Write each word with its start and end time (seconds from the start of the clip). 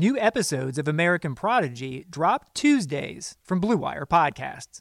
New 0.00 0.16
episodes 0.16 0.78
of 0.78 0.86
American 0.86 1.34
Prodigy 1.34 2.06
drop 2.08 2.54
Tuesdays 2.54 3.36
from 3.42 3.58
Blue 3.58 3.76
Wire 3.76 4.06
Podcasts. 4.06 4.80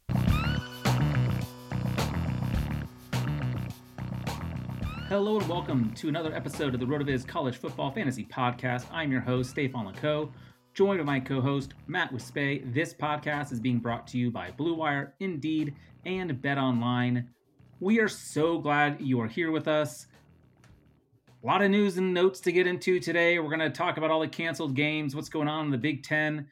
Hello 5.10 5.40
and 5.40 5.50
welcome 5.50 5.92
to 5.96 6.08
another 6.08 6.32
episode 6.36 6.76
of 6.76 6.80
the 6.80 6.86
RotoViz 6.86 7.28
College 7.28 7.58
Football 7.58 7.90
Fantasy 7.90 8.26
Podcast. 8.26 8.86
I'm 8.92 9.12
your 9.12 9.22
host, 9.22 9.50
Stefan 9.50 9.88
Laco, 9.88 10.32
joined 10.76 11.00
by 11.00 11.04
my 11.04 11.20
co-host, 11.20 11.74
Matt 11.88 12.14
Wispay. 12.14 12.72
This 12.72 12.94
podcast 12.94 13.52
is 13.52 13.60
being 13.60 13.80
brought 13.80 14.06
to 14.10 14.20
you 14.20 14.30
by 14.30 14.52
Blue 14.52 14.76
Wire, 14.76 15.16
Indeed, 15.20 15.74
and 16.06 16.40
Bet 16.44 16.60
Online. 16.60 17.28
We 17.80 18.00
are 18.00 18.08
so 18.08 18.60
glad 18.60 19.02
you 19.02 19.20
are 19.20 19.28
here 19.28 19.50
with 19.50 19.68
us. 19.68 20.06
A 21.48 21.50
lot 21.50 21.62
of 21.62 21.72
news 21.72 21.96
and 21.96 22.14
notes 22.14 22.42
to 22.42 22.52
get 22.52 22.68
into 22.68 23.00
today. 23.00 23.40
We're 23.40 23.48
going 23.48 23.60
to 23.60 23.70
talk 23.70 23.96
about 23.96 24.12
all 24.12 24.20
the 24.20 24.28
canceled 24.28 24.76
games, 24.76 25.16
what's 25.16 25.30
going 25.30 25.48
on 25.48 25.64
in 25.64 25.72
the 25.72 25.78
Big 25.78 26.04
Ten, 26.04 26.46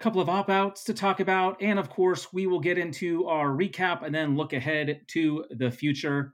a 0.00 0.02
couple 0.02 0.22
of 0.22 0.30
op 0.30 0.48
outs 0.48 0.84
to 0.84 0.94
talk 0.94 1.20
about, 1.20 1.60
and 1.60 1.78
of 1.78 1.90
course, 1.90 2.32
we 2.32 2.46
will 2.46 2.58
get 2.58 2.78
into 2.78 3.26
our 3.26 3.48
recap 3.48 4.02
and 4.02 4.14
then 4.14 4.34
look 4.34 4.54
ahead 4.54 5.02
to 5.08 5.44
the 5.50 5.70
future. 5.70 6.32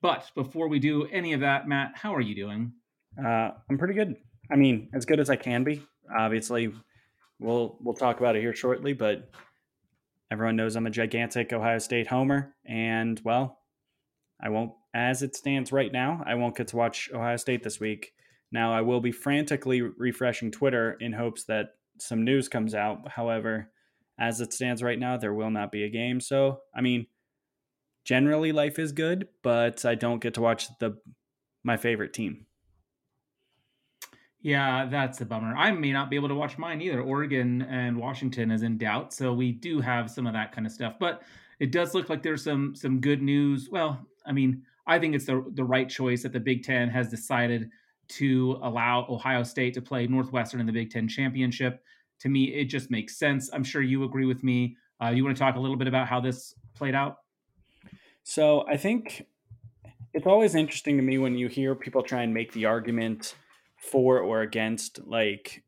But 0.00 0.30
before 0.36 0.68
we 0.68 0.78
do 0.78 1.08
any 1.10 1.32
of 1.32 1.40
that, 1.40 1.66
Matt, 1.66 1.90
how 1.96 2.14
are 2.14 2.20
you 2.20 2.36
doing? 2.36 2.72
Uh, 3.18 3.50
I'm 3.68 3.78
pretty 3.78 3.94
good. 3.94 4.14
I 4.52 4.54
mean, 4.54 4.88
as 4.94 5.04
good 5.04 5.18
as 5.18 5.28
I 5.28 5.34
can 5.34 5.64
be. 5.64 5.82
Obviously, 6.16 6.72
we'll 7.40 7.78
we'll 7.80 7.94
talk 7.94 8.20
about 8.20 8.36
it 8.36 8.42
here 8.42 8.54
shortly, 8.54 8.92
but 8.92 9.28
everyone 10.30 10.54
knows 10.54 10.76
I'm 10.76 10.86
a 10.86 10.90
gigantic 10.90 11.52
Ohio 11.52 11.78
State 11.78 12.06
homer, 12.06 12.54
and 12.64 13.20
well, 13.24 13.58
I 14.40 14.50
won't 14.50 14.70
as 14.96 15.22
it 15.22 15.36
stands 15.36 15.72
right 15.72 15.92
now, 15.92 16.24
I 16.26 16.36
won't 16.36 16.56
get 16.56 16.68
to 16.68 16.76
watch 16.76 17.10
Ohio 17.12 17.36
State 17.36 17.62
this 17.62 17.78
week. 17.78 18.14
Now, 18.50 18.72
I 18.72 18.80
will 18.80 19.00
be 19.00 19.12
frantically 19.12 19.82
refreshing 19.82 20.50
Twitter 20.50 20.96
in 21.00 21.12
hopes 21.12 21.44
that 21.44 21.74
some 21.98 22.24
news 22.24 22.48
comes 22.48 22.74
out. 22.74 23.06
However, 23.10 23.70
as 24.18 24.40
it 24.40 24.54
stands 24.54 24.82
right 24.82 24.98
now, 24.98 25.18
there 25.18 25.34
will 25.34 25.50
not 25.50 25.70
be 25.70 25.84
a 25.84 25.90
game. 25.90 26.18
So, 26.18 26.60
I 26.74 26.80
mean, 26.80 27.06
generally 28.04 28.52
life 28.52 28.78
is 28.78 28.92
good, 28.92 29.28
but 29.42 29.84
I 29.84 29.96
don't 29.96 30.22
get 30.22 30.32
to 30.34 30.40
watch 30.40 30.66
the 30.78 30.96
my 31.62 31.76
favorite 31.76 32.14
team. 32.14 32.46
Yeah, 34.40 34.86
that's 34.86 35.20
a 35.20 35.26
bummer. 35.26 35.54
I 35.56 35.72
may 35.72 35.92
not 35.92 36.08
be 36.08 36.16
able 36.16 36.28
to 36.28 36.34
watch 36.34 36.56
mine 36.56 36.80
either. 36.80 37.02
Oregon 37.02 37.62
and 37.62 37.98
Washington 37.98 38.50
is 38.50 38.62
in 38.62 38.78
doubt, 38.78 39.12
so 39.12 39.34
we 39.34 39.52
do 39.52 39.80
have 39.80 40.10
some 40.10 40.26
of 40.26 40.32
that 40.32 40.52
kind 40.52 40.66
of 40.66 40.72
stuff. 40.72 40.94
But 40.98 41.22
it 41.58 41.70
does 41.70 41.92
look 41.92 42.08
like 42.08 42.22
there's 42.22 42.44
some 42.44 42.74
some 42.74 43.00
good 43.00 43.20
news. 43.20 43.68
Well, 43.70 44.00
I 44.24 44.32
mean, 44.32 44.62
I 44.86 44.98
think 44.98 45.14
it's 45.14 45.26
the 45.26 45.44
the 45.54 45.64
right 45.64 45.88
choice 45.88 46.22
that 46.22 46.32
the 46.32 46.40
Big 46.40 46.64
Ten 46.64 46.88
has 46.88 47.08
decided 47.08 47.70
to 48.08 48.58
allow 48.62 49.06
Ohio 49.08 49.42
State 49.42 49.74
to 49.74 49.82
play 49.82 50.06
Northwestern 50.06 50.60
in 50.60 50.66
the 50.66 50.72
Big 50.72 50.90
Ten 50.90 51.08
championship. 51.08 51.82
To 52.20 52.28
me, 52.28 52.44
it 52.54 52.66
just 52.66 52.90
makes 52.90 53.18
sense. 53.18 53.50
I'm 53.52 53.64
sure 53.64 53.82
you 53.82 54.04
agree 54.04 54.26
with 54.26 54.42
me. 54.42 54.76
Uh, 55.02 55.08
you 55.08 55.24
want 55.24 55.36
to 55.36 55.40
talk 55.40 55.56
a 55.56 55.60
little 55.60 55.76
bit 55.76 55.88
about 55.88 56.08
how 56.08 56.20
this 56.20 56.54
played 56.74 56.94
out? 56.94 57.18
So 58.22 58.66
I 58.66 58.76
think 58.76 59.26
it's 60.14 60.26
always 60.26 60.54
interesting 60.54 60.96
to 60.96 61.02
me 61.02 61.18
when 61.18 61.36
you 61.36 61.48
hear 61.48 61.74
people 61.74 62.02
try 62.02 62.22
and 62.22 62.32
make 62.32 62.52
the 62.52 62.64
argument 62.64 63.34
for 63.76 64.18
or 64.20 64.40
against 64.40 65.00
like 65.06 65.62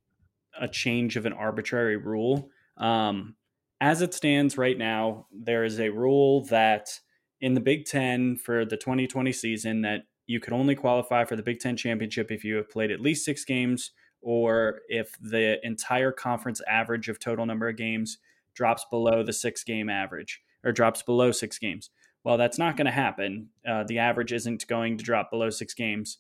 a 0.59 0.67
change 0.67 1.17
of 1.17 1.27
an 1.27 1.33
arbitrary 1.33 1.97
rule. 1.97 2.51
Um, 2.79 3.37
as 3.81 4.03
it 4.03 4.15
stands 4.15 4.57
right 4.59 4.77
now, 4.77 5.27
there 5.33 5.65
is 5.65 5.79
a 5.79 5.91
rule 5.91 6.45
that 6.47 6.99
in 7.41 7.55
the 7.55 7.61
Big 7.61 7.85
Ten 7.87 8.37
for 8.37 8.65
the 8.65 8.77
2020 8.77 9.33
season 9.33 9.83
that 9.83 10.03
you 10.27 10.41
could 10.41 10.53
only 10.53 10.75
qualify 10.75 11.25
for 11.25 11.37
the 11.37 11.43
Big 11.43 11.61
Ten 11.61 11.77
championship 11.77 12.31
if 12.31 12.45
you 12.45 12.57
have 12.57 12.71
played 12.71 12.91
at 12.91 13.01
least 13.01 13.25
six 13.25 13.45
games 13.45 13.93
or 14.21 14.81
if 14.89 15.17
the 15.21 15.65
entire 15.65 16.13
conference 16.13 16.61
average 16.69 17.09
of 17.09 17.19
total 17.19 17.47
number 17.47 17.69
of 17.69 17.77
games 17.77 18.19
drops 18.55 18.85
below 18.91 19.23
the 19.23 19.33
six 19.33 19.63
game 19.63 19.89
average 19.89 20.43
or 20.65 20.73
drops 20.73 21.03
below 21.03 21.31
six 21.33 21.59
games. 21.59 21.91
Well, 22.25 22.37
that's 22.37 22.59
not 22.59 22.77
going 22.77 22.87
to 22.87 22.93
happen. 22.93 23.51
Uh, 23.67 23.85
the 23.85 24.01
average 24.01 24.33
isn't 24.33 24.67
going 24.67 24.99
to 24.99 25.05
drop 25.05 25.31
below 25.31 25.51
six 25.51 25.73
games, 25.73 26.19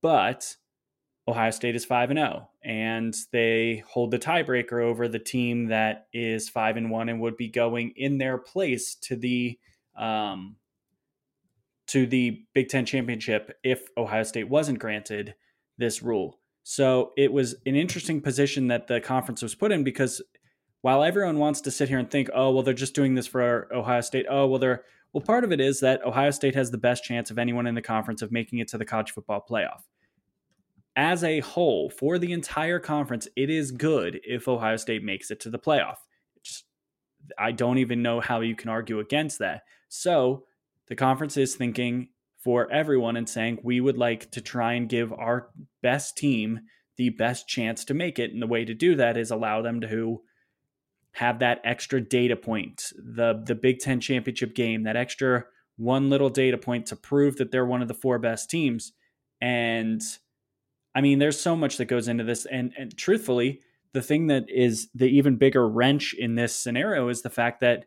but 0.00 0.56
Ohio 1.28 1.50
State 1.50 1.76
is 1.76 1.84
5 1.84 2.10
and 2.10 2.18
0 2.18 2.48
and 2.64 3.14
they 3.32 3.82
hold 3.86 4.12
the 4.12 4.18
tiebreaker 4.18 4.82
over 4.82 5.08
the 5.08 5.18
team 5.18 5.66
that 5.66 6.06
is 6.12 6.48
5 6.48 6.76
and 6.76 6.90
1 6.90 7.08
and 7.08 7.20
would 7.20 7.36
be 7.36 7.48
going 7.48 7.92
in 7.96 8.18
their 8.18 8.38
place 8.38 8.94
to 9.02 9.16
the 9.16 9.58
um, 9.98 10.56
to 11.88 12.06
the 12.06 12.44
Big 12.54 12.68
Ten 12.68 12.84
championship 12.84 13.56
if 13.62 13.88
Ohio 13.96 14.22
State 14.22 14.48
wasn't 14.48 14.78
granted 14.78 15.34
this 15.78 16.02
rule. 16.02 16.40
So 16.62 17.12
it 17.16 17.32
was 17.32 17.54
an 17.64 17.76
interesting 17.76 18.20
position 18.20 18.66
that 18.68 18.88
the 18.88 19.00
conference 19.00 19.40
was 19.42 19.54
put 19.54 19.70
in 19.70 19.84
because 19.84 20.20
while 20.82 21.04
everyone 21.04 21.38
wants 21.38 21.60
to 21.62 21.70
sit 21.70 21.88
here 21.88 21.98
and 21.98 22.10
think, 22.10 22.28
oh, 22.34 22.50
well, 22.52 22.62
they're 22.62 22.74
just 22.74 22.94
doing 22.94 23.14
this 23.14 23.26
for 23.26 23.72
Ohio 23.72 24.00
State. 24.00 24.26
Oh, 24.28 24.46
well, 24.46 24.58
they're 24.58 24.84
well, 25.12 25.22
part 25.22 25.44
of 25.44 25.52
it 25.52 25.60
is 25.60 25.80
that 25.80 26.04
Ohio 26.04 26.30
State 26.30 26.54
has 26.54 26.70
the 26.70 26.78
best 26.78 27.02
chance 27.02 27.30
of 27.30 27.38
anyone 27.38 27.66
in 27.66 27.74
the 27.74 27.82
conference 27.82 28.20
of 28.20 28.32
making 28.32 28.58
it 28.58 28.68
to 28.68 28.78
the 28.78 28.84
college 28.84 29.12
football 29.12 29.44
playoff. 29.48 29.80
as 30.96 31.22
a 31.24 31.40
whole, 31.40 31.90
for 31.90 32.18
the 32.18 32.32
entire 32.32 32.78
conference, 32.78 33.28
it 33.36 33.50
is 33.50 33.70
good 33.70 34.20
if 34.24 34.48
Ohio 34.48 34.76
State 34.76 35.02
makes 35.02 35.30
it 35.30 35.40
to 35.40 35.50
the 35.50 35.58
playoff. 35.58 35.96
I 37.38 37.52
don't 37.52 37.78
even 37.78 38.02
know 38.02 38.20
how 38.20 38.40
you 38.40 38.54
can 38.54 38.68
argue 38.68 39.00
against 39.00 39.38
that. 39.38 39.62
So 39.88 40.44
the 40.88 40.96
conference 40.96 41.36
is 41.36 41.54
thinking 41.54 42.08
for 42.38 42.70
everyone 42.70 43.16
and 43.16 43.28
saying 43.28 43.58
we 43.62 43.80
would 43.80 43.98
like 43.98 44.30
to 44.32 44.40
try 44.40 44.74
and 44.74 44.88
give 44.88 45.12
our 45.12 45.50
best 45.82 46.16
team 46.16 46.60
the 46.96 47.10
best 47.10 47.48
chance 47.48 47.84
to 47.84 47.94
make 47.94 48.18
it. 48.18 48.32
And 48.32 48.40
the 48.40 48.46
way 48.46 48.64
to 48.64 48.74
do 48.74 48.94
that 48.96 49.16
is 49.16 49.30
allow 49.30 49.62
them 49.62 49.80
to 49.80 50.22
have 51.12 51.38
that 51.38 51.60
extra 51.64 52.00
data 52.00 52.36
point, 52.36 52.92
the 52.96 53.42
the 53.44 53.54
Big 53.54 53.78
Ten 53.78 54.00
championship 54.00 54.54
game, 54.54 54.84
that 54.84 54.96
extra 54.96 55.44
one 55.76 56.10
little 56.10 56.30
data 56.30 56.58
point 56.58 56.86
to 56.86 56.96
prove 56.96 57.36
that 57.36 57.50
they're 57.50 57.66
one 57.66 57.82
of 57.82 57.88
the 57.88 57.94
four 57.94 58.18
best 58.18 58.50
teams. 58.50 58.92
And 59.40 60.02
I 60.94 61.00
mean, 61.00 61.18
there's 61.18 61.38
so 61.38 61.54
much 61.56 61.76
that 61.76 61.86
goes 61.86 62.08
into 62.08 62.24
this. 62.24 62.46
And, 62.46 62.72
and 62.78 62.96
truthfully, 62.96 63.60
the 63.96 64.02
thing 64.02 64.26
that 64.26 64.44
is 64.50 64.90
the 64.94 65.06
even 65.06 65.36
bigger 65.36 65.66
wrench 65.66 66.12
in 66.12 66.34
this 66.34 66.54
scenario 66.54 67.08
is 67.08 67.22
the 67.22 67.30
fact 67.30 67.62
that 67.62 67.86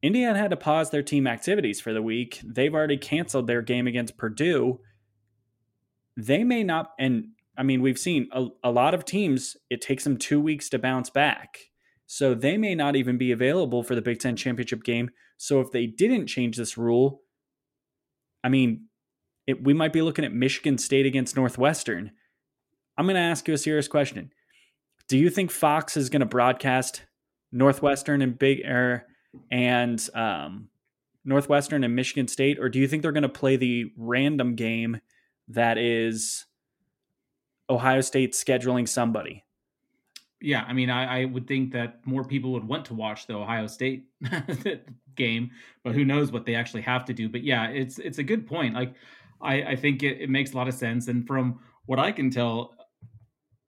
Indiana 0.00 0.38
had 0.38 0.50
to 0.50 0.56
pause 0.56 0.88
their 0.88 1.02
team 1.02 1.26
activities 1.26 1.78
for 1.78 1.92
the 1.92 2.00
week. 2.00 2.40
They've 2.42 2.74
already 2.74 2.96
canceled 2.96 3.46
their 3.46 3.60
game 3.60 3.86
against 3.86 4.16
Purdue. 4.16 4.80
They 6.16 6.42
may 6.42 6.64
not, 6.64 6.92
and 6.98 7.32
I 7.54 7.64
mean, 7.64 7.82
we've 7.82 7.98
seen 7.98 8.30
a, 8.32 8.46
a 8.64 8.70
lot 8.70 8.94
of 8.94 9.04
teams, 9.04 9.58
it 9.68 9.82
takes 9.82 10.04
them 10.04 10.16
two 10.16 10.40
weeks 10.40 10.70
to 10.70 10.78
bounce 10.78 11.10
back. 11.10 11.58
So 12.06 12.32
they 12.32 12.56
may 12.56 12.74
not 12.74 12.96
even 12.96 13.18
be 13.18 13.30
available 13.30 13.82
for 13.82 13.94
the 13.94 14.00
Big 14.00 14.20
Ten 14.20 14.36
championship 14.36 14.82
game. 14.84 15.10
So 15.36 15.60
if 15.60 15.70
they 15.70 15.84
didn't 15.86 16.28
change 16.28 16.56
this 16.56 16.78
rule, 16.78 17.20
I 18.42 18.48
mean, 18.48 18.86
it, 19.46 19.62
we 19.62 19.74
might 19.74 19.92
be 19.92 20.00
looking 20.00 20.24
at 20.24 20.32
Michigan 20.32 20.78
State 20.78 21.04
against 21.04 21.36
Northwestern. 21.36 22.12
I'm 22.96 23.04
going 23.04 23.16
to 23.16 23.20
ask 23.20 23.46
you 23.46 23.52
a 23.52 23.58
serious 23.58 23.86
question. 23.86 24.30
Do 25.12 25.18
you 25.18 25.28
think 25.28 25.50
Fox 25.50 25.98
is 25.98 26.08
going 26.08 26.20
to 26.20 26.26
broadcast 26.26 27.02
Northwestern 27.52 28.22
and 28.22 28.38
Big 28.38 28.62
Air 28.64 29.08
and 29.50 30.00
um, 30.14 30.70
Northwestern 31.22 31.84
and 31.84 31.94
Michigan 31.94 32.28
State, 32.28 32.58
or 32.58 32.70
do 32.70 32.78
you 32.78 32.88
think 32.88 33.02
they're 33.02 33.12
going 33.12 33.22
to 33.22 33.28
play 33.28 33.56
the 33.56 33.92
random 33.98 34.54
game 34.54 35.02
that 35.48 35.76
is 35.76 36.46
Ohio 37.68 38.00
State 38.00 38.32
scheduling 38.32 38.88
somebody? 38.88 39.44
Yeah, 40.40 40.64
I 40.66 40.72
mean, 40.72 40.88
I, 40.88 41.20
I, 41.20 41.24
would 41.26 41.46
think 41.46 41.74
that 41.74 42.06
more 42.06 42.24
people 42.24 42.52
would 42.52 42.66
want 42.66 42.86
to 42.86 42.94
watch 42.94 43.26
the 43.26 43.34
Ohio 43.34 43.66
State 43.66 44.06
game, 45.14 45.50
but 45.84 45.94
who 45.94 46.06
knows 46.06 46.32
what 46.32 46.46
they 46.46 46.54
actually 46.54 46.84
have 46.84 47.04
to 47.04 47.12
do. 47.12 47.28
But 47.28 47.42
yeah, 47.44 47.66
it's 47.66 47.98
it's 47.98 48.16
a 48.16 48.22
good 48.22 48.46
point. 48.46 48.74
Like, 48.74 48.94
I, 49.42 49.62
I 49.62 49.76
think 49.76 50.02
it, 50.02 50.22
it 50.22 50.30
makes 50.30 50.54
a 50.54 50.56
lot 50.56 50.68
of 50.68 50.74
sense, 50.74 51.08
and 51.08 51.26
from 51.26 51.60
what 51.84 51.98
I 51.98 52.12
can 52.12 52.30
tell, 52.30 52.72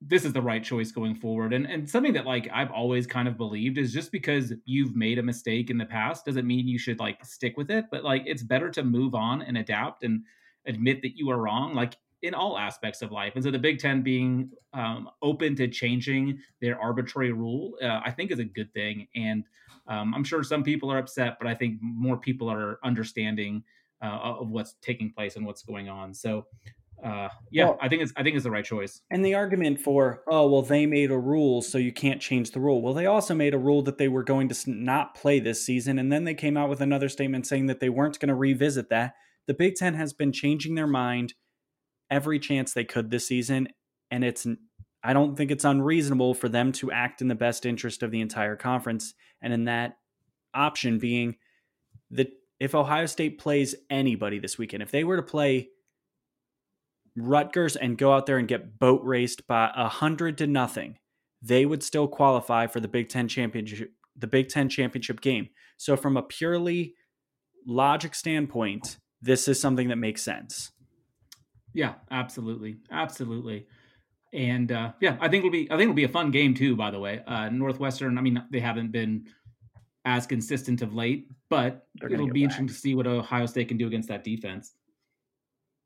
this 0.07 0.25
is 0.25 0.33
the 0.33 0.43
right 0.43 0.63
choice 0.63 0.93
going 0.93 1.15
forward. 1.15 1.53
And 1.53 1.67
and 1.67 1.89
something 1.89 2.13
that 2.15 2.27
like 2.27 2.49
I've 2.53 2.71
always 2.71 3.07
kind 3.07 3.29
of 3.29 3.37
believed 3.37 3.79
is 3.79 3.93
just 3.93 4.13
because 4.13 4.53
you've 4.65 4.95
made 4.95 5.19
a 5.19 5.23
mistake 5.23 5.71
in 5.71 5.79
the 5.79 5.87
past 5.87 6.27
doesn't 6.27 6.47
mean 6.47 6.69
you 6.69 6.79
should 6.79 6.99
like 6.99 7.25
stick 7.25 7.57
with 7.57 7.71
it. 7.71 7.87
But 7.91 8.05
like 8.05 8.23
it's 8.27 8.43
better 8.43 8.71
to 8.71 8.83
move 8.83 9.15
on 9.15 9.43
and 9.43 9.57
adapt 9.59 10.03
and 10.05 10.23
admit 10.67 11.03
that 11.03 11.17
you 11.17 11.31
are 11.31 11.39
wrong. 11.39 11.75
Like 11.75 11.97
in 12.25 12.33
all 12.33 12.57
aspects 12.57 13.03
of 13.03 13.13
life. 13.13 13.33
And 13.35 13.45
so 13.45 13.51
the 13.51 13.59
Big 13.59 13.79
Ten 13.79 14.03
being 14.03 14.51
um, 14.73 15.11
open 15.21 15.55
to 15.57 15.69
changing 15.69 16.39
their 16.63 16.81
arbitrary 16.81 17.33
rule, 17.33 17.77
uh, 17.83 18.01
I 18.03 18.11
think 18.13 18.31
is 18.31 18.39
a 18.39 18.45
good 18.45 18.73
thing. 18.73 19.07
And 19.15 19.45
um, 19.87 20.15
I'm 20.15 20.25
sure 20.25 20.43
some 20.43 20.63
people 20.63 20.91
are 20.91 20.97
upset, 20.97 21.37
but 21.39 21.47
I 21.47 21.55
think 21.55 21.79
more 21.83 22.17
people 22.17 22.51
are 22.51 22.79
understanding 22.83 23.63
uh, 24.03 24.07
of 24.41 24.49
what's 24.49 24.77
taking 24.81 25.13
place 25.13 25.37
and 25.37 25.45
what's 25.45 25.63
going 25.63 25.91
on. 25.91 26.15
So 26.15 26.47
uh, 27.03 27.29
yeah, 27.51 27.67
well, 27.67 27.79
I 27.81 27.89
think 27.89 28.03
it's 28.03 28.13
I 28.17 28.23
think 28.23 28.37
it's 28.37 28.45
the 28.45 28.51
right 28.51 28.65
choice. 28.65 29.01
And 29.11 29.25
the 29.25 29.35
argument 29.35 29.81
for 29.81 30.23
oh 30.29 30.49
well, 30.49 30.63
they 30.63 30.87
made 30.87 31.11
a 31.11 31.19
rule, 31.19 31.63
so 31.63 31.79
you 31.79 31.93
can't 31.93 32.21
change 32.21 32.53
the 32.53 32.61
rule. 32.61 32.83
Well, 32.83 32.95
they 32.95 33.07
also 33.07 33.35
made 33.35 33.55
a 33.55 33.59
rule 33.59 33.83
that 33.83 33.99
they 33.99 34.09
were 34.09 34.23
going 34.23 34.49
to 34.49 34.71
not 34.71 35.15
play 35.15 35.41
this 35.41 35.65
season, 35.65 35.99
and 35.99 36.13
then 36.13 36.25
they 36.25 36.35
came 36.35 36.57
out 36.57 36.69
with 36.69 36.81
another 36.81 37.09
statement 37.09 37.47
saying 37.47 37.67
that 37.67 37.81
they 37.81 37.89
weren't 37.89 38.19
going 38.19 38.29
to 38.29 38.35
revisit 38.35 38.89
that. 38.91 39.15
The 39.47 39.55
Big 39.55 39.75
Ten 39.75 39.95
has 39.95 40.13
been 40.13 40.33
changing 40.33 40.75
their 40.75 40.87
mind 40.87 41.35
every 42.11 42.39
chance 42.39 42.73
they 42.73 42.85
could 42.85 43.11
this 43.11 43.27
season, 43.27 43.69
and 44.11 44.25
it's 44.25 44.47
I 45.03 45.13
don't 45.13 45.37
think 45.37 45.51
it's 45.51 45.65
unreasonable 45.65 46.35
for 46.35 46.49
them 46.49 46.73
to 46.73 46.91
act 46.91 47.21
in 47.21 47.29
the 47.29 47.35
best 47.35 47.67
interest 47.67 48.03
of 48.03 48.11
the 48.11 48.21
entire 48.21 48.57
conference, 48.57 49.15
and 49.43 49.53
in 49.53 49.65
that 49.65 49.99
option 50.55 50.99
being 50.99 51.37
that 52.11 52.29
if 52.61 52.75
Ohio 52.75 53.07
State 53.07 53.39
plays 53.39 53.75
anybody 53.91 54.39
this 54.39 54.57
weekend, 54.57 54.83
if 54.83 54.91
they 54.91 55.05
were 55.05 55.17
to 55.17 55.23
play 55.23 55.69
Rutgers 57.17 57.77
and 57.77 57.97
go 57.97 58.13
out 58.13 58.27
there 58.27 58.39
and 58.39 58.49
get 58.49 58.79
boat 58.79 59.01
raced 59.05 59.47
by 59.47 59.71
a 59.77 59.89
hundred 59.89 60.39
to 60.39 60.47
nothing, 60.47 60.99
they 61.41 61.65
would 61.65 61.83
still 61.83 62.09
qualify 62.09 62.67
for 62.67 62.81
the 62.81 62.89
Big 62.89 63.09
Ten 63.09 63.29
championship, 63.29 63.93
the 64.17 64.27
Big 64.27 64.49
Ten 64.49 64.69
championship 64.69 65.21
game. 65.21 65.49
So, 65.77 65.97
from 65.97 66.17
a 66.17 66.23
purely 66.23 66.95
logic 67.67 68.15
standpoint, 68.15 68.99
this 69.23 69.47
is 69.47 69.61
something 69.61 69.89
that 69.89 69.97
makes 69.97 70.23
sense. 70.23 70.73
Yeah, 71.73 71.95
absolutely, 72.11 72.77
absolutely, 72.91 73.67
and 74.33 74.73
uh, 74.73 74.93
yeah, 75.01 75.17
I 75.21 75.29
think 75.29 75.41
it'll 75.45 75.51
be 75.51 75.71
I 75.71 75.77
think 75.77 75.83
it'll 75.83 75.95
be 75.95 76.05
a 76.05 76.09
fun 76.09 76.33
game 76.33 76.55
too. 76.55 76.75
By 76.75 76.91
the 76.91 76.99
way, 76.99 77.23
uh, 77.27 77.49
Northwestern. 77.49 78.19
I 78.19 78.23
mean, 78.23 78.43
they 78.51 78.61
haven't 78.61 78.91
been 78.91 79.27
as 80.05 80.27
consistent 80.27 80.83
of 80.83 80.95
late, 80.95 81.29
but 81.49 81.87
it'll 82.03 82.29
be 82.29 82.43
interesting 82.43 82.67
to 82.67 82.75
see 82.75 82.95
what 82.95 83.07
Ohio 83.07 83.47
State 83.47 83.69
can 83.69 83.77
do 83.77 83.87
against 83.87 84.09
that 84.09 84.25
defense 84.25 84.75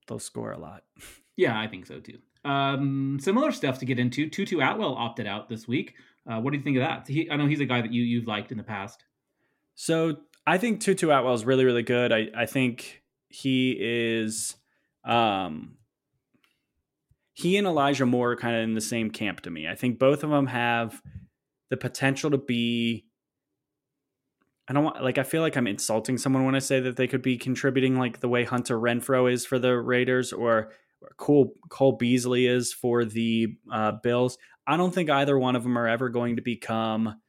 they'll 0.08 0.19
score 0.19 0.52
a 0.52 0.58
lot. 0.58 0.82
Yeah, 1.40 1.56
I 1.56 1.69
think 1.69 1.87
so 1.87 2.00
too. 2.00 2.19
Um, 2.44 3.19
similar 3.22 3.52
stuff 3.52 3.78
to 3.78 3.84
get 3.84 4.00
into. 4.00 4.28
Tutu 4.28 4.58
Atwell 4.58 4.96
opted 4.96 5.28
out 5.28 5.49
this 5.49 5.69
week. 5.69 5.94
Uh, 6.28 6.40
what 6.40 6.50
do 6.50 6.56
you 6.56 6.64
think 6.64 6.76
of 6.76 6.81
that? 6.81 7.06
He, 7.06 7.31
I 7.31 7.37
know 7.37 7.46
he's 7.46 7.60
a 7.60 7.64
guy 7.64 7.81
that 7.81 7.93
you 7.93 8.02
you've 8.02 8.26
liked 8.26 8.50
in 8.50 8.58
the 8.58 8.64
past. 8.64 9.05
So 9.76 10.16
I 10.44 10.58
think 10.58 10.81
Tutu 10.81 11.10
Atwell 11.10 11.34
is 11.34 11.44
really 11.44 11.64
really 11.64 11.84
good. 11.84 12.12
I 12.12 12.26
I 12.37 12.46
think 12.46 13.05
he 13.28 13.76
is. 13.78 14.56
Um, 15.05 15.76
he 17.34 17.56
and 17.56 17.69
Elijah 17.69 18.04
Moore 18.04 18.32
are 18.32 18.37
kind 18.37 18.56
of 18.56 18.64
in 18.64 18.75
the 18.75 18.81
same 18.81 19.12
camp 19.12 19.43
to 19.43 19.50
me. 19.50 19.69
I 19.69 19.76
think 19.76 20.00
both 20.00 20.25
of 20.25 20.31
them 20.31 20.49
have 20.49 21.00
the 21.70 21.76
potential 21.76 22.32
to 22.32 22.38
be 22.38 23.04
I 24.69 24.73
don't 24.73 24.85
want 24.85 25.03
like 25.03 25.19
I 25.19 25.23
feel 25.23 25.43
like 25.43 25.56
I'm 25.56 25.67
insulting 25.67 26.19
someone 26.19 26.44
when 26.44 26.55
I 26.55 26.61
say 26.61 26.81
that 26.81 26.97
they 26.97 27.06
could 27.06 27.23
be 27.23 27.38
contributing 27.38 27.97
like 27.97 28.20
the 28.20 28.29
way 28.29 28.44
Hunter 28.44 28.79
Renfrow 28.79 29.32
is 29.32 29.47
for 29.47 29.59
the 29.59 29.79
Raiders 29.79 30.32
or, 30.32 30.70
Cole 31.17 31.55
Cole 31.69 31.93
Beasley 31.93 32.47
is 32.47 32.73
for 32.73 33.05
the 33.05 33.56
uh, 33.73 33.93
Bills. 34.03 34.37
I 34.67 34.76
don't 34.76 34.92
think 34.92 35.09
either 35.11 35.38
one 35.38 35.57
of 35.57 35.62
them 35.62 35.78
are 35.78 35.87
ever 35.87 36.09
going 36.09 36.37
to 36.37 36.42
become 36.42 37.21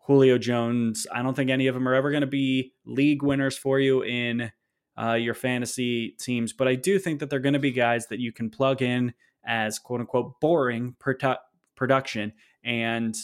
Julio 0.00 0.36
Jones. 0.38 1.06
I 1.12 1.22
don't 1.22 1.34
think 1.34 1.50
any 1.50 1.66
of 1.66 1.74
them 1.74 1.88
are 1.88 1.94
ever 1.94 2.10
going 2.10 2.20
to 2.20 2.26
be 2.26 2.72
league 2.84 3.22
winners 3.22 3.56
for 3.56 3.80
you 3.80 4.02
in 4.02 4.52
uh, 5.00 5.14
your 5.14 5.34
fantasy 5.34 6.10
teams. 6.20 6.52
But 6.52 6.68
I 6.68 6.74
do 6.74 6.98
think 6.98 7.20
that 7.20 7.30
they're 7.30 7.38
going 7.38 7.54
to 7.54 7.58
be 7.58 7.72
guys 7.72 8.06
that 8.08 8.20
you 8.20 8.32
can 8.32 8.50
plug 8.50 8.82
in 8.82 9.14
as 9.46 9.78
quote 9.78 10.00
unquote 10.00 10.40
boring 10.40 10.94
produ- 11.00 11.38
production 11.74 12.32
and 12.62 13.16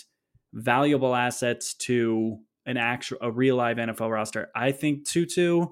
valuable 0.52 1.14
assets 1.14 1.75
to 1.75 2.38
an 2.67 2.76
actual 2.76 3.19
a 3.21 3.31
real 3.31 3.57
live 3.57 3.76
NFL 3.76 4.11
roster. 4.11 4.49
I 4.55 4.73
think 4.73 5.09
Tutu, 5.09 5.67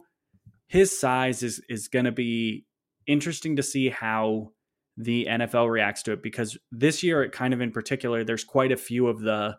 his 0.67 0.99
size 0.99 1.43
is 1.43 1.61
is 1.69 1.89
going 1.89 2.05
to 2.05 2.13
be 2.13 2.67
interesting 3.07 3.57
to 3.57 3.63
see 3.63 3.89
how 3.89 4.53
the 4.97 5.27
NFL 5.31 5.71
reacts 5.71 6.03
to 6.05 6.13
it 6.13 6.23
because 6.23 6.59
this 6.73 7.03
year, 7.03 7.23
it 7.23 7.33
kind 7.33 7.55
of 7.55 7.61
in 7.61 7.71
particular, 7.71 8.25
there's 8.25 8.45
quite 8.45 8.73
a 8.73 8.77
few 8.77 9.07
of 9.07 9.21
the 9.21 9.57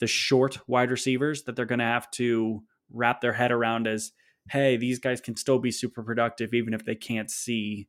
the 0.00 0.06
short 0.06 0.58
wide 0.66 0.90
receivers 0.90 1.42
that 1.44 1.56
they're 1.56 1.66
going 1.66 1.78
to 1.80 1.84
have 1.84 2.10
to 2.12 2.62
wrap 2.92 3.20
their 3.20 3.32
head 3.32 3.52
around 3.52 3.86
as 3.86 4.12
hey 4.50 4.76
these 4.76 4.98
guys 4.98 5.20
can 5.20 5.36
still 5.36 5.58
be 5.58 5.70
super 5.70 6.02
productive 6.02 6.54
even 6.54 6.72
if 6.72 6.84
they 6.84 6.94
can't 6.94 7.30
see 7.30 7.88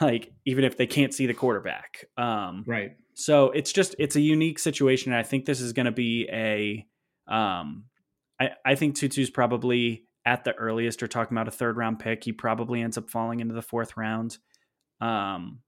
like 0.00 0.32
even 0.44 0.64
if 0.64 0.76
they 0.76 0.86
can't 0.86 1.14
see 1.14 1.26
the 1.26 1.34
quarterback 1.34 2.06
um 2.16 2.64
right 2.66 2.96
so 3.14 3.50
it's 3.50 3.72
just 3.72 3.94
it's 3.98 4.16
a 4.16 4.20
unique 4.20 4.58
situation 4.58 5.12
and 5.12 5.18
i 5.18 5.22
think 5.22 5.44
this 5.44 5.60
is 5.60 5.72
going 5.72 5.86
to 5.86 5.92
be 5.92 6.28
a 6.32 6.86
um 7.32 7.84
I, 8.42 8.50
I 8.64 8.74
think 8.74 8.96
Tutu's 8.96 9.30
probably 9.30 10.04
at 10.24 10.44
the 10.44 10.54
earliest 10.54 11.02
or 11.02 11.08
talking 11.08 11.36
about 11.36 11.48
a 11.48 11.52
third 11.52 11.76
round 11.76 11.98
pick. 11.98 12.24
He 12.24 12.32
probably 12.32 12.82
ends 12.82 12.98
up 12.98 13.08
falling 13.10 13.40
into 13.40 13.54
the 13.54 13.62
fourth 13.62 13.96
round. 13.96 14.38
Um, 15.00 15.60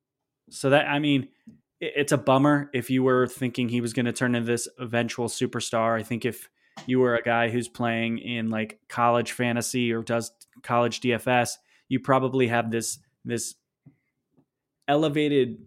so 0.50 0.71
that 0.71 0.87
I 0.88 0.99
mean, 0.99 1.28
it, 1.81 1.93
it's 1.97 2.12
a 2.12 2.19
bummer 2.19 2.71
if 2.73 2.90
you 2.90 3.02
were 3.02 3.26
thinking 3.26 3.69
he 3.69 3.81
was 3.81 3.93
going 3.93 4.07
to 4.07 4.12
turn 4.12 4.35
into 4.35 4.47
this 4.47 4.69
eventual 4.78 5.28
superstar. 5.28 5.99
I 5.99 6.02
think 6.02 6.25
if 6.25 6.49
you 6.87 6.99
were 6.99 7.14
a 7.14 7.23
guy 7.23 7.49
who's 7.49 7.69
playing 7.69 8.19
in 8.19 8.50
like 8.50 8.81
college 8.88 9.33
fantasy 9.33 9.93
or 9.93 10.02
does 10.02 10.33
college 10.62 11.00
DFS, 11.00 11.52
you 11.88 12.00
probably 12.00 12.49
have 12.49 12.71
this 12.71 12.99
this 13.25 13.54
elevated 14.88 15.59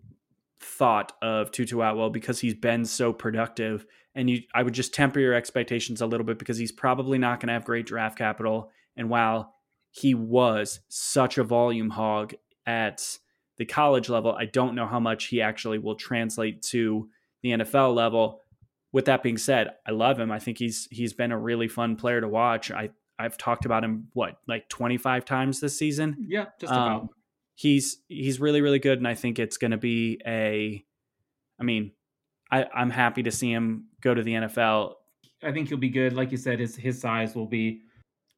thought 0.59 1.13
of 1.21 1.51
Tutu 1.51 1.79
Atwell 1.81 2.09
because 2.09 2.39
he's 2.39 2.53
been 2.53 2.83
so 2.85 3.13
productive 3.13 3.85
and 4.17 4.29
you 4.29 4.41
I 4.53 4.63
would 4.63 4.73
just 4.73 4.93
temper 4.93 5.19
your 5.19 5.33
expectations 5.33 6.01
a 6.01 6.05
little 6.05 6.25
bit 6.25 6.39
because 6.39 6.57
he's 6.57 6.71
probably 6.71 7.17
not 7.17 7.39
going 7.39 7.47
to 7.47 7.53
have 7.53 7.63
great 7.63 7.85
draft 7.85 8.17
capital. 8.17 8.71
And 8.97 9.09
while 9.09 9.53
he 9.91 10.13
was 10.13 10.81
such 10.89 11.37
a 11.37 11.43
volume 11.43 11.89
hog 11.89 12.33
at 12.65 13.17
the 13.57 13.65
college 13.65 14.09
level. 14.09 14.33
I 14.33 14.45
don't 14.45 14.75
know 14.75 14.85
how 14.85 14.99
much 14.99 15.25
he 15.25 15.41
actually 15.41 15.79
will 15.79 15.95
translate 15.95 16.61
to 16.63 17.09
the 17.41 17.49
NFL 17.49 17.95
level. 17.95 18.41
With 18.91 19.05
that 19.05 19.23
being 19.23 19.37
said, 19.37 19.71
I 19.85 19.91
love 19.91 20.19
him. 20.19 20.31
I 20.31 20.39
think 20.39 20.57
he's 20.57 20.87
he's 20.91 21.13
been 21.13 21.31
a 21.31 21.37
really 21.37 21.67
fun 21.67 21.95
player 21.95 22.21
to 22.21 22.27
watch. 22.27 22.71
I 22.71 22.91
I've 23.19 23.37
talked 23.37 23.65
about 23.65 23.83
him 23.83 24.07
what 24.13 24.37
like 24.47 24.69
25 24.69 25.25
times 25.25 25.59
this 25.59 25.77
season. 25.77 26.25
Yeah, 26.27 26.45
just 26.59 26.71
about. 26.71 27.01
Um, 27.01 27.09
he's 27.55 27.97
he's 28.07 28.39
really 28.39 28.61
really 28.61 28.79
good, 28.79 28.99
and 28.99 29.07
I 29.07 29.15
think 29.15 29.39
it's 29.39 29.57
going 29.57 29.71
to 29.71 29.77
be 29.77 30.21
a. 30.25 30.83
I 31.59 31.63
mean, 31.63 31.91
I, 32.51 32.65
I'm 32.73 32.89
happy 32.89 33.23
to 33.23 33.31
see 33.31 33.51
him 33.51 33.85
go 34.01 34.13
to 34.13 34.23
the 34.23 34.33
NFL. 34.33 34.93
I 35.43 35.51
think 35.51 35.69
he'll 35.69 35.77
be 35.77 35.89
good. 35.89 36.13
Like 36.13 36.31
you 36.31 36.37
said, 36.37 36.59
his 36.59 36.75
his 36.75 36.99
size 36.99 37.35
will 37.35 37.45
be, 37.45 37.81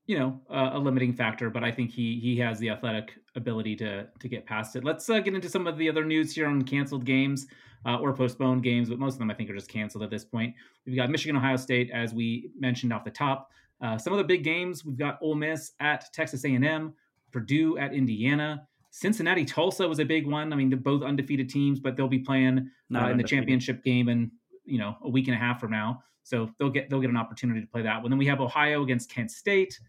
you 0.05 0.19
know, 0.19 0.39
uh, 0.49 0.71
a 0.73 0.79
limiting 0.79 1.13
factor, 1.13 1.49
but 1.49 1.63
I 1.63 1.71
think 1.71 1.91
he 1.91 2.19
he 2.19 2.37
has 2.37 2.59
the 2.59 2.69
athletic 2.69 3.13
ability 3.35 3.75
to 3.77 4.07
to 4.19 4.27
get 4.27 4.45
past 4.45 4.75
it. 4.75 4.83
Let's 4.83 5.09
uh, 5.09 5.19
get 5.19 5.33
into 5.33 5.49
some 5.49 5.67
of 5.67 5.77
the 5.77 5.89
other 5.89 6.03
news 6.03 6.33
here 6.33 6.47
on 6.47 6.61
canceled 6.63 7.05
games 7.05 7.47
uh, 7.85 7.97
or 7.97 8.13
postponed 8.13 8.63
games, 8.63 8.89
but 8.89 8.99
most 8.99 9.13
of 9.13 9.19
them 9.19 9.31
I 9.31 9.33
think 9.33 9.49
are 9.49 9.55
just 9.55 9.69
canceled 9.69 10.03
at 10.03 10.09
this 10.09 10.25
point. 10.25 10.53
We've 10.85 10.95
got 10.95 11.09
Michigan, 11.09 11.37
Ohio 11.37 11.55
State, 11.55 11.89
as 11.91 12.13
we 12.13 12.51
mentioned 12.59 12.91
off 12.91 13.03
the 13.03 13.11
top. 13.11 13.51
Uh, 13.81 13.97
some 13.97 14.11
of 14.11 14.17
the 14.17 14.25
big 14.25 14.43
games 14.43 14.83
we've 14.83 14.97
got 14.97 15.17
Ole 15.21 15.35
Miss 15.35 15.71
at 15.79 16.11
Texas 16.13 16.43
A&M, 16.43 16.93
Purdue 17.31 17.77
at 17.77 17.93
Indiana. 17.93 18.67
Cincinnati 18.91 19.45
Tulsa 19.45 19.87
was 19.87 19.99
a 19.99 20.05
big 20.05 20.27
one. 20.27 20.51
I 20.51 20.55
mean, 20.55 20.69
they're 20.69 20.77
both 20.77 21.03
undefeated 21.03 21.49
teams, 21.49 21.79
but 21.79 21.95
they'll 21.95 22.07
be 22.07 22.19
playing 22.19 22.69
uh, 22.93 23.09
in 23.09 23.17
the 23.17 23.23
championship 23.23 23.83
game 23.83 24.09
in 24.09 24.31
you 24.65 24.77
know 24.77 24.97
a 25.03 25.09
week 25.09 25.27
and 25.27 25.35
a 25.35 25.39
half 25.39 25.59
from 25.59 25.71
now. 25.71 26.03
So 26.23 26.49
they'll 26.59 26.69
get 26.69 26.89
they'll 26.89 27.01
get 27.01 27.09
an 27.09 27.17
opportunity 27.17 27.61
to 27.61 27.67
play 27.67 27.81
that 27.83 28.01
one. 28.01 28.11
Then 28.11 28.17
we 28.17 28.25
have 28.27 28.41
Ohio 28.41 28.83
against 28.83 29.11
Kent 29.11 29.31
State, 29.31 29.79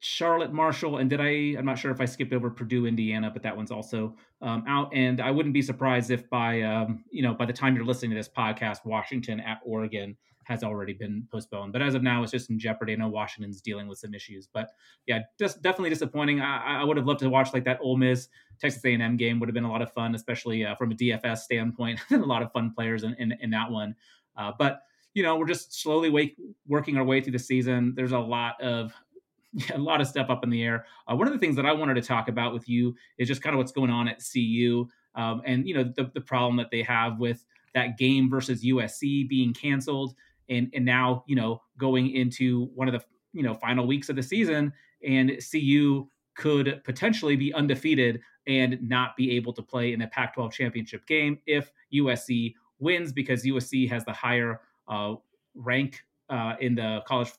Charlotte 0.00 0.52
Marshall, 0.52 0.98
and 0.98 1.10
did 1.10 1.20
I? 1.20 1.56
I'm 1.58 1.64
not 1.64 1.78
sure 1.78 1.90
if 1.90 2.00
I 2.00 2.04
skipped 2.04 2.32
over 2.32 2.50
Purdue 2.50 2.86
Indiana, 2.86 3.30
but 3.30 3.42
that 3.42 3.56
one's 3.56 3.70
also 3.70 4.16
um, 4.40 4.64
out. 4.68 4.92
And 4.94 5.20
I 5.20 5.30
wouldn't 5.30 5.52
be 5.52 5.62
surprised 5.62 6.10
if 6.10 6.28
by 6.30 6.62
um, 6.62 7.04
you 7.10 7.22
know 7.22 7.34
by 7.34 7.46
the 7.46 7.52
time 7.52 7.74
you're 7.74 7.84
listening 7.84 8.12
to 8.12 8.16
this 8.16 8.28
podcast, 8.28 8.84
Washington 8.84 9.40
at 9.40 9.60
Oregon 9.64 10.16
has 10.52 10.62
already 10.62 10.92
been 10.92 11.26
postponed. 11.32 11.72
But 11.72 11.82
as 11.82 11.94
of 11.94 12.02
now, 12.02 12.22
it's 12.22 12.32
just 12.32 12.50
in 12.50 12.58
jeopardy. 12.58 12.92
I 12.92 12.96
know 12.96 13.08
Washington's 13.08 13.60
dealing 13.60 13.88
with 13.88 13.98
some 13.98 14.14
issues, 14.14 14.46
but 14.52 14.70
yeah, 15.06 15.20
just 15.38 15.62
definitely 15.62 15.90
disappointing. 15.90 16.40
I, 16.40 16.80
I 16.80 16.84
would 16.84 16.96
have 16.96 17.06
loved 17.06 17.20
to 17.20 17.30
watch 17.30 17.52
like 17.52 17.64
that 17.64 17.78
Ole 17.80 17.96
Miss 17.96 18.28
Texas 18.60 18.84
A&M 18.84 19.16
game 19.16 19.40
would 19.40 19.48
have 19.48 19.54
been 19.54 19.64
a 19.64 19.70
lot 19.70 19.82
of 19.82 19.92
fun, 19.92 20.14
especially 20.14 20.64
uh, 20.64 20.74
from 20.74 20.92
a 20.92 20.94
DFS 20.94 21.38
standpoint. 21.38 22.00
a 22.10 22.16
lot 22.18 22.42
of 22.42 22.52
fun 22.52 22.72
players 22.74 23.02
in, 23.02 23.14
in, 23.18 23.32
in 23.40 23.50
that 23.50 23.70
one. 23.70 23.94
Uh, 24.36 24.52
but 24.58 24.82
you 25.14 25.22
know, 25.22 25.36
we're 25.36 25.46
just 25.46 25.80
slowly 25.80 26.10
wake, 26.10 26.36
working 26.66 26.96
our 26.96 27.04
way 27.04 27.20
through 27.20 27.32
the 27.32 27.38
season. 27.38 27.94
There's 27.96 28.12
a 28.12 28.18
lot 28.18 28.60
of 28.60 28.94
a 29.74 29.78
lot 29.78 30.00
of 30.00 30.06
stuff 30.06 30.30
up 30.30 30.44
in 30.44 30.50
the 30.50 30.62
air. 30.62 30.86
Uh, 31.10 31.16
one 31.16 31.26
of 31.26 31.32
the 31.32 31.38
things 31.38 31.56
that 31.56 31.66
I 31.66 31.72
wanted 31.72 31.94
to 31.94 32.02
talk 32.02 32.28
about 32.28 32.52
with 32.52 32.68
you 32.68 32.94
is 33.18 33.28
just 33.28 33.42
kind 33.42 33.54
of 33.54 33.58
what's 33.58 33.72
going 33.72 33.90
on 33.90 34.08
at 34.08 34.22
CU, 34.32 34.88
um, 35.14 35.42
and 35.44 35.66
you 35.66 35.74
know 35.74 35.84
the, 35.84 36.10
the 36.14 36.20
problem 36.20 36.56
that 36.56 36.70
they 36.70 36.82
have 36.82 37.18
with 37.18 37.44
that 37.74 37.98
game 37.98 38.30
versus 38.30 38.64
USC 38.64 39.28
being 39.28 39.52
canceled 39.54 40.14
and 40.48 40.70
and 40.74 40.84
now 40.84 41.24
you 41.26 41.36
know 41.36 41.60
going 41.78 42.10
into 42.10 42.66
one 42.74 42.88
of 42.88 42.94
the 42.94 43.02
you 43.32 43.42
know 43.42 43.54
final 43.54 43.86
weeks 43.86 44.08
of 44.08 44.16
the 44.16 44.22
season 44.22 44.72
and 45.04 45.32
CU 45.50 46.06
could 46.36 46.82
potentially 46.84 47.36
be 47.36 47.52
undefeated 47.52 48.20
and 48.46 48.78
not 48.82 49.16
be 49.16 49.36
able 49.36 49.52
to 49.52 49.62
play 49.62 49.92
in 49.92 50.00
the 50.00 50.06
Pac-12 50.08 50.52
championship 50.52 51.06
game 51.06 51.38
if 51.46 51.70
USC 51.94 52.54
wins 52.78 53.12
because 53.12 53.44
USC 53.44 53.88
has 53.88 54.04
the 54.04 54.12
higher 54.12 54.60
uh, 54.88 55.14
rank 55.54 56.02
uh, 56.28 56.54
in 56.60 56.74
the 56.74 57.02
college 57.06 57.30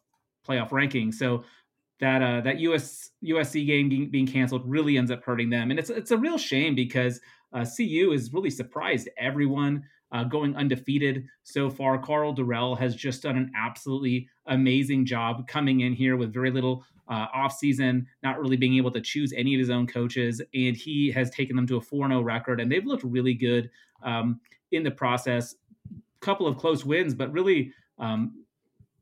playoff 0.48 0.72
ranking. 0.72 1.12
So 1.12 1.44
that 2.00 2.22
uh, 2.22 2.42
that 2.42 2.60
US 2.60 3.12
USC 3.24 3.66
game 3.66 4.10
being, 4.10 4.28
canceled 4.28 4.64
really 4.70 4.98
ends 4.98 5.12
up 5.12 5.24
hurting 5.24 5.50
them, 5.50 5.72
and 5.72 5.80
it's 5.80 5.90
it's 5.90 6.12
a 6.12 6.18
real 6.18 6.38
shame 6.38 6.76
because 6.76 7.20
uh, 7.54 7.66
CU 7.66 8.12
has 8.12 8.34
really 8.34 8.50
surprised 8.50 9.10
everyone 9.18 9.84
uh, 10.14 10.24
going 10.24 10.56
undefeated 10.56 11.26
so 11.44 11.70
far. 11.70 11.98
Karl 11.98 12.34
Dorrell 12.34 12.78
has 12.78 12.96
just 12.96 13.24
done 13.24 13.36
an 13.36 13.52
absolutely 13.58 14.30
amazing 14.46 15.06
job 15.06 15.48
coming 15.48 15.82
in 15.82 15.92
here 15.92 16.16
with 16.16 16.32
very 16.32 16.52
little 16.52 16.86
uh, 17.10 17.28
offseason, 17.36 18.06
not 18.22 18.40
really 18.40 18.56
being 18.56 18.78
able 18.78 18.92
to 18.92 19.02
choose 19.02 19.34
any 19.34 19.56
of 19.56 19.60
his 19.60 19.72
own 19.72 19.88
coaches. 19.88 20.42
And 20.54 20.78
he 20.78 21.12
has 21.12 21.32
taken 21.32 21.56
them 21.56 21.68
to 21.68 21.78
a 21.78 21.82
4 21.82 22.08
0 22.08 22.22
record, 22.22 22.62
and 22.62 22.72
they've 22.72 22.86
looked 22.86 23.04
really 23.04 23.34
good 23.34 23.70
um, 24.04 24.40
in 24.72 24.84
the 24.84 24.92
process. 24.92 25.56
Couple 26.22 26.48
of 26.48 26.58
close 26.58 26.86
wins, 26.86 27.14
but 27.14 27.34
really. 27.34 27.74
Um, 28.00 28.40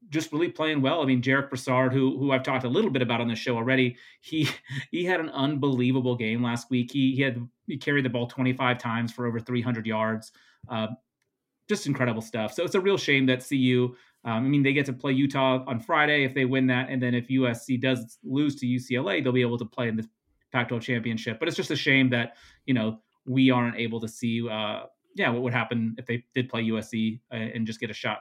just 0.09 0.33
really 0.33 0.49
playing 0.49 0.81
well. 0.81 1.01
I 1.01 1.05
mean, 1.05 1.21
Jarek 1.21 1.49
Broussard, 1.49 1.93
who 1.93 2.17
who 2.17 2.33
I've 2.33 2.43
talked 2.43 2.65
a 2.65 2.67
little 2.69 2.91
bit 2.91 3.01
about 3.01 3.21
on 3.21 3.29
the 3.29 3.35
show 3.35 3.55
already, 3.55 3.95
he 4.19 4.49
he 4.91 5.05
had 5.05 5.21
an 5.21 5.29
unbelievable 5.29 6.17
game 6.17 6.43
last 6.43 6.69
week. 6.69 6.91
He 6.91 7.15
he 7.15 7.21
had 7.21 7.47
he 7.65 7.77
carried 7.77 8.03
the 8.03 8.09
ball 8.09 8.27
25 8.27 8.77
times 8.77 9.13
for 9.13 9.25
over 9.25 9.39
300 9.39 9.85
yards. 9.85 10.33
Uh, 10.69 10.87
just 11.67 11.87
incredible 11.87 12.21
stuff. 12.21 12.53
So 12.53 12.63
it's 12.63 12.75
a 12.75 12.81
real 12.81 12.97
shame 12.97 13.25
that 13.27 13.47
CU. 13.47 13.95
Um, 14.23 14.33
I 14.33 14.39
mean, 14.41 14.61
they 14.61 14.73
get 14.73 14.85
to 14.87 14.93
play 14.93 15.13
Utah 15.13 15.63
on 15.65 15.79
Friday 15.79 16.25
if 16.25 16.33
they 16.33 16.45
win 16.45 16.67
that, 16.67 16.89
and 16.89 17.01
then 17.01 17.15
if 17.15 17.27
USC 17.29 17.79
does 17.81 18.19
lose 18.23 18.55
to 18.57 18.65
UCLA, 18.65 19.23
they'll 19.23 19.31
be 19.31 19.41
able 19.41 19.57
to 19.57 19.65
play 19.65 19.87
in 19.87 19.95
the 19.95 20.07
Pac-12 20.51 20.81
championship. 20.81 21.39
But 21.39 21.47
it's 21.47 21.57
just 21.57 21.71
a 21.71 21.75
shame 21.75 22.09
that 22.09 22.35
you 22.65 22.73
know 22.73 22.99
we 23.25 23.49
aren't 23.49 23.77
able 23.77 23.99
to 24.01 24.07
see. 24.07 24.47
Uh, 24.47 24.83
yeah, 25.15 25.29
what 25.29 25.41
would 25.41 25.53
happen 25.53 25.95
if 25.97 26.05
they 26.05 26.23
did 26.35 26.49
play 26.49 26.63
USC 26.65 27.19
uh, 27.31 27.35
and 27.35 27.65
just 27.65 27.79
get 27.79 27.89
a 27.89 27.93
shot? 27.93 28.19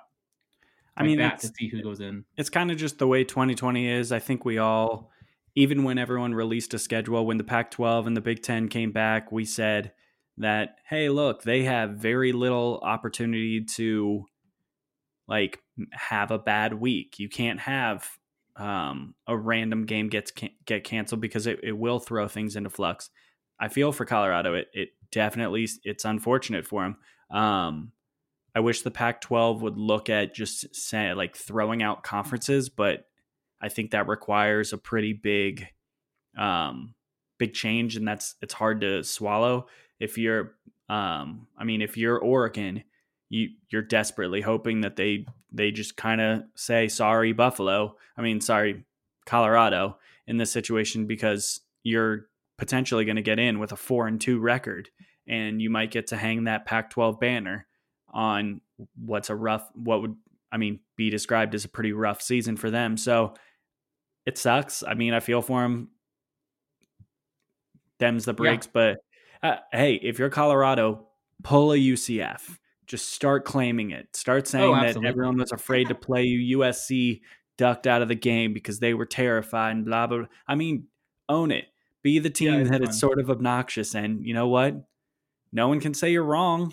Like 0.97 1.05
I 1.05 1.07
mean, 1.07 1.19
that 1.19 1.39
to 1.41 1.49
see 1.49 1.69
who 1.69 1.83
goes 1.83 2.01
in. 2.01 2.25
It's 2.37 2.51
kind 2.51 2.71
of 2.71 2.77
just 2.77 2.99
the 2.99 3.07
way 3.07 3.25
2020 3.25 3.87
is. 3.87 4.13
I 4.13 4.19
think 4.19 4.45
we 4.45 4.59
all, 4.59 5.11
even 5.55 5.85
when 5.85 5.99
everyone 5.99 6.35
released 6.35 6.75
a 6.75 6.79
schedule, 6.79 7.25
when 7.27 7.37
the 7.37 7.45
Pac-12 7.45 8.07
and 8.07 8.17
the 8.17 8.21
Big 8.21 8.43
Ten 8.43 8.69
came 8.69 8.91
back, 8.91 9.31
we 9.31 9.45
said 9.45 9.93
that 10.39 10.77
hey 10.89 11.09
look 11.09 11.43
they 11.43 11.65
have 11.65 11.91
very 11.91 12.33
little 12.33 12.81
opportunity 12.83 13.63
to 13.63 14.25
like 15.29 15.61
have 15.93 16.31
a 16.31 16.39
bad 16.39 16.75
week. 16.75 17.19
You 17.19 17.29
can't 17.29 17.61
have 17.61 18.09
um, 18.57 19.15
a 19.27 19.37
random 19.37 19.87
game 19.87 20.09
gets 20.09 20.31
can- 20.31 20.51
get 20.67 20.85
canceled 20.85 21.21
because 21.21 21.47
it, 21.47 21.61
it 21.63 21.73
will 21.73 22.01
throw 22.01 22.27
things 22.27 22.57
into 22.57 22.69
flux. 22.69 23.11
I 23.59 23.69
feel 23.69 23.93
for 23.93 24.05
colorado. 24.05 24.55
It, 24.55 24.69
it 24.73 24.89
definitely 25.11 25.69
it's 25.85 26.05
unfortunate 26.05 26.67
for 26.67 26.83
them 26.83 26.97
um, 27.37 27.93
i 28.55 28.61
wish 28.61 28.83
the 28.83 28.91
pac 28.91 29.21
12 29.21 29.63
would 29.63 29.77
look 29.77 30.09
at 30.09 30.35
just 30.35 30.75
say, 30.75 31.13
like 31.15 31.37
throwing 31.37 31.83
out 31.83 32.03
conferences 32.03 32.69
but 32.69 33.07
i 33.61 33.69
think 33.69 33.91
that 33.91 34.09
requires 34.09 34.73
a 34.73 34.79
pretty 34.79 35.13
big 35.13 35.67
um, 36.39 36.95
big 37.39 37.55
change 37.55 37.97
and 37.97 38.07
that's 38.07 38.37
it's 38.41 38.55
hard 38.55 38.81
to 38.81 39.03
swallow 39.03 39.67
if 40.01 40.19
you're 40.19 40.55
um 40.89 41.47
I 41.57 41.65
mean 41.65 41.83
if 41.83 41.97
you're 41.97 42.19
Oregon, 42.19 42.83
you 43.29 43.51
you're 43.71 43.83
desperately 43.83 44.41
hoping 44.41 44.81
that 44.81 44.97
they 44.97 45.27
they 45.53 45.71
just 45.71 45.97
kind 45.97 46.21
of 46.21 46.43
say 46.57 46.89
sorry 46.89 47.33
Buffalo. 47.33 47.97
I 48.17 48.23
mean 48.23 48.41
sorry 48.41 48.85
Colorado 49.27 49.99
in 50.27 50.37
this 50.37 50.51
situation 50.51 51.07
because 51.07 51.61
you're 51.83 52.27
potentially 52.59 53.05
going 53.05 53.17
to 53.17 53.23
get 53.23 53.39
in 53.39 53.59
with 53.59 53.73
a 53.73 53.77
4 53.77 54.07
and 54.07 54.21
2 54.21 54.39
record 54.39 54.91
and 55.27 55.63
you 55.63 55.71
might 55.71 55.91
get 55.91 56.09
to 56.09 56.17
hang 56.17 56.45
that 56.45 56.67
Pac-12 56.67 57.19
banner 57.19 57.67
on 58.13 58.61
what's 58.97 59.31
a 59.31 59.37
rough 59.37 59.69
what 59.75 60.03
would 60.03 60.17
I 60.53 60.57
mean 60.57 60.81
be 60.97 61.11
described 61.11 61.55
as 61.55 61.65
a 61.65 61.69
pretty 61.69 61.93
rough 61.93 62.21
season 62.23 62.57
for 62.57 62.71
them. 62.71 62.97
So 62.97 63.35
it 64.27 64.39
sucks. 64.39 64.83
I 64.87 64.95
mean, 64.95 65.15
I 65.15 65.21
feel 65.21 65.43
for 65.43 65.63
them. 65.63 65.89
Them's 67.99 68.25
the 68.25 68.33
breaks, 68.33 68.67
yeah. 68.67 68.71
but 68.73 68.99
uh, 69.43 69.57
hey, 69.73 69.95
if 69.95 70.19
you're 70.19 70.31
Colorado, 70.31 71.07
pull 71.43 71.73
a 71.73 71.77
UCF. 71.77 72.59
Just 72.87 73.11
start 73.11 73.45
claiming 73.45 73.91
it. 73.91 74.15
Start 74.17 74.43
oh, 74.47 74.51
saying 74.51 74.75
oh, 74.75 74.81
that 74.81 75.05
everyone 75.05 75.39
was 75.39 75.53
afraid 75.53 75.89
to 75.89 75.95
play 75.95 76.25
you. 76.25 76.59
USC 76.59 77.21
ducked 77.57 77.87
out 77.87 78.03
of 78.03 78.09
the 78.09 78.15
game 78.15 78.53
because 78.53 78.81
they 78.81 78.95
were 78.95 79.07
terrified 79.07 79.77
and 79.77 79.85
blah 79.85 80.07
blah. 80.07 80.19
blah. 80.19 80.27
I 80.49 80.57
mean, 80.57 80.87
own 81.29 81.51
it. 81.53 81.67
Be 82.03 82.19
the 82.19 82.31
team 82.31 82.55
yeah, 82.55 82.65
that 82.65 82.73
fun. 82.73 82.83
it's 82.83 82.99
sort 82.99 83.21
of 83.21 83.31
obnoxious, 83.31 83.95
and 83.95 84.27
you 84.27 84.35
know 84.35 84.49
what? 84.49 84.75
No 85.53 85.69
one 85.69 85.81
can 85.81 85.95
say 85.95 86.11
you're 86.11 86.25
wrong. 86.25 86.73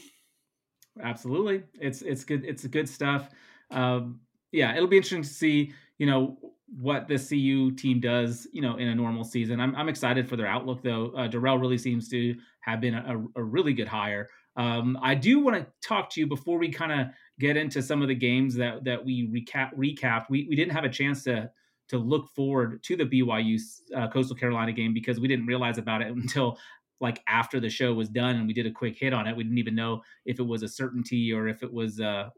Absolutely, 1.02 1.64
it's 1.80 2.02
it's 2.02 2.24
good. 2.24 2.44
It's 2.46 2.66
good 2.66 2.90
stuff. 2.90 3.30
Um, 3.70 4.22
yeah, 4.52 4.76
it'll 4.76 4.88
be 4.88 4.98
interesting 4.98 5.24
to 5.24 5.30
see. 5.30 5.74
You 6.00 6.06
know, 6.06 6.38
what 6.80 7.08
the 7.08 7.18
CU 7.18 7.72
team 7.72 8.00
does, 8.00 8.48
you 8.52 8.62
know, 8.62 8.78
in 8.78 8.88
a 8.90 8.96
normal 8.96 9.24
season. 9.24 9.60
I'm, 9.60 9.76
I'm 9.76 9.88
excited 9.88 10.28
for 10.28 10.36
their 10.36 10.48
outlook, 10.48 10.84
though. 10.84 11.12
Uh, 11.16 11.28
Dorrell 11.28 11.60
really 11.60 11.78
seems 11.78 12.10
to 12.10 12.36
have 12.68 12.82
been 12.82 12.94
a, 12.94 13.24
a 13.36 13.44
really 13.44 13.74
good 13.74 13.88
hire. 13.88 14.30
Um, 14.58 14.98
I 15.02 15.16
do 15.16 15.40
want 15.40 15.56
to 15.56 15.68
talk 15.88 16.10
to 16.12 16.20
you 16.20 16.28
before 16.28 16.58
we 16.58 16.70
kind 16.70 16.92
of 16.92 17.08
get 17.40 17.58
into 17.58 17.82
some 17.82 18.02
of 18.02 18.08
the 18.08 18.16
games 18.16 18.56
that 18.56 18.84
that 18.84 19.04
we 19.04 19.28
recap 19.28 19.74
recapped. 19.76 20.26
We 20.30 20.48
we 20.50 20.56
didn't 20.56 20.74
have 20.74 20.84
a 20.84 20.90
chance 20.90 21.24
to 21.24 21.50
to 21.90 21.98
look 21.98 22.28
forward 22.36 22.84
to 22.84 22.98
the 22.98 23.06
BYU 23.06 23.60
uh, 23.96 24.10
Coastal 24.10 24.36
Carolina 24.36 24.74
game 24.74 24.94
because 24.94 25.20
we 25.20 25.28
didn't 25.28 25.46
realize 25.46 25.78
about 25.78 26.02
it 26.02 26.08
until 26.16 26.58
like 27.00 27.22
after 27.28 27.60
the 27.60 27.70
show 27.70 27.94
was 27.94 28.10
done 28.10 28.36
and 28.36 28.48
we 28.48 28.54
did 28.54 28.66
a 28.66 28.72
quick 28.72 28.98
hit 28.98 29.14
on 29.14 29.28
it. 29.28 29.38
We 29.38 29.44
didn't 29.44 29.60
even 29.60 29.76
know 29.76 30.02
if 30.26 30.40
it 30.40 30.44
was 30.44 30.64
a 30.64 30.68
certainty 30.68 31.32
or 31.32 31.48
if 31.48 31.62
it 31.62 31.72
was 31.72 32.02
uh, 32.02 32.30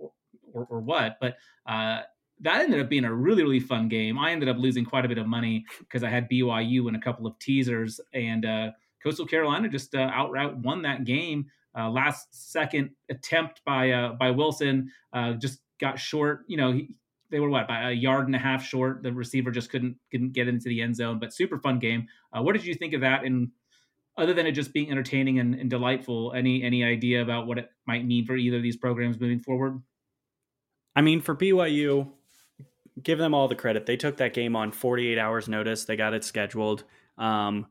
or, 0.54 0.68
or 0.70 0.82
what. 0.82 1.18
But 1.22 1.38
uh, 1.66 2.02
that 2.42 2.62
ended 2.62 2.82
up 2.82 2.90
being 2.90 3.06
a 3.06 3.14
really 3.14 3.44
really 3.44 3.60
fun 3.60 3.88
game. 3.88 4.20
I 4.20 4.32
ended 4.32 4.50
up 4.50 4.58
losing 4.58 4.86
quite 4.86 5.06
a 5.06 5.08
bit 5.08 5.18
of 5.18 5.28
money 5.28 5.66
because 5.80 6.04
I 6.04 6.10
had 6.10 6.30
BYU 6.30 6.88
in 6.90 6.96
a 6.96 7.02
couple 7.02 7.26
of 7.26 7.38
teasers, 7.40 8.00
and 8.14 8.46
uh, 8.46 8.72
Coastal 9.04 9.26
Carolina 9.26 9.70
just 9.70 9.96
uh, 9.96 10.10
outright 10.14 10.56
won 10.58 10.82
that 10.84 11.06
game. 11.06 11.48
Uh, 11.78 11.90
last 11.90 12.28
second 12.32 12.90
attempt 13.10 13.62
by 13.66 13.92
uh, 13.92 14.14
by 14.14 14.32
Wilson 14.32 14.92
uh, 15.14 15.34
just 15.34 15.60
got 15.80 16.00
short. 16.00 16.42
You 16.48 16.58
know, 16.58 16.72
he, 16.72 16.90
they 17.30 17.40
were 17.40 17.50
what 17.50 17.68
by 17.68 17.92
a 17.92 17.94
yard 17.94 18.26
and 18.26 18.36
a 18.36 18.40
half 18.40 18.66
short. 18.66 19.04
The 19.04 19.14
receiver 19.14 19.52
just 19.52 19.70
couldn't 19.70 19.96
couldn't 20.12 20.34
get 20.34 20.48
into 20.48 20.70
the 20.70 20.82
end 20.82 20.96
zone. 20.96 21.20
But 21.20 21.34
super 21.34 21.60
fun 21.60 21.80
game. 21.80 22.08
Uh, 22.34 22.42
what 22.42 22.54
did 22.54 22.66
you 22.66 22.74
think 22.74 22.94
of 22.94 23.02
that? 23.02 23.24
And 23.24 23.50
other 24.18 24.34
than 24.34 24.46
it 24.46 24.52
just 24.52 24.74
being 24.74 24.92
entertaining 24.92 25.40
and, 25.40 25.56
and 25.56 25.70
delightful, 25.70 26.34
any 26.34 26.64
any 26.64 26.84
idea 26.84 27.22
about 27.22 27.48
what 27.48 27.58
it 27.58 27.70
might 27.86 28.06
mean 28.06 28.26
for 28.26 28.36
either 28.36 28.58
of 28.58 28.64
these 28.64 28.78
programs 28.78 29.20
moving 29.20 29.40
forward? 29.40 29.82
I 30.96 31.02
mean, 31.02 31.22
for 31.22 31.36
BYU, 31.36 32.10
give 33.02 33.20
them 33.20 33.34
all 33.34 33.48
the 33.48 33.56
credit. 33.56 33.86
They 33.86 33.96
took 33.96 34.18
that 34.18 34.34
game 34.34 34.56
on 34.56 34.72
48 34.72 35.18
hours 35.18 35.48
notice. 35.48 35.86
They 35.86 35.96
got 35.96 36.14
it 36.14 36.24
scheduled. 36.24 36.84
Um, 37.18 37.68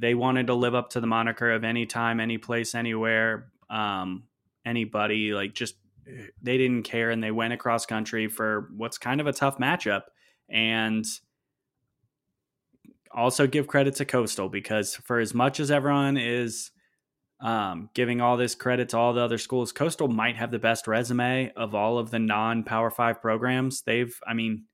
they 0.00 0.14
wanted 0.14 0.46
to 0.48 0.54
live 0.54 0.74
up 0.74 0.90
to 0.90 1.00
the 1.00 1.06
moniker 1.06 1.50
of 1.50 1.64
anytime, 1.64 2.20
any 2.20 2.38
place, 2.38 2.74
anywhere, 2.74 3.50
um, 3.70 4.24
anybody. 4.64 5.32
Like 5.32 5.54
just 5.54 5.74
they 6.42 6.56
didn't 6.58 6.84
care, 6.84 7.10
and 7.10 7.22
they 7.22 7.30
went 7.30 7.52
across 7.52 7.86
country 7.86 8.28
for 8.28 8.68
what's 8.76 8.98
kind 8.98 9.20
of 9.20 9.26
a 9.26 9.32
tough 9.32 9.58
matchup. 9.58 10.02
And 10.48 11.04
also 13.12 13.46
give 13.46 13.66
credit 13.66 13.96
to 13.96 14.04
Coastal 14.04 14.48
because 14.48 14.94
for 14.96 15.18
as 15.18 15.34
much 15.34 15.60
as 15.60 15.70
everyone 15.70 16.16
is 16.16 16.70
um, 17.40 17.90
giving 17.94 18.20
all 18.20 18.36
this 18.36 18.54
credit 18.54 18.90
to 18.90 18.98
all 18.98 19.12
the 19.12 19.20
other 19.20 19.38
schools, 19.38 19.72
Coastal 19.72 20.08
might 20.08 20.36
have 20.36 20.50
the 20.50 20.58
best 20.58 20.86
resume 20.86 21.52
of 21.56 21.74
all 21.74 21.98
of 21.98 22.10
the 22.10 22.18
non 22.18 22.64
Power 22.64 22.90
Five 22.90 23.20
programs. 23.20 23.82
They've, 23.82 24.18
I 24.26 24.34
mean, 24.34 24.64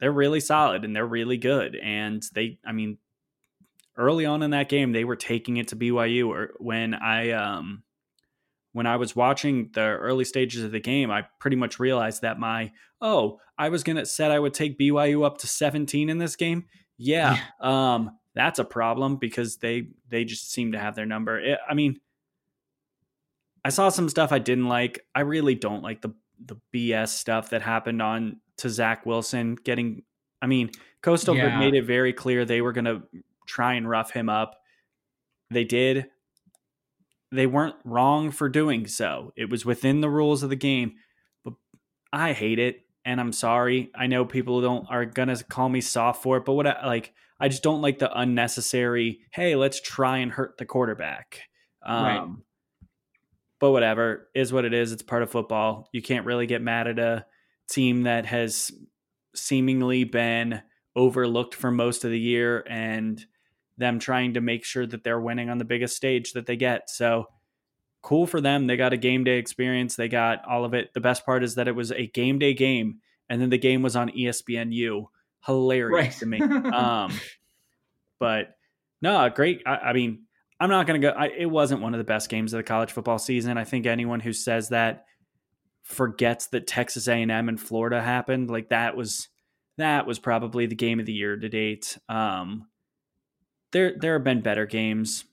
they're 0.00 0.12
really 0.12 0.40
solid 0.40 0.84
and 0.84 0.94
they're 0.94 1.06
really 1.06 1.38
good. 1.38 1.76
And 1.76 2.22
they, 2.34 2.58
I 2.66 2.72
mean, 2.72 2.98
early 3.96 4.26
on 4.26 4.42
in 4.42 4.50
that 4.50 4.68
game, 4.68 4.92
they 4.92 5.04
were 5.04 5.16
taking 5.16 5.56
it 5.56 5.68
to 5.68 5.76
BYU. 5.76 6.28
Or 6.28 6.54
when 6.58 6.94
I, 6.94 7.30
um, 7.30 7.82
when 8.72 8.86
I 8.86 8.96
was 8.96 9.16
watching 9.16 9.70
the 9.72 9.80
early 9.80 10.24
stages 10.24 10.62
of 10.62 10.70
the 10.70 10.80
game, 10.80 11.10
I 11.10 11.24
pretty 11.40 11.56
much 11.56 11.80
realized 11.80 12.22
that 12.22 12.38
my 12.38 12.72
oh, 13.00 13.40
I 13.58 13.70
was 13.70 13.82
gonna 13.82 14.04
said 14.04 14.30
I 14.30 14.38
would 14.38 14.52
take 14.52 14.78
BYU 14.78 15.24
up 15.24 15.38
to 15.38 15.46
17 15.46 16.10
in 16.10 16.18
this 16.18 16.36
game. 16.36 16.66
Yeah, 16.98 17.38
um, 17.60 18.18
that's 18.34 18.58
a 18.58 18.64
problem 18.64 19.16
because 19.16 19.56
they 19.56 19.88
they 20.10 20.24
just 20.24 20.52
seem 20.52 20.72
to 20.72 20.78
have 20.78 20.94
their 20.94 21.06
number. 21.06 21.40
It, 21.40 21.58
I 21.66 21.72
mean, 21.72 22.00
I 23.64 23.70
saw 23.70 23.88
some 23.88 24.10
stuff 24.10 24.30
I 24.30 24.38
didn't 24.38 24.68
like. 24.68 25.06
I 25.14 25.20
really 25.20 25.54
don't 25.54 25.82
like 25.82 26.02
the 26.02 26.14
the 26.44 26.56
BS 26.74 27.08
stuff 27.08 27.50
that 27.50 27.62
happened 27.62 28.02
on 28.02 28.40
to 28.58 28.68
Zach 28.68 29.06
Wilson 29.06 29.54
getting. 29.54 30.02
I 30.42 30.46
mean, 30.46 30.70
Coastal 31.00 31.34
yeah. 31.34 31.58
made 31.58 31.74
it 31.74 31.86
very 31.86 32.12
clear 32.12 32.44
they 32.44 32.60
were 32.60 32.72
going 32.72 32.84
to 32.84 33.02
try 33.46 33.74
and 33.74 33.88
rough 33.88 34.10
him 34.10 34.28
up. 34.28 34.56
They 35.50 35.64
did. 35.64 36.06
They 37.32 37.46
weren't 37.46 37.76
wrong 37.84 38.30
for 38.30 38.48
doing 38.48 38.86
so. 38.86 39.32
It 39.36 39.50
was 39.50 39.64
within 39.64 40.00
the 40.00 40.10
rules 40.10 40.42
of 40.42 40.50
the 40.50 40.56
game. 40.56 40.94
But 41.44 41.54
I 42.12 42.32
hate 42.32 42.58
it, 42.58 42.80
and 43.04 43.20
I'm 43.20 43.32
sorry. 43.32 43.90
I 43.94 44.06
know 44.06 44.24
people 44.24 44.60
don't 44.60 44.86
are 44.90 45.04
gonna 45.04 45.42
call 45.42 45.68
me 45.68 45.80
soft 45.80 46.22
for 46.22 46.36
it, 46.38 46.44
but 46.44 46.54
what 46.54 46.66
I 46.66 46.86
like 46.86 47.12
I 47.38 47.48
just 47.48 47.62
don't 47.62 47.82
like 47.82 47.98
the 47.98 48.18
unnecessary, 48.18 49.20
hey, 49.30 49.56
let's 49.56 49.80
try 49.80 50.18
and 50.18 50.32
hurt 50.32 50.56
the 50.58 50.64
quarterback. 50.64 51.42
Um, 51.84 52.04
right. 52.04 52.28
But 53.60 53.72
whatever 53.72 54.28
is 54.34 54.52
what 54.52 54.64
it 54.64 54.74
is. 54.74 54.92
It's 54.92 55.02
part 55.02 55.22
of 55.22 55.30
football. 55.30 55.88
You 55.92 56.02
can't 56.02 56.26
really 56.26 56.46
get 56.46 56.62
mad 56.62 56.86
at 56.86 56.98
a 56.98 57.26
team 57.68 58.02
that 58.02 58.26
has 58.26 58.70
seemingly 59.34 60.04
been 60.04 60.62
overlooked 60.94 61.54
for 61.54 61.70
most 61.70 62.04
of 62.04 62.10
the 62.10 62.18
year 62.18 62.64
and 62.68 63.24
them 63.78 63.98
trying 63.98 64.34
to 64.34 64.40
make 64.40 64.64
sure 64.64 64.86
that 64.86 65.04
they're 65.04 65.20
winning 65.20 65.50
on 65.50 65.58
the 65.58 65.64
biggest 65.64 65.96
stage 65.96 66.32
that 66.32 66.46
they 66.46 66.56
get. 66.56 66.88
So 66.88 67.26
cool 68.02 68.26
for 68.26 68.40
them. 68.40 68.66
They 68.66 68.76
got 68.76 68.92
a 68.92 68.96
game 68.96 69.24
day 69.24 69.38
experience. 69.38 69.96
They 69.96 70.08
got 70.08 70.46
all 70.48 70.64
of 70.64 70.74
it. 70.74 70.94
The 70.94 71.00
best 71.00 71.26
part 71.26 71.42
is 71.42 71.56
that 71.56 71.68
it 71.68 71.74
was 71.74 71.92
a 71.92 72.06
game 72.06 72.38
day 72.38 72.54
game 72.54 73.00
and 73.28 73.40
then 73.40 73.50
the 73.50 73.58
game 73.58 73.82
was 73.82 73.96
on 73.96 74.10
ESPNU 74.10 75.06
hilarious 75.44 75.92
right. 75.92 76.12
to 76.20 76.26
me. 76.26 76.40
Um, 76.72 77.12
but 78.18 78.56
no, 79.02 79.28
great. 79.28 79.62
I, 79.66 79.76
I 79.76 79.92
mean, 79.92 80.24
I'm 80.58 80.70
not 80.70 80.86
going 80.86 81.00
to 81.00 81.06
go. 81.06 81.12
I, 81.14 81.26
it 81.26 81.50
wasn't 81.50 81.82
one 81.82 81.92
of 81.92 81.98
the 81.98 82.04
best 82.04 82.30
games 82.30 82.52
of 82.52 82.58
the 82.58 82.64
college 82.64 82.92
football 82.92 83.18
season. 83.18 83.58
I 83.58 83.64
think 83.64 83.86
anyone 83.86 84.20
who 84.20 84.32
says 84.32 84.70
that 84.70 85.04
forgets 85.82 86.46
that 86.48 86.66
Texas 86.66 87.08
A&M 87.08 87.30
and 87.30 87.60
Florida 87.60 88.02
happened. 88.02 88.50
Like 88.50 88.70
that 88.70 88.96
was 88.96 89.28
that 89.76 90.06
was 90.06 90.18
probably 90.18 90.66
the 90.66 90.74
game 90.74 90.98
of 90.98 91.06
the 91.06 91.12
year 91.12 91.36
to 91.36 91.48
date. 91.48 91.98
Um, 92.08 92.68
there 93.72 93.94
there 93.98 94.14
have 94.14 94.24
been 94.24 94.40
better 94.40 94.66
games, 94.66 95.24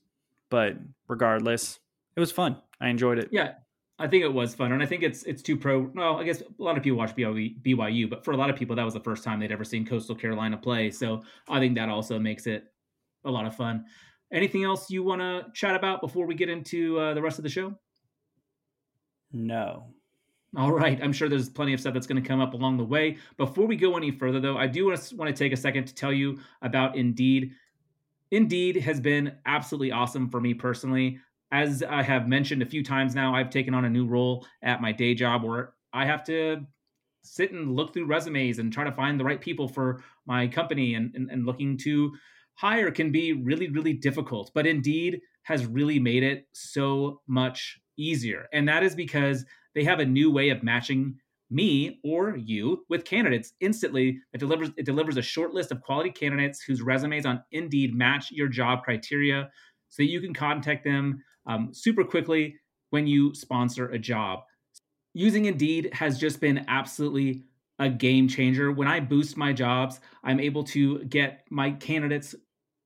but 0.50 0.76
regardless, 1.08 1.78
it 2.16 2.20
was 2.20 2.32
fun. 2.32 2.56
I 2.80 2.88
enjoyed 2.88 3.18
it. 3.18 3.28
Yeah, 3.30 3.52
I 3.98 4.08
think 4.08 4.24
it 4.24 4.32
was 4.32 4.54
fun, 4.54 4.72
and 4.72 4.82
I 4.82 4.86
think 4.86 5.02
it's 5.02 5.22
it's 5.24 5.42
too 5.42 5.56
pro. 5.56 5.90
Well, 5.94 6.16
I 6.16 6.24
guess 6.24 6.40
a 6.40 6.62
lot 6.62 6.76
of 6.76 6.82
people 6.82 6.98
watch 6.98 7.14
BYU, 7.14 8.10
but 8.10 8.24
for 8.24 8.32
a 8.32 8.36
lot 8.36 8.50
of 8.50 8.56
people, 8.56 8.74
that 8.76 8.84
was 8.84 8.94
the 8.94 9.00
first 9.00 9.24
time 9.24 9.40
they'd 9.40 9.52
ever 9.52 9.64
seen 9.64 9.86
Coastal 9.86 10.16
Carolina 10.16 10.56
play. 10.56 10.90
So 10.90 11.22
I 11.48 11.60
think 11.60 11.76
that 11.76 11.88
also 11.88 12.18
makes 12.18 12.46
it 12.46 12.64
a 13.24 13.30
lot 13.30 13.46
of 13.46 13.54
fun. 13.54 13.84
Anything 14.32 14.64
else 14.64 14.90
you 14.90 15.04
want 15.04 15.20
to 15.20 15.46
chat 15.54 15.76
about 15.76 16.00
before 16.00 16.26
we 16.26 16.34
get 16.34 16.48
into 16.48 16.98
uh, 16.98 17.14
the 17.14 17.22
rest 17.22 17.38
of 17.38 17.44
the 17.44 17.48
show? 17.48 17.74
No. 19.32 19.94
All 20.56 20.72
right. 20.72 21.00
I'm 21.02 21.12
sure 21.12 21.28
there's 21.28 21.48
plenty 21.48 21.72
of 21.72 21.80
stuff 21.80 21.94
that's 21.94 22.06
going 22.06 22.22
to 22.22 22.26
come 22.26 22.40
up 22.40 22.54
along 22.54 22.76
the 22.76 22.84
way. 22.84 23.16
Before 23.36 23.66
we 23.66 23.76
go 23.76 23.96
any 23.96 24.10
further, 24.12 24.40
though, 24.40 24.56
I 24.56 24.66
do 24.66 24.86
want 24.86 25.00
to, 25.00 25.16
want 25.16 25.34
to 25.34 25.36
take 25.36 25.52
a 25.52 25.56
second 25.56 25.86
to 25.86 25.94
tell 25.94 26.12
you 26.12 26.38
about 26.62 26.96
Indeed. 26.96 27.52
Indeed 28.34 28.76
has 28.76 29.00
been 29.00 29.36
absolutely 29.46 29.92
awesome 29.92 30.28
for 30.28 30.40
me 30.40 30.54
personally 30.54 31.20
as 31.54 31.84
I 31.84 32.02
have 32.02 32.26
mentioned 32.26 32.62
a 32.62 32.66
few 32.66 32.82
times 32.82 33.14
now, 33.14 33.32
I've 33.32 33.48
taken 33.48 33.74
on 33.74 33.84
a 33.84 33.90
new 33.90 34.06
role 34.06 34.44
at 34.60 34.82
my 34.82 34.90
day 34.90 35.14
job 35.14 35.44
where 35.44 35.74
I 35.92 36.04
have 36.04 36.24
to 36.24 36.66
sit 37.22 37.52
and 37.52 37.76
look 37.76 37.94
through 37.94 38.06
resumes 38.06 38.58
and 38.58 38.72
try 38.72 38.82
to 38.82 38.90
find 38.90 39.20
the 39.20 39.24
right 39.24 39.40
people 39.40 39.68
for 39.68 40.02
my 40.26 40.48
company 40.48 40.94
and, 40.94 41.14
and, 41.14 41.30
and 41.30 41.46
looking 41.46 41.78
to 41.78 42.10
hire 42.54 42.90
can 42.90 43.12
be 43.12 43.32
really, 43.32 43.68
really 43.70 43.92
difficult. 43.92 44.50
But 44.52 44.66
Indeed 44.66 45.20
has 45.44 45.64
really 45.64 46.00
made 46.00 46.24
it 46.24 46.48
so 46.54 47.20
much 47.28 47.78
easier. 47.96 48.48
And 48.52 48.66
that 48.68 48.82
is 48.82 48.96
because 48.96 49.44
they 49.76 49.84
have 49.84 50.00
a 50.00 50.04
new 50.04 50.32
way 50.32 50.48
of 50.50 50.64
matching 50.64 51.20
me 51.54 52.00
or 52.04 52.36
you 52.36 52.84
with 52.88 53.04
candidates 53.04 53.52
instantly 53.60 54.18
it 54.32 54.38
delivers 54.38 54.70
it 54.76 54.84
delivers 54.84 55.16
a 55.16 55.22
short 55.22 55.54
list 55.54 55.70
of 55.70 55.80
quality 55.80 56.10
candidates 56.10 56.62
whose 56.62 56.82
resumes 56.82 57.24
on 57.24 57.42
indeed 57.52 57.94
match 57.94 58.30
your 58.30 58.48
job 58.48 58.82
criteria 58.82 59.48
so 59.94 60.02
that 60.02 60.10
you 60.10 60.20
can 60.20 60.34
contact 60.34 60.82
them 60.82 61.22
um, 61.46 61.72
super 61.72 62.02
quickly 62.02 62.56
when 62.90 63.06
you 63.06 63.34
sponsor 63.34 63.90
a 63.90 63.98
job. 63.98 64.40
Using 65.14 65.44
Indeed 65.44 65.90
has 65.92 66.18
just 66.18 66.40
been 66.40 66.64
absolutely 66.66 67.44
a 67.78 67.88
game 67.88 68.26
changer. 68.28 68.72
When 68.72 68.88
I 68.88 69.00
boost 69.00 69.36
my 69.36 69.52
jobs, 69.52 70.00
I'm 70.24 70.40
able 70.40 70.64
to 70.64 71.04
get 71.04 71.44
my 71.50 71.70
candidates 71.72 72.34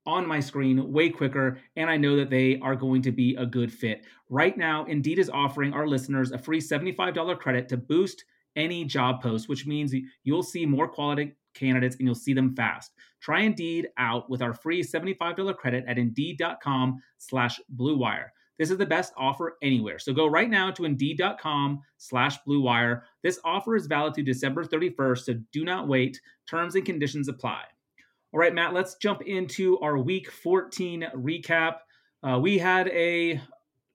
on 0.06 0.26
my 0.26 0.40
screen 0.40 0.92
way 0.92 1.10
quicker, 1.10 1.58
and 1.76 1.90
I 1.90 1.96
know 1.96 2.16
that 2.16 2.30
they 2.30 2.58
are 2.60 2.76
going 2.76 3.02
to 3.02 3.12
be 3.12 3.36
a 3.36 3.44
good 3.44 3.72
fit. 3.72 4.04
Right 4.30 4.56
now, 4.56 4.84
Indeed 4.86 5.18
is 5.18 5.30
offering 5.30 5.72
our 5.72 5.86
listeners 5.86 6.32
a 6.32 6.38
free 6.38 6.60
$75 6.60 7.38
credit 7.38 7.68
to 7.68 7.76
boost 7.76 8.24
any 8.58 8.84
job 8.84 9.22
post, 9.22 9.48
which 9.48 9.66
means 9.66 9.94
you'll 10.24 10.42
see 10.42 10.66
more 10.66 10.88
quality 10.88 11.34
candidates 11.54 11.96
and 11.96 12.06
you'll 12.06 12.14
see 12.14 12.34
them 12.34 12.54
fast. 12.54 12.92
Try 13.20 13.40
Indeed 13.40 13.88
out 13.96 14.28
with 14.28 14.42
our 14.42 14.52
free 14.52 14.82
$75 14.82 15.56
credit 15.56 15.84
at 15.88 15.98
Indeed.com 15.98 17.00
slash 17.16 17.60
BlueWire. 17.74 18.26
This 18.58 18.70
is 18.70 18.76
the 18.76 18.86
best 18.86 19.12
offer 19.16 19.56
anywhere. 19.62 20.00
So 20.00 20.12
go 20.12 20.26
right 20.26 20.50
now 20.50 20.70
to 20.72 20.84
Indeed.com 20.84 21.80
slash 21.96 22.38
BlueWire. 22.46 23.02
This 23.22 23.38
offer 23.44 23.76
is 23.76 23.86
valid 23.86 24.14
through 24.14 24.24
December 24.24 24.64
31st, 24.64 25.18
so 25.18 25.34
do 25.52 25.64
not 25.64 25.86
wait. 25.86 26.20
Terms 26.48 26.74
and 26.74 26.84
conditions 26.84 27.28
apply. 27.28 27.62
All 28.32 28.40
right, 28.40 28.54
Matt, 28.54 28.74
let's 28.74 28.96
jump 28.96 29.22
into 29.22 29.78
our 29.78 29.96
Week 29.96 30.30
14 30.30 31.06
recap. 31.14 31.76
Uh, 32.22 32.38
we 32.42 32.58
had 32.58 32.88
a 32.88 33.40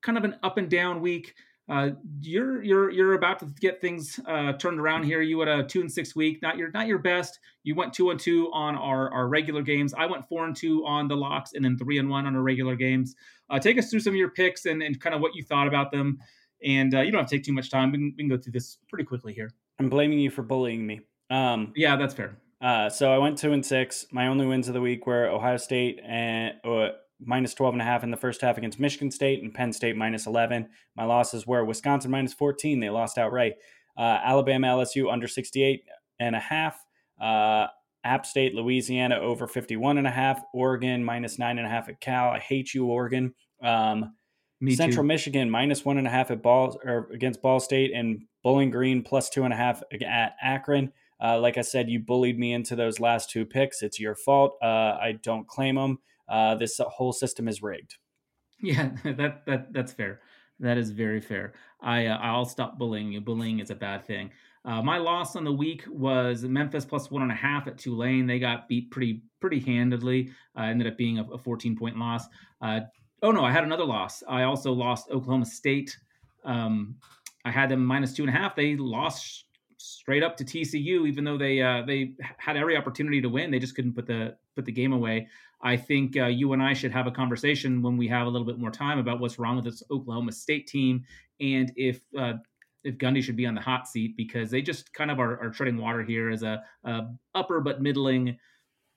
kind 0.02 0.17
of 0.17 0.23
an 0.23 0.38
up 0.43 0.58
and 0.58 0.69
down 0.69 1.02
week. 1.02 1.36
Uh, 1.69 1.91
you're 2.19 2.62
you're 2.62 2.91
you're 2.91 3.13
about 3.13 3.39
to 3.39 3.45
get 3.62 3.80
things 3.80 4.19
uh, 4.28 4.54
turned 4.54 4.80
around 4.80 5.04
here. 5.04 5.21
You 5.21 5.39
had 5.39 5.47
a 5.47 5.63
two 5.63 5.80
and 5.80 5.91
six 5.91 6.15
week, 6.15 6.41
not 6.41 6.58
your 6.58 6.71
not 6.71 6.88
your 6.88 6.99
best. 6.99 7.39
You 7.63 7.76
went 7.76 7.93
two 7.93 8.10
and 8.10 8.19
two 8.19 8.52
on 8.52 8.76
our 8.76 9.10
our 9.12 9.28
regular 9.28 9.62
games. 9.62 9.93
I 9.93 10.06
went 10.06 10.28
four 10.28 10.45
and 10.45 10.56
two 10.56 10.86
on 10.86 11.08
the 11.08 11.15
locks, 11.15 11.52
and 11.54 11.63
then 11.63 11.78
three 11.78 11.97
and 11.99 12.10
one 12.10 12.26
on 12.26 12.36
our 12.36 12.41
regular 12.41 12.76
games. 12.76 13.15
Uh, 13.49 13.60
take 13.60 13.78
us 13.78 13.89
through 13.89 14.02
some 14.02 14.12
of 14.12 14.17
your 14.17 14.30
picks 14.30 14.65
and, 14.65 14.82
and 14.82 14.99
kind 14.99 15.15
of 15.15 15.21
what 15.21 15.36
you 15.36 15.43
thought 15.43 15.67
about 15.67 15.91
them. 15.91 16.19
And 16.65 16.93
uh, 16.95 17.02
you 17.02 17.12
don't 17.12 17.19
have 17.21 17.30
to 17.30 17.36
take 17.36 17.45
too 17.45 17.54
much 17.54 17.69
time. 17.69 17.91
We 17.91 17.97
can, 17.97 18.13
we 18.17 18.23
can 18.23 18.30
go 18.30 18.38
through 18.38 18.54
this 18.54 18.78
pretty 18.89 19.04
quickly 19.04 19.34
here. 19.34 19.52
I'm 19.80 19.89
blaming 19.89 20.19
you 20.19 20.30
for 20.30 20.43
bullying 20.43 20.86
me. 20.86 21.02
Um, 21.30 21.73
yeah, 21.76 21.95
that's 21.95 22.13
fair. 22.13 22.38
Uh, 22.62 22.89
so 22.89 23.13
I 23.13 23.17
went 23.17 23.38
two 23.38 23.52
and 23.52 23.65
six. 23.65 24.06
My 24.12 24.28
only 24.28 24.45
wins 24.45 24.69
of 24.69 24.73
the 24.73 24.82
week 24.82 25.06
were 25.06 25.28
Ohio 25.28 25.58
State 25.58 25.99
and 26.06 26.54
uh, 26.63 26.89
minus 27.25 27.53
12 27.53 27.75
and 27.75 27.81
a 27.81 27.86
half 27.86 28.03
in 28.03 28.12
the 28.12 28.17
first 28.17 28.41
half 28.41 28.57
against 28.57 28.79
Michigan 28.79 29.12
State 29.12 29.41
and 29.41 29.53
Penn 29.53 29.73
State 29.73 29.95
minus 29.95 30.25
11. 30.27 30.69
My 30.95 31.05
losses 31.05 31.47
were 31.47 31.63
Wisconsin 31.63 32.12
minus 32.12 32.33
14. 32.33 32.79
They 32.79 32.89
lost 32.89 33.17
outright. 33.17 33.53
Uh, 33.97 34.19
Alabama 34.23 34.67
LSU 34.67 35.12
under 35.12 35.27
68 35.27 35.83
and 36.19 36.36
a 36.36 36.39
half. 36.39 36.83
Uh, 37.21 37.67
App 38.03 38.25
State, 38.25 38.53
Louisiana 38.53 39.17
over 39.19 39.47
51 39.47 39.97
and 39.97 40.07
a 40.07 40.12
half, 40.12 40.41
Oregon 40.53 41.03
minus 41.03 41.39
nine 41.39 41.57
and 41.57 41.65
a 41.65 41.69
half 41.69 41.88
at 41.88 42.01
Cal. 42.01 42.29
I 42.29 42.39
hate 42.39 42.73
you, 42.73 42.86
Oregon. 42.88 43.33
Um, 43.62 44.13
Me 44.59 44.75
Central. 44.75 45.05
Michigan 45.05 45.49
minus 45.49 45.86
one 45.86 45.97
and 45.97 46.07
a 46.07 46.09
half 46.09 46.31
at 46.31 46.41
Ball 46.41 46.77
or 46.83 47.09
against 47.13 47.41
Ball 47.41 47.59
State 47.59 47.91
and 47.93 48.23
Bowling 48.43 48.71
Green 48.71 49.03
plus 49.03 49.29
two 49.29 49.43
and 49.43 49.53
a 49.53 49.57
half 49.57 49.81
at 49.91 50.36
Akron. 50.41 50.91
Uh, 51.23 51.39
like 51.39 51.57
I 51.57 51.62
said, 51.62 51.89
you 51.89 51.99
bullied 51.99 52.38
me 52.38 52.51
into 52.51 52.75
those 52.75 52.99
last 52.99 53.29
two 53.29 53.45
picks. 53.45 53.81
It's 53.81 53.99
your 53.99 54.15
fault. 54.15 54.57
Uh, 54.62 54.97
I 54.99 55.17
don't 55.23 55.47
claim 55.47 55.75
them. 55.75 55.99
Uh, 56.27 56.55
this 56.55 56.79
whole 56.79 57.13
system 57.13 57.47
is 57.47 57.62
rigged. 57.62 57.95
Yeah, 58.62 58.91
that 59.03 59.45
that 59.45 59.73
that's 59.73 59.93
fair. 59.93 60.21
That 60.59 60.77
is 60.77 60.91
very 60.91 61.19
fair. 61.19 61.53
I 61.81 62.07
uh, 62.07 62.17
I'll 62.17 62.45
stop 62.45 62.77
bullying 62.77 63.12
you. 63.12 63.21
Bullying 63.21 63.59
is 63.59 63.69
a 63.69 63.75
bad 63.75 64.05
thing. 64.05 64.31
Uh, 64.65 64.81
my 64.81 64.97
loss 64.97 65.36
on 65.36 65.43
the 65.43 65.51
week 65.51 65.83
was 65.89 66.43
Memphis 66.43 66.86
plus 66.86 67.12
one 67.12 67.21
and 67.21 67.31
a 67.31 67.36
half 67.36 67.67
at 67.67 67.77
Tulane. 67.77 68.25
They 68.25 68.39
got 68.39 68.69
beat 68.69 68.89
pretty 68.91 69.23
pretty 69.41 69.59
handedly. 69.59 70.31
Uh, 70.57 70.63
ended 70.63 70.88
up 70.88 70.97
being 70.97 71.19
a, 71.19 71.23
a 71.23 71.38
14 71.38 71.77
point 71.77 71.97
loss. 71.97 72.25
Uh, 72.62 72.81
oh 73.21 73.31
no, 73.31 73.43
I 73.43 73.51
had 73.51 73.65
another 73.65 73.83
loss. 73.83 74.23
I 74.27 74.43
also 74.43 74.71
lost 74.71 75.09
Oklahoma 75.12 75.45
State. 75.45 75.97
Um, 76.45 76.95
I 77.43 77.51
had 77.51 77.69
them 77.69 77.86
minus 77.86 78.13
two 78.13 78.23
and 78.23 78.33
a 78.33 78.38
half. 78.38 78.55
They 78.55 78.77
lost 78.77 79.45
straight 79.84 80.24
up 80.24 80.38
to 80.38 80.46
TCU, 80.46 81.08
even 81.08 81.24
though 81.24 81.38
they 81.38 81.62
uh, 81.62 81.84
they 81.86 82.13
had 82.38 82.58
every 82.58 82.78
opportunity 82.78 83.22
to 83.22 83.30
win. 83.30 83.52
They 83.52 83.60
just 83.60 83.76
couldn't 83.76 83.93
put 83.93 84.08
the 84.08 84.36
put 84.56 84.65
the 84.65 84.72
game 84.72 84.93
away. 84.93 85.28
I 85.62 85.78
think 85.78 86.17
uh, 86.17 86.26
you 86.26 86.54
and 86.54 86.62
I 86.62 86.74
should 86.74 86.91
have 86.91 87.08
a 87.08 87.12
conversation 87.12 87.82
when 87.82 87.98
we 87.98 88.08
have 88.08 88.28
a 88.28 88.30
little 88.30 88.46
bit 88.46 88.60
more 88.60 88.72
time 88.72 89.00
about 89.00 89.19
what's 89.19 89.39
wrong 89.39 89.56
with 89.56 89.65
this 89.65 89.84
Oklahoma 89.91 90.32
State 90.32 90.67
team 90.67 91.04
and 91.39 91.72
if 91.76 92.02
uh, 92.17 92.34
if 92.84 92.98
Gundy 92.98 93.24
should 93.24 93.36
be 93.38 93.46
on 93.46 93.56
the 93.56 93.62
hot 93.62 93.88
seat 93.88 94.17
because 94.17 94.52
they 94.52 94.62
just 94.62 94.93
kind 94.93 95.10
of 95.10 95.19
are, 95.19 95.41
are 95.41 95.50
treading 95.50 95.78
water 95.78 96.04
here 96.04 96.30
as 96.30 96.43
a, 96.43 96.63
a 96.84 97.08
upper 97.34 97.62
but 97.62 97.82
middling 97.82 98.38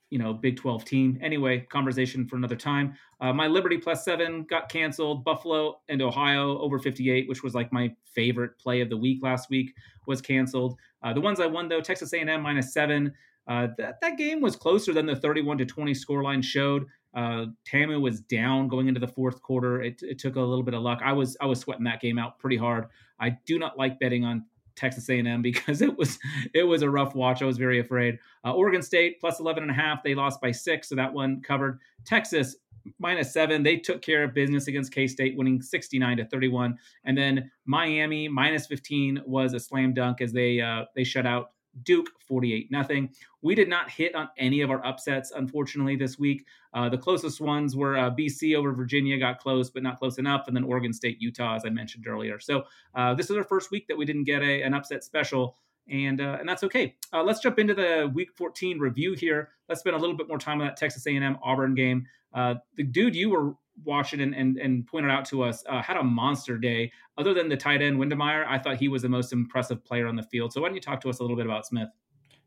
you 0.09 0.17
know 0.19 0.33
Big 0.33 0.57
12 0.57 0.85
team. 0.85 1.19
Anyway, 1.21 1.59
conversation 1.69 2.27
for 2.27 2.35
another 2.35 2.55
time. 2.55 2.93
Uh, 3.19 3.33
my 3.33 3.47
Liberty 3.47 3.77
plus 3.77 4.05
seven 4.05 4.43
got 4.43 4.69
canceled. 4.69 5.23
Buffalo 5.23 5.79
and 5.89 6.01
Ohio 6.01 6.57
over 6.59 6.79
58, 6.79 7.27
which 7.27 7.43
was 7.43 7.53
like 7.53 7.71
my 7.71 7.93
favorite 8.03 8.57
play 8.57 8.81
of 8.81 8.89
the 8.89 8.97
week 8.97 9.19
last 9.21 9.49
week, 9.49 9.73
was 10.05 10.21
canceled. 10.21 10.77
Uh, 11.03 11.13
the 11.13 11.21
ones 11.21 11.39
I 11.39 11.47
won 11.47 11.67
though, 11.67 11.81
Texas 11.81 12.13
A&M 12.13 12.41
minus 12.41 12.73
seven. 12.73 13.13
Uh, 13.47 13.67
that 13.77 13.99
that 14.01 14.17
game 14.17 14.41
was 14.41 14.55
closer 14.55 14.93
than 14.93 15.05
the 15.05 15.15
31 15.15 15.57
to 15.57 15.65
20 15.65 15.93
scoreline 15.93 16.43
showed. 16.43 16.85
Uh, 17.13 17.45
Tamu 17.65 17.99
was 17.99 18.19
down 18.21 18.67
going 18.67 18.87
into 18.87 18.99
the 18.99 19.07
fourth 19.07 19.41
quarter. 19.41 19.81
It, 19.81 20.01
it 20.03 20.19
took 20.19 20.35
a 20.35 20.41
little 20.41 20.63
bit 20.63 20.73
of 20.73 20.81
luck. 20.81 20.99
I 21.03 21.13
was 21.13 21.37
I 21.41 21.45
was 21.45 21.59
sweating 21.59 21.85
that 21.85 22.01
game 22.01 22.19
out 22.19 22.39
pretty 22.39 22.57
hard. 22.57 22.87
I 23.19 23.37
do 23.45 23.57
not 23.57 23.77
like 23.77 23.99
betting 23.99 24.23
on 24.23 24.45
Texas 24.77 25.09
A&M 25.09 25.41
because 25.41 25.81
it 25.81 25.97
was 25.97 26.17
it 26.53 26.63
was 26.63 26.81
a 26.81 26.89
rough 26.89 27.15
watch. 27.15 27.41
I 27.41 27.45
was 27.45 27.57
very 27.57 27.79
afraid. 27.79 28.19
Uh, 28.45 28.53
Oregon 28.53 28.81
State 28.81 29.19
plus 29.19 29.39
11 29.39 29.63
and 29.63 29.71
a 29.71 29.75
half. 29.75 30.03
They 30.03 30.15
lost 30.15 30.39
by 30.39 30.51
six, 30.51 30.89
so 30.89 30.95
that 30.95 31.13
one 31.13 31.41
covered. 31.41 31.79
Texas 32.05 32.55
minus 32.99 33.33
seven. 33.33 33.63
They 33.63 33.77
took 33.77 34.01
care 34.01 34.23
of 34.23 34.33
business 34.33 34.67
against 34.67 34.93
K 34.93 35.07
State, 35.07 35.35
winning 35.37 35.61
69 35.61 36.17
to 36.17 36.25
31. 36.25 36.77
And 37.05 37.17
then 37.17 37.51
Miami 37.65 38.27
minus 38.27 38.67
15 38.67 39.23
was 39.25 39.53
a 39.53 39.59
slam 39.59 39.93
dunk 39.93 40.21
as 40.21 40.31
they 40.31 40.61
uh, 40.61 40.85
they 40.95 41.03
shut 41.03 41.25
out 41.25 41.51
Duke 41.83 42.09
48 42.27 42.71
nothing. 42.71 43.09
We 43.41 43.55
did 43.55 43.69
not 43.69 43.89
hit 43.89 44.15
on 44.15 44.29
any 44.37 44.61
of 44.61 44.69
our 44.69 44.85
upsets, 44.85 45.31
unfortunately, 45.31 45.95
this 45.95 46.17
week. 46.19 46.45
Uh, 46.73 46.89
the 46.89 46.97
closest 46.97 47.39
ones 47.39 47.75
were 47.75 47.97
uh, 47.97 48.11
BC 48.11 48.55
over 48.55 48.73
Virginia, 48.73 49.17
got 49.17 49.39
close, 49.39 49.69
but 49.69 49.83
not 49.83 49.99
close 49.99 50.17
enough. 50.17 50.47
And 50.47 50.55
then 50.55 50.63
Oregon 50.63 50.93
State, 50.93 51.21
Utah, 51.21 51.55
as 51.55 51.65
I 51.65 51.69
mentioned 51.69 52.07
earlier. 52.07 52.39
So 52.39 52.63
uh, 52.95 53.13
this 53.13 53.29
is 53.29 53.37
our 53.37 53.43
first 53.43 53.71
week 53.71 53.87
that 53.87 53.97
we 53.97 54.05
didn't 54.05 54.25
get 54.25 54.41
a, 54.41 54.61
an 54.63 54.73
upset 54.73 55.03
special. 55.03 55.55
And, 55.89 56.19
uh, 56.19 56.37
and 56.39 56.47
that's 56.47 56.63
okay. 56.63 56.95
Uh, 57.13 57.23
let's 57.23 57.39
jump 57.39 57.59
into 57.59 57.73
the 57.73 58.11
Week 58.13 58.29
14 58.35 58.79
review 58.79 59.13
here. 59.13 59.49
Let's 59.69 59.81
spend 59.81 59.95
a 59.95 59.99
little 59.99 60.17
bit 60.17 60.27
more 60.27 60.37
time 60.37 60.59
on 60.59 60.67
that 60.67 60.77
Texas 60.77 61.07
A&M 61.07 61.37
Auburn 61.41 61.75
game. 61.75 62.05
Uh, 62.33 62.55
the 62.75 62.83
dude 62.83 63.15
you 63.15 63.29
were 63.29 63.53
watching 63.83 64.21
and, 64.21 64.33
and, 64.33 64.57
and 64.57 64.85
pointed 64.87 65.11
out 65.11 65.25
to 65.25 65.43
us 65.43 65.63
uh, 65.69 65.81
had 65.81 65.97
a 65.97 66.03
monster 66.03 66.57
day. 66.57 66.91
Other 67.17 67.33
than 67.33 67.49
the 67.49 67.57
tight 67.57 67.81
end 67.81 67.97
Wydermyer, 67.97 68.45
I 68.47 68.57
thought 68.59 68.77
he 68.77 68.87
was 68.87 69.01
the 69.01 69.09
most 69.09 69.33
impressive 69.33 69.83
player 69.83 70.07
on 70.07 70.15
the 70.15 70.23
field. 70.23 70.53
So 70.53 70.61
why 70.61 70.67
don't 70.67 70.75
you 70.75 70.81
talk 70.81 71.01
to 71.01 71.09
us 71.09 71.19
a 71.19 71.23
little 71.23 71.37
bit 71.37 71.45
about 71.45 71.65
Smith? 71.65 71.89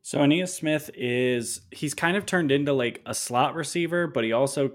So 0.02 0.18
Ainias 0.18 0.48
Smith 0.48 0.90
is 0.94 1.60
he's 1.70 1.94
kind 1.94 2.16
of 2.16 2.24
turned 2.24 2.50
into 2.50 2.72
like 2.72 3.02
a 3.04 3.14
slot 3.14 3.54
receiver, 3.54 4.06
but 4.06 4.24
he 4.24 4.32
also 4.32 4.72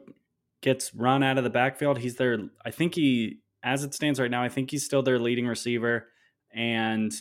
gets 0.62 0.94
run 0.94 1.24
out 1.24 1.38
of 1.38 1.44
the 1.44 1.50
backfield. 1.50 1.98
He's 1.98 2.16
their 2.16 2.50
I 2.64 2.72
think 2.72 2.96
he 2.96 3.40
as 3.64 3.84
it 3.84 3.94
stands 3.94 4.20
right 4.20 4.30
now, 4.30 4.44
I 4.44 4.50
think 4.50 4.70
he's 4.70 4.86
still 4.86 5.02
their 5.02 5.20
leading 5.20 5.48
receiver 5.48 6.08
and 6.54 7.12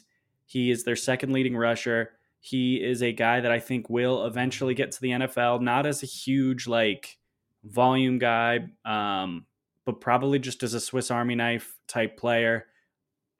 he 0.44 0.70
is 0.70 0.84
their 0.84 0.96
second 0.96 1.32
leading 1.32 1.56
rusher. 1.56 2.10
He 2.40 2.76
is 2.76 3.02
a 3.02 3.12
guy 3.12 3.40
that 3.40 3.50
I 3.50 3.58
think 3.58 3.88
will 3.88 4.26
eventually 4.26 4.74
get 4.74 4.92
to 4.92 5.00
the 5.00 5.10
NFL, 5.10 5.62
not 5.62 5.86
as 5.86 6.02
a 6.02 6.06
huge 6.06 6.66
like 6.66 7.16
volume 7.64 8.18
guy, 8.18 8.60
um, 8.84 9.46
but 9.84 10.00
probably 10.00 10.38
just 10.38 10.62
as 10.62 10.74
a 10.74 10.80
Swiss 10.80 11.10
Army 11.10 11.34
knife 11.34 11.76
type 11.88 12.16
player. 12.16 12.66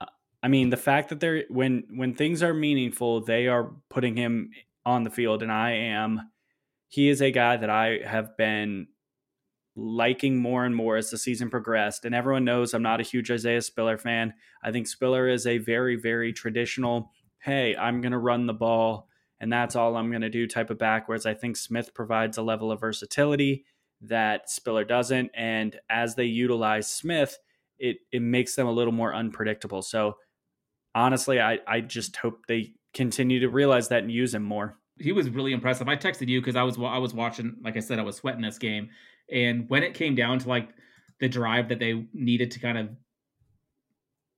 Uh, 0.01 0.05
I 0.43 0.47
mean, 0.47 0.69
the 0.69 0.77
fact 0.77 1.09
that 1.09 1.19
they're 1.19 1.43
when 1.49 1.83
when 1.95 2.13
things 2.13 2.43
are 2.43 2.53
meaningful, 2.53 3.21
they 3.21 3.47
are 3.47 3.71
putting 3.89 4.15
him 4.15 4.51
on 4.85 5.03
the 5.03 5.09
field, 5.09 5.41
and 5.41 5.51
I 5.51 5.71
am. 5.71 6.29
He 6.87 7.09
is 7.09 7.21
a 7.21 7.31
guy 7.31 7.57
that 7.57 7.69
I 7.69 7.99
have 8.05 8.37
been 8.37 8.87
liking 9.75 10.37
more 10.37 10.63
and 10.63 10.75
more 10.75 10.95
as 10.95 11.09
the 11.09 11.17
season 11.17 11.49
progressed. 11.49 12.05
And 12.05 12.15
everyone 12.15 12.45
knows 12.45 12.73
I'm 12.73 12.81
not 12.81 13.01
a 13.01 13.03
huge 13.03 13.29
Isaiah 13.29 13.61
Spiller 13.61 13.97
fan. 13.97 14.33
I 14.63 14.71
think 14.71 14.87
Spiller 14.87 15.27
is 15.27 15.45
a 15.45 15.57
very, 15.57 15.97
very 15.97 16.31
traditional, 16.31 17.11
hey, 17.39 17.75
I'm 17.75 17.99
going 17.99 18.13
to 18.13 18.17
run 18.17 18.45
the 18.45 18.53
ball 18.53 19.09
and 19.39 19.51
that's 19.51 19.75
all 19.75 19.97
I'm 19.97 20.09
going 20.09 20.21
to 20.21 20.29
do 20.29 20.47
type 20.47 20.69
of 20.69 20.77
back. 20.77 21.07
Whereas 21.07 21.25
I 21.25 21.33
think 21.33 21.57
Smith 21.57 21.93
provides 21.93 22.37
a 22.37 22.41
level 22.41 22.71
of 22.71 22.79
versatility 22.79 23.65
that 24.07 24.49
Spiller 24.49 24.83
doesn't. 24.83 25.31
And 25.35 25.79
as 25.89 26.15
they 26.15 26.25
utilize 26.25 26.87
Smith, 26.91 27.37
it, 27.77 27.97
it 28.11 28.21
makes 28.21 28.55
them 28.55 28.67
a 28.67 28.71
little 28.71 28.93
more 28.93 29.13
unpredictable. 29.13 29.81
So 29.81 30.17
honestly, 30.93 31.39
I, 31.39 31.59
I 31.67 31.81
just 31.81 32.15
hope 32.15 32.45
they 32.47 32.73
continue 32.93 33.39
to 33.41 33.49
realize 33.49 33.89
that 33.89 34.03
and 34.03 34.11
use 34.11 34.33
him 34.33 34.43
more. 34.43 34.77
He 34.97 35.11
was 35.11 35.29
really 35.29 35.51
impressive. 35.51 35.89
I 35.89 35.97
texted 35.97 36.29
you 36.29 36.39
because 36.39 36.55
I 36.55 36.63
was 36.63 36.77
I 36.77 36.97
was 36.97 37.13
watching, 37.13 37.57
like 37.61 37.75
I 37.75 37.81
said, 37.81 37.99
I 37.99 38.03
was 38.03 38.15
sweating 38.15 38.41
this 38.41 38.57
game, 38.57 38.89
and 39.29 39.69
when 39.69 39.83
it 39.83 39.93
came 39.93 40.15
down 40.15 40.39
to 40.39 40.47
like 40.47 40.69
the 41.19 41.27
drive 41.27 41.67
that 41.67 41.79
they 41.79 42.07
needed 42.13 42.51
to 42.51 42.59
kind 42.59 42.77
of 42.77 42.89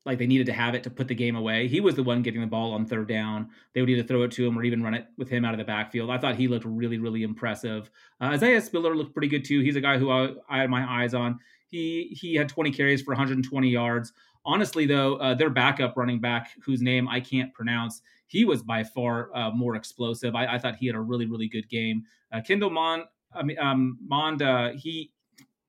like 0.08 0.18
they 0.18 0.26
needed 0.26 0.46
to 0.48 0.54
have 0.54 0.74
it 0.74 0.84
to 0.84 0.90
put 0.90 1.08
the 1.08 1.14
game 1.14 1.36
away. 1.36 1.68
He 1.68 1.82
was 1.82 1.96
the 1.96 2.02
one 2.02 2.22
getting 2.22 2.40
the 2.40 2.48
ball 2.48 2.74
on 2.74 2.86
third 2.86 3.10
down. 3.10 3.50
They 3.74 3.82
would 3.82 3.90
either 3.90 4.04
throw 4.04 4.24
it 4.24 4.32
to 4.32 4.48
him 4.48 4.58
or 4.58 4.64
even 4.64 4.82
run 4.82 4.94
it 4.94 5.06
with 5.18 5.30
him 5.30 5.44
out 5.44 5.54
of 5.54 5.58
the 5.58 5.66
backfield. 5.66 6.10
I 6.10 6.18
thought 6.18 6.36
he 6.36 6.48
looked 6.48 6.66
really, 6.66 6.98
really 6.98 7.24
impressive. 7.24 7.92
Uh, 8.22 8.28
Isaiah 8.28 8.62
Spiller 8.62 8.96
looked 8.96 9.14
pretty 9.14 9.28
good 9.28 9.44
too. 9.44 9.60
He's 9.60 9.76
a 9.76 9.82
guy 9.82 9.98
who 9.98 10.10
I, 10.10 10.34
I, 10.50 10.60
had 10.60 10.70
my 10.70 11.04
eyes 11.04 11.14
on. 11.14 11.40
He 11.68 12.18
he 12.20 12.36
had 12.36 12.48
20 12.48 12.72
carries 12.72 13.02
for 13.02 13.12
120 13.12 13.68
yards. 13.68 14.14
Honestly, 14.46 14.86
though, 14.86 15.18
uh, 15.18 15.34
their 15.36 15.50
backup 15.50 15.98
running 15.98 16.22
back, 16.22 16.52
whose 16.64 16.82
name 16.82 17.10
I 17.10 17.20
can't 17.20 17.54
pronounce, 17.54 18.02
he 18.28 18.46
was 18.46 18.64
by 18.64 18.86
far 18.86 19.36
uh, 19.36 19.52
more 19.52 19.76
explosive. 19.76 20.36
I, 20.36 20.56
I, 20.56 20.58
thought 20.58 20.78
he 20.78 20.88
had 20.88 20.96
a 20.96 21.02
really, 21.02 21.26
really 21.26 21.50
good 21.50 21.68
game. 21.68 22.04
Uh, 22.32 22.40
Kendall 22.40 22.70
Mond, 22.70 23.04
I 23.36 23.44
mean, 23.44 23.60
um, 23.60 23.98
Mond, 24.02 24.42
uh, 24.42 24.70
he 24.72 25.12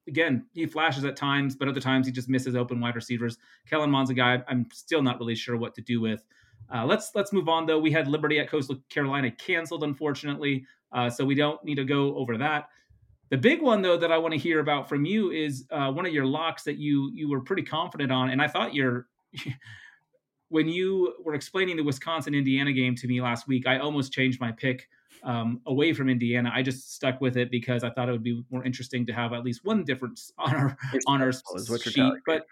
again 0.08 0.46
he 0.54 0.66
flashes 0.66 1.04
at 1.04 1.16
times, 1.16 1.54
but 1.54 1.68
other 1.68 1.80
times 1.80 2.06
he 2.06 2.12
just 2.12 2.28
misses 2.28 2.56
open 2.56 2.80
wide 2.80 2.96
receivers. 2.96 3.38
Kellen 3.68 3.90
Mond's 3.90 4.10
a 4.10 4.14
guy 4.14 4.42
I'm 4.48 4.66
still 4.72 5.02
not 5.02 5.18
really 5.20 5.36
sure 5.36 5.56
what 5.56 5.74
to 5.76 5.82
do 5.82 6.00
with. 6.00 6.24
Uh, 6.74 6.84
let's 6.84 7.12
let's 7.14 7.32
move 7.32 7.48
on 7.48 7.66
though. 7.66 7.78
We 7.78 7.92
had 7.92 8.08
Liberty 8.08 8.40
at 8.40 8.48
Coastal 8.48 8.76
Carolina 8.88 9.30
canceled, 9.30 9.84
unfortunately, 9.84 10.64
uh, 10.92 11.08
so 11.08 11.24
we 11.24 11.34
don't 11.34 11.62
need 11.64 11.76
to 11.76 11.84
go 11.84 12.16
over 12.16 12.36
that. 12.38 12.68
The 13.30 13.38
big 13.38 13.62
one 13.62 13.82
though 13.82 13.96
that 13.98 14.10
I 14.10 14.18
want 14.18 14.32
to 14.32 14.38
hear 14.38 14.60
about 14.60 14.88
from 14.88 15.04
you 15.04 15.30
is 15.30 15.66
uh, 15.70 15.92
one 15.92 16.06
of 16.06 16.12
your 16.12 16.26
locks 16.26 16.64
that 16.64 16.78
you 16.78 17.10
you 17.14 17.28
were 17.28 17.40
pretty 17.40 17.62
confident 17.62 18.10
on, 18.10 18.30
and 18.30 18.42
I 18.42 18.48
thought 18.48 18.74
your 18.74 19.06
when 20.48 20.68
you 20.68 21.14
were 21.22 21.34
explaining 21.34 21.76
the 21.76 21.82
Wisconsin 21.84 22.34
Indiana 22.34 22.72
game 22.72 22.94
to 22.96 23.06
me 23.06 23.20
last 23.20 23.46
week, 23.46 23.66
I 23.66 23.78
almost 23.78 24.12
changed 24.12 24.40
my 24.40 24.52
pick 24.52 24.88
um, 25.22 25.60
away 25.66 25.92
from 25.92 26.08
Indiana. 26.08 26.50
I 26.54 26.62
just 26.62 26.94
stuck 26.94 27.20
with 27.20 27.36
it 27.36 27.50
because 27.50 27.84
I 27.84 27.90
thought 27.90 28.08
it 28.08 28.12
would 28.12 28.22
be 28.22 28.42
more 28.50 28.64
interesting 28.64 29.06
to 29.06 29.12
have 29.12 29.32
at 29.32 29.44
least 29.44 29.64
one 29.64 29.84
difference 29.84 30.32
on 30.38 30.54
our 30.54 30.76
it's 30.92 31.04
on 31.06 31.22
our 31.22 31.32
sheet. 31.32 32.12
But 32.26 32.46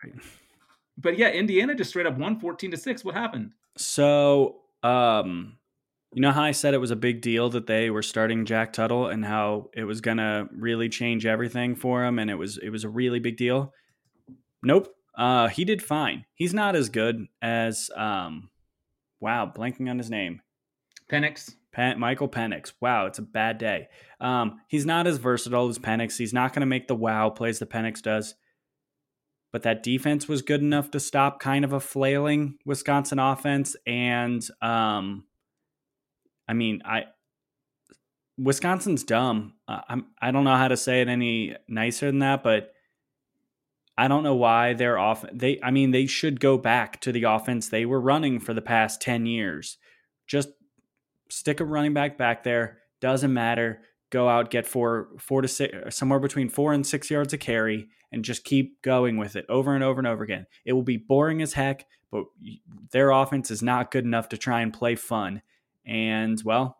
but 0.98 1.18
yeah, 1.18 1.30
Indiana 1.30 1.74
just 1.74 1.90
straight 1.90 2.06
up 2.06 2.18
won 2.18 2.38
fourteen 2.38 2.70
to 2.70 2.76
six. 2.76 3.04
What 3.04 3.14
happened? 3.14 3.52
So 3.76 4.60
um, 4.82 5.58
you 6.12 6.22
know 6.22 6.32
how 6.32 6.42
I 6.42 6.52
said 6.52 6.74
it 6.74 6.78
was 6.78 6.90
a 6.90 6.96
big 6.96 7.20
deal 7.20 7.50
that 7.50 7.66
they 7.66 7.90
were 7.90 8.02
starting 8.02 8.46
Jack 8.46 8.72
Tuttle 8.72 9.08
and 9.08 9.24
how 9.24 9.70
it 9.74 9.84
was 9.84 10.00
gonna 10.00 10.48
really 10.52 10.88
change 10.88 11.26
everything 11.26 11.74
for 11.74 12.04
him, 12.04 12.18
and 12.18 12.30
it 12.30 12.36
was 12.36 12.58
it 12.58 12.70
was 12.70 12.84
a 12.84 12.88
really 12.88 13.18
big 13.18 13.36
deal. 13.36 13.72
Nope. 14.62 14.92
Uh, 15.16 15.48
he 15.48 15.64
did 15.64 15.82
fine. 15.82 16.26
He's 16.34 16.52
not 16.52 16.76
as 16.76 16.90
good 16.90 17.26
as 17.40 17.90
um, 17.96 18.50
wow, 19.20 19.50
blanking 19.54 19.88
on 19.88 19.98
his 19.98 20.10
name. 20.10 20.42
Penix. 21.10 21.54
Michael 21.98 22.28
Penix. 22.28 22.72
Wow, 22.80 23.06
it's 23.06 23.18
a 23.18 23.22
bad 23.22 23.58
day. 23.58 23.88
Um, 24.20 24.60
he's 24.68 24.86
not 24.86 25.06
as 25.06 25.18
versatile 25.18 25.68
as 25.68 25.78
Penix. 25.78 26.16
He's 26.16 26.32
not 26.32 26.52
going 26.52 26.60
to 26.60 26.66
make 26.66 26.88
the 26.88 26.94
wow 26.94 27.30
plays 27.30 27.58
that 27.58 27.70
Penix 27.70 28.00
does. 28.02 28.34
But 29.52 29.62
that 29.62 29.82
defense 29.82 30.28
was 30.28 30.42
good 30.42 30.60
enough 30.60 30.90
to 30.90 31.00
stop 31.00 31.40
kind 31.40 31.64
of 31.64 31.72
a 31.72 31.80
flailing 31.80 32.58
Wisconsin 32.64 33.18
offense. 33.18 33.76
And 33.86 34.46
um, 34.60 35.24
I 36.48 36.52
mean, 36.52 36.82
I 36.84 37.04
Wisconsin's 38.38 39.04
dumb. 39.04 39.54
Uh, 39.66 39.80
I'm 39.88 40.06
I 40.20 40.30
don't 40.30 40.44
know 40.44 40.56
how 40.56 40.68
to 40.68 40.76
say 40.76 41.00
it 41.00 41.08
any 41.08 41.56
nicer 41.68 42.06
than 42.06 42.18
that, 42.18 42.42
but 42.42 42.72
I 43.96 44.08
don't 44.08 44.24
know 44.24 44.34
why 44.34 44.74
they're 44.74 44.98
off. 44.98 45.24
They 45.32 45.58
I 45.62 45.70
mean 45.70 45.90
they 45.90 46.06
should 46.06 46.40
go 46.40 46.58
back 46.58 47.00
to 47.02 47.12
the 47.12 47.24
offense 47.24 47.68
they 47.68 47.86
were 47.86 48.00
running 48.00 48.40
for 48.40 48.52
the 48.52 48.62
past 48.62 49.00
ten 49.00 49.26
years. 49.26 49.78
Just 50.26 50.48
stick 51.28 51.60
a 51.60 51.64
running 51.64 51.94
back 51.94 52.18
back 52.18 52.42
there. 52.44 52.78
Doesn't 53.00 53.32
matter. 53.32 53.82
Go 54.10 54.28
out, 54.28 54.50
get 54.50 54.66
four 54.66 55.08
four 55.18 55.42
to 55.42 55.48
six, 55.48 55.96
somewhere 55.96 56.20
between 56.20 56.48
four 56.48 56.72
and 56.72 56.86
six 56.86 57.10
yards 57.10 57.32
a 57.32 57.38
carry, 57.38 57.88
and 58.12 58.24
just 58.24 58.44
keep 58.44 58.80
going 58.82 59.16
with 59.16 59.36
it 59.36 59.46
over 59.48 59.74
and 59.74 59.82
over 59.82 59.98
and 59.98 60.06
over 60.06 60.22
again. 60.22 60.46
It 60.64 60.72
will 60.72 60.82
be 60.82 60.96
boring 60.96 61.42
as 61.42 61.54
heck, 61.54 61.86
but 62.10 62.24
their 62.92 63.10
offense 63.10 63.50
is 63.50 63.62
not 63.62 63.90
good 63.90 64.04
enough 64.04 64.28
to 64.30 64.38
try 64.38 64.60
and 64.60 64.72
play 64.72 64.94
fun. 64.94 65.42
And 65.84 66.40
well, 66.44 66.78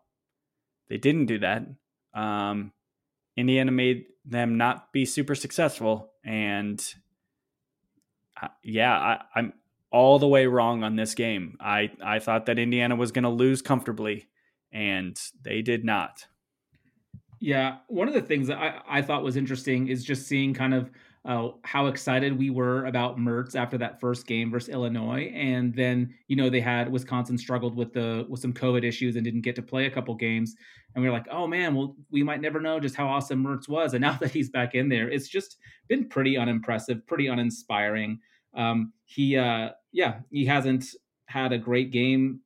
they 0.87 0.97
didn't 0.97 1.25
do 1.25 1.39
that. 1.39 1.65
Um, 2.13 2.71
Indiana 3.35 3.71
made 3.71 4.05
them 4.25 4.57
not 4.57 4.91
be 4.91 5.05
super 5.05 5.35
successful, 5.35 6.11
and 6.23 6.81
uh, 8.41 8.47
yeah, 8.63 8.93
I, 8.93 9.21
I'm 9.35 9.53
all 9.91 10.19
the 10.19 10.27
way 10.27 10.47
wrong 10.47 10.83
on 10.83 10.95
this 10.95 11.13
game. 11.13 11.57
I 11.59 11.91
I 12.03 12.19
thought 12.19 12.45
that 12.47 12.59
Indiana 12.59 12.95
was 12.95 13.11
going 13.11 13.23
to 13.23 13.29
lose 13.29 13.61
comfortably, 13.61 14.27
and 14.77 15.19
they 15.41 15.63
did 15.63 15.83
not. 15.83 16.27
Yeah, 17.39 17.77
one 17.87 18.07
of 18.07 18.13
the 18.13 18.21
things 18.21 18.47
that 18.47 18.59
I, 18.59 18.79
I 18.87 19.01
thought 19.01 19.23
was 19.23 19.35
interesting 19.35 19.87
is 19.87 20.03
just 20.03 20.27
seeing 20.27 20.53
kind 20.53 20.73
of 20.75 20.91
uh, 21.25 21.49
how 21.63 21.87
excited 21.87 22.37
we 22.37 22.51
were 22.51 22.85
about 22.85 23.17
Mertz 23.17 23.55
after 23.55 23.77
that 23.79 23.99
first 23.99 24.27
game 24.27 24.51
versus 24.51 24.69
Illinois, 24.69 25.31
and 25.33 25.73
then 25.73 26.13
you 26.27 26.35
know 26.35 26.49
they 26.49 26.61
had 26.61 26.91
Wisconsin 26.91 27.39
struggled 27.39 27.75
with 27.75 27.91
the 27.91 28.27
with 28.29 28.39
some 28.39 28.53
COVID 28.53 28.83
issues 28.83 29.15
and 29.15 29.25
didn't 29.25 29.41
get 29.41 29.55
to 29.55 29.63
play 29.63 29.87
a 29.87 29.91
couple 29.91 30.13
games, 30.13 30.55
and 30.93 31.03
we 31.03 31.09
were 31.09 31.15
like, 31.15 31.27
oh 31.31 31.47
man, 31.47 31.73
well 31.73 31.95
we 32.11 32.21
might 32.21 32.39
never 32.39 32.61
know 32.61 32.79
just 32.79 32.95
how 32.95 33.07
awesome 33.07 33.43
Mertz 33.43 33.67
was, 33.67 33.95
and 33.95 34.01
now 34.03 34.13
that 34.21 34.31
he's 34.31 34.51
back 34.51 34.75
in 34.75 34.89
there, 34.89 35.09
it's 35.09 35.27
just 35.27 35.57
been 35.87 36.07
pretty 36.07 36.37
unimpressive, 36.37 37.05
pretty 37.07 37.27
uninspiring. 37.27 38.19
Um, 38.53 38.93
he, 39.05 39.37
uh, 39.37 39.71
yeah, 39.91 40.19
he 40.29 40.45
hasn't 40.45 40.85
had 41.25 41.51
a 41.51 41.57
great 41.57 41.91
game 41.91 42.41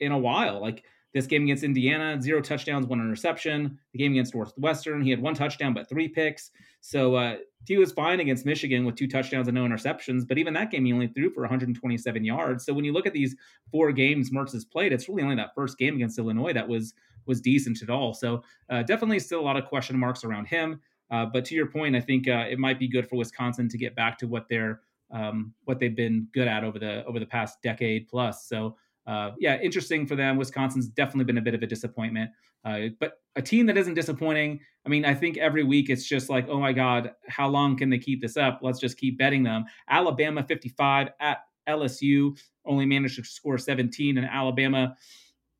in 0.00 0.10
a 0.10 0.18
while, 0.18 0.60
like. 0.60 0.82
This 1.12 1.26
game 1.26 1.42
against 1.42 1.62
Indiana, 1.62 2.20
zero 2.20 2.40
touchdowns, 2.40 2.86
one 2.86 3.00
interception. 3.00 3.78
The 3.92 3.98
game 3.98 4.12
against 4.12 4.34
Northwestern, 4.34 5.02
he 5.02 5.10
had 5.10 5.20
one 5.20 5.34
touchdown 5.34 5.74
but 5.74 5.88
three 5.88 6.08
picks. 6.08 6.50
So 6.80 7.14
uh, 7.14 7.36
he 7.66 7.76
was 7.76 7.92
fine 7.92 8.20
against 8.20 8.46
Michigan 8.46 8.84
with 8.84 8.96
two 8.96 9.06
touchdowns 9.06 9.46
and 9.46 9.54
no 9.54 9.64
interceptions, 9.64 10.26
but 10.26 10.38
even 10.38 10.54
that 10.54 10.70
game 10.70 10.84
he 10.84 10.92
only 10.92 11.08
threw 11.08 11.30
for 11.30 11.42
127 11.42 12.24
yards. 12.24 12.64
So 12.64 12.72
when 12.72 12.84
you 12.84 12.92
look 12.92 13.06
at 13.06 13.12
these 13.12 13.36
four 13.70 13.92
games 13.92 14.30
Mertz 14.30 14.52
has 14.52 14.64
played, 14.64 14.92
it's 14.92 15.08
really 15.08 15.22
only 15.22 15.36
that 15.36 15.54
first 15.54 15.78
game 15.78 15.94
against 15.94 16.18
Illinois 16.18 16.52
that 16.52 16.68
was 16.68 16.94
was 17.26 17.40
decent 17.40 17.82
at 17.82 17.90
all. 17.90 18.14
So 18.14 18.42
uh, 18.68 18.82
definitely 18.82 19.20
still 19.20 19.40
a 19.40 19.42
lot 19.42 19.56
of 19.56 19.66
question 19.66 19.96
marks 19.98 20.24
around 20.24 20.46
him. 20.46 20.80
Uh, 21.10 21.26
but 21.26 21.44
to 21.44 21.54
your 21.54 21.66
point, 21.66 21.94
I 21.94 22.00
think 22.00 22.26
uh, 22.26 22.46
it 22.50 22.58
might 22.58 22.78
be 22.78 22.88
good 22.88 23.08
for 23.08 23.16
Wisconsin 23.16 23.68
to 23.68 23.78
get 23.78 23.94
back 23.94 24.18
to 24.18 24.26
what 24.26 24.48
they're 24.48 24.80
um, 25.12 25.52
what 25.66 25.78
they've 25.78 25.94
been 25.94 26.26
good 26.32 26.48
at 26.48 26.64
over 26.64 26.78
the 26.78 27.04
over 27.04 27.20
the 27.20 27.26
past 27.26 27.62
decade 27.62 28.08
plus. 28.08 28.48
So 28.48 28.76
uh, 29.06 29.30
yeah, 29.38 29.58
interesting 29.60 30.06
for 30.06 30.16
them. 30.16 30.36
Wisconsin's 30.36 30.88
definitely 30.88 31.24
been 31.24 31.38
a 31.38 31.42
bit 31.42 31.54
of 31.54 31.62
a 31.62 31.66
disappointment, 31.66 32.30
uh, 32.64 32.82
but 33.00 33.14
a 33.36 33.42
team 33.42 33.66
that 33.66 33.76
isn't 33.76 33.94
disappointing. 33.94 34.60
I 34.86 34.88
mean, 34.88 35.04
I 35.04 35.14
think 35.14 35.38
every 35.38 35.64
week 35.64 35.90
it's 35.90 36.06
just 36.06 36.28
like, 36.28 36.48
oh 36.48 36.60
my 36.60 36.72
God, 36.72 37.12
how 37.28 37.48
long 37.48 37.76
can 37.76 37.90
they 37.90 37.98
keep 37.98 38.20
this 38.20 38.36
up? 38.36 38.60
Let's 38.62 38.78
just 38.78 38.98
keep 38.98 39.18
betting 39.18 39.42
them. 39.42 39.64
Alabama 39.88 40.44
55 40.44 41.08
at 41.20 41.38
LSU 41.68 42.38
only 42.64 42.86
managed 42.86 43.16
to 43.16 43.24
score 43.24 43.58
17, 43.58 44.18
and 44.18 44.26
Alabama 44.26 44.96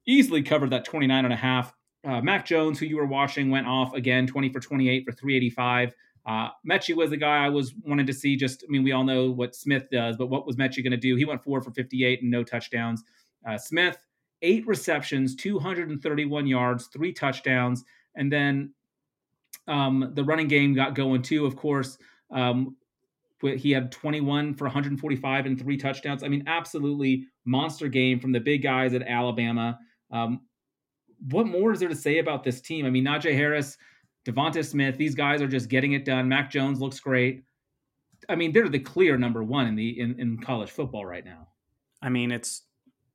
easily 0.07 0.43
covered 0.43 0.71
that 0.71 0.85
29 0.85 1.25
and 1.25 1.33
a 1.33 1.37
half. 1.37 1.75
Uh, 2.07 2.21
Mac 2.21 2.45
Jones, 2.45 2.79
who 2.79 2.87
you 2.87 2.97
were 2.97 3.07
watching, 3.07 3.51
went 3.51 3.67
off 3.67 3.95
again, 3.95 4.27
20 4.27 4.53
for 4.53 4.61
28 4.61 5.05
for 5.05 5.13
385. 5.13 5.95
Uh, 6.25 6.49
Metchie 6.69 6.95
was 6.95 7.11
the 7.11 7.17
guy 7.17 7.45
I 7.45 7.49
was 7.49 7.75
wanted 7.85 8.07
to 8.07 8.13
see. 8.13 8.37
Just, 8.37 8.65
I 8.67 8.71
mean, 8.71 8.85
we 8.85 8.93
all 8.93 9.05
know 9.05 9.31
what 9.31 9.55
Smith 9.55 9.89
does, 9.91 10.17
but 10.17 10.27
what 10.27 10.47
was 10.47 10.57
Metchie 10.57 10.83
going 10.83 10.93
to 10.93 10.97
do? 10.97 11.17
He 11.17 11.25
went 11.25 11.43
four 11.43 11.61
for 11.61 11.73
58 11.73 12.23
and 12.23 12.31
no 12.31 12.45
touchdowns. 12.45 13.03
Uh, 13.47 13.59
Smith, 13.59 13.97
eight 14.43 14.67
receptions, 14.67 15.35
231 15.37 16.47
yards, 16.47 16.87
three 16.87 17.13
touchdowns. 17.13 17.85
And 18.15 18.33
then 18.33 18.73
um, 19.69 20.11
the 20.15 20.25
running 20.25 20.49
game 20.49 20.75
got 20.75 20.95
going 20.95 21.23
too, 21.23 21.47
of 21.47 21.57
course. 21.57 21.99
Um, 22.31 22.77
he 23.41 23.73
had 23.73 23.91
21 23.91 24.55
for 24.55 24.65
145 24.65 25.47
and 25.47 25.59
three 25.59 25.77
touchdowns. 25.77 26.23
I 26.23 26.29
mean, 26.29 26.45
absolutely 26.47 27.27
monster 27.45 27.89
game 27.89 28.21
from 28.21 28.31
the 28.33 28.41
big 28.41 28.63
guys 28.63 28.95
at 28.95 29.03
Alabama. 29.03 29.79
Um, 30.13 30.43
what 31.31 31.47
more 31.47 31.73
is 31.73 31.81
there 31.81 31.89
to 31.89 31.95
say 31.95 32.19
about 32.19 32.45
this 32.45 32.61
team? 32.61 32.87
I 32.87 32.91
mean, 32.91 33.05
Najee 33.05 33.35
Harris, 33.35 33.77
Devonta 34.25 34.65
Smith, 34.65 34.97
these 34.97 35.15
guys 35.15 35.43
are 35.43 35.49
just 35.49 35.69
getting 35.69 35.93
it 35.93 36.05
done. 36.05 36.29
Mac 36.29 36.51
Jones 36.51 36.81
looks 36.81 37.01
great. 37.01 37.45
I 38.29 38.37
mean, 38.37 38.53
they're 38.53 38.69
the 38.69 38.79
clear 38.79 39.17
number 39.17 39.43
one 39.43 39.67
in 39.67 39.75
the 39.75 39.99
in, 39.99 40.19
in 40.21 40.39
college 40.39 40.71
football 40.71 41.05
right 41.05 41.25
now. 41.25 41.49
I 42.01 42.09
mean, 42.09 42.31
it's 42.31 42.63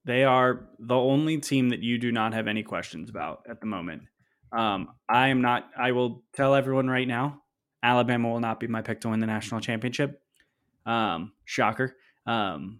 they 0.07 0.23
are 0.23 0.69
the 0.79 0.95
only 0.95 1.37
team 1.37 1.69
that 1.69 1.83
you 1.83 1.99
do 1.99 2.11
not 2.13 2.33
have 2.33 2.47
any 2.47 2.63
questions 2.63 3.09
about 3.09 3.41
at 3.47 3.59
the 3.59 3.67
moment. 3.67 4.03
Um, 4.51 4.87
I 5.09 5.27
am 5.27 5.41
not. 5.41 5.69
I 5.77 5.91
will 5.91 6.23
tell 6.33 6.55
everyone 6.55 6.87
right 6.87 7.07
now. 7.07 7.41
Alabama 7.83 8.29
will 8.29 8.39
not 8.39 8.59
be 8.59 8.67
my 8.67 8.81
pick 8.81 9.01
to 9.01 9.09
win 9.09 9.19
the 9.19 9.27
national 9.27 9.59
championship. 9.59 10.21
Um, 10.85 11.33
shocker. 11.43 11.97
Um, 12.25 12.79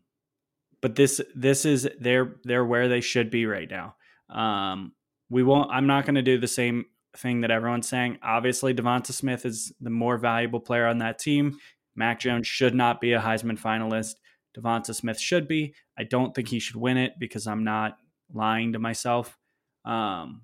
but 0.82 0.96
this 0.96 1.20
this 1.36 1.66
is 1.66 1.88
they're 2.00 2.38
they're 2.46 2.66
where 2.66 2.88
they 2.88 3.02
should 3.02 3.30
be 3.30 3.46
right 3.46 3.70
now. 3.70 3.96
Um, 4.30 4.94
we 5.30 5.44
won't. 5.44 5.70
I'm 5.70 5.86
not 5.86 6.06
going 6.06 6.16
to 6.16 6.22
do 6.22 6.38
the 6.38 6.48
same 6.48 6.86
thing 7.18 7.42
that 7.42 7.52
everyone's 7.52 7.90
saying. 7.90 8.20
Obviously, 8.24 8.74
Devonta 8.74 9.12
Smith 9.12 9.46
is 9.46 9.74
the 9.82 9.90
more 9.90 10.18
valuable 10.18 10.62
player 10.62 10.88
on 10.88 11.00
that 11.00 11.20
team. 11.20 11.58
Mac 11.94 12.22
Jones 12.22 12.48
should 12.48 12.74
not 12.74 13.02
be 13.02 13.12
a 13.12 13.20
Heisman 13.20 13.60
finalist. 13.60 14.16
Devonta 14.58 14.94
Smith 14.94 15.20
should 15.20 15.48
be. 15.48 15.74
I 15.98 16.04
don't 16.04 16.34
think 16.34 16.48
he 16.48 16.60
should 16.60 16.76
win 16.76 16.98
it 16.98 17.14
because 17.20 17.48
I'm 17.48 17.64
not 17.64 17.98
lying 18.34 18.74
to 18.74 18.80
myself. 18.80 19.38
Um, 19.86 20.42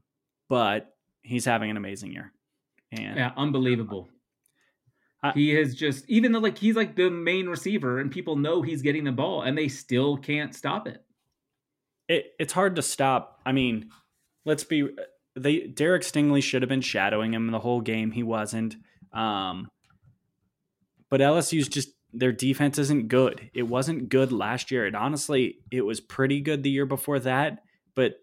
but 0.49 0.93
he's 1.21 1.45
having 1.45 1.71
an 1.71 1.77
amazing 1.77 2.11
year. 2.11 2.31
And 2.91 3.17
yeah, 3.17 3.31
unbelievable. 3.35 4.09
He 5.33 5.55
is 5.55 5.73
just 5.73 6.03
even 6.09 6.33
though 6.33 6.39
like 6.39 6.57
he's 6.57 6.75
like 6.75 6.97
the 6.97 7.09
main 7.09 7.47
receiver 7.47 7.99
and 7.99 8.11
people 8.11 8.35
know 8.35 8.61
he's 8.61 8.81
getting 8.81 9.05
the 9.05 9.11
ball 9.13 9.43
and 9.43 9.57
they 9.57 9.69
still 9.69 10.17
can't 10.17 10.53
stop 10.53 10.85
it. 10.85 11.01
It 12.09 12.33
it's 12.39 12.51
hard 12.51 12.75
to 12.75 12.81
stop. 12.81 13.39
I 13.45 13.53
mean, 13.53 13.89
let's 14.45 14.65
be 14.65 14.89
they 15.37 15.67
Derek 15.67 16.03
Stingley 16.03 16.43
should 16.43 16.61
have 16.61 16.69
been 16.69 16.81
shadowing 16.81 17.33
him 17.33 17.51
the 17.51 17.59
whole 17.59 17.79
game. 17.79 18.11
He 18.11 18.21
wasn't. 18.21 18.75
Um, 19.13 19.69
but 21.09 21.21
LSU's 21.21 21.69
just 21.69 21.89
their 22.13 22.31
defense 22.31 22.77
isn't 22.77 23.07
good. 23.07 23.49
It 23.53 23.63
wasn't 23.63 24.09
good 24.09 24.31
last 24.31 24.71
year. 24.71 24.85
It 24.85 24.95
honestly, 24.95 25.59
it 25.71 25.81
was 25.81 25.99
pretty 25.99 26.41
good 26.41 26.63
the 26.63 26.69
year 26.69 26.85
before 26.85 27.19
that, 27.19 27.63
but 27.95 28.15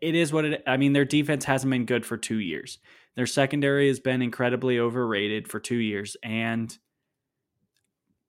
it 0.00 0.14
is 0.14 0.32
what 0.32 0.44
it 0.44 0.62
I 0.66 0.76
mean, 0.76 0.92
their 0.92 1.04
defense 1.04 1.44
hasn't 1.44 1.70
been 1.70 1.84
good 1.84 2.06
for 2.06 2.16
2 2.16 2.38
years. 2.38 2.78
Their 3.14 3.26
secondary 3.26 3.88
has 3.88 4.00
been 4.00 4.22
incredibly 4.22 4.78
overrated 4.78 5.48
for 5.48 5.60
2 5.60 5.76
years 5.76 6.16
and 6.22 6.76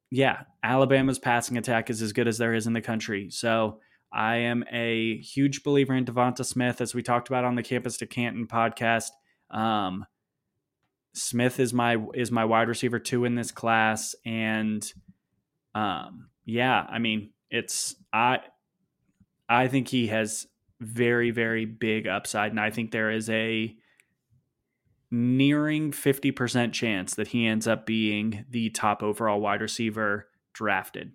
yeah, 0.10 0.43
Alabama's 0.63 1.20
passing 1.20 1.58
attack 1.58 1.89
is 1.89 2.02
as 2.02 2.13
good 2.13 2.28
as 2.28 2.38
there 2.38 2.54
is 2.54 2.65
in 2.65 2.74
the 2.74 2.82
country. 2.82 3.30
So, 3.30 3.82
I 4.12 4.38
am 4.38 4.63
a 4.72 5.17
huge 5.17 5.63
believer 5.63 5.93
in 5.93 6.06
Devonta 6.06 6.46
Smith 6.46 6.80
as 6.80 6.96
we 6.96 7.04
talked 7.04 7.28
about 7.28 7.43
on 7.43 7.56
the 7.56 7.63
Campus 7.63 7.98
to 7.98 8.06
Canton 8.06 8.48
podcast. 8.48 9.10
Um, 9.52 10.06
Smith 11.18 11.60
is 11.60 11.74
my 11.74 11.98
is 12.14 12.32
my 12.32 12.46
wide 12.46 12.68
receiver 12.68 13.00
two 13.00 13.26
in 13.26 13.36
this 13.36 13.52
class, 13.52 14.16
and 14.26 14.86
um, 15.74 16.30
yeah, 16.46 16.86
I 16.90 17.00
mean 17.00 17.32
it's 17.50 17.96
I 18.14 18.40
I 19.50 19.68
think 19.68 19.88
he 19.88 20.08
has 20.08 20.48
very 20.80 21.32
very 21.32 21.66
big 21.66 22.08
upside, 22.08 22.52
and 22.52 22.60
I 22.60 22.70
think 22.70 22.92
there 22.92 23.12
is 23.12 23.30
a 23.30 23.76
nearing 25.10 25.92
50% 25.92 26.74
chance 26.74 27.16
that 27.16 27.30
he 27.30 27.48
ends 27.48 27.66
up 27.66 27.86
being 27.86 28.44
the 28.50 28.70
top 28.72 29.02
overall 29.02 29.40
wide 29.40 29.62
receiver 29.62 30.28
drafted. 30.54 31.14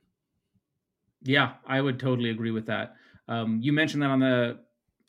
Yeah, 1.22 1.52
I 1.66 1.80
would 1.80 2.00
totally 2.00 2.30
agree 2.30 2.52
with 2.52 2.66
that. 2.66 2.94
Um, 3.28 3.60
you 3.62 3.72
mentioned 3.72 4.02
that 4.02 4.10
on 4.10 4.20
the 4.20 4.58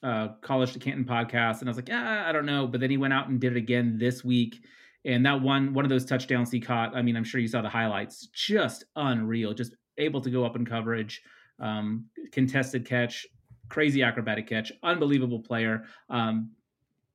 uh, 0.04 0.28
College 0.42 0.74
to 0.74 0.80
Canton 0.80 1.06
podcast, 1.06 1.62
and 1.62 1.70
I 1.70 1.72
was 1.72 1.78
like, 1.78 1.88
yeah, 1.88 2.26
I 2.28 2.34
don't 2.34 2.46
know. 2.46 2.68
But 2.68 2.82
then 2.82 2.90
he 2.90 2.98
went 2.98 3.14
out 3.14 3.30
and 3.30 3.40
did 3.40 3.56
it 3.56 3.58
again 3.58 3.98
this 3.98 4.24
week 4.24 4.64
and 5.06 5.26
that 5.26 5.42
one 5.42 5.74
one 5.74 5.86
of 5.86 5.90
those 5.90 6.06
touchdowns 6.06 6.52
he 6.52 6.60
caught, 6.60 6.96
I 6.96 7.02
mean, 7.02 7.16
I'm 7.16 7.24
sure 7.24 7.42
you 7.42 7.48
saw 7.48 7.62
the 7.62 7.70
highlights, 7.70 8.28
just 8.28 8.86
unreal, 8.96 9.54
just 9.54 9.76
able 9.98 10.22
to 10.22 10.30
go 10.30 10.46
up 10.46 10.56
in 10.56 10.66
coverage, 10.66 11.22
um, 11.60 12.06
contested 12.32 12.86
catch, 12.86 13.28
crazy 13.70 14.04
acrobatic 14.04 14.48
catch, 14.48 14.72
unbelievable 14.84 15.40
player. 15.40 15.86
Um, 16.10 16.52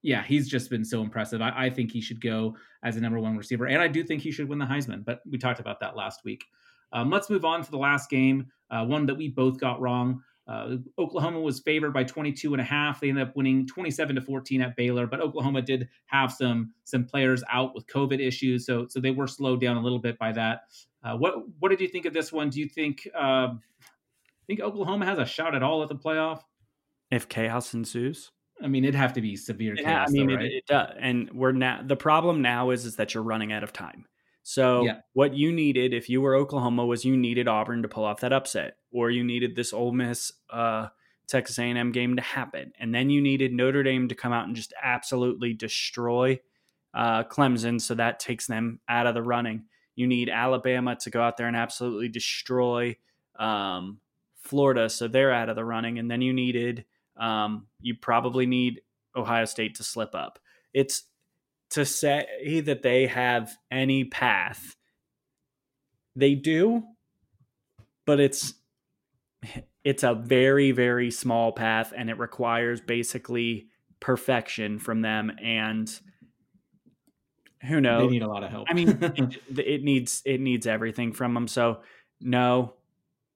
yeah, 0.03 0.23
he's 0.23 0.49
just 0.49 0.71
been 0.71 0.85
so 0.85 1.03
impressive. 1.03 1.43
I, 1.43 1.53
I, 1.57 1.71
think 1.71 1.91
he 1.91 2.01
should 2.01 2.21
go 2.21 2.57
as 2.85 2.97
a 2.97 3.01
number 3.01 3.19
one 3.19 3.37
receiver, 3.37 3.67
and 3.67 3.83
I 3.83 3.89
do 3.89 4.05
think 4.05 4.23
he 4.23 4.31
should 4.31 4.49
win 4.49 4.59
the 4.59 4.65
Heisman. 4.65 5.05
But 5.05 5.21
we 5.29 5.39
talked 5.39 5.59
about 5.59 5.81
that 5.81 5.97
last 5.97 6.21
week. 6.25 6.45
Um, 6.93 7.11
let's 7.11 7.29
move 7.29 7.45
on 7.45 7.65
to 7.65 7.71
the 7.71 7.79
last 7.79 8.09
game, 8.09 8.47
uh, 8.71 8.85
one 8.85 9.07
that 9.07 9.17
we 9.17 9.29
both 9.29 9.59
got 9.59 9.81
wrong. 9.81 10.23
Uh, 10.49 10.77
Oklahoma 10.99 11.41
was 11.41 11.61
favored 11.61 11.93
by 11.93 12.03
22 12.03 12.55
and 12.55 12.61
a 12.61 12.65
half. 12.65 13.01
They 13.01 13.11
ended 13.11 13.29
up 13.29 13.37
winning 13.37 13.67
27 13.67 14.17
to 14.17 14.23
14 14.23 14.63
at 14.63 14.77
Baylor, 14.77 15.07
but 15.07 15.21
Oklahoma 15.21 15.61
did 15.61 15.89
have 16.07 16.33
some 16.33 16.73
some 16.85 17.05
players 17.05 17.45
out 17.51 17.75
with 17.75 17.87
COVID 17.87 18.19
issues, 18.19 18.65
so 18.65 18.87
so 18.89 18.99
they 18.99 19.11
were 19.11 19.27
slowed 19.27 19.61
down 19.61 19.77
a 19.77 19.83
little 19.83 19.99
bit 19.99 20.19
by 20.19 20.33
that. 20.33 20.63
Uh, 21.05 21.17
what 21.17 21.35
what 21.59 21.69
did 21.69 21.81
you 21.81 21.89
think 21.89 22.07
of 22.07 22.15
this 22.15 22.33
one? 22.33 22.49
Do 22.49 22.61
you 22.61 22.69
think 22.69 23.07
uh, 23.15 23.49
think 24.49 24.61
Oklahoma 24.61 25.07
has 25.07 25.19
a 25.19 25.27
shot 25.27 25.55
at 25.55 25.63
all 25.63 25.83
at 25.83 25.89
the 25.89 25.95
playoff? 25.95 26.41
If 27.11 27.29
chaos 27.29 27.75
ensues, 27.75 28.33
I 28.63 28.67
mean, 28.67 28.85
it'd 28.85 28.95
have 28.95 29.13
to 29.15 29.21
be 29.21 29.37
severe 29.37 29.77
chaos. 29.77 29.87
Yeah, 29.87 30.05
I 30.05 30.09
mean, 30.09 30.29
though, 30.29 30.35
right? 30.35 30.45
it, 30.47 30.53
it 30.53 30.67
does. 30.67 30.95
And 30.99 31.31
we're 31.33 31.53
now 31.53 31.81
the 31.85 31.97
problem 31.97 32.43
now 32.43 32.71
is 32.71 32.85
is 32.85 32.97
that 32.97 33.15
you're 33.15 33.23
running 33.23 33.53
out 33.53 33.63
of 33.63 33.73
time. 33.73 34.07
So 34.49 34.83
Yeah. 34.85 35.01
what 35.13 35.35
you 35.35 35.53
needed 35.53 35.93
if 35.93 36.09
you 36.09 36.23
were 36.23 36.35
Oklahoma 36.35 36.87
was 36.87 37.05
you 37.05 37.19
needed 37.19 37.49
Auburn 37.49 37.83
to 37.83 37.89
pull 37.89 38.05
off 38.05 38.21
that 38.21 38.33
upset, 38.33 38.79
or 38.91 39.11
you 39.11 39.23
needed 39.23 39.55
this 39.55 39.75
Ole 39.75 39.93
Miss 39.93 40.33
uh, 40.49 40.89
Texas 41.27 41.59
A&M 41.59 41.93
game 41.93 42.17
to 42.17 42.23
happen, 42.23 42.73
and 42.79 42.95
then 42.95 43.11
you 43.11 43.21
needed 43.21 43.53
Notre 43.53 43.83
Dame 43.83 44.09
to 44.09 44.15
come 44.15 44.33
out 44.33 44.47
and 44.47 44.57
just 44.57 44.73
absolutely 44.83 45.53
destroy 45.53 46.41
uh, 46.95 47.25
Clemson, 47.25 47.79
so 47.79 47.95
that 47.97 48.21
takes 48.21 48.47
them 48.47 48.81
out 48.89 49.07
of 49.07 49.13
the 49.13 49.23
running. 49.23 49.67
You 49.97 50.07
need 50.07 50.31
Alabama 50.31 50.97
to 50.97 51.11
go 51.11 51.21
out 51.21 51.37
there 51.37 51.47
and 51.47 51.57
absolutely 51.57 52.09
destroy 52.09 52.97
um, 53.39 54.01
Florida, 54.39 54.89
so 54.89 55.09
they're 55.09 55.31
out 55.31 55.51
of 55.51 55.57
the 55.57 55.65
running, 55.67 55.99
and 55.99 56.11
then 56.11 56.23
you 56.23 56.33
needed 56.33 56.87
um, 57.19 57.67
you 57.83 57.97
probably 57.97 58.47
need 58.47 58.81
Ohio 59.15 59.45
State 59.45 59.75
to 59.75 59.85
slip 59.85 60.15
up. 60.15 60.39
It's 60.73 61.03
to 61.71 61.85
say 61.85 62.61
that 62.65 62.83
they 62.83 63.07
have 63.07 63.57
any 63.71 64.05
path. 64.05 64.77
They 66.17 66.35
do, 66.35 66.83
but 68.07 68.21
it's 68.21 68.55
it's 69.85 70.03
a 70.03 70.15
very 70.15 70.73
very 70.73 71.11
small 71.11 71.53
path 71.53 71.93
and 71.97 72.11
it 72.11 72.19
requires 72.19 72.81
basically 72.81 73.69
perfection 74.01 74.79
from 74.79 75.01
them 75.01 75.31
and 75.43 76.01
who 77.63 77.81
knows 77.81 78.03
they 78.03 78.09
need 78.09 78.23
a 78.23 78.29
lot 78.29 78.45
of 78.45 78.51
help. 78.51 78.69
I 78.71 78.75
mean, 78.75 78.89
it, 79.01 79.39
it 79.59 79.83
needs 79.85 80.23
it 80.25 80.41
needs 80.41 80.67
everything 80.67 81.13
from 81.13 81.35
them. 81.35 81.49
So 81.49 81.81
no, 82.21 82.75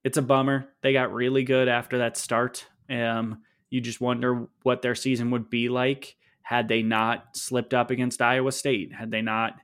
it's 0.04 0.18
a 0.18 0.22
bummer. 0.22 0.68
They 0.82 0.92
got 0.92 1.12
really 1.12 1.44
good 1.44 1.68
after 1.68 1.98
that 1.98 2.16
start. 2.16 2.66
Um, 2.90 3.42
you 3.70 3.80
just 3.80 4.00
wonder 4.00 4.48
what 4.62 4.82
their 4.82 4.94
season 4.94 5.30
would 5.30 5.50
be 5.50 5.68
like 5.68 6.16
had 6.42 6.68
they 6.68 6.82
not 6.82 7.36
slipped 7.36 7.74
up 7.74 7.90
against 7.90 8.20
Iowa 8.20 8.52
State. 8.52 8.92
Had 8.92 9.10
they 9.10 9.22
not, 9.22 9.54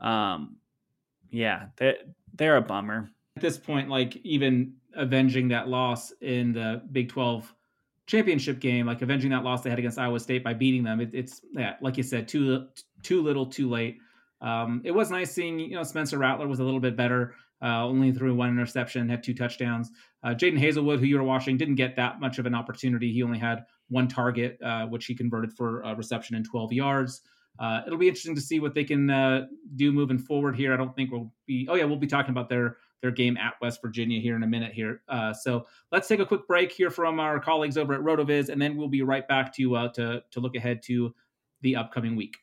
um, 0.00 0.56
yeah, 1.30 1.66
they 1.76 1.96
they're 2.34 2.56
a 2.56 2.62
bummer. 2.62 3.10
at 3.36 3.42
this 3.42 3.58
point, 3.58 3.88
like 3.88 4.16
even 4.24 4.74
avenging 4.94 5.48
that 5.48 5.68
loss 5.68 6.12
in 6.20 6.52
the 6.52 6.82
Big 6.92 7.08
12 7.08 7.52
championship 8.06 8.60
game, 8.60 8.86
like 8.86 9.02
avenging 9.02 9.30
that 9.30 9.44
loss 9.44 9.62
they 9.62 9.70
had 9.70 9.78
against 9.78 9.98
Iowa 9.98 10.20
State 10.20 10.44
by 10.44 10.54
beating 10.54 10.82
them, 10.82 11.00
it, 11.00 11.10
it's 11.12 11.40
yeah, 11.52 11.76
like 11.80 11.96
you 11.96 12.02
said, 12.02 12.28
too 12.28 12.66
too 13.02 13.22
little, 13.22 13.46
too 13.46 13.68
late. 13.68 13.98
Um, 14.40 14.82
it 14.84 14.90
was 14.90 15.10
nice 15.10 15.32
seeing 15.32 15.58
you 15.58 15.76
know 15.76 15.82
Spencer 15.82 16.18
Rattler 16.18 16.48
was 16.48 16.60
a 16.60 16.64
little 16.64 16.80
bit 16.80 16.96
better. 16.96 17.34
Uh, 17.62 17.86
only 17.86 18.12
threw 18.12 18.34
one 18.34 18.50
interception, 18.50 19.08
had 19.08 19.22
two 19.22 19.32
touchdowns. 19.32 19.90
Uh, 20.22 20.34
Jaden 20.34 20.58
Hazelwood, 20.58 21.00
who 21.00 21.06
you 21.06 21.16
were 21.16 21.22
watching, 21.22 21.56
didn't 21.56 21.76
get 21.76 21.96
that 21.96 22.20
much 22.20 22.38
of 22.38 22.44
an 22.44 22.54
opportunity. 22.54 23.10
He 23.10 23.22
only 23.22 23.38
had 23.38 23.64
one 23.88 24.08
target, 24.08 24.58
uh, 24.62 24.86
which 24.86 25.06
he 25.06 25.14
converted 25.14 25.52
for 25.52 25.82
a 25.82 25.94
reception 25.94 26.36
in 26.36 26.44
12 26.44 26.72
yards. 26.72 27.22
Uh, 27.58 27.82
it'll 27.86 27.98
be 27.98 28.08
interesting 28.08 28.34
to 28.34 28.40
see 28.40 28.58
what 28.58 28.74
they 28.74 28.84
can 28.84 29.10
uh, 29.10 29.46
do 29.76 29.92
moving 29.92 30.18
forward 30.18 30.56
here. 30.56 30.72
I 30.72 30.76
don't 30.76 30.94
think 30.96 31.12
we'll 31.12 31.32
be. 31.46 31.68
Oh 31.70 31.74
yeah, 31.74 31.84
we'll 31.84 31.96
be 31.96 32.06
talking 32.06 32.30
about 32.30 32.48
their 32.48 32.78
their 33.00 33.12
game 33.12 33.36
at 33.36 33.54
West 33.60 33.80
Virginia 33.82 34.18
here 34.18 34.34
in 34.34 34.42
a 34.42 34.46
minute 34.46 34.72
here. 34.72 35.02
Uh, 35.08 35.32
so 35.32 35.66
let's 35.92 36.08
take 36.08 36.20
a 36.20 36.26
quick 36.26 36.48
break 36.48 36.72
here 36.72 36.90
from 36.90 37.20
our 37.20 37.38
colleagues 37.38 37.76
over 37.76 37.94
at 37.94 38.00
RotoViz, 38.00 38.48
and 38.48 38.60
then 38.60 38.76
we'll 38.76 38.88
be 38.88 39.02
right 39.02 39.26
back 39.28 39.54
to 39.56 39.76
uh, 39.76 39.88
to 39.90 40.22
to 40.32 40.40
look 40.40 40.56
ahead 40.56 40.82
to 40.84 41.14
the 41.60 41.76
upcoming 41.76 42.16
week. 42.16 42.38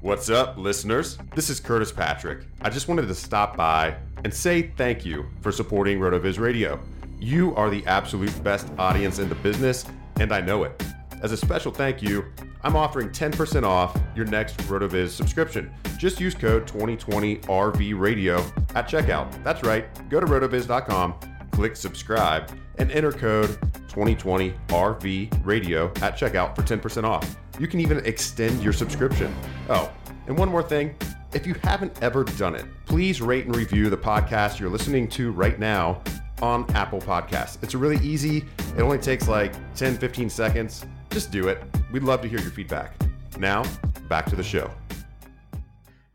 What's 0.00 0.30
up, 0.30 0.56
listeners? 0.56 1.18
This 1.34 1.50
is 1.50 1.60
Curtis 1.60 1.92
Patrick. 1.92 2.46
I 2.62 2.70
just 2.70 2.88
wanted 2.88 3.06
to 3.06 3.14
stop 3.14 3.56
by 3.56 3.96
and 4.24 4.32
say 4.32 4.72
thank 4.76 5.04
you 5.04 5.26
for 5.42 5.52
supporting 5.52 5.98
RotoViz 5.98 6.38
Radio. 6.38 6.80
You 7.22 7.54
are 7.54 7.70
the 7.70 7.86
absolute 7.86 8.42
best 8.42 8.66
audience 8.78 9.20
in 9.20 9.28
the 9.28 9.36
business, 9.36 9.86
and 10.18 10.32
I 10.32 10.40
know 10.40 10.64
it. 10.64 10.82
As 11.22 11.30
a 11.30 11.36
special 11.36 11.70
thank 11.70 12.02
you, 12.02 12.24
I'm 12.64 12.74
offering 12.74 13.10
10% 13.10 13.62
off 13.62 13.96
your 14.16 14.26
next 14.26 14.56
RotoViz 14.62 15.10
subscription. 15.10 15.72
Just 15.98 16.18
use 16.18 16.34
code 16.34 16.66
2020RV 16.66 17.96
Radio 17.96 18.38
at 18.74 18.88
checkout. 18.88 19.30
That's 19.44 19.62
right. 19.62 19.86
Go 20.10 20.18
to 20.18 20.26
rotoviz.com, 20.26 21.14
click 21.52 21.76
subscribe, 21.76 22.50
and 22.78 22.90
enter 22.90 23.12
code 23.12 23.50
2020RV 23.86 25.46
Radio 25.46 25.92
at 26.02 26.18
checkout 26.18 26.56
for 26.56 26.62
10% 26.62 27.04
off. 27.04 27.36
You 27.60 27.68
can 27.68 27.78
even 27.78 28.04
extend 28.04 28.60
your 28.64 28.72
subscription. 28.72 29.32
Oh, 29.68 29.92
and 30.26 30.36
one 30.36 30.48
more 30.48 30.64
thing. 30.64 30.96
If 31.32 31.46
you 31.46 31.54
haven't 31.62 32.02
ever 32.02 32.24
done 32.24 32.56
it, 32.56 32.64
please 32.84 33.22
rate 33.22 33.46
and 33.46 33.54
review 33.54 33.90
the 33.90 33.96
podcast 33.96 34.58
you're 34.58 34.68
listening 34.68 35.06
to 35.10 35.30
right 35.30 35.60
now 35.60 36.02
on 36.42 36.68
Apple 36.74 37.00
Podcasts. 37.00 37.62
It's 37.62 37.74
really 37.74 38.04
easy. 38.04 38.44
It 38.76 38.82
only 38.82 38.98
takes 38.98 39.28
like 39.28 39.54
10, 39.76 39.96
15 39.96 40.28
seconds. 40.28 40.84
Just 41.10 41.30
do 41.30 41.48
it. 41.48 41.62
We'd 41.92 42.02
love 42.02 42.20
to 42.22 42.28
hear 42.28 42.40
your 42.40 42.50
feedback. 42.50 42.94
Now, 43.38 43.64
back 44.08 44.26
to 44.26 44.36
the 44.36 44.42
show. 44.42 44.70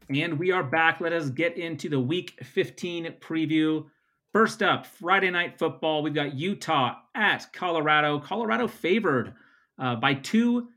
And 0.10 0.38
we 0.38 0.52
are 0.52 0.64
back. 0.64 1.02
Let 1.02 1.14
us 1.14 1.30
get 1.30 1.58
into 1.58 1.90
the 1.90 2.00
week 2.00 2.40
15 2.44 3.16
preview. 3.20 3.86
First 4.34 4.62
up, 4.62 4.86
Friday 4.86 5.32
night 5.32 5.58
football. 5.58 6.04
We've 6.04 6.14
got 6.14 6.36
Utah 6.36 6.96
at 7.16 7.52
Colorado. 7.54 8.20
Colorado 8.20 8.68
favored 8.68 9.34
uh, 9.80 9.96
by 9.96 10.14
two. 10.14 10.68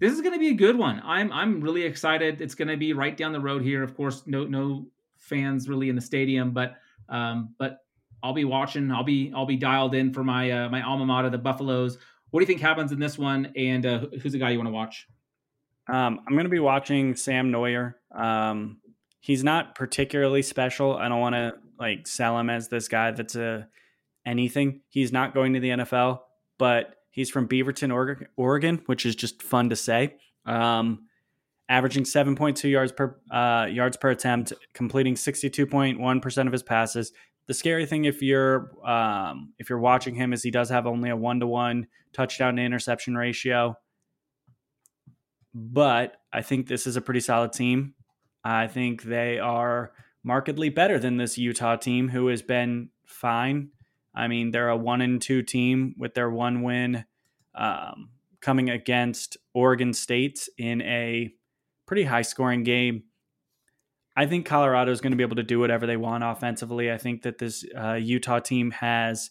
This 0.00 0.12
is 0.14 0.22
going 0.22 0.32
to 0.32 0.38
be 0.38 0.48
a 0.48 0.54
good 0.54 0.76
one. 0.76 1.00
I'm 1.04 1.30
I'm 1.30 1.60
really 1.60 1.82
excited. 1.82 2.40
It's 2.40 2.54
going 2.54 2.68
to 2.68 2.76
be 2.76 2.94
right 2.94 3.16
down 3.16 3.32
the 3.32 3.40
road 3.40 3.62
here. 3.62 3.82
Of 3.82 3.94
course, 3.94 4.22
no 4.26 4.44
no 4.44 4.86
fans 5.18 5.68
really 5.68 5.90
in 5.90 5.94
the 5.94 6.00
stadium, 6.00 6.52
but 6.52 6.76
um, 7.08 7.54
but 7.58 7.80
I'll 8.22 8.32
be 8.32 8.44
watching. 8.44 8.90
I'll 8.90 9.04
be 9.04 9.32
I'll 9.34 9.46
be 9.46 9.56
dialed 9.56 9.94
in 9.94 10.12
for 10.12 10.24
my 10.24 10.50
uh, 10.50 10.68
my 10.68 10.82
alma 10.82 11.06
mater, 11.06 11.30
the 11.30 11.38
Buffaloes. 11.38 11.98
What 12.30 12.40
do 12.40 12.42
you 12.42 12.46
think 12.46 12.60
happens 12.60 12.92
in 12.92 13.00
this 13.00 13.18
one? 13.18 13.52
And 13.56 13.84
uh, 13.84 14.06
who's 14.22 14.32
the 14.32 14.38
guy 14.38 14.50
you 14.50 14.58
want 14.58 14.68
to 14.68 14.72
watch? 14.72 15.08
Um, 15.88 16.20
I'm 16.26 16.34
going 16.34 16.44
to 16.44 16.50
be 16.50 16.60
watching 16.60 17.16
Sam 17.16 17.50
Noyer. 17.50 17.94
Um, 18.14 18.78
he's 19.20 19.42
not 19.42 19.74
particularly 19.74 20.42
special. 20.42 20.96
I 20.96 21.08
don't 21.08 21.20
want 21.20 21.34
to 21.34 21.54
like 21.78 22.06
sell 22.06 22.38
him 22.38 22.50
as 22.50 22.68
this 22.68 22.88
guy 22.88 23.10
that's 23.10 23.34
a 23.34 23.68
anything. 24.24 24.82
He's 24.88 25.12
not 25.12 25.34
going 25.34 25.54
to 25.54 25.60
the 25.60 25.70
NFL, 25.70 26.20
but 26.58 26.96
he's 27.10 27.30
from 27.30 27.48
Beaverton, 27.48 28.28
Oregon, 28.36 28.82
which 28.86 29.06
is 29.06 29.16
just 29.16 29.42
fun 29.42 29.70
to 29.70 29.76
say. 29.76 30.16
Um, 30.46 31.06
averaging 31.68 32.04
7.2 32.04 32.70
yards 32.70 32.92
per 32.92 33.16
uh, 33.30 33.66
yards 33.70 33.96
per 33.96 34.10
attempt, 34.10 34.52
completing 34.74 35.14
62.1 35.14 36.22
percent 36.22 36.46
of 36.46 36.52
his 36.52 36.62
passes. 36.62 37.12
The 37.50 37.54
scary 37.54 37.84
thing, 37.84 38.04
if 38.04 38.22
you're 38.22 38.70
um, 38.88 39.54
if 39.58 39.68
you're 39.68 39.80
watching 39.80 40.14
him, 40.14 40.32
is 40.32 40.42
he 40.42 40.52
does 40.52 40.70
have 40.70 40.86
only 40.86 41.10
a 41.10 41.16
one 41.16 41.40
to 41.40 41.46
one 41.46 41.88
touchdown 42.12 42.56
to 42.56 42.62
interception 42.62 43.16
ratio 43.16 43.76
but 45.54 46.16
I 46.32 46.42
think 46.42 46.66
this 46.66 46.86
is 46.86 46.96
a 46.96 47.00
pretty 47.00 47.20
solid 47.20 47.52
team. 47.52 47.94
I 48.44 48.66
think 48.66 49.02
they 49.02 49.38
are 49.38 49.92
markedly 50.22 50.68
better 50.68 50.98
than 50.98 51.16
this 51.16 51.38
Utah 51.38 51.76
team, 51.76 52.08
who 52.08 52.28
has 52.28 52.42
been 52.42 52.90
fine. 53.04 53.70
I 54.14 54.28
mean, 54.28 54.50
they're 54.50 54.68
a 54.68 54.76
one 54.76 55.00
and 55.00 55.20
two 55.20 55.42
team 55.42 55.94
with 55.98 56.14
their 56.14 56.30
one 56.30 56.62
win 56.62 57.04
um, 57.54 58.10
coming 58.40 58.70
against 58.70 59.36
Oregon 59.54 59.92
State 59.92 60.48
in 60.56 60.82
a 60.82 61.30
pretty 61.86 62.04
high 62.04 62.22
scoring 62.22 62.62
game. 62.62 63.04
I 64.20 64.26
think 64.26 64.44
Colorado 64.44 64.92
is 64.92 65.00
going 65.00 65.12
to 65.12 65.16
be 65.16 65.22
able 65.22 65.36
to 65.36 65.42
do 65.42 65.58
whatever 65.58 65.86
they 65.86 65.96
want 65.96 66.24
offensively. 66.24 66.92
I 66.92 66.98
think 66.98 67.22
that 67.22 67.38
this 67.38 67.64
uh, 67.74 67.94
Utah 67.94 68.38
team 68.38 68.70
has 68.72 69.30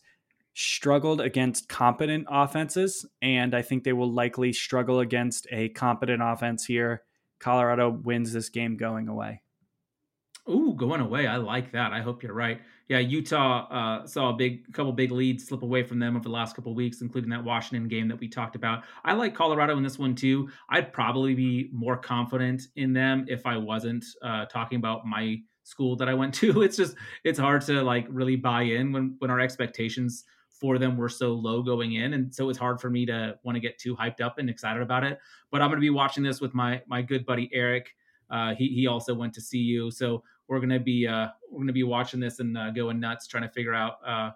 struggled 0.55 1.21
against 1.21 1.69
competent 1.69 2.25
offenses, 2.27 3.05
and 3.21 3.53
I 3.53 3.61
think 3.61 3.83
they 3.83 3.93
will 3.93 4.11
likely 4.11 4.51
struggle 4.51 4.99
against 4.99 5.45
a 5.51 5.69
competent 5.69 6.23
offense 6.23 6.65
here. 6.65 7.03
Colorado 7.37 7.91
wins 7.91 8.33
this 8.33 8.49
game 8.49 8.77
going 8.77 9.07
away. 9.07 9.43
Ooh, 10.49 10.73
going 10.75 11.01
away. 11.01 11.27
I 11.27 11.35
like 11.35 11.73
that. 11.73 11.93
I 11.93 12.01
hope 12.01 12.23
you're 12.23 12.33
right. 12.33 12.59
Yeah, 12.89 12.97
Utah 12.97 13.67
uh, 13.69 14.07
saw 14.07 14.31
a 14.31 14.33
big 14.33 14.73
couple 14.73 14.91
big 14.91 15.11
leads 15.11 15.47
slip 15.47 15.61
away 15.61 15.83
from 15.83 15.99
them 15.99 16.15
over 16.15 16.23
the 16.23 16.31
last 16.31 16.55
couple 16.55 16.73
weeks, 16.73 17.01
including 17.01 17.29
that 17.29 17.43
Washington 17.43 17.87
game 17.87 18.07
that 18.07 18.19
we 18.19 18.27
talked 18.27 18.55
about. 18.55 18.83
I 19.05 19.13
like 19.13 19.35
Colorado 19.35 19.77
in 19.77 19.83
this 19.83 19.99
one 19.99 20.15
too. 20.15 20.49
I'd 20.71 20.91
probably 20.91 21.35
be 21.35 21.69
more 21.71 21.95
confident 21.95 22.63
in 22.77 22.91
them 22.91 23.25
if 23.27 23.45
I 23.45 23.57
wasn't 23.57 24.03
uh, 24.23 24.45
talking 24.45 24.77
about 24.77 25.05
my 25.05 25.37
school 25.63 25.95
that 25.97 26.09
I 26.09 26.15
went 26.15 26.33
to. 26.41 26.63
It's 26.63 26.75
just 26.75 26.95
it's 27.23 27.37
hard 27.37 27.61
to 27.67 27.83
like 27.83 28.07
really 28.09 28.35
buy 28.35 28.63
in 28.63 28.91
when 28.91 29.15
when 29.19 29.29
our 29.29 29.39
expectations 29.39 30.23
for 30.49 30.79
them 30.79 30.97
were 30.97 31.09
so 31.09 31.33
low 31.33 31.61
going 31.61 31.93
in, 31.93 32.13
and 32.13 32.33
so 32.33 32.49
it's 32.49 32.59
hard 32.59 32.81
for 32.81 32.89
me 32.89 33.05
to 33.05 33.37
want 33.43 33.55
to 33.55 33.59
get 33.59 33.77
too 33.77 33.95
hyped 33.95 34.19
up 34.19 34.39
and 34.39 34.49
excited 34.49 34.81
about 34.81 35.03
it. 35.03 35.19
But 35.51 35.61
I'm 35.61 35.69
going 35.69 35.77
to 35.77 35.81
be 35.81 35.91
watching 35.91 36.23
this 36.23 36.41
with 36.41 36.55
my 36.55 36.81
my 36.87 37.03
good 37.03 37.23
buddy 37.23 37.51
Eric. 37.53 37.93
Uh, 38.31 38.55
he 38.55 38.69
he 38.69 38.87
also 38.87 39.13
went 39.13 39.35
to 39.35 39.41
CU, 39.41 39.91
so 39.91 40.23
we're 40.49 40.59
gonna 40.59 40.79
be 40.79 41.07
uh, 41.07 41.27
we're 41.49 41.59
gonna 41.59 41.71
be 41.71 41.83
watching 41.83 42.19
this 42.19 42.39
and 42.39 42.57
uh, 42.57 42.71
going 42.71 42.99
nuts, 42.99 43.27
trying 43.27 43.43
to 43.43 43.49
figure 43.49 43.73
out 43.73 43.97
uh, 44.05 44.31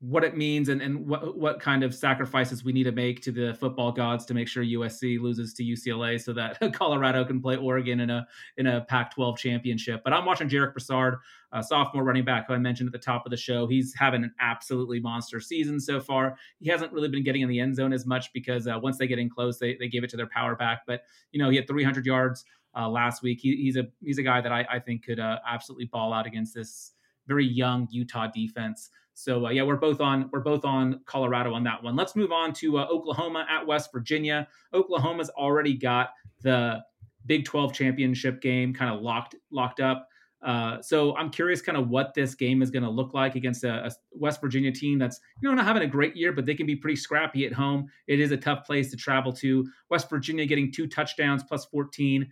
what 0.00 0.22
it 0.22 0.36
means 0.36 0.68
and, 0.68 0.82
and 0.82 1.06
what 1.06 1.38
what 1.38 1.58
kind 1.58 1.82
of 1.82 1.94
sacrifices 1.94 2.62
we 2.62 2.74
need 2.74 2.84
to 2.84 2.92
make 2.92 3.22
to 3.22 3.32
the 3.32 3.54
football 3.54 3.90
gods 3.90 4.26
to 4.26 4.34
make 4.34 4.46
sure 4.46 4.62
USC 4.62 5.18
loses 5.18 5.54
to 5.54 5.64
UCLA 5.64 6.20
so 6.20 6.34
that 6.34 6.60
Colorado 6.74 7.24
can 7.24 7.40
play 7.40 7.56
Oregon 7.56 8.00
in 8.00 8.10
a 8.10 8.26
in 8.58 8.66
a 8.66 8.82
Pac-12 8.82 9.38
championship. 9.38 10.02
But 10.04 10.12
I'm 10.12 10.26
watching 10.26 10.46
Jarek 10.46 10.74
Broussard, 10.74 11.16
sophomore 11.62 12.04
running 12.04 12.26
back 12.26 12.48
who 12.48 12.52
I 12.52 12.58
mentioned 12.58 12.88
at 12.88 12.92
the 12.92 12.98
top 12.98 13.24
of 13.24 13.30
the 13.30 13.36
show. 13.38 13.66
He's 13.66 13.94
having 13.96 14.24
an 14.24 14.34
absolutely 14.40 15.00
monster 15.00 15.40
season 15.40 15.80
so 15.80 16.00
far. 16.00 16.36
He 16.58 16.68
hasn't 16.68 16.92
really 16.92 17.08
been 17.08 17.24
getting 17.24 17.40
in 17.40 17.48
the 17.48 17.60
end 17.60 17.74
zone 17.74 17.94
as 17.94 18.04
much 18.04 18.30
because 18.34 18.66
uh, 18.66 18.78
once 18.82 18.98
they 18.98 19.06
get 19.06 19.18
in 19.18 19.30
close, 19.30 19.58
they 19.58 19.74
they 19.76 19.88
give 19.88 20.04
it 20.04 20.10
to 20.10 20.18
their 20.18 20.28
power 20.28 20.54
back. 20.54 20.82
But 20.86 21.00
you 21.32 21.42
know 21.42 21.48
he 21.48 21.56
had 21.56 21.66
300 21.66 22.04
yards 22.04 22.44
uh, 22.76 22.88
last 22.88 23.22
week. 23.22 23.40
He, 23.40 23.56
he's 23.56 23.76
a 23.76 23.86
he's 24.02 24.18
a 24.18 24.22
guy 24.22 24.40
that 24.40 24.52
I, 24.52 24.66
I 24.70 24.78
think 24.78 25.04
could 25.04 25.20
uh, 25.20 25.38
absolutely 25.48 25.86
ball 25.86 26.12
out 26.12 26.26
against 26.26 26.54
this 26.54 26.92
very 27.26 27.46
young 27.46 27.88
Utah 27.90 28.28
defense. 28.28 28.90
So 29.14 29.46
uh, 29.46 29.50
yeah, 29.50 29.62
we're 29.62 29.76
both 29.76 30.00
on 30.00 30.28
we're 30.32 30.40
both 30.40 30.64
on 30.64 31.00
Colorado 31.06 31.54
on 31.54 31.62
that 31.64 31.82
one. 31.82 31.96
Let's 31.96 32.16
move 32.16 32.32
on 32.32 32.52
to 32.54 32.78
uh, 32.78 32.86
Oklahoma 32.86 33.46
at 33.48 33.66
West 33.66 33.90
Virginia. 33.92 34.48
Oklahoma's 34.72 35.30
already 35.30 35.74
got 35.74 36.10
the 36.42 36.82
Big 37.26 37.46
12 37.46 37.72
championship 37.72 38.42
game 38.42 38.74
kind 38.74 38.94
of 38.94 39.00
locked 39.00 39.34
locked 39.50 39.80
up. 39.80 40.08
Uh, 40.42 40.82
so 40.82 41.16
I'm 41.16 41.30
curious, 41.30 41.62
kind 41.62 41.78
of 41.78 41.88
what 41.88 42.12
this 42.12 42.34
game 42.34 42.60
is 42.60 42.70
going 42.70 42.82
to 42.82 42.90
look 42.90 43.14
like 43.14 43.34
against 43.34 43.64
a, 43.64 43.86
a, 43.86 43.90
West 44.12 44.42
Virginia 44.42 44.70
team 44.70 44.98
that's 44.98 45.18
you 45.40 45.48
know 45.48 45.54
not 45.54 45.64
having 45.64 45.82
a 45.82 45.86
great 45.86 46.14
year, 46.14 46.32
but 46.32 46.44
they 46.44 46.54
can 46.54 46.66
be 46.66 46.76
pretty 46.76 46.96
scrappy 46.96 47.46
at 47.46 47.52
home. 47.52 47.88
It 48.08 48.20
is 48.20 48.30
a 48.30 48.36
tough 48.36 48.66
place 48.66 48.90
to 48.90 48.96
travel 48.96 49.32
to. 49.34 49.66
West 49.88 50.10
Virginia 50.10 50.44
getting 50.44 50.70
two 50.70 50.86
touchdowns 50.86 51.42
plus 51.42 51.64
14. 51.66 52.30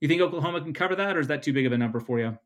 You 0.00 0.08
think 0.08 0.20
Oklahoma 0.20 0.60
can 0.60 0.74
cover 0.74 0.94
that, 0.96 1.16
or 1.16 1.20
is 1.20 1.28
that 1.28 1.42
too 1.42 1.52
big 1.52 1.66
of 1.66 1.72
a 1.72 1.78
number 1.78 2.00
for 2.00 2.18
you? 2.18 2.38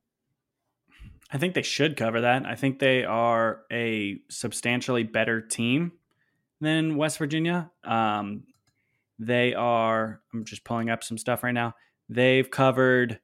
I 1.32 1.38
think 1.38 1.55
they 1.55 1.62
should 1.62 1.96
cover 1.96 2.22
that. 2.22 2.44
I 2.44 2.55
think 2.57 2.78
they 2.78 3.05
are 3.05 3.62
a 3.70 4.20
substantially 4.28 5.05
better 5.05 5.40
team 5.40 5.92
than 6.61 6.96
West 6.96 7.18
Virginia. 7.18 7.70
Um, 7.84 8.44
they 9.18 9.55
are, 9.55 10.20
I'm 10.32 10.44
just 10.44 10.64
pulling 10.64 10.90
up 10.90 11.05
some 11.05 11.18
stuff 11.18 11.42
right 11.42 11.53
now. 11.53 11.74
They've 12.09 12.51
covered, 12.51 13.20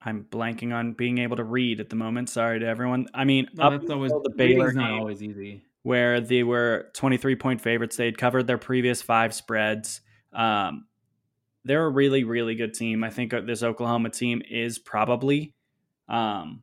I'm 0.00 0.24
blanking 0.24 0.72
on 0.72 0.92
being 0.92 1.18
able 1.18 1.36
to 1.36 1.44
read 1.44 1.80
at 1.80 1.90
the 1.90 1.96
moment. 1.96 2.30
Sorry 2.30 2.60
to 2.60 2.66
everyone. 2.66 3.08
I 3.12 3.24
mean, 3.24 3.48
no, 3.54 3.64
up 3.64 3.90
always, 3.90 4.12
the 4.12 4.32
Baylor 4.36 4.72
not 4.72 4.90
game, 4.90 5.00
always 5.00 5.22
easy. 5.22 5.64
Where 5.82 6.20
they 6.20 6.44
were 6.44 6.90
23 6.94 7.34
point 7.36 7.60
favorites. 7.60 7.96
They'd 7.96 8.16
covered 8.16 8.46
their 8.46 8.58
previous 8.58 9.02
five 9.02 9.34
spreads. 9.34 10.00
Um, 10.32 10.86
they're 11.66 11.86
a 11.86 11.90
really 11.90 12.24
really 12.24 12.54
good 12.54 12.74
team. 12.74 13.04
I 13.04 13.10
think 13.10 13.34
uh, 13.34 13.40
this 13.40 13.62
Oklahoma 13.62 14.10
team 14.10 14.42
is 14.48 14.78
probably 14.78 15.54
um, 16.08 16.62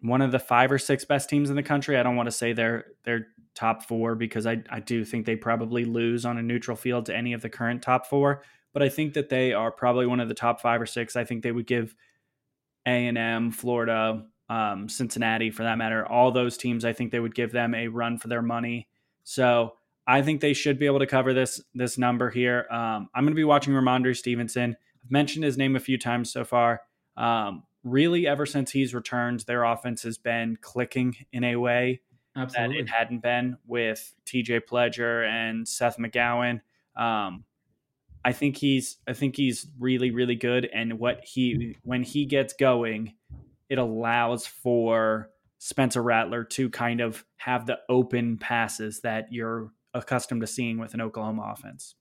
one 0.00 0.22
of 0.22 0.32
the 0.32 0.38
five 0.38 0.72
or 0.72 0.78
six 0.78 1.04
best 1.04 1.30
teams 1.30 1.50
in 1.50 1.56
the 1.56 1.62
country. 1.62 1.96
I 1.96 2.02
don't 2.02 2.16
want 2.16 2.26
to 2.26 2.32
say 2.32 2.52
they're 2.52 2.86
they're 3.04 3.28
top 3.54 3.84
four 3.84 4.14
because 4.14 4.46
I 4.46 4.62
I 4.70 4.80
do 4.80 5.04
think 5.04 5.26
they 5.26 5.36
probably 5.36 5.84
lose 5.84 6.24
on 6.24 6.38
a 6.38 6.42
neutral 6.42 6.76
field 6.76 7.06
to 7.06 7.16
any 7.16 7.32
of 7.32 7.42
the 7.42 7.48
current 7.48 7.82
top 7.82 8.06
four. 8.06 8.42
But 8.72 8.82
I 8.82 8.88
think 8.88 9.14
that 9.14 9.28
they 9.28 9.52
are 9.52 9.70
probably 9.70 10.06
one 10.06 10.20
of 10.20 10.28
the 10.28 10.34
top 10.34 10.60
five 10.60 10.80
or 10.80 10.86
six. 10.86 11.16
I 11.16 11.24
think 11.24 11.42
they 11.42 11.52
would 11.52 11.66
give 11.66 11.94
A 12.86 13.06
and 13.06 13.18
M, 13.18 13.50
Florida, 13.50 14.24
um, 14.48 14.88
Cincinnati, 14.88 15.50
for 15.50 15.64
that 15.64 15.78
matter, 15.78 16.06
all 16.06 16.30
those 16.30 16.56
teams. 16.56 16.84
I 16.84 16.92
think 16.92 17.10
they 17.10 17.20
would 17.20 17.34
give 17.34 17.52
them 17.52 17.74
a 17.74 17.88
run 17.88 18.18
for 18.18 18.28
their 18.28 18.42
money. 18.42 18.88
So 19.24 19.74
I 20.10 20.22
think 20.22 20.40
they 20.40 20.54
should 20.54 20.76
be 20.76 20.86
able 20.86 20.98
to 20.98 21.06
cover 21.06 21.32
this 21.32 21.62
this 21.72 21.96
number 21.96 22.30
here. 22.30 22.66
Um, 22.68 23.08
I'm 23.14 23.22
going 23.22 23.32
to 23.32 23.36
be 23.36 23.44
watching 23.44 23.72
Rhamondre 23.72 24.16
Stevenson. 24.16 24.76
I've 25.04 25.10
mentioned 25.10 25.44
his 25.44 25.56
name 25.56 25.76
a 25.76 25.80
few 25.80 25.98
times 25.98 26.32
so 26.32 26.44
far. 26.44 26.80
Um, 27.16 27.62
really, 27.84 28.26
ever 28.26 28.44
since 28.44 28.72
he's 28.72 28.92
returned, 28.92 29.40
their 29.40 29.62
offense 29.62 30.02
has 30.02 30.18
been 30.18 30.58
clicking 30.60 31.14
in 31.32 31.44
a 31.44 31.54
way 31.54 32.00
Absolutely. 32.36 32.78
that 32.78 32.82
it 32.82 32.88
hadn't 32.88 33.22
been 33.22 33.56
with 33.68 34.12
T.J. 34.24 34.60
Pledger 34.60 35.24
and 35.28 35.66
Seth 35.66 35.96
McGowan. 35.96 36.60
Um, 36.96 37.44
I 38.24 38.32
think 38.32 38.56
he's 38.56 38.96
I 39.06 39.12
think 39.12 39.36
he's 39.36 39.68
really 39.78 40.10
really 40.10 40.34
good, 40.34 40.68
and 40.74 40.98
what 40.98 41.24
he 41.24 41.76
when 41.84 42.02
he 42.02 42.26
gets 42.26 42.52
going, 42.54 43.14
it 43.68 43.78
allows 43.78 44.44
for 44.44 45.30
Spencer 45.58 46.02
Rattler 46.02 46.42
to 46.42 46.68
kind 46.68 47.00
of 47.00 47.24
have 47.36 47.66
the 47.66 47.78
open 47.88 48.38
passes 48.38 49.02
that 49.02 49.32
you're 49.32 49.70
accustomed 49.94 50.40
to 50.40 50.46
seeing 50.46 50.78
with 50.78 50.94
an 50.94 51.00
Oklahoma 51.00 51.52
offense. 51.52 51.94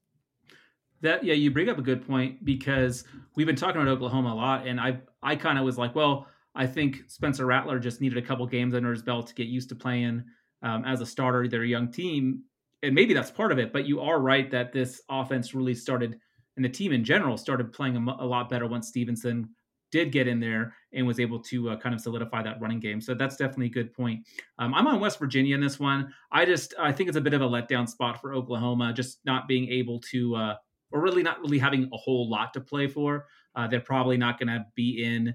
That 1.01 1.23
yeah, 1.23 1.33
you 1.33 1.51
bring 1.51 1.69
up 1.69 1.77
a 1.77 1.81
good 1.81 2.05
point 2.05 2.43
because 2.43 3.05
we've 3.35 3.47
been 3.47 3.55
talking 3.55 3.81
about 3.81 3.91
Oklahoma 3.91 4.33
a 4.33 4.35
lot, 4.35 4.67
and 4.67 4.79
I 4.79 4.99
I 5.23 5.35
kind 5.35 5.57
of 5.57 5.65
was 5.65 5.77
like, 5.77 5.95
well, 5.95 6.27
I 6.55 6.67
think 6.67 7.03
Spencer 7.07 7.45
Rattler 7.45 7.79
just 7.79 8.01
needed 8.01 8.17
a 8.17 8.21
couple 8.21 8.45
games 8.45 8.73
under 8.75 8.91
his 8.91 9.01
belt 9.01 9.27
to 9.27 9.33
get 9.33 9.47
used 9.47 9.69
to 9.69 9.75
playing 9.75 10.23
um, 10.61 10.83
as 10.85 10.99
a 10.99 11.05
starter. 11.05 11.47
They're 11.47 11.63
a 11.63 11.67
young 11.67 11.91
team, 11.91 12.43
and 12.83 12.93
maybe 12.93 13.13
that's 13.13 13.31
part 13.31 13.51
of 13.51 13.59
it. 13.59 13.71
But 13.71 13.85
you 13.85 14.01
are 14.01 14.19
right 14.19 14.51
that 14.51 14.73
this 14.73 15.01
offense 15.09 15.53
really 15.53 15.75
started, 15.75 16.19
and 16.57 16.65
the 16.65 16.69
team 16.69 16.91
in 16.91 17.05
general 17.05 17.37
started 17.37 17.71
playing 17.71 17.95
a, 17.95 18.15
a 18.19 18.25
lot 18.25 18.49
better 18.49 18.67
once 18.67 18.89
Stevenson 18.89 19.49
did 19.91 20.11
get 20.11 20.27
in 20.27 20.39
there 20.39 20.73
and 20.93 21.05
was 21.05 21.19
able 21.19 21.39
to 21.39 21.69
uh, 21.69 21.77
kind 21.77 21.93
of 21.93 22.01
solidify 22.01 22.43
that 22.43 22.59
running 22.61 22.79
game. 22.79 23.01
So 23.01 23.13
that's 23.13 23.35
definitely 23.35 23.67
a 23.67 23.69
good 23.69 23.93
point. 23.93 24.25
Um, 24.57 24.73
I'm 24.73 24.87
on 24.87 24.99
West 24.99 25.19
Virginia 25.19 25.55
in 25.55 25.61
this 25.61 25.79
one. 25.79 26.13
I 26.31 26.45
just 26.45 26.73
I 26.79 26.91
think 26.91 27.09
it's 27.09 27.17
a 27.17 27.21
bit 27.21 27.33
of 27.33 27.41
a 27.41 27.47
letdown 27.47 27.87
spot 27.87 28.21
for 28.21 28.33
Oklahoma, 28.33 28.93
just 28.93 29.19
not 29.25 29.47
being 29.47 29.67
able 29.69 29.99
to, 30.11 30.35
uh, 30.35 30.55
or 30.91 31.01
really 31.01 31.23
not 31.23 31.39
really 31.41 31.59
having 31.59 31.89
a 31.93 31.97
whole 31.97 32.29
lot 32.29 32.53
to 32.53 32.61
play 32.61 32.87
for. 32.87 33.27
Uh, 33.55 33.67
they're 33.67 33.79
probably 33.79 34.17
not 34.17 34.39
going 34.39 34.47
to 34.47 34.65
be 34.75 35.03
in, 35.03 35.33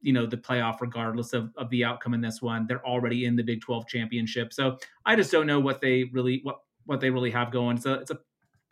you 0.00 0.12
know, 0.12 0.26
the 0.26 0.36
playoff 0.36 0.80
regardless 0.80 1.32
of, 1.32 1.50
of 1.56 1.68
the 1.70 1.84
outcome 1.84 2.14
in 2.14 2.20
this 2.20 2.42
one. 2.42 2.66
They're 2.66 2.86
already 2.86 3.24
in 3.24 3.36
the 3.36 3.42
Big 3.42 3.60
12 3.60 3.86
championship, 3.86 4.52
so 4.52 4.78
I 5.04 5.16
just 5.16 5.30
don't 5.30 5.46
know 5.46 5.60
what 5.60 5.80
they 5.80 6.04
really 6.12 6.40
what 6.42 6.60
what 6.84 7.00
they 7.00 7.10
really 7.10 7.30
have 7.30 7.52
going. 7.52 7.78
So 7.78 7.94
it's 7.94 8.10
a 8.10 8.18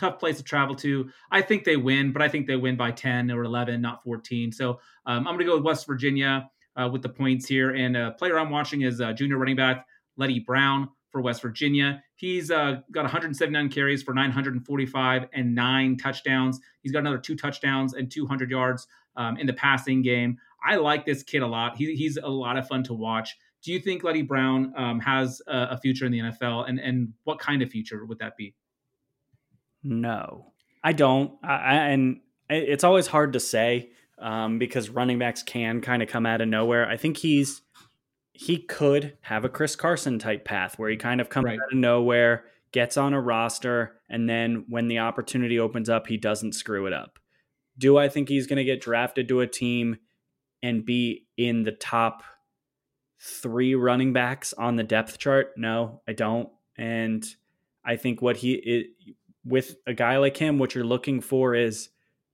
tough 0.00 0.18
place 0.18 0.38
to 0.38 0.42
travel 0.42 0.74
to. 0.76 1.10
I 1.30 1.42
think 1.42 1.64
they 1.64 1.76
win, 1.76 2.12
but 2.12 2.22
I 2.22 2.28
think 2.28 2.46
they 2.46 2.56
win 2.56 2.76
by 2.76 2.90
10 2.90 3.30
or 3.30 3.44
11, 3.44 3.80
not 3.80 4.02
14. 4.02 4.50
So 4.50 4.80
um, 5.06 5.26
I'm 5.28 5.34
going 5.34 5.40
to 5.40 5.44
go 5.44 5.56
with 5.56 5.64
West 5.64 5.86
Virginia 5.86 6.50
uh, 6.76 6.88
with 6.90 7.02
the 7.02 7.08
points 7.08 7.46
here. 7.46 7.70
And 7.70 7.96
a 7.96 8.12
player 8.12 8.38
I'm 8.38 8.50
watching 8.50 8.82
is 8.82 9.00
uh, 9.00 9.12
junior 9.12 9.36
running 9.36 9.56
back 9.56 9.86
Leddie 10.16 10.40
Brown 10.40 10.88
for 11.10 11.20
West 11.20 11.42
Virginia. 11.42 12.02
He's 12.16 12.50
uh, 12.50 12.76
got 12.92 13.02
179 13.02 13.68
carries 13.68 14.02
for 14.02 14.14
945 14.14 15.28
and 15.34 15.54
nine 15.54 15.96
touchdowns. 15.96 16.60
He's 16.82 16.92
got 16.92 17.00
another 17.00 17.18
two 17.18 17.36
touchdowns 17.36 17.94
and 17.94 18.10
200 18.10 18.50
yards 18.50 18.86
um, 19.16 19.36
in 19.36 19.46
the 19.46 19.52
passing 19.52 20.02
game. 20.02 20.38
I 20.64 20.76
like 20.76 21.04
this 21.04 21.22
kid 21.22 21.42
a 21.42 21.46
lot. 21.46 21.76
He, 21.76 21.94
he's 21.94 22.16
a 22.16 22.28
lot 22.28 22.56
of 22.56 22.66
fun 22.68 22.82
to 22.84 22.94
watch. 22.94 23.36
Do 23.62 23.72
you 23.72 23.80
think 23.80 24.04
Leddie 24.04 24.22
Brown 24.22 24.72
um, 24.76 25.00
has 25.00 25.42
a, 25.46 25.68
a, 25.72 25.78
future 25.78 26.06
in 26.06 26.12
the 26.12 26.20
NFL, 26.20 26.66
and 26.66 26.80
and 26.80 27.12
what 27.24 27.38
kind 27.38 27.60
of 27.60 27.68
future 27.70 28.06
would 28.06 28.18
that 28.18 28.34
be? 28.36 28.54
No, 29.82 30.52
I 30.82 30.92
don't. 30.92 31.32
I, 31.42 31.76
and 31.88 32.20
it's 32.48 32.84
always 32.84 33.06
hard 33.06 33.32
to 33.34 33.40
say 33.40 33.90
um, 34.18 34.58
because 34.58 34.90
running 34.90 35.18
backs 35.18 35.42
can 35.42 35.80
kind 35.80 36.02
of 36.02 36.08
come 36.08 36.26
out 36.26 36.40
of 36.40 36.48
nowhere. 36.48 36.88
I 36.88 36.96
think 36.96 37.16
he's 37.16 37.62
he 38.32 38.58
could 38.58 39.18
have 39.22 39.44
a 39.44 39.48
Chris 39.48 39.76
Carson 39.76 40.18
type 40.18 40.44
path 40.44 40.78
where 40.78 40.88
he 40.88 40.96
kind 40.96 41.20
of 41.20 41.28
comes 41.28 41.44
right. 41.44 41.58
out 41.58 41.72
of 41.72 41.78
nowhere, 41.78 42.44
gets 42.72 42.96
on 42.96 43.12
a 43.12 43.20
roster, 43.20 44.00
and 44.08 44.28
then 44.28 44.64
when 44.68 44.88
the 44.88 44.98
opportunity 44.98 45.58
opens 45.58 45.88
up, 45.88 46.06
he 46.06 46.16
doesn't 46.16 46.54
screw 46.54 46.86
it 46.86 46.92
up. 46.92 47.18
Do 47.76 47.98
I 47.98 48.08
think 48.08 48.28
he's 48.28 48.46
going 48.46 48.58
to 48.58 48.64
get 48.64 48.80
drafted 48.80 49.28
to 49.28 49.40
a 49.40 49.46
team 49.46 49.98
and 50.62 50.84
be 50.84 51.26
in 51.36 51.64
the 51.64 51.72
top 51.72 52.22
three 53.20 53.74
running 53.74 54.12
backs 54.12 54.52
on 54.54 54.76
the 54.76 54.84
depth 54.84 55.18
chart? 55.18 55.52
No, 55.56 56.02
I 56.08 56.12
don't. 56.12 56.48
And 56.76 57.24
I 57.84 57.96
think 57.96 58.22
what 58.22 58.38
he 58.38 58.52
it, 58.52 58.86
with 59.44 59.76
a 59.86 59.94
guy 59.94 60.18
like 60.18 60.36
him, 60.36 60.58
what 60.58 60.74
you're 60.74 60.84
looking 60.84 61.20
for 61.20 61.54
is 61.54 61.90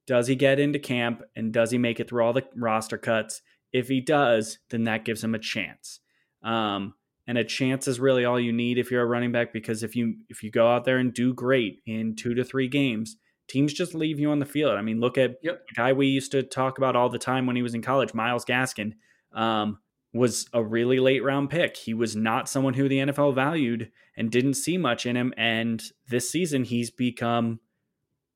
does 0.06 0.28
he 0.28 0.36
get 0.36 0.60
into 0.60 0.78
camp 0.78 1.22
and 1.34 1.52
does 1.52 1.70
he 1.70 1.78
make 1.78 2.00
it 2.00 2.08
through 2.08 2.24
all 2.24 2.32
the 2.32 2.44
roster 2.54 2.98
cuts? 2.98 3.42
If 3.72 3.88
he 3.88 4.00
does, 4.00 4.58
then 4.70 4.84
that 4.84 5.04
gives 5.04 5.22
him 5.22 5.34
a 5.34 5.38
chance. 5.38 6.00
Um, 6.42 6.94
and 7.26 7.38
a 7.38 7.44
chance 7.44 7.88
is 7.88 7.98
really 7.98 8.24
all 8.24 8.38
you 8.38 8.52
need 8.52 8.78
if 8.78 8.90
you're 8.90 9.02
a 9.02 9.06
running 9.06 9.32
back 9.32 9.52
because 9.52 9.82
if 9.82 9.96
you 9.96 10.14
if 10.28 10.44
you 10.44 10.50
go 10.50 10.68
out 10.68 10.84
there 10.84 10.98
and 10.98 11.12
do 11.12 11.34
great 11.34 11.80
in 11.84 12.14
two 12.14 12.34
to 12.34 12.44
three 12.44 12.68
games, 12.68 13.16
teams 13.48 13.72
just 13.72 13.94
leave 13.94 14.20
you 14.20 14.30
on 14.30 14.38
the 14.38 14.46
field. 14.46 14.76
I 14.76 14.82
mean, 14.82 15.00
look 15.00 15.18
at 15.18 15.36
yep. 15.42 15.62
the 15.68 15.74
guy 15.74 15.92
we 15.92 16.06
used 16.06 16.30
to 16.32 16.44
talk 16.44 16.78
about 16.78 16.94
all 16.94 17.08
the 17.08 17.18
time 17.18 17.46
when 17.46 17.56
he 17.56 17.62
was 17.62 17.74
in 17.74 17.82
college, 17.82 18.14
Myles 18.14 18.44
Gaskin. 18.44 18.92
Um, 19.32 19.78
was 20.16 20.48
a 20.52 20.62
really 20.62 20.98
late 20.98 21.22
round 21.22 21.50
pick. 21.50 21.76
He 21.76 21.94
was 21.94 22.16
not 22.16 22.48
someone 22.48 22.74
who 22.74 22.88
the 22.88 22.98
NFL 22.98 23.34
valued 23.34 23.90
and 24.16 24.30
didn't 24.30 24.54
see 24.54 24.78
much 24.78 25.06
in 25.06 25.16
him. 25.16 25.32
And 25.36 25.82
this 26.08 26.30
season, 26.30 26.64
he's 26.64 26.90
become 26.90 27.60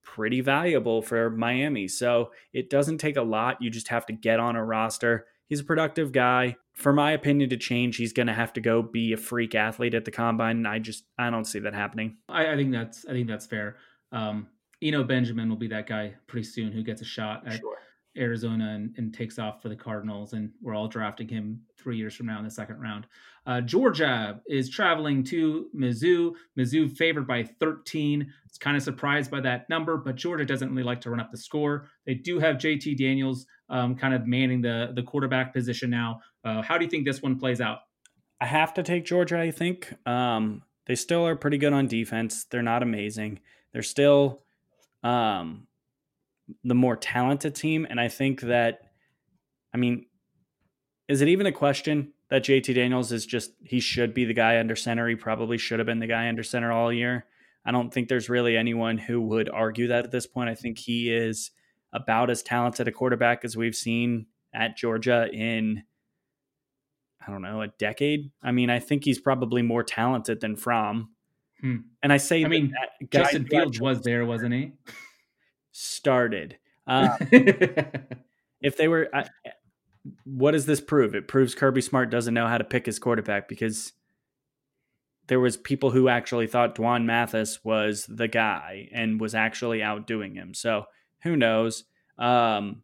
pretty 0.03 0.41
valuable 0.41 1.03
for 1.03 1.31
Miami. 1.31 1.89
So 1.89 2.33
it 2.53 2.71
doesn't 2.71 2.99
take 2.99 3.17
a 3.17 3.23
lot. 3.23 3.61
You 3.61 3.71
just 3.71 3.89
have 3.89 4.07
to 4.07 4.13
get 4.13 4.41
on 4.41 4.57
a 4.57 4.65
roster. 4.65 5.27
He's 5.47 5.61
a 5.61 5.65
productive 5.65 6.13
guy. 6.13 6.57
For 6.75 6.93
my 6.93 7.13
opinion 7.13 7.51
to 7.51 7.57
change, 7.57 7.97
he's 7.97 8.13
going 8.13 8.29
to 8.29 8.35
have 8.35 8.53
to 8.55 8.61
go 8.61 8.83
be 8.83 9.13
a 9.13 9.17
freak 9.17 9.55
athlete 9.55 9.95
at 9.95 10.05
the 10.05 10.11
combine. 10.11 10.59
And 10.59 10.69
I 10.69 10.79
just, 10.79 11.05
I 11.19 11.29
don't 11.31 11.45
see 11.45 11.59
that 11.61 11.75
happening. 11.75 12.17
I, 12.29 12.53
I 12.53 12.57
think 12.57 12.73
that's, 12.73 13.05
I 13.07 13.13
think 13.13 13.29
that's 13.29 13.47
fair. 13.47 13.77
Um, 14.13 14.49
Eno 14.83 15.05
Benjamin 15.05 15.49
will 15.49 15.57
be 15.57 15.69
that 15.69 15.87
guy 15.87 16.15
pretty 16.27 16.47
soon 16.47 16.73
who 16.73 16.83
gets 16.83 17.03
a 17.03 17.05
shot 17.05 17.47
at, 17.47 17.59
sure 17.61 17.77
Arizona 18.17 18.73
and, 18.75 18.95
and, 18.97 19.15
takes 19.15 19.39
off 19.39 19.63
for 19.63 19.69
the 19.69 19.77
Cardinals, 19.77 20.33
and 20.33 20.51
we're 20.61 20.75
all 20.75 20.89
drafting 20.89 21.29
him 21.29 21.61
three 21.79 21.97
years 21.97 22.15
from 22.15 22.27
now 22.27 22.39
in 22.39 22.45
the 22.45 22.51
second 22.51 22.81
round. 22.81 23.07
Uh, 23.47 23.61
Georgia 23.61 24.41
is 24.49 24.69
traveling 24.69 25.23
to 25.25 25.67
Mizzou. 25.75 26.33
Mizzou 26.59 26.91
favored 26.97 27.27
by 27.27 27.45
13. 27.45 28.33
It's 28.47 28.59
kind 28.59 28.77
of 28.77 28.83
surprised 28.83 29.31
by 29.31 29.41
that 29.41 29.69
number, 29.71 29.97
but 29.97 30.17
Georgia 30.17 30.45
doesn't 30.45 30.71
really 30.71 30.83
like 30.83 31.01
to 31.03 31.11
run 31.11 31.21
up 31.21 31.31
the 31.31 31.39
score. 31.39 31.87
They 32.05 32.15
do 32.15 32.39
have 32.41 32.57
JT 32.57 32.99
Daniels 32.99 33.47
um, 33.69 33.95
kind 33.95 34.15
of 34.15 34.27
manning 34.27 34.61
the 34.61 34.91
the 34.95 35.03
quarterback 35.03 35.55
position 35.55 35.91
now. 35.91 36.21
Uh, 36.45 36.63
how 36.63 36.79
do 36.79 36.85
you 36.85 36.91
think 36.91 37.07
this 37.07 37.23
one 37.23 37.39
plays 37.39 37.61
out? 37.61 37.79
I 38.41 38.47
have 38.47 38.75
to 38.75 38.83
take 38.83 39.05
Georgia. 39.05 39.39
I 39.39 39.51
think 39.51 39.95
um, 40.07 40.63
they 40.87 40.95
still 40.95 41.27
are 41.27 41.37
pretty 41.37 41.59
good 41.59 41.73
on 41.73 41.87
defense. 41.87 42.45
They're 42.51 42.63
not 42.63 42.83
amazing. 42.83 43.41
They're 43.73 43.83
still 43.83 44.43
um, 45.03 45.67
the 46.65 46.75
more 46.75 46.97
talented 46.97 47.55
team. 47.55 47.87
And 47.89 48.01
I 48.01 48.09
think 48.09 48.43
that, 48.43 48.81
I 49.75 49.77
mean, 49.77 50.07
is 51.09 51.21
it 51.21 51.29
even 51.29 51.47
a 51.47 51.53
question 51.53 52.13
that 52.29 52.45
JT 52.45 52.75
Daniels 52.75 53.13
is 53.13 53.27
just, 53.27 53.53
he 53.65 53.81
should 53.81 54.15
be 54.15 54.25
the 54.25 54.35
guy 54.35 54.59
under 54.59 54.77
center? 54.77 55.09
He 55.09 55.17
probably 55.17 55.59
should 55.59 55.79
have 55.79 55.87
been 55.87 55.99
the 55.99 56.07
guy 56.07 56.29
under 56.29 56.43
center 56.43 56.71
all 56.73 56.93
year. 56.93 57.27
I 57.65 57.73
don't 57.73 57.93
think 57.93 58.09
there's 58.09 58.29
really 58.29 58.57
anyone 58.57 58.99
who 58.99 59.21
would 59.21 59.51
argue 59.51 59.89
that 59.89 60.05
at 60.05 60.11
this 60.11 60.27
point. 60.27 60.49
I 60.49 60.55
think 60.55 60.79
he 60.79 61.13
is 61.13 61.51
about 61.93 62.31
as 62.31 62.43
talented 62.43 62.89
a 62.89 62.93
quarterback 62.93 63.45
as 63.45 63.57
we've 63.57 63.75
seen 63.75 64.27
at 64.55 64.77
Georgia 64.77 65.29
in, 65.33 65.83
I 67.27 67.31
don't 67.31 67.43
know, 67.43 67.63
a 67.63 67.69
decade. 67.69 68.31
I 68.43 68.53
mean, 68.53 68.71
I 68.71 68.79
think 68.79 69.05
he's 69.05 69.21
probably 69.21 69.63
more 69.63 69.83
talented 69.83 70.41
than 70.41 70.57
Fromm. 70.57 71.11
Hmm. 71.61 71.77
And 72.03 72.13
I 72.13 72.17
say, 72.17 72.45
I 72.45 72.49
mean, 72.49 72.73
Justin 73.11 73.47
Fields 73.47 73.81
was 73.81 74.03
there, 74.03 74.25
wasn't 74.25 74.55
he? 74.55 74.73
started. 75.73 76.59
Uh, 76.87 77.17
if 78.61 78.77
they 78.77 78.89
were, 78.89 79.09
uh, 79.13 79.25
what 80.25 80.53
does 80.53 80.67
this 80.67 80.81
prove? 80.81 81.15
It 81.15 81.29
proves 81.29 81.55
Kirby 81.55 81.81
Smart 81.81 82.11
doesn't 82.11 82.35
know 82.35 82.47
how 82.47 82.59
to 82.59 82.65
pick 82.65 82.87
his 82.87 82.99
quarterback 82.99 83.49
because 83.49 83.93
there 85.29 85.41
was 85.41 85.57
people 85.57 85.91
who 85.91 86.09
actually 86.09 86.47
thought 86.47 86.75
D'Wan 86.75 87.07
Mathis 87.07 87.65
was 87.65 88.07
the 88.09 88.29
guy 88.29 88.89
and 88.93 89.21
was 89.21 89.35
actually 89.35 89.83
outdoing 89.83 90.35
him. 90.35 90.55
So 90.55 90.87
who 91.23 91.37
knows? 91.37 91.85
Um, 92.19 92.83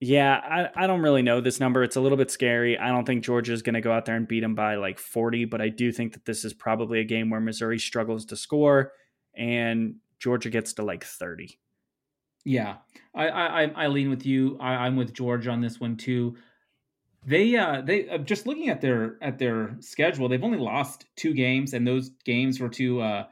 yeah, 0.00 0.70
I, 0.76 0.84
I 0.84 0.86
don't 0.86 1.02
really 1.02 1.22
know 1.22 1.40
this 1.40 1.60
number. 1.60 1.82
It's 1.82 1.96
a 1.96 2.00
little 2.00 2.18
bit 2.18 2.30
scary. 2.30 2.78
I 2.78 2.88
don't 2.88 3.04
think 3.04 3.24
Georgia 3.24 3.52
is 3.52 3.62
going 3.62 3.74
to 3.74 3.80
go 3.80 3.92
out 3.92 4.06
there 4.06 4.16
and 4.16 4.28
beat 4.28 4.40
them 4.40 4.54
by 4.54 4.76
like 4.76 4.98
40, 4.98 5.44
but 5.46 5.60
I 5.60 5.68
do 5.68 5.92
think 5.92 6.14
that 6.14 6.24
this 6.24 6.44
is 6.44 6.52
probably 6.52 7.00
a 7.00 7.04
game 7.04 7.30
where 7.30 7.40
Missouri 7.40 7.78
struggles 7.78 8.24
to 8.26 8.36
score 8.36 8.92
and 9.36 9.96
Georgia 10.24 10.48
gets 10.48 10.72
to 10.72 10.82
like 10.82 11.04
30. 11.04 11.58
Yeah, 12.46 12.76
I 13.14 13.28
I, 13.28 13.62
I 13.84 13.86
lean 13.88 14.08
with 14.08 14.24
you. 14.24 14.56
I, 14.58 14.86
am 14.86 14.96
with 14.96 15.12
George 15.12 15.46
on 15.46 15.60
this 15.60 15.78
one 15.78 15.98
too. 15.98 16.36
They 17.26 17.56
uh 17.56 17.82
they 17.82 18.08
uh, 18.08 18.18
just 18.18 18.46
looking 18.46 18.70
at 18.70 18.80
their 18.80 19.18
at 19.20 19.38
their 19.38 19.76
schedule. 19.80 20.30
They've 20.30 20.42
only 20.42 20.58
lost 20.58 21.04
two 21.16 21.34
games, 21.34 21.74
and 21.74 21.86
those 21.86 22.08
games 22.24 22.58
were 22.58 22.70
to 22.70 23.02
uh, 23.02 23.24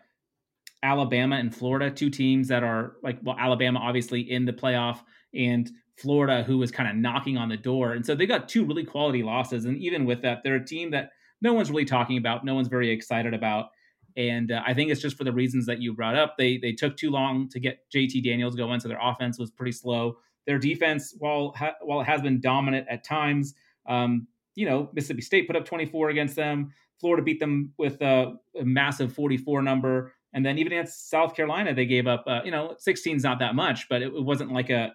Alabama 0.83 1.37
and 1.37 1.55
Florida, 1.55 1.91
two 1.91 2.11
teams 2.11 2.49
that 2.49 2.63
are 2.63 2.97
like 3.03 3.19
well, 3.23 3.37
Alabama 3.39 3.81
obviously 3.81 4.21
in 4.31 4.45
the 4.45 4.53
playoff, 4.53 4.99
and 5.33 5.71
Florida 5.97 6.43
who 6.43 6.59
was 6.59 6.71
kind 6.71 6.91
of 6.91 6.97
knocking 6.97 7.39
on 7.39 7.49
the 7.49 7.57
door. 7.57 7.93
And 7.93 8.05
so 8.05 8.15
they 8.15 8.27
got 8.27 8.51
two 8.51 8.67
really 8.67 8.85
quality 8.85 9.23
losses. 9.23 9.65
And 9.65 9.79
even 9.79 10.05
with 10.05 10.21
that, 10.23 10.43
they're 10.45 10.57
a 10.57 10.65
team 10.65 10.91
that 10.91 11.11
no 11.41 11.55
one's 11.55 11.71
really 11.71 11.87
talking 11.87 12.19
about, 12.19 12.45
no 12.45 12.55
one's 12.55 12.69
very 12.69 12.91
excited 12.91 13.33
about. 13.33 13.71
And 14.17 14.53
uh, 14.53 14.63
I 14.67 14.75
think 14.75 14.91
it's 14.91 15.01
just 15.01 15.17
for 15.17 15.25
the 15.25 15.33
reasons 15.33 15.67
that 15.67 15.81
you 15.81 15.95
brought 15.95 16.17
up. 16.17 16.37
They 16.39 16.59
they 16.59 16.73
took 16.73 16.97
too 16.97 17.11
long 17.11 17.49
to 17.51 17.61
get 17.61 17.81
JT 17.95 18.23
Daniels 18.25 18.55
going, 18.55 18.81
so 18.81 18.89
their 18.89 19.01
offense 19.01 19.39
was 19.39 19.51
pretty 19.51 19.73
slow. 19.73 20.19
Their 20.47 20.59
defense, 20.59 21.15
while 21.19 21.53
ha- 21.57 21.77
while 21.83 22.01
it 22.01 22.05
has 22.05 22.21
been 22.21 22.41
dominant 22.41 22.87
at 22.91 23.05
times, 23.05 23.55
um, 23.89 24.27
you 24.55 24.67
know 24.67 24.91
Mississippi 24.93 25.23
State 25.23 25.47
put 25.47 25.57
up 25.57 25.65
24 25.65 26.11
against 26.11 26.37
them. 26.37 26.73
Florida 27.01 27.23
beat 27.23 27.41
them 27.41 27.73
with 27.79 28.01
a, 28.01 28.35
a 28.59 28.65
massive 28.65 29.13
44 29.13 29.63
number, 29.63 30.13
and 30.33 30.47
then 30.47 30.59
even 30.59 30.73
against 30.73 31.11
South 31.11 31.35
Carolina, 31.35 31.75
they 31.75 31.87
gave 31.87 32.07
up. 32.07 32.25
Uh, 32.27 32.41
you 32.45 32.51
know, 32.51 32.77
16 32.79 33.17
is 33.17 33.25
not 33.25 33.41
that 33.41 33.55
much, 33.55 33.89
but 33.89 34.03
it, 34.03 34.15
it, 34.15 34.23
wasn't 34.23 34.53
like 34.53 34.71
a 34.71 34.93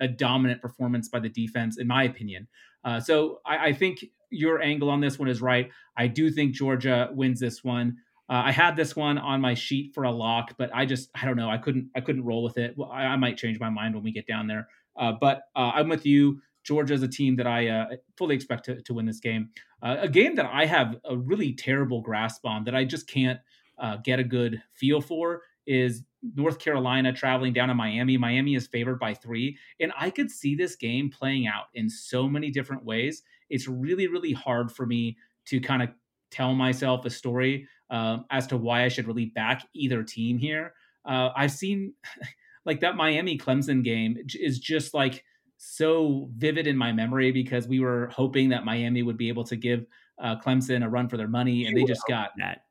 a 0.00 0.08
dominant 0.08 0.62
performance 0.62 1.08
by 1.08 1.20
the 1.20 1.28
defense, 1.28 1.78
in 1.78 1.86
my 1.86 2.04
opinion. 2.04 2.48
Uh, 2.84 3.00
so 3.00 3.40
I, 3.44 3.68
I 3.68 3.72
think 3.72 4.04
your 4.30 4.60
angle 4.62 4.90
on 4.90 5.00
this 5.00 5.18
one 5.18 5.28
is 5.28 5.40
right. 5.40 5.70
I 5.96 6.06
do 6.06 6.30
think 6.30 6.54
Georgia 6.54 7.10
wins 7.12 7.40
this 7.40 7.64
one. 7.64 7.96
Uh, 8.28 8.42
I 8.46 8.52
had 8.52 8.76
this 8.76 8.94
one 8.94 9.16
on 9.16 9.40
my 9.40 9.54
sheet 9.54 9.94
for 9.94 10.04
a 10.04 10.10
lock, 10.10 10.54
but 10.58 10.70
I 10.74 10.84
just 10.84 11.10
I 11.14 11.24
don't 11.24 11.36
know. 11.36 11.48
I 11.48 11.58
couldn't 11.58 11.90
I 11.96 12.00
couldn't 12.00 12.24
roll 12.24 12.42
with 12.42 12.58
it. 12.58 12.74
Well, 12.76 12.90
I, 12.90 13.04
I 13.04 13.16
might 13.16 13.36
change 13.36 13.58
my 13.58 13.70
mind 13.70 13.94
when 13.94 14.04
we 14.04 14.12
get 14.12 14.26
down 14.26 14.46
there. 14.46 14.68
Uh, 14.96 15.12
but 15.18 15.42
uh, 15.56 15.72
I'm 15.74 15.88
with 15.88 16.04
you. 16.04 16.40
Georgia 16.64 16.92
is 16.92 17.02
a 17.02 17.08
team 17.08 17.36
that 17.36 17.46
I 17.46 17.68
uh, 17.68 17.86
fully 18.16 18.34
expect 18.34 18.66
to, 18.66 18.82
to 18.82 18.94
win 18.94 19.06
this 19.06 19.20
game. 19.20 19.50
Uh, 19.82 19.96
a 20.00 20.08
game 20.08 20.34
that 20.34 20.46
I 20.52 20.66
have 20.66 20.96
a 21.04 21.16
really 21.16 21.54
terrible 21.54 22.02
grasp 22.02 22.44
on 22.44 22.64
that 22.64 22.74
I 22.74 22.84
just 22.84 23.08
can't 23.08 23.40
uh, 23.78 23.96
get 24.04 24.18
a 24.18 24.24
good 24.24 24.60
feel 24.74 25.00
for 25.00 25.42
is 25.66 26.02
North 26.34 26.58
Carolina 26.58 27.12
traveling 27.12 27.52
down 27.52 27.68
to 27.68 27.74
Miami. 27.74 28.18
Miami 28.18 28.54
is 28.54 28.66
favored 28.66 28.98
by 28.98 29.14
three, 29.14 29.56
and 29.80 29.92
I 29.98 30.10
could 30.10 30.30
see 30.30 30.54
this 30.54 30.76
game 30.76 31.10
playing 31.10 31.46
out 31.46 31.66
in 31.74 31.88
so 31.88 32.28
many 32.28 32.50
different 32.50 32.84
ways. 32.84 33.22
It's 33.48 33.68
really 33.68 34.08
really 34.08 34.32
hard 34.32 34.72
for 34.72 34.84
me 34.84 35.16
to 35.46 35.60
kind 35.60 35.82
of 35.82 35.90
tell 36.30 36.54
myself 36.54 37.04
a 37.04 37.10
story 37.10 37.66
um, 37.90 38.24
as 38.30 38.46
to 38.48 38.56
why 38.56 38.84
I 38.84 38.88
should 38.88 39.06
really 39.06 39.26
back 39.26 39.66
either 39.74 40.02
team 40.02 40.38
here. 40.38 40.74
Uh, 41.04 41.30
I've 41.34 41.52
seen 41.52 41.94
like 42.64 42.80
that 42.80 42.96
Miami 42.96 43.38
Clemson 43.38 43.82
game 43.82 44.16
is 44.34 44.58
just 44.58 44.94
like 44.94 45.24
so 45.56 46.30
vivid 46.36 46.66
in 46.66 46.76
my 46.76 46.92
memory 46.92 47.32
because 47.32 47.66
we 47.66 47.80
were 47.80 48.08
hoping 48.08 48.50
that 48.50 48.64
Miami 48.64 49.02
would 49.02 49.16
be 49.16 49.28
able 49.28 49.44
to 49.44 49.56
give 49.56 49.86
uh, 50.22 50.36
Clemson 50.36 50.84
a 50.84 50.88
run 50.88 51.08
for 51.08 51.16
their 51.16 51.28
money, 51.28 51.66
and 51.66 51.76
they 51.76 51.84
just 51.84 52.02
got 52.08 52.30
that. 52.38 52.64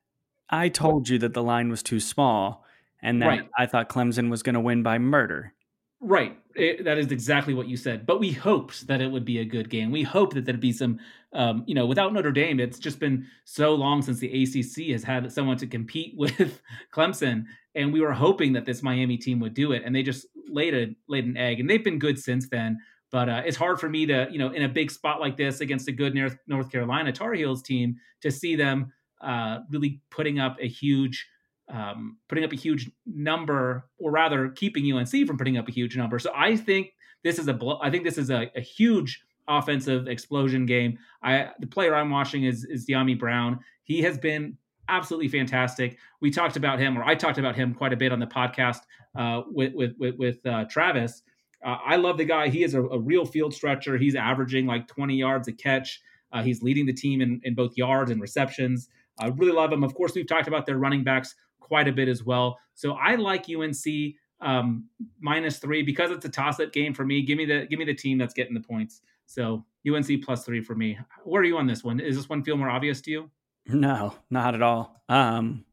I 0.50 0.70
told 0.70 1.10
you 1.10 1.18
that 1.20 1.34
the 1.34 1.44
line 1.44 1.70
was 1.70 1.84
too 1.84 2.00
small, 2.00 2.66
and 3.02 3.22
that 3.22 3.28
right. 3.28 3.50
I 3.58 3.66
thought 3.66 3.90
Clemson 3.90 4.30
was 4.30 4.44
going 4.44 4.54
to 4.54 4.60
win 4.60 4.84
by 4.84 4.98
murder. 4.98 5.54
Right. 6.00 6.38
It, 6.56 6.84
that 6.86 7.00
is 7.00 7.12
exactly 7.12 7.54
what 7.54 7.68
you 7.68 7.76
said. 7.76 8.06
But 8.06 8.20
we 8.20 8.32
hoped 8.32 8.88
that 8.88 9.02
it 9.02 9.10
would 9.10 9.26
be 9.26 9.40
a 9.40 9.46
good 9.46 9.70
game. 9.70 9.92
We 9.92 10.04
hoped 10.04 10.36
that 10.36 10.46
there'd 10.46 10.60
be 10.60 10.72
some, 10.72 11.00
um, 11.34 11.64
you 11.66 11.74
know, 11.74 11.88
without 11.88 12.14
Notre 12.14 12.32
Dame, 12.32 12.60
it's 12.60 12.78
just 12.78 13.00
been 13.00 13.26
so 13.46 13.74
long 13.74 14.02
since 14.04 14.20
the 14.20 14.44
ACC 14.44 14.92
has 14.92 15.04
had 15.04 15.32
someone 15.32 15.58
to 15.58 15.68
compete 15.68 16.14
with 16.18 16.62
Clemson, 16.94 17.46
and 17.74 17.92
we 17.92 18.02
were 18.02 18.14
hoping 18.14 18.54
that 18.54 18.66
this 18.66 18.84
Miami 18.84 19.18
team 19.18 19.40
would 19.40 19.54
do 19.54 19.72
it, 19.72 19.84
and 19.86 19.96
they 19.96 20.04
just 20.04 20.28
laid 20.48 20.76
a 20.76 20.96
laid 21.08 21.26
an 21.26 21.38
egg, 21.38 21.60
and 21.60 21.70
they've 21.70 21.84
been 21.84 22.00
good 22.00 22.20
since 22.20 22.48
then. 22.50 22.78
But 23.12 23.30
uh, 23.30 23.42
it's 23.46 23.58
hard 23.58 23.80
for 23.80 23.90
me 23.90 24.06
to, 24.08 24.28
you 24.30 24.38
know, 24.38 24.52
in 24.52 24.64
a 24.64 24.70
big 24.70 24.92
spot 24.92 25.20
like 25.20 25.38
this 25.38 25.62
against 25.62 25.88
a 25.88 25.92
good 25.92 26.14
North 26.48 26.72
Carolina 26.72 27.12
Tar 27.12 27.34
Heels 27.34 27.64
team, 27.64 27.96
to 28.22 28.30
see 28.30 28.56
them 28.56 28.92
uh, 29.22 29.60
really 29.70 30.02
putting 30.12 30.40
up 30.40 30.58
a 30.60 30.68
huge 30.68 31.26
um, 31.70 32.18
putting 32.28 32.44
up 32.44 32.54
a 32.54 32.56
huge 32.56 32.90
number, 33.06 33.86
or 33.98 34.12
rather 34.12 34.50
keeping 34.50 34.92
UNC 34.92 35.28
from 35.28 35.38
putting 35.38 35.58
up 35.58 35.68
a 35.68 35.72
huge 35.72 35.98
number. 35.98 36.20
So 36.20 36.32
I 36.36 36.56
think 36.56 36.94
this 37.24 37.40
is 37.40 37.48
a 37.48 37.54
blo- 37.54 37.80
I 37.82 37.90
think 37.90 38.04
this 38.04 38.18
is 38.18 38.30
a, 38.30 38.50
a 38.56 38.62
huge 38.62 39.22
offensive 39.48 40.08
explosion 40.08 40.66
game. 40.66 40.98
I 41.24 41.50
the 41.60 41.68
player 41.68 41.96
I'm 41.96 42.10
watching 42.10 42.44
is 42.44 42.64
is 42.66 42.86
Dyami 42.86 43.18
Brown. 43.18 43.60
He 43.84 44.02
has 44.04 44.18
been 44.18 44.58
absolutely 44.90 45.28
fantastic. 45.28 45.98
We 46.22 46.32
talked 46.32 46.56
about 46.56 46.80
him, 46.80 46.98
or 46.98 47.04
I 47.04 47.16
talked 47.16 47.38
about 47.38 47.56
him 47.56 47.74
quite 47.74 47.94
a 47.94 47.98
bit 47.98 48.12
on 48.12 48.20
the 48.20 48.28
podcast 48.28 48.82
uh, 49.16 49.42
with 49.48 49.74
with 49.74 49.94
with, 49.98 50.16
with 50.18 50.46
uh, 50.46 50.66
Travis. 50.66 51.24
Uh, 51.66 51.78
I 51.86 51.96
love 51.96 52.18
the 52.18 52.26
guy. 52.26 52.50
He 52.50 52.64
is 52.64 52.76
a, 52.76 52.84
a, 52.84 53.00
real 53.00 53.26
field 53.26 53.52
stretcher. 53.52 53.98
He's 53.98 54.14
averaging 54.14 54.68
like 54.68 54.88
20 54.88 55.16
yards 55.16 55.48
a 55.48 55.52
catch. 55.52 56.00
Uh, 56.32 56.44
he's 56.44 56.62
leading 56.62 56.86
the 56.86 56.94
team 56.94 57.20
in, 57.20 57.42
in 57.44 57.56
both 57.56 57.76
yards 57.76 58.12
and 58.12 58.22
receptions. 58.22 58.90
I 59.20 59.30
really 59.30 59.54
love 59.54 59.74
him. 59.74 59.84
Of 59.84 59.96
course, 59.96 60.14
we've 60.14 60.28
talked 60.28 60.48
about 60.48 60.68
their 60.68 60.78
running 60.78 61.04
backs 61.04 61.34
quite 61.60 61.88
a 61.88 61.92
bit 61.92 62.08
as 62.08 62.24
well. 62.24 62.58
So 62.74 62.94
I 62.94 63.16
like 63.16 63.46
UNC 63.50 64.16
um, 64.42 64.86
minus 65.20 65.58
three 65.58 65.84
because 65.84 66.12
it's 66.12 66.26
a 66.26 66.30
toss-up 66.30 66.72
game 66.72 66.94
for 66.94 67.06
me. 67.06 67.22
Give 67.24 67.38
me 67.38 67.46
the 67.46 67.66
give 67.70 67.80
me 67.80 67.86
the 67.86 67.94
team 67.94 68.18
that's 68.18 68.34
getting 68.34 68.54
the 68.54 68.62
points. 68.62 69.02
So 69.26 69.66
UNC 69.88 70.24
plus 70.24 70.46
three 70.46 70.62
for 70.62 70.76
me. 70.76 70.98
Where 71.24 71.42
are 71.42 71.46
you 71.46 71.58
on 71.58 71.68
this 71.68 71.84
one? 71.84 72.00
Is 72.00 72.16
this 72.16 72.30
one 72.30 72.44
feel 72.44 72.58
more 72.58 72.70
obvious 72.70 73.02
to 73.02 73.12
you? 73.12 73.32
No, 73.68 74.16
not 74.30 74.56
at 74.56 74.62
all. 74.62 75.02
Um, 75.10 75.66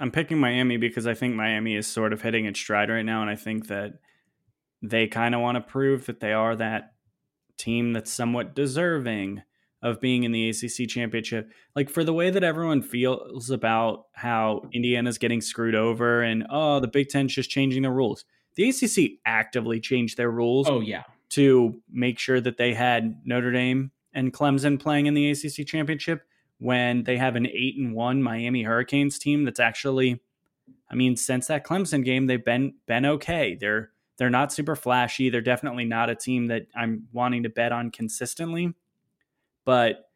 I'm 0.00 0.10
picking 0.10 0.38
Miami 0.38 0.76
because 0.76 1.06
I 1.06 1.14
think 1.14 1.34
Miami 1.34 1.76
is 1.76 1.86
sort 1.86 2.12
of 2.12 2.20
hitting 2.20 2.46
its 2.46 2.60
stride 2.60 2.90
right 2.90 3.04
now, 3.04 3.22
and 3.22 3.30
I 3.30 3.36
think 3.36 3.68
that 3.68 3.94
they 4.82 5.06
kind 5.06 5.34
of 5.34 5.40
want 5.40 5.56
to 5.56 5.60
prove 5.60 6.06
that 6.06 6.20
they 6.20 6.32
are 6.32 6.54
that 6.56 6.94
team 7.56 7.92
that's 7.92 8.12
somewhat 8.12 8.54
deserving 8.54 9.42
of 9.84 10.00
being 10.00 10.24
in 10.24 10.32
the 10.32 10.48
ACC 10.48 10.88
championship. 10.88 11.52
Like 11.76 11.90
for 11.90 12.02
the 12.02 12.14
way 12.14 12.30
that 12.30 12.42
everyone 12.42 12.82
feels 12.82 13.50
about 13.50 14.06
how 14.14 14.62
Indiana's 14.72 15.18
getting 15.18 15.40
screwed 15.40 15.74
over 15.74 16.22
and 16.22 16.46
oh, 16.50 16.80
the 16.80 16.88
Big 16.88 17.10
Ten's 17.10 17.34
just 17.34 17.50
changing 17.50 17.82
the 17.82 17.90
rules. 17.90 18.24
The 18.56 18.70
ACC 18.70 19.18
actively 19.26 19.80
changed 19.80 20.16
their 20.16 20.30
rules. 20.30 20.68
Oh 20.68 20.80
yeah, 20.80 21.02
to 21.30 21.80
make 21.92 22.18
sure 22.18 22.40
that 22.40 22.56
they 22.56 22.72
had 22.72 23.20
Notre 23.24 23.52
Dame 23.52 23.90
and 24.14 24.32
Clemson 24.32 24.80
playing 24.80 25.06
in 25.06 25.14
the 25.14 25.30
ACC 25.30 25.66
championship 25.66 26.22
when 26.58 27.04
they 27.04 27.18
have 27.18 27.36
an 27.36 27.46
eight 27.46 27.76
and 27.76 27.94
one 27.94 28.22
Miami 28.22 28.62
Hurricanes 28.62 29.18
team 29.18 29.44
that's 29.44 29.60
actually, 29.60 30.22
I 30.90 30.94
mean, 30.94 31.16
since 31.16 31.48
that 31.48 31.66
Clemson 31.66 32.04
game, 32.04 32.26
they've 32.26 32.44
been 32.44 32.74
been 32.86 33.04
okay. 33.04 33.54
They're 33.60 33.90
they're 34.16 34.30
not 34.30 34.52
super 34.52 34.76
flashy. 34.76 35.28
They're 35.28 35.40
definitely 35.40 35.84
not 35.84 36.08
a 36.08 36.14
team 36.14 36.46
that 36.46 36.68
I'm 36.74 37.08
wanting 37.12 37.42
to 37.42 37.48
bet 37.48 37.72
on 37.72 37.90
consistently, 37.90 38.72
but 39.64 40.10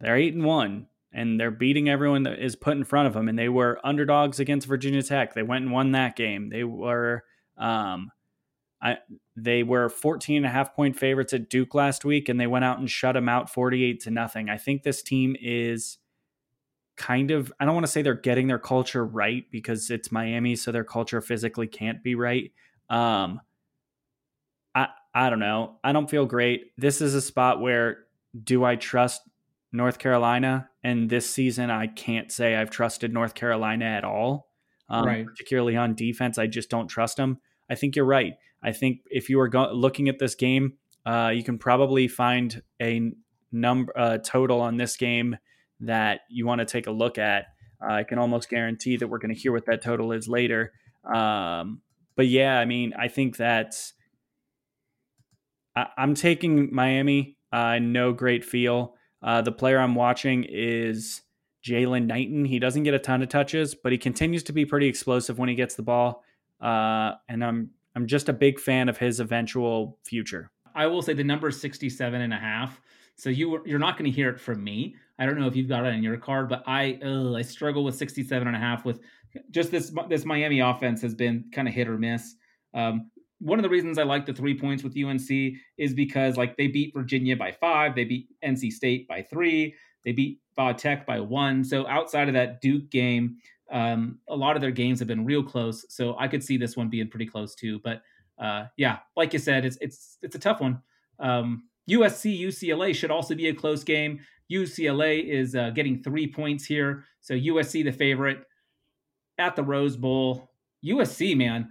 they're 0.00 0.16
eight 0.16 0.34
and 0.34 0.44
one 0.44 0.86
and 1.16 1.40
they're 1.40 1.50
beating 1.50 1.88
everyone 1.88 2.24
that 2.24 2.38
is 2.38 2.54
put 2.54 2.76
in 2.76 2.84
front 2.84 3.08
of 3.08 3.14
them. 3.14 3.28
And 3.28 3.38
they 3.38 3.48
were 3.48 3.80
underdogs 3.82 4.38
against 4.38 4.66
Virginia 4.66 5.02
Tech. 5.02 5.32
They 5.32 5.42
went 5.42 5.64
and 5.64 5.72
won 5.72 5.92
that 5.92 6.14
game. 6.14 6.50
They 6.50 6.62
were, 6.62 7.24
um, 7.56 8.10
I, 8.82 8.98
they 9.34 9.62
were 9.62 9.88
14 9.88 10.36
and 10.36 10.46
a 10.46 10.50
half 10.50 10.74
point 10.74 10.98
favorites 10.98 11.32
at 11.32 11.48
Duke 11.48 11.74
last 11.74 12.04
week, 12.04 12.28
and 12.28 12.38
they 12.38 12.46
went 12.46 12.66
out 12.66 12.78
and 12.78 12.90
shut 12.90 13.14
them 13.14 13.30
out 13.30 13.48
48 13.48 14.00
to 14.00 14.10
nothing. 14.10 14.50
I 14.50 14.58
think 14.58 14.82
this 14.82 15.02
team 15.02 15.36
is 15.40 15.96
kind 16.96 17.30
of, 17.30 17.50
I 17.58 17.64
don't 17.64 17.74
want 17.74 17.86
to 17.86 17.92
say 17.92 18.02
they're 18.02 18.14
getting 18.14 18.46
their 18.46 18.58
culture 18.58 19.04
right 19.04 19.44
because 19.50 19.90
it's 19.90 20.12
Miami, 20.12 20.54
so 20.54 20.70
their 20.70 20.84
culture 20.84 21.22
physically 21.22 21.66
can't 21.66 22.02
be 22.02 22.14
right. 22.14 22.52
Um, 22.90 23.40
I, 24.74 24.88
I 25.14 25.30
don't 25.30 25.40
know. 25.40 25.78
I 25.82 25.92
don't 25.92 26.10
feel 26.10 26.26
great. 26.26 26.72
This 26.76 27.00
is 27.00 27.14
a 27.14 27.22
spot 27.22 27.62
where 27.62 28.05
do 28.44 28.64
I 28.64 28.76
trust 28.76 29.22
North 29.72 29.98
Carolina? 29.98 30.68
And 30.82 31.10
this 31.10 31.28
season, 31.28 31.70
I 31.70 31.86
can't 31.86 32.30
say 32.30 32.56
I've 32.56 32.70
trusted 32.70 33.12
North 33.12 33.34
Carolina 33.34 33.84
at 33.84 34.04
all. 34.04 34.48
Um, 34.88 35.06
right. 35.06 35.26
Particularly 35.26 35.76
on 35.76 35.94
defense, 35.94 36.38
I 36.38 36.46
just 36.46 36.70
don't 36.70 36.88
trust 36.88 37.16
them. 37.16 37.38
I 37.70 37.74
think 37.74 37.96
you're 37.96 38.04
right. 38.04 38.34
I 38.62 38.72
think 38.72 39.00
if 39.10 39.28
you 39.28 39.40
are 39.40 39.48
go- 39.48 39.72
looking 39.72 40.08
at 40.08 40.18
this 40.18 40.34
game, 40.34 40.74
uh, 41.04 41.30
you 41.34 41.42
can 41.42 41.58
probably 41.58 42.08
find 42.08 42.62
a 42.80 43.12
number 43.52 43.92
uh, 43.96 44.18
total 44.18 44.60
on 44.60 44.76
this 44.76 44.96
game 44.96 45.36
that 45.80 46.20
you 46.28 46.46
want 46.46 46.60
to 46.60 46.64
take 46.64 46.86
a 46.86 46.90
look 46.90 47.18
at. 47.18 47.46
Uh, 47.82 47.94
I 47.94 48.04
can 48.04 48.18
almost 48.18 48.48
guarantee 48.48 48.96
that 48.96 49.08
we're 49.08 49.18
going 49.18 49.34
to 49.34 49.40
hear 49.40 49.52
what 49.52 49.66
that 49.66 49.82
total 49.82 50.12
is 50.12 50.28
later. 50.28 50.72
Um, 51.04 51.82
but 52.16 52.26
yeah, 52.26 52.58
I 52.58 52.64
mean, 52.64 52.92
I 52.98 53.08
think 53.08 53.36
that 53.36 53.74
I, 55.76 55.86
am 55.98 56.14
taking 56.14 56.74
Miami. 56.74 57.35
Uh, 57.56 57.78
no 57.78 58.12
great 58.12 58.44
feel. 58.44 58.94
Uh, 59.22 59.40
the 59.40 59.50
player 59.50 59.78
I'm 59.78 59.94
watching 59.94 60.44
is 60.46 61.22
Jaylan 61.64 62.04
Knighton. 62.04 62.44
He 62.44 62.58
doesn't 62.58 62.82
get 62.82 62.92
a 62.92 62.98
ton 62.98 63.22
of 63.22 63.30
touches, 63.30 63.74
but 63.74 63.92
he 63.92 63.98
continues 63.98 64.42
to 64.42 64.52
be 64.52 64.66
pretty 64.66 64.88
explosive 64.88 65.38
when 65.38 65.48
he 65.48 65.54
gets 65.54 65.74
the 65.74 65.82
ball. 65.82 66.22
Uh, 66.60 67.12
and 67.30 67.42
I'm 67.42 67.70
I'm 67.94 68.06
just 68.06 68.28
a 68.28 68.34
big 68.34 68.60
fan 68.60 68.90
of 68.90 68.98
his 68.98 69.20
eventual 69.20 69.98
future. 70.04 70.50
I 70.74 70.86
will 70.86 71.00
say 71.00 71.14
the 71.14 71.24
number 71.24 71.48
is 71.48 71.58
67 71.58 72.20
and 72.20 72.34
a 72.34 72.36
half. 72.36 72.78
So 73.14 73.30
you 73.30 73.62
you're 73.64 73.78
not 73.78 73.96
going 73.96 74.10
to 74.10 74.14
hear 74.14 74.28
it 74.28 74.38
from 74.38 74.62
me. 74.62 74.94
I 75.18 75.24
don't 75.24 75.40
know 75.40 75.46
if 75.46 75.56
you've 75.56 75.68
got 75.68 75.86
it 75.86 75.94
in 75.94 76.02
your 76.02 76.18
card, 76.18 76.50
but 76.50 76.62
I 76.66 76.98
ugh, 77.02 77.34
I 77.34 77.40
struggle 77.40 77.84
with 77.84 77.94
67 77.94 78.46
and 78.46 78.54
a 78.54 78.60
half 78.60 78.84
with 78.84 79.00
just 79.50 79.70
this 79.70 79.90
this 80.10 80.26
Miami 80.26 80.60
offense 80.60 81.00
has 81.00 81.14
been 81.14 81.46
kind 81.52 81.68
of 81.68 81.72
hit 81.72 81.88
or 81.88 81.96
miss. 81.96 82.34
Um, 82.74 83.10
one 83.38 83.58
of 83.58 83.62
the 83.62 83.68
reasons 83.68 83.98
I 83.98 84.02
like 84.02 84.26
the 84.26 84.32
three 84.32 84.58
points 84.58 84.82
with 84.82 84.96
UNC 84.96 85.28
is 85.76 85.94
because 85.94 86.36
like 86.36 86.56
they 86.56 86.68
beat 86.68 86.94
Virginia 86.94 87.36
by 87.36 87.52
five, 87.52 87.94
they 87.94 88.04
beat 88.04 88.28
NC 88.44 88.72
State 88.72 89.06
by 89.08 89.22
three, 89.22 89.74
they 90.04 90.12
beat 90.12 90.40
Va 90.56 90.72
Tech 90.72 91.06
by 91.06 91.20
one. 91.20 91.62
So 91.62 91.86
outside 91.86 92.28
of 92.28 92.34
that 92.34 92.60
Duke 92.60 92.88
game, 92.90 93.36
um, 93.70 94.18
a 94.28 94.36
lot 94.36 94.56
of 94.56 94.62
their 94.62 94.70
games 94.70 94.98
have 95.00 95.08
been 95.08 95.24
real 95.24 95.42
close. 95.42 95.84
So 95.88 96.16
I 96.18 96.28
could 96.28 96.42
see 96.42 96.56
this 96.56 96.76
one 96.76 96.88
being 96.88 97.08
pretty 97.08 97.26
close 97.26 97.54
too. 97.54 97.80
But 97.80 98.02
uh, 98.38 98.66
yeah, 98.76 98.98
like 99.16 99.32
you 99.32 99.38
said, 99.38 99.64
it's 99.64 99.76
it's 99.80 100.18
it's 100.22 100.36
a 100.36 100.38
tough 100.38 100.60
one. 100.60 100.80
Um, 101.18 101.64
USC 101.90 102.40
UCLA 102.40 102.94
should 102.94 103.10
also 103.10 103.34
be 103.34 103.48
a 103.48 103.54
close 103.54 103.84
game. 103.84 104.20
UCLA 104.50 105.24
is 105.24 105.54
uh, 105.54 105.70
getting 105.70 106.02
three 106.02 106.26
points 106.26 106.64
here, 106.64 107.04
so 107.20 107.34
USC 107.34 107.84
the 107.84 107.92
favorite 107.92 108.44
at 109.38 109.56
the 109.56 109.62
Rose 109.62 109.96
Bowl. 109.96 110.50
USC 110.84 111.36
man, 111.36 111.70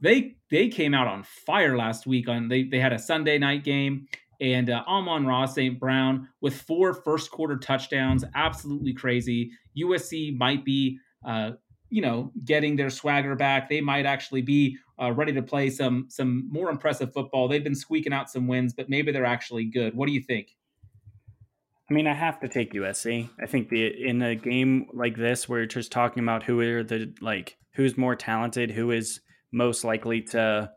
they 0.00 0.36
they 0.50 0.68
came 0.68 0.94
out 0.94 1.06
on 1.06 1.22
fire 1.22 1.76
last 1.76 2.06
week. 2.06 2.28
On 2.28 2.48
they 2.48 2.64
they 2.64 2.78
had 2.78 2.92
a 2.92 2.98
Sunday 2.98 3.38
night 3.38 3.64
game 3.64 4.06
and 4.40 4.68
uh, 4.68 4.82
Amon-Ra 4.86 5.46
St. 5.46 5.78
Brown 5.78 6.28
with 6.40 6.60
four 6.60 6.92
first 6.92 7.30
quarter 7.30 7.56
touchdowns, 7.56 8.24
absolutely 8.34 8.92
crazy. 8.92 9.50
USC 9.78 10.36
might 10.36 10.64
be 10.64 10.98
uh, 11.24 11.52
you 11.88 12.02
know 12.02 12.32
getting 12.44 12.76
their 12.76 12.90
swagger 12.90 13.34
back. 13.34 13.68
They 13.68 13.80
might 13.80 14.06
actually 14.06 14.42
be 14.42 14.76
uh, 15.00 15.12
ready 15.12 15.32
to 15.32 15.42
play 15.42 15.70
some 15.70 16.06
some 16.08 16.48
more 16.50 16.70
impressive 16.70 17.12
football. 17.12 17.48
They've 17.48 17.64
been 17.64 17.74
squeaking 17.74 18.12
out 18.12 18.30
some 18.30 18.46
wins, 18.46 18.74
but 18.74 18.88
maybe 18.88 19.12
they're 19.12 19.24
actually 19.24 19.64
good. 19.64 19.94
What 19.94 20.06
do 20.06 20.12
you 20.12 20.20
think? 20.20 20.56
I 21.88 21.94
mean, 21.94 22.08
I 22.08 22.14
have 22.14 22.40
to 22.40 22.48
take 22.48 22.72
USC. 22.72 23.28
I 23.40 23.46
think 23.46 23.68
the 23.68 23.86
in 23.86 24.20
a 24.20 24.34
game 24.34 24.88
like 24.92 25.16
this 25.16 25.48
where 25.48 25.60
you're 25.60 25.66
just 25.66 25.92
talking 25.92 26.22
about 26.22 26.42
who 26.42 26.60
are 26.60 26.82
the 26.82 27.12
like 27.20 27.56
who's 27.74 27.96
more 27.96 28.16
talented, 28.16 28.72
who 28.72 28.90
is 28.90 29.20
most 29.52 29.84
likely 29.84 30.22
to 30.22 30.70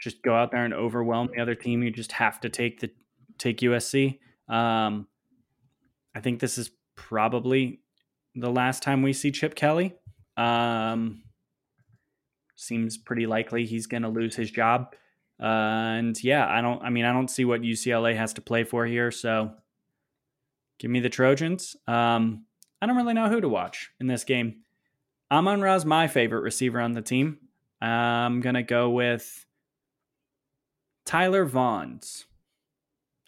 just 0.00 0.22
go 0.22 0.34
out 0.34 0.50
there 0.50 0.64
and 0.64 0.74
overwhelm 0.74 1.30
the 1.34 1.40
other 1.40 1.54
team, 1.54 1.82
you 1.82 1.90
just 1.90 2.12
have 2.12 2.40
to 2.40 2.48
take 2.48 2.80
the 2.80 2.90
take 3.38 3.58
USC. 3.58 4.18
Um, 4.48 5.06
I 6.14 6.20
think 6.20 6.40
this 6.40 6.58
is 6.58 6.70
probably 6.96 7.80
the 8.34 8.50
last 8.50 8.82
time 8.82 9.02
we 9.02 9.12
see 9.12 9.30
Chip 9.30 9.54
Kelly. 9.54 9.94
Um, 10.36 11.22
seems 12.56 12.96
pretty 12.96 13.26
likely 13.26 13.66
he's 13.66 13.86
going 13.86 14.02
to 14.02 14.08
lose 14.08 14.36
his 14.36 14.50
job. 14.50 14.94
Uh, 15.40 15.98
and 15.98 16.22
yeah, 16.22 16.46
I 16.48 16.60
don't. 16.60 16.82
I 16.82 16.90
mean, 16.90 17.04
I 17.04 17.12
don't 17.12 17.28
see 17.28 17.44
what 17.44 17.62
UCLA 17.62 18.16
has 18.16 18.32
to 18.34 18.40
play 18.40 18.64
for 18.64 18.86
here. 18.86 19.10
So 19.10 19.52
give 20.78 20.90
me 20.90 21.00
the 21.00 21.08
Trojans. 21.08 21.76
Um, 21.86 22.44
I 22.80 22.86
don't 22.86 22.96
really 22.96 23.14
know 23.14 23.28
who 23.28 23.40
to 23.40 23.48
watch 23.48 23.90
in 24.00 24.06
this 24.06 24.24
game. 24.24 24.62
Amon 25.32 25.62
Ra's 25.62 25.86
my 25.86 26.08
favorite 26.08 26.42
receiver 26.42 26.78
on 26.78 26.92
the 26.92 27.00
team. 27.00 27.38
I'm 27.80 28.42
gonna 28.42 28.62
go 28.62 28.90
with 28.90 29.46
Tyler 31.06 31.48
Vaughns 31.48 32.24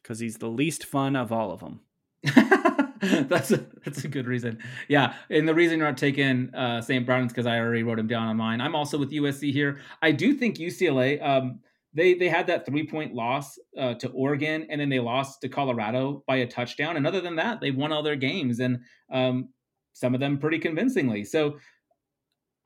because 0.03 0.19
he's 0.19 0.37
the 0.37 0.49
least 0.49 0.85
fun 0.85 1.17
of 1.17 1.33
all 1.33 1.51
of 1.51 1.61
them. 1.61 1.81
that's 3.27 3.53
a 3.53 3.65
that's 3.83 4.05
a 4.05 4.09
good 4.09 4.27
reason. 4.27 4.59
Yeah, 4.87 5.15
and 5.31 5.49
the 5.49 5.55
reason 5.55 5.79
you're 5.79 5.89
not 5.89 5.97
taking 5.97 6.55
uh, 6.55 6.83
St. 6.83 7.07
Brown 7.07 7.25
is 7.25 7.33
because 7.33 7.47
I 7.47 7.59
already 7.59 7.83
wrote 7.83 7.99
him 7.99 8.07
down 8.07 8.29
on 8.29 8.37
mine. 8.37 8.61
I'm 8.61 8.77
also 8.77 8.99
with 8.99 9.11
USC 9.11 9.51
here. 9.51 9.81
I 10.03 10.13
do 10.13 10.35
think 10.35 10.59
UCLA. 10.59 11.27
Um, 11.27 11.61
they 11.95 12.13
they 12.13 12.29
had 12.29 12.47
that 12.49 12.67
three 12.67 12.87
point 12.87 13.15
loss 13.15 13.59
uh, 13.79 13.95
to 13.95 14.11
Oregon, 14.11 14.67
and 14.69 14.79
then 14.79 14.91
they 14.91 15.01
lost 15.01 15.41
to 15.41 15.49
Colorado 15.49 16.23
by 16.27 16.37
a 16.37 16.47
touchdown. 16.47 16.99
And 16.99 17.07
other 17.07 17.23
than 17.23 17.37
that, 17.37 17.63
they 17.63 17.71
won 17.71 17.93
all 17.93 18.03
their 18.03 18.15
games, 18.15 18.61
and 18.61 18.81
um, 19.11 19.49
some 19.95 20.13
of 20.13 20.21
them 20.21 20.39
pretty 20.39 20.59
convincingly. 20.59 21.25
So 21.25 21.59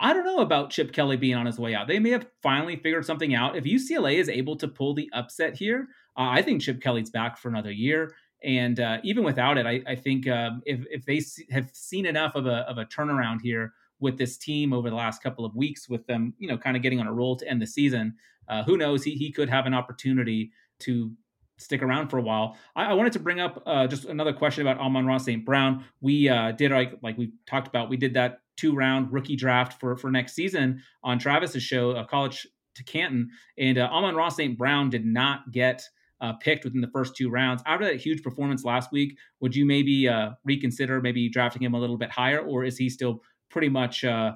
I 0.01 0.13
don't 0.13 0.25
know 0.25 0.39
about 0.41 0.71
Chip 0.71 0.93
Kelly 0.93 1.17
being 1.17 1.35
on 1.35 1.47
his 1.47 1.59
way 1.59 1.75
out. 1.75 1.89
They 1.89 1.99
may 1.99 2.11
have 2.11 2.27
finally 2.43 2.77
figured 2.77 3.05
something 3.05 3.35
out. 3.35 3.57
If 3.57 3.65
UCLA 3.65 4.15
is 4.15 4.29
able 4.29 4.57
to 4.57 4.69
pull 4.69 4.95
the 4.95 5.11
upset 5.13 5.57
here, 5.57 5.89
uh, 6.17 6.29
I 6.31 6.43
think 6.43 6.63
Chip 6.63 6.81
Kelly's 6.81 7.11
back 7.11 7.37
for 7.37 7.49
another 7.49 7.73
year. 7.73 8.15
And 8.45 8.79
uh, 8.79 8.99
even 9.03 9.25
without 9.25 9.59
it, 9.59 9.67
I, 9.67 9.83
I 9.87 9.97
think 9.97 10.29
um, 10.29 10.63
if, 10.65 10.81
if 10.91 11.05
they 11.05 11.21
have 11.51 11.71
seen 11.73 12.07
enough 12.07 12.37
of 12.37 12.47
a, 12.47 12.59
of 12.69 12.79
a 12.79 12.85
turnaround 12.85 13.41
here 13.43 13.73
with 13.99 14.17
this 14.17 14.37
team 14.37 14.73
over 14.73 14.89
the 14.89 14.97
last 14.97 15.23
couple 15.23 15.45
of 15.45 15.57
weeks, 15.57 15.89
with 15.89 16.07
them, 16.07 16.33
you 16.39 16.47
know, 16.47 16.57
kind 16.57 16.77
of 16.77 16.83
getting 16.83 17.01
on 17.01 17.09
a 17.09 17.13
roll 17.13 17.35
to 17.37 17.49
end 17.49 17.61
the 17.61 17.67
season, 17.67 18.15
uh, 18.49 18.63
who 18.63 18.77
knows? 18.77 19.03
He, 19.03 19.13
he 19.15 19.33
could 19.33 19.51
have 19.51 19.67
an 19.67 19.75
opportunity 19.75 20.53
to 20.81 21.11
stick 21.57 21.83
around 21.83 22.09
for 22.09 22.19
a 22.19 22.23
while. 22.23 22.57
I, 22.77 22.87
I 22.87 22.93
wanted 22.93 23.13
to 23.15 23.19
bring 23.19 23.41
up 23.41 23.61
uh, 23.67 23.89
just 23.89 24.05
another 24.05 24.33
question 24.33 24.67
about 24.67 24.81
Amon-Ra 24.81 25.19
St. 25.19 25.45
Brown. 25.45 25.85
We 26.01 26.29
uh, 26.29 26.53
did 26.53 26.71
like 26.71 26.95
like 27.03 27.19
we 27.19 27.33
talked 27.47 27.67
about. 27.67 27.91
We 27.91 27.97
did 27.97 28.15
that 28.15 28.41
two 28.59 28.75
round 28.75 29.13
rookie 29.13 29.37
draft 29.37 29.81
for 29.81 29.97
for 29.97 30.11
next 30.11 30.35
season 30.35 30.83
on 31.03 31.19
Travis's 31.19 31.63
show, 31.63 31.93
a 31.93 32.05
college 32.05 32.47
to 32.75 32.85
Canton, 32.85 33.31
and 33.57 33.79
uh, 33.79 33.89
Amon-Ra 33.91 34.29
St. 34.29 34.59
Brown 34.59 34.91
did 34.91 35.07
not 35.07 35.51
get 35.51 35.83
uh, 36.21 36.33
picked 36.35 36.65
within 36.65 36.81
the 36.81 36.89
first 36.89 37.17
two 37.17 37.31
rounds. 37.31 37.63
After 37.67 37.87
that 37.87 37.97
huge 37.97 38.23
performance 38.23 38.65
last 38.65 38.91
week, 38.93 39.17
would 39.41 39.55
you 39.55 39.65
maybe 39.65 40.09
uh, 40.09 40.31
reconsider 40.45 41.01
maybe 41.01 41.29
drafting 41.29 41.63
him 41.63 41.75
a 41.75 41.79
little 41.79 41.97
bit 41.97 42.11
higher, 42.11 42.41
or 42.41 42.65
is 42.65 42.77
he 42.77 42.91
still 42.91 43.23
pretty 43.51 43.69
much 43.69 44.05
uh, 44.05 44.33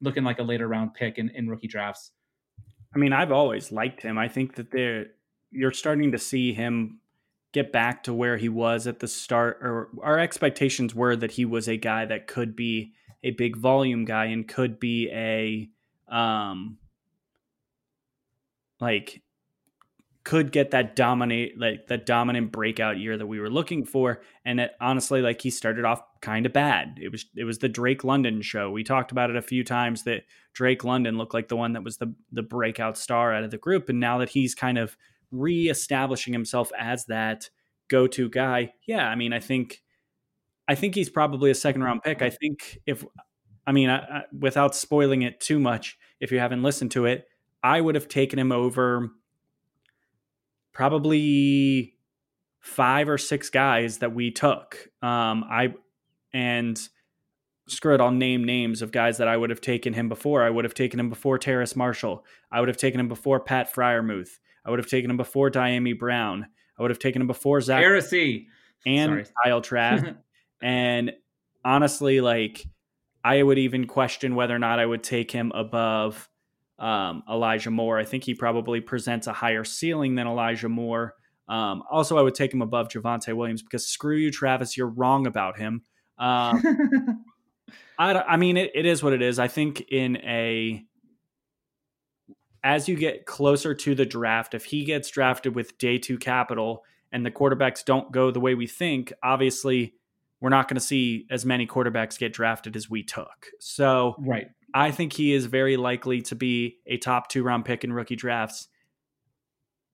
looking 0.00 0.24
like 0.24 0.38
a 0.38 0.42
later 0.42 0.66
round 0.66 0.94
pick 0.94 1.18
in, 1.18 1.30
in 1.30 1.48
rookie 1.48 1.68
drafts? 1.68 2.12
I 2.94 2.98
mean, 2.98 3.12
I've 3.12 3.32
always 3.32 3.70
liked 3.70 4.02
him. 4.02 4.16
I 4.18 4.28
think 4.28 4.56
that 4.56 4.70
they're 4.70 5.06
you're 5.50 5.72
starting 5.72 6.12
to 6.12 6.18
see 6.18 6.52
him 6.52 7.00
get 7.52 7.72
back 7.72 8.02
to 8.02 8.12
where 8.12 8.36
he 8.36 8.48
was 8.48 8.86
at 8.86 9.00
the 9.00 9.08
start, 9.08 9.58
or 9.62 9.88
our 10.02 10.18
expectations 10.18 10.94
were 10.94 11.16
that 11.16 11.32
he 11.32 11.44
was 11.44 11.68
a 11.68 11.76
guy 11.76 12.04
that 12.06 12.26
could 12.26 12.56
be 12.56 12.92
a 13.22 13.30
big 13.32 13.56
volume 13.56 14.04
guy 14.04 14.26
and 14.26 14.46
could 14.46 14.78
be 14.78 15.10
a 15.10 15.68
um 16.14 16.78
like 18.80 19.22
could 20.24 20.52
get 20.52 20.72
that 20.72 20.94
dominate 20.94 21.58
like 21.58 21.86
that 21.86 22.04
dominant 22.04 22.52
breakout 22.52 22.98
year 22.98 23.16
that 23.16 23.26
we 23.26 23.40
were 23.40 23.48
looking 23.48 23.84
for. 23.84 24.20
And 24.44 24.60
it, 24.60 24.72
honestly 24.80 25.22
like 25.22 25.40
he 25.40 25.48
started 25.48 25.86
off 25.86 26.02
kind 26.20 26.44
of 26.44 26.52
bad. 26.52 26.98
It 27.00 27.10
was 27.10 27.24
it 27.34 27.44
was 27.44 27.58
the 27.58 27.68
Drake 27.68 28.04
London 28.04 28.42
show. 28.42 28.70
We 28.70 28.84
talked 28.84 29.10
about 29.10 29.30
it 29.30 29.36
a 29.36 29.42
few 29.42 29.64
times 29.64 30.02
that 30.04 30.24
Drake 30.52 30.84
London 30.84 31.16
looked 31.16 31.34
like 31.34 31.48
the 31.48 31.56
one 31.56 31.72
that 31.72 31.84
was 31.84 31.96
the 31.96 32.14
the 32.30 32.42
breakout 32.42 32.98
star 32.98 33.32
out 33.32 33.44
of 33.44 33.50
the 33.50 33.58
group. 33.58 33.88
And 33.88 34.00
now 34.00 34.18
that 34.18 34.28
he's 34.28 34.54
kind 34.54 34.76
of 34.76 34.96
reestablishing 35.30 36.32
himself 36.32 36.70
as 36.78 37.06
that 37.06 37.50
go-to 37.88 38.28
guy 38.28 38.72
yeah 38.86 39.08
i 39.08 39.14
mean 39.14 39.32
i 39.32 39.40
think 39.40 39.82
i 40.68 40.74
think 40.74 40.94
he's 40.94 41.10
probably 41.10 41.50
a 41.50 41.54
second 41.54 41.82
round 41.82 42.02
pick 42.02 42.22
i 42.22 42.30
think 42.30 42.78
if 42.86 43.04
i 43.66 43.72
mean 43.72 43.90
I, 43.90 43.98
I, 43.98 44.22
without 44.38 44.76
spoiling 44.76 45.22
it 45.22 45.40
too 45.40 45.58
much 45.58 45.98
if 46.20 46.30
you 46.30 46.38
haven't 46.38 46.62
listened 46.62 46.92
to 46.92 47.06
it 47.06 47.26
I 47.62 47.80
would 47.80 47.94
have 47.94 48.08
taken 48.08 48.38
him 48.38 48.52
over 48.52 49.10
probably 50.72 51.96
five 52.60 53.08
or 53.08 53.18
six 53.18 53.50
guys 53.50 53.98
that 53.98 54.14
we 54.14 54.30
took. 54.30 54.88
Um, 55.02 55.44
I 55.50 55.74
and 56.32 56.78
screw 57.66 57.94
it, 57.94 58.00
I'll 58.00 58.10
name 58.10 58.44
names 58.44 58.80
of 58.80 58.92
guys 58.92 59.18
that 59.18 59.28
I 59.28 59.36
would 59.36 59.50
have 59.50 59.60
taken 59.60 59.92
him 59.92 60.08
before. 60.08 60.42
I 60.42 60.50
would 60.50 60.64
have 60.64 60.74
taken 60.74 61.00
him 61.00 61.08
before 61.08 61.38
Terrace 61.38 61.74
Marshall. 61.76 62.24
I 62.50 62.60
would 62.60 62.68
have 62.68 62.76
taken 62.76 63.00
him 63.00 63.08
before 63.08 63.40
Pat 63.40 63.72
Freiermuth. 63.72 64.38
I 64.64 64.70
would 64.70 64.78
have 64.78 64.88
taken 64.88 65.10
him 65.10 65.16
before 65.16 65.50
Dyami 65.50 65.98
Brown. 65.98 66.46
I 66.78 66.82
would 66.82 66.90
have 66.90 66.98
taken 66.98 67.20
him 67.20 67.26
before 67.26 67.60
Zach 67.60 67.82
Heresy 67.82 68.48
and 68.86 69.10
Sorry. 69.10 69.26
Kyle 69.44 69.60
Trask. 69.60 70.06
and 70.62 71.12
honestly, 71.64 72.20
like 72.20 72.64
I 73.24 73.42
would 73.42 73.58
even 73.58 73.86
question 73.86 74.34
whether 74.34 74.54
or 74.54 74.58
not 74.58 74.78
I 74.78 74.86
would 74.86 75.02
take 75.02 75.30
him 75.30 75.52
above 75.54 76.28
um, 76.78 77.22
Elijah 77.28 77.70
Moore. 77.70 77.98
I 77.98 78.04
think 78.04 78.24
he 78.24 78.34
probably 78.34 78.80
presents 78.80 79.26
a 79.26 79.32
higher 79.32 79.64
ceiling 79.64 80.14
than 80.14 80.26
Elijah 80.26 80.68
Moore. 80.68 81.14
Um, 81.48 81.82
also, 81.90 82.18
I 82.18 82.22
would 82.22 82.34
take 82.34 82.52
him 82.52 82.62
above 82.62 82.88
Javonte 82.88 83.34
Williams 83.34 83.62
because 83.62 83.86
screw 83.86 84.16
you, 84.16 84.30
Travis, 84.30 84.76
you're 84.76 84.88
wrong 84.88 85.26
about 85.26 85.58
him. 85.58 85.82
Um, 86.18 87.24
I, 87.98 88.14
I 88.14 88.36
mean, 88.36 88.56
it, 88.56 88.70
it 88.74 88.86
is 88.86 89.02
what 89.02 89.12
it 89.12 89.22
is. 89.22 89.38
I 89.38 89.48
think 89.48 89.80
in 89.90 90.16
a 90.18 90.84
as 92.64 92.88
you 92.88 92.96
get 92.96 93.24
closer 93.24 93.74
to 93.74 93.94
the 93.94 94.04
draft, 94.04 94.54
if 94.54 94.66
he 94.66 94.84
gets 94.84 95.10
drafted 95.10 95.54
with 95.54 95.78
day 95.78 95.98
two 95.98 96.18
capital 96.18 96.84
and 97.12 97.24
the 97.24 97.30
quarterbacks 97.30 97.84
don't 97.84 98.12
go 98.12 98.30
the 98.30 98.40
way 98.40 98.54
we 98.54 98.66
think, 98.66 99.12
obviously 99.22 99.94
we're 100.40 100.50
not 100.50 100.68
going 100.68 100.76
to 100.76 100.80
see 100.80 101.26
as 101.30 101.44
many 101.44 101.66
quarterbacks 101.66 102.18
get 102.18 102.32
drafted 102.32 102.76
as 102.76 102.88
we 102.88 103.02
took. 103.02 103.48
So 103.58 104.14
right. 104.18 104.50
I 104.74 104.90
think 104.90 105.12
he 105.12 105.32
is 105.32 105.46
very 105.46 105.76
likely 105.76 106.22
to 106.22 106.34
be 106.34 106.78
a 106.86 106.96
top 106.96 107.28
two 107.28 107.42
round 107.42 107.64
pick 107.64 107.84
in 107.84 107.92
rookie 107.92 108.16
drafts. 108.16 108.68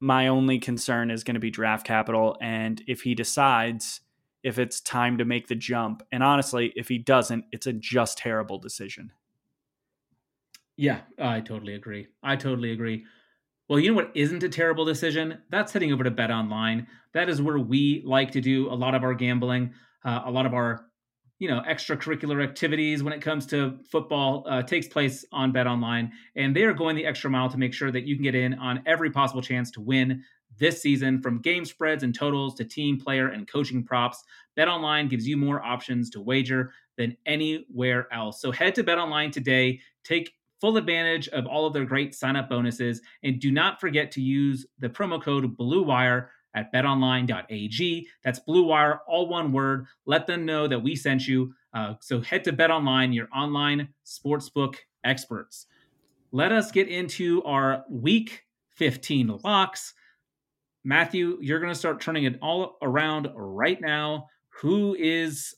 My 0.01 0.29
only 0.29 0.59
concern 0.59 1.11
is 1.11 1.25
going 1.25 1.35
to 1.35 1.41
be 1.41 1.51
draft 1.51 1.87
capital. 1.87 2.37
And 2.41 2.83
if 2.87 3.03
he 3.03 3.15
decides 3.15 4.01
if 4.43 4.59
it's 4.59 4.81
time 4.81 5.17
to 5.19 5.25
make 5.25 5.49
the 5.49 5.55
jump, 5.55 6.03
and 6.13 6.23
honestly, 6.23 6.73
if 6.77 6.89
he 6.89 6.99
doesn't, 6.99 7.47
it's 7.51 7.67
a 7.67 7.73
just 7.73 8.19
terrible 8.19 8.59
decision. 8.59 9.11
Yeah, 10.77 11.01
I 11.19 11.41
totally 11.41 11.75
agree. 11.75 12.09
I 12.23 12.37
totally 12.37 12.73
agree. 12.73 13.05
Well, 13.69 13.79
you 13.79 13.91
know 13.91 13.97
what 13.97 14.11
isn't 14.15 14.43
a 14.43 14.49
terrible 14.51 14.85
decision? 14.85 15.39
That's 15.49 15.73
heading 15.73 15.93
over 15.93 16.05
to 16.05 16.11
Bet 16.11 16.31
Online. 16.31 16.87
That 17.15 17.31
is 17.31 17.41
where 17.41 17.59
we 17.59 18.03
like 18.05 18.33
to 18.33 18.43
do 18.43 18.69
a 18.71 18.75
lot 18.75 18.95
of 18.95 19.03
our 19.03 19.15
gambling, 19.15 19.73
uh, 20.05 20.23
a 20.25 20.31
lot 20.31 20.47
of 20.47 20.55
our, 20.55 20.87
you 21.39 21.49
know, 21.49 21.63
extracurricular 21.69 22.43
activities 22.43 23.03
when 23.03 23.13
it 23.13 23.21
comes 23.21 23.47
to 23.47 23.79
football 23.91 24.45
uh, 24.49 24.63
takes 24.63 24.87
place 24.87 25.25
on 25.33 25.53
Bet 25.53 25.67
Online, 25.67 26.13
and 26.37 26.55
they 26.55 26.63
are 26.63 26.75
going 26.75 26.97
the 26.97 27.07
extra 27.07 27.31
mile 27.31 27.49
to 27.49 27.59
make 27.59 27.75
sure 27.75 27.91
that 27.91 28.05
you 28.05 28.15
can 28.15 28.23
get 28.23 28.35
in 28.35 28.55
on 28.55 28.83
every 28.87 29.11
possible 29.11 29.43
chance 29.43 29.71
to 29.73 29.81
win 29.81 30.23
this 30.59 30.81
season, 30.81 31.21
from 31.21 31.41
game 31.41 31.65
spreads 31.65 32.05
and 32.05 32.15
totals 32.15 32.55
to 32.55 32.65
team, 32.65 33.01
player, 33.01 33.29
and 33.29 33.51
coaching 33.51 33.83
props. 33.83 34.23
Bet 34.55 34.69
Online 34.69 35.09
gives 35.09 35.27
you 35.27 35.37
more 35.37 35.61
options 35.61 36.11
to 36.11 36.21
wager 36.21 36.73
than 36.97 37.17
anywhere 37.27 38.07
else. 38.13 38.41
So 38.41 38.53
head 38.53 38.75
to 38.77 38.85
Bet 38.85 38.99
Online 38.99 39.33
today. 39.33 39.81
Take 40.05 40.33
full 40.61 40.77
advantage 40.77 41.29
of 41.29 41.47
all 41.47 41.67
of 41.67 41.73
their 41.73 41.85
great 41.85 42.15
sign 42.15 42.37
up 42.37 42.49
bonuses. 42.49 43.03
And 43.25 43.41
do 43.41 43.51
not 43.51 43.81
forget 43.81 44.13
to 44.13 44.23
use 44.23 44.65
the 44.79 44.89
promo 44.89 45.21
code 45.21 45.57
BLUEWIRE 45.57 46.29
at 46.55 46.73
betonline.ag. 46.73 48.09
That's 48.23 48.39
Blue 48.39 48.65
Wire, 48.65 49.01
all 49.07 49.29
one 49.29 49.53
word. 49.53 49.87
Let 50.07 50.27
them 50.27 50.45
know 50.45 50.69
that 50.69 50.83
we 50.83 50.97
sent 50.97 51.27
you. 51.27 51.55
Uh, 51.73 51.95
so 52.01 52.21
head 52.21 52.45
to 52.45 52.53
BetOnline, 52.53 53.15
your 53.15 53.29
online 53.35 53.89
sportsbook 54.07 54.77
experts. 55.03 55.67
Let 56.33 56.53
us 56.53 56.71
get 56.71 56.89
into 56.89 57.43
our 57.45 57.85
week 57.89 58.45
15 58.71 59.41
locks. 59.45 59.95
Matthew, 60.85 61.39
you're 61.41 61.61
going 61.61 61.73
to 61.73 61.79
start 61.79 62.01
turning 62.01 62.25
it 62.25 62.39
all 62.43 62.77
around 62.83 63.29
right 63.35 63.81
now. 63.81 64.29
Who 64.61 64.95
is 64.99 65.55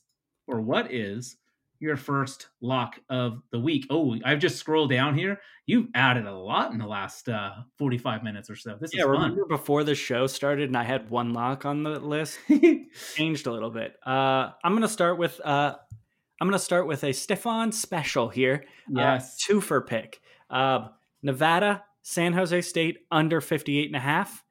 or 0.47 0.61
what 0.61 0.93
is 0.93 1.37
your 1.79 1.97
first 1.97 2.47
lock 2.61 2.99
of 3.09 3.41
the 3.51 3.59
week. 3.59 3.87
Oh, 3.89 4.15
I've 4.25 4.39
just 4.39 4.57
scrolled 4.57 4.89
down 4.89 5.17
here. 5.17 5.39
You've 5.65 5.87
added 5.93 6.25
a 6.25 6.33
lot 6.33 6.71
in 6.71 6.77
the 6.77 6.87
last 6.87 7.29
uh, 7.29 7.51
45 7.77 8.23
minutes 8.23 8.49
or 8.49 8.55
so. 8.55 8.77
This 8.79 8.93
yeah, 8.93 9.01
is 9.01 9.05
fun. 9.05 9.13
remember 9.13 9.45
before 9.45 9.83
the 9.83 9.95
show 9.95 10.27
started 10.27 10.69
and 10.69 10.77
I 10.77 10.83
had 10.83 11.09
one 11.09 11.33
lock 11.33 11.65
on 11.65 11.83
the 11.83 11.99
list? 11.99 12.39
Changed 13.15 13.47
a 13.47 13.51
little 13.51 13.69
bit. 13.69 13.95
Uh, 14.05 14.51
I'm 14.63 14.73
gonna 14.73 14.87
start 14.87 15.17
with 15.17 15.39
uh, 15.43 15.75
I'm 16.39 16.47
gonna 16.47 16.59
start 16.59 16.87
with 16.87 17.03
a 17.03 17.13
Stefan 17.13 17.71
special 17.71 18.29
here. 18.29 18.65
Yes. 18.89 19.35
Uh, 19.35 19.37
two 19.39 19.61
for 19.61 19.81
pick. 19.81 20.21
Uh, 20.49 20.89
Nevada, 21.21 21.83
San 22.01 22.33
Jose 22.33 22.61
State 22.61 22.99
under 23.11 23.41
58 23.41 23.87
and 23.87 23.95
a 23.95 23.99
half. 23.99 24.43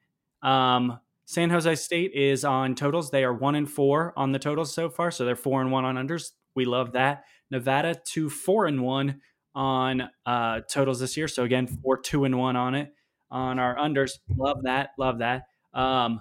Um, 0.43 1.01
San 1.25 1.51
Jose 1.51 1.75
State 1.75 2.13
is 2.15 2.45
on 2.45 2.75
totals. 2.77 3.11
They 3.11 3.25
are 3.25 3.33
one 3.33 3.57
and 3.57 3.69
four 3.69 4.13
on 4.17 4.33
the 4.33 4.39
totals 4.39 4.73
so 4.73 4.89
far, 4.89 5.11
so 5.11 5.25
they're 5.25 5.35
four 5.35 5.61
and 5.61 5.73
one 5.73 5.85
on 5.85 5.97
unders. 5.97 6.31
We 6.57 6.65
love 6.65 6.93
that. 6.93 7.25
Nevada 7.51 7.95
two 8.05 8.29
four 8.29 8.67
and 8.67 8.83
one 8.83 9.21
on 9.55 10.11
uh, 10.27 10.61
totals 10.71 11.01
this 11.01 11.17
year. 11.17 11.29
So 11.29 11.45
again, 11.45 11.67
four 11.67 11.99
two 11.99 12.25
and 12.25 12.39
one 12.39 12.57
on 12.57 12.75
it 12.75 12.93
on 13.31 13.59
our 13.59 13.77
unders. 13.77 14.13
Love 14.37 14.63
that. 14.65 14.91
Love 14.99 15.19
that. 15.19 15.45
Um, 15.73 16.21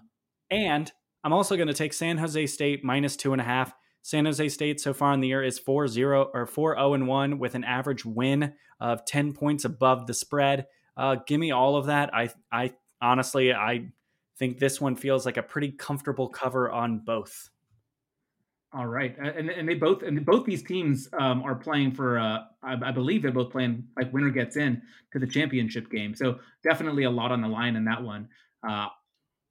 and 0.52 0.92
I'm 1.24 1.34
also 1.34 1.56
going 1.56 1.68
to 1.68 1.74
take 1.74 1.94
San 1.94 2.18
Jose 2.18 2.46
State 2.48 2.84
minus 2.84 3.16
two 3.16 3.32
and 3.34 3.42
a 3.42 3.46
half. 3.46 3.74
San 4.02 4.26
Jose 4.26 4.50
State 4.50 4.80
so 4.80 4.94
far 4.94 5.14
in 5.14 5.20
the 5.20 5.28
year 5.28 5.44
is 5.44 5.58
4 5.58 5.88
0 5.88 6.30
or 6.34 6.46
4 6.46 6.76
0 6.76 6.94
and 6.94 7.08
1 7.08 7.40
with 7.40 7.56
an 7.56 7.64
average 7.64 8.06
win 8.06 8.54
of 8.80 9.04
10 9.06 9.34
points 9.34 9.66
above 9.66 10.06
the 10.06 10.14
spread. 10.14 10.68
Uh, 10.96 11.16
give 11.26 11.40
me 11.40 11.52
all 11.52 11.76
of 11.76 11.88
that. 11.88 12.14
I, 12.14 12.30
I 12.52 12.74
honestly, 13.02 13.52
I 13.52 13.88
think 14.38 14.60
this 14.60 14.80
one 14.80 14.96
feels 14.96 15.26
like 15.26 15.38
a 15.38 15.44
pretty 15.44 15.72
comfortable 15.72 16.30
cover 16.30 16.72
on 16.72 17.00
both. 17.00 17.50
All 18.76 18.88
right, 18.88 19.16
and 19.18 19.50
and 19.50 19.70
they 19.70 19.76
both 19.76 20.04
and 20.04 20.26
both 20.26 20.46
these 20.46 20.62
teams 20.62 21.08
um, 21.18 21.44
are 21.44 21.56
playing 21.56 21.94
for. 21.94 22.20
Uh, 22.20 22.40
I, 22.62 22.74
I, 22.88 22.92
believe 22.92 23.22
they're 23.22 23.32
both 23.32 23.50
playing 23.50 23.86
like 23.96 24.12
winner 24.12 24.30
gets 24.30 24.58
in 24.58 24.82
to 25.14 25.20
the 25.20 25.28
championship 25.28 25.90
game. 25.90 26.14
So 26.14 26.40
definitely 26.62 27.04
a 27.04 27.10
lot 27.10 27.32
on 27.32 27.40
the 27.40 27.48
line 27.48 27.78
in 27.78 27.86
that 27.86 28.04
one. 28.04 28.28
Uh, 28.68 28.88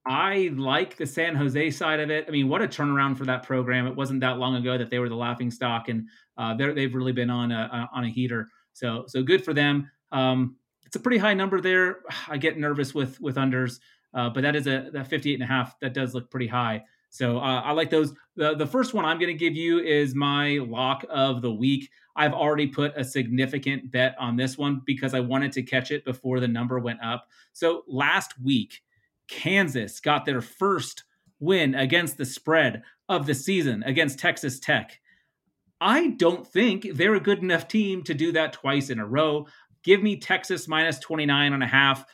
I 0.05 0.51
like 0.55 0.99
the 0.99 1.07
San 1.07 1.35
Jose 1.37 1.71
side 1.71 2.01
of 2.01 2.11
it. 2.11 2.27
I 2.29 2.33
mean, 2.33 2.51
what 2.51 2.61
a 2.61 2.69
turnaround 2.69 3.17
for 3.17 3.25
that 3.25 3.45
program! 3.45 3.87
It 3.87 3.97
wasn't 3.97 4.21
that 4.21 4.37
long 4.37 4.57
ago 4.57 4.77
that 4.77 4.91
they 4.91 4.99
were 4.99 5.09
the 5.09 5.17
laughing 5.17 5.51
stock, 5.51 5.89
and 5.89 6.07
uh, 6.37 6.55
they've 6.55 6.95
really 6.95 7.13
been 7.13 7.31
on 7.31 7.51
a 7.51 7.89
on 7.95 8.05
a 8.05 8.11
heater. 8.11 8.51
So 8.75 9.05
so 9.07 9.23
good 9.23 9.43
for 9.43 9.55
them. 9.55 9.91
Um, 10.13 10.57
it's 10.85 10.97
a 10.97 11.01
pretty 11.01 11.19
high 11.19 11.35
number 11.35 11.63
there. 11.63 12.01
I 12.29 12.37
get 12.37 12.59
nervous 12.59 12.95
with 12.95 13.19
with 13.23 13.37
unders, 13.37 13.81
uh, 14.13 14.29
but 14.29 14.43
that 14.43 14.55
is 14.55 14.67
a 14.67 14.91
that 14.93 15.09
58 15.09 15.33
and 15.33 15.43
a 15.45 15.47
half. 15.47 15.81
That 15.81 15.95
does 15.95 16.13
look 16.13 16.31
pretty 16.31 16.49
high. 16.49 16.85
So 17.15 17.39
uh, 17.39 17.63
I 17.65 17.71
like 17.71 17.91
those. 17.91 18.13
The, 18.35 18.57
the 18.57 18.67
first 18.67 18.93
one 18.93 19.05
I'm 19.05 19.21
going 19.21 19.33
to 19.33 19.39
give 19.39 19.55
you 19.55 19.79
is 19.79 20.17
my 20.17 20.59
lock 20.67 21.07
of 21.09 21.43
the 21.43 21.53
week. 21.53 21.89
I've 22.17 22.33
already 22.33 22.67
put 22.67 22.93
a 22.97 23.05
significant 23.05 23.93
bet 23.93 24.17
on 24.19 24.35
this 24.35 24.59
one 24.59 24.83
because 24.85 25.15
I 25.15 25.21
wanted 25.21 25.53
to 25.53 25.63
catch 25.63 25.93
it 25.93 26.05
before 26.05 26.41
the 26.41 26.49
number 26.49 26.81
went 26.81 27.05
up. 27.05 27.29
So 27.53 27.85
last 27.87 28.35
week, 28.43 28.83
Kansas 29.29 30.01
got 30.01 30.25
their 30.25 30.41
first 30.41 31.05
win 31.39 31.77
against 31.77 32.19
the 32.19 32.25
spread 32.25 32.83
of 33.09 33.27
the 33.27 33.35
season 33.35 33.85
against 33.85 34.19
Texas 34.19 34.59
Tech. 34.59 34.99
I 35.81 36.09
don't 36.09 36.45
think 36.45 36.89
they're 36.95 37.15
a 37.15 37.21
good 37.21 37.45
enough 37.45 37.69
team 37.69 38.03
to 38.05 38.15
do 38.15 38.33
that 38.33 38.55
twice 38.55 38.91
in 38.91 38.99
a 38.99 39.07
row. 39.07 39.47
Give 39.85 40.03
me 40.03 40.17
Texas 40.17 40.67
minus 40.67 40.99
29 40.99 41.53
and 41.53 41.63
a 41.63 41.69
half. 41.69 42.05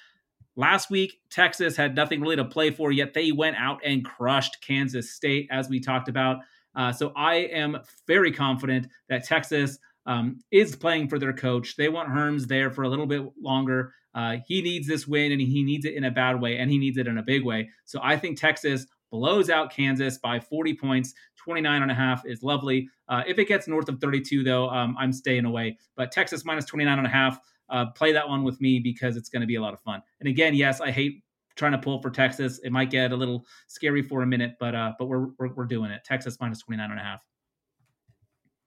Last 0.61 0.91
week, 0.91 1.23
Texas 1.31 1.75
had 1.75 1.97
nothing 1.97 2.21
really 2.21 2.37
to 2.37 2.45
play 2.45 2.71
for, 2.71 2.93
yet 2.93 3.15
they 3.15 3.33
went 3.33 3.57
out 3.57 3.81
and 3.83 4.05
crushed 4.05 4.61
Kansas 4.61 5.11
State, 5.11 5.49
as 5.51 5.71
we 5.71 5.81
talked 5.81 6.07
about. 6.07 6.41
Uh, 6.75 6.93
so 6.93 7.15
I 7.17 7.37
am 7.37 7.79
very 8.07 8.31
confident 8.31 8.87
that 9.09 9.25
Texas 9.25 9.79
um, 10.05 10.41
is 10.51 10.77
playing 10.77 11.09
for 11.09 11.19
their 11.19 11.33
coach. 11.33 11.77
They 11.77 11.89
want 11.89 12.11
Herms 12.11 12.47
there 12.47 12.71
for 12.71 12.83
a 12.83 12.91
little 12.91 13.07
bit 13.07 13.23
longer. 13.41 13.95
Uh, 14.15 14.37
he 14.47 14.61
needs 14.61 14.87
this 14.87 15.09
win, 15.09 15.33
and 15.33 15.41
he 15.41 15.63
needs 15.63 15.87
it 15.87 15.95
in 15.95 16.05
a 16.05 16.11
bad 16.11 16.39
way, 16.43 16.59
and 16.59 16.71
he 16.71 16.77
needs 16.77 16.99
it 16.99 17.07
in 17.07 17.17
a 17.17 17.23
big 17.23 17.43
way. 17.43 17.71
So 17.87 17.99
I 18.03 18.19
think 18.19 18.39
Texas 18.39 18.87
blows 19.11 19.49
out 19.49 19.73
Kansas 19.73 20.19
by 20.19 20.41
40 20.41 20.75
points. 20.75 21.15
29 21.39 21.81
and 21.81 21.91
a 21.91 21.95
half 21.95 22.27
is 22.27 22.43
lovely. 22.43 22.87
Uh, 23.09 23.23
if 23.27 23.39
it 23.39 23.49
gets 23.49 23.67
north 23.67 23.89
of 23.89 23.99
32, 23.99 24.45
though, 24.45 24.69
um, 24.69 24.95
I'm 24.99 25.15
staying 25.15 25.47
away. 25.47 25.79
But 25.97 26.13
Texas 26.13 26.45
minus 26.45 26.67
29 26.67 26.99
and 26.99 27.07
a 27.07 27.11
half 27.11 27.41
uh, 27.71 27.87
play 27.87 28.13
that 28.13 28.29
one 28.29 28.45
with 28.45 28.61
me 28.61 28.81
because 28.81 29.17
it's 29.17 29.29
going 29.29 29.41
to 29.41 29.47
be 29.47 29.57
a 29.57 29.63
lot 29.63 29.73
of 29.75 29.81
fun. 29.81 30.03
And 30.21 30.29
again, 30.29 30.55
yes, 30.55 30.81
I 30.81 30.91
hate 30.91 31.23
trying 31.57 31.73
to 31.73 31.79
pull 31.79 32.01
for 32.01 32.11
Texas. 32.11 32.59
It 32.63 32.73
might 32.73 32.91
get 32.91 33.13
a 33.13 33.17
little 33.17 33.45
scary 33.69 34.03
for 34.03 34.23
a 34.23 34.27
minute, 34.27 34.57
but 34.59 34.75
uh, 34.75 34.93
but 34.99 35.07
we're, 35.07 35.29
we're 35.39 35.55
we're 35.55 35.67
doing 35.67 35.91
it. 35.91 36.03
Texas 36.05 36.39
minus 36.41 36.61
29 36.63 36.91
and 36.91 37.01
a 37.01 37.03
half. 37.03 37.25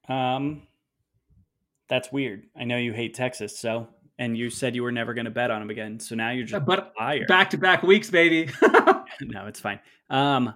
Um, 0.08 0.62
that's 1.88 2.12
weird. 2.12 2.44
I 2.56 2.64
know 2.64 2.76
you 2.76 2.92
hate 2.92 3.14
Texas, 3.14 3.58
so 3.58 3.88
and 4.18 4.36
you 4.36 4.50
said 4.50 4.74
you 4.74 4.82
were 4.82 4.92
never 4.92 5.14
going 5.14 5.24
to 5.24 5.30
bet 5.30 5.50
on 5.50 5.60
them 5.60 5.70
again. 5.70 5.98
So 6.00 6.14
now 6.14 6.30
you're 6.30 6.46
just 6.46 6.64
but 6.64 6.94
back 7.26 7.50
to 7.50 7.58
back 7.58 7.82
weeks, 7.82 8.10
baby. 8.10 8.50
no, 9.20 9.46
it's 9.46 9.60
fine. 9.60 9.80
Um, 10.08 10.54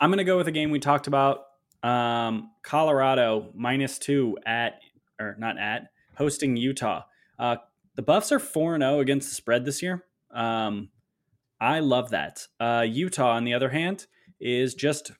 I'm 0.00 0.10
going 0.10 0.18
to 0.18 0.24
go 0.24 0.36
with 0.36 0.48
a 0.48 0.52
game 0.52 0.70
we 0.70 0.80
talked 0.80 1.06
about. 1.06 1.44
Um, 1.82 2.50
Colorado 2.62 3.50
minus 3.54 3.98
two 3.98 4.38
at 4.46 4.80
or 5.20 5.36
not 5.38 5.58
at 5.58 5.88
hosting 6.16 6.56
Utah. 6.56 7.02
Uh, 7.38 7.56
the 7.96 8.02
Buffs 8.02 8.32
are 8.32 8.38
4 8.38 8.78
0 8.78 9.00
against 9.00 9.28
the 9.28 9.34
spread 9.34 9.64
this 9.64 9.82
year. 9.82 10.04
Um, 10.32 10.90
I 11.60 11.80
love 11.80 12.10
that. 12.10 12.46
Uh, 12.58 12.84
Utah, 12.86 13.32
on 13.32 13.44
the 13.44 13.54
other 13.54 13.70
hand, 13.70 14.06
is 14.40 14.74
just 14.74 15.12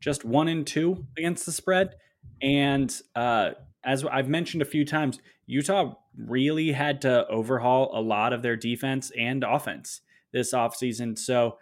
just 0.00 0.24
one 0.24 0.48
and 0.48 0.66
two 0.66 1.06
against 1.16 1.46
the 1.46 1.52
spread. 1.52 1.94
And 2.42 2.94
uh, 3.16 3.52
as 3.82 4.04
I've 4.04 4.28
mentioned 4.28 4.60
a 4.60 4.66
few 4.66 4.84
times, 4.84 5.18
Utah 5.46 5.94
really 6.16 6.72
had 6.72 7.00
to 7.02 7.26
overhaul 7.28 7.90
a 7.94 8.02
lot 8.02 8.32
of 8.34 8.42
their 8.42 8.56
defense 8.56 9.10
and 9.18 9.42
offense 9.42 10.02
this 10.32 10.52
offseason. 10.52 11.18
So 11.18 11.58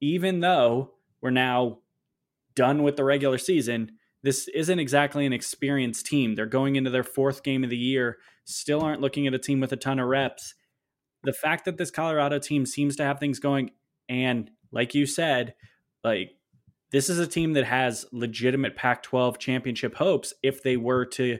even 0.00 0.40
though 0.40 0.92
we're 1.22 1.30
now 1.30 1.78
done 2.54 2.82
with 2.82 2.96
the 2.96 3.04
regular 3.04 3.38
season, 3.38 3.92
this 4.22 4.48
isn't 4.48 4.78
exactly 4.78 5.26
an 5.26 5.32
experienced 5.32 6.06
team. 6.06 6.34
They're 6.34 6.46
going 6.46 6.76
into 6.76 6.90
their 6.90 7.04
fourth 7.04 7.42
game 7.42 7.64
of 7.64 7.70
the 7.70 7.76
year, 7.76 8.18
still 8.44 8.80
aren't 8.82 9.00
looking 9.00 9.26
at 9.26 9.34
a 9.34 9.38
team 9.38 9.60
with 9.60 9.72
a 9.72 9.76
ton 9.76 9.98
of 9.98 10.08
reps. 10.08 10.54
The 11.22 11.32
fact 11.32 11.64
that 11.64 11.78
this 11.78 11.90
Colorado 11.90 12.38
team 12.38 12.66
seems 12.66 12.96
to 12.96 13.04
have 13.04 13.18
things 13.18 13.38
going, 13.38 13.70
and 14.08 14.50
like 14.72 14.94
you 14.94 15.06
said, 15.06 15.54
like 16.04 16.32
this 16.90 17.08
is 17.10 17.18
a 17.18 17.26
team 17.26 17.52
that 17.52 17.64
has 17.64 18.06
legitimate 18.12 18.76
Pac 18.76 19.02
12 19.02 19.38
championship 19.38 19.94
hopes 19.96 20.32
if 20.42 20.62
they 20.62 20.76
were 20.76 21.04
to 21.06 21.38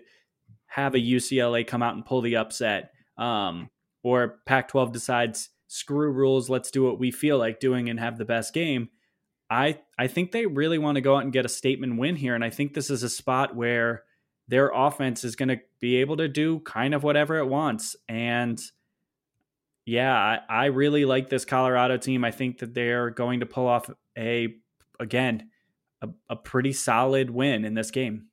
have 0.66 0.94
a 0.94 0.98
UCLA 0.98 1.66
come 1.66 1.82
out 1.82 1.94
and 1.94 2.04
pull 2.04 2.20
the 2.20 2.36
upset, 2.36 2.92
um, 3.16 3.70
or 4.02 4.40
Pac 4.46 4.68
12 4.68 4.92
decides, 4.92 5.50
screw 5.66 6.10
rules, 6.10 6.48
let's 6.48 6.70
do 6.70 6.84
what 6.84 6.98
we 6.98 7.10
feel 7.10 7.38
like 7.38 7.60
doing 7.60 7.88
and 7.88 7.98
have 7.98 8.18
the 8.18 8.24
best 8.24 8.52
game. 8.52 8.88
I 9.50 9.78
I 9.98 10.06
think 10.06 10.32
they 10.32 10.46
really 10.46 10.78
want 10.78 10.96
to 10.96 11.00
go 11.00 11.16
out 11.16 11.24
and 11.24 11.32
get 11.32 11.46
a 11.46 11.48
statement 11.48 11.98
win 11.98 12.16
here, 12.16 12.34
and 12.34 12.44
I 12.44 12.50
think 12.50 12.74
this 12.74 12.90
is 12.90 13.02
a 13.02 13.08
spot 13.08 13.56
where 13.56 14.04
their 14.48 14.70
offense 14.74 15.24
is 15.24 15.36
going 15.36 15.50
to 15.50 15.60
be 15.80 15.96
able 15.96 16.16
to 16.16 16.28
do 16.28 16.60
kind 16.60 16.94
of 16.94 17.02
whatever 17.02 17.38
it 17.38 17.46
wants. 17.46 17.96
And 18.08 18.60
yeah, 19.84 20.14
I, 20.14 20.40
I 20.48 20.64
really 20.66 21.04
like 21.04 21.28
this 21.28 21.44
Colorado 21.44 21.98
team. 21.98 22.24
I 22.24 22.30
think 22.30 22.58
that 22.58 22.74
they're 22.74 23.10
going 23.10 23.40
to 23.40 23.46
pull 23.46 23.66
off 23.66 23.90
a 24.16 24.54
again 24.98 25.50
a, 26.02 26.08
a 26.28 26.36
pretty 26.36 26.72
solid 26.72 27.30
win 27.30 27.64
in 27.64 27.74
this 27.74 27.90
game. 27.90 28.26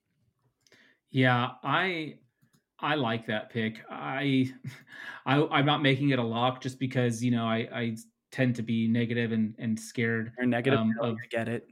Yeah, 1.11 1.51
I 1.63 2.15
I 2.79 2.95
like 2.95 3.27
that 3.27 3.49
pick. 3.49 3.79
I, 3.89 4.51
I 5.25 5.41
I'm 5.45 5.65
not 5.65 5.81
making 5.81 6.09
it 6.09 6.19
a 6.19 6.23
lock 6.23 6.61
just 6.61 6.79
because 6.79 7.23
you 7.23 7.31
know 7.31 7.45
I 7.45 7.67
I 7.73 7.95
tend 8.35 8.53
to 8.57 8.61
be 8.61 8.87
negative 8.87 9.31
and 9.31 9.55
and 9.57 9.79
scared. 9.79 10.33
You're 10.37 10.47
negative. 10.47 10.79
Um, 10.79 10.93
of, 11.01 11.15
I 11.15 11.27
get 11.29 11.47
it. 11.47 11.67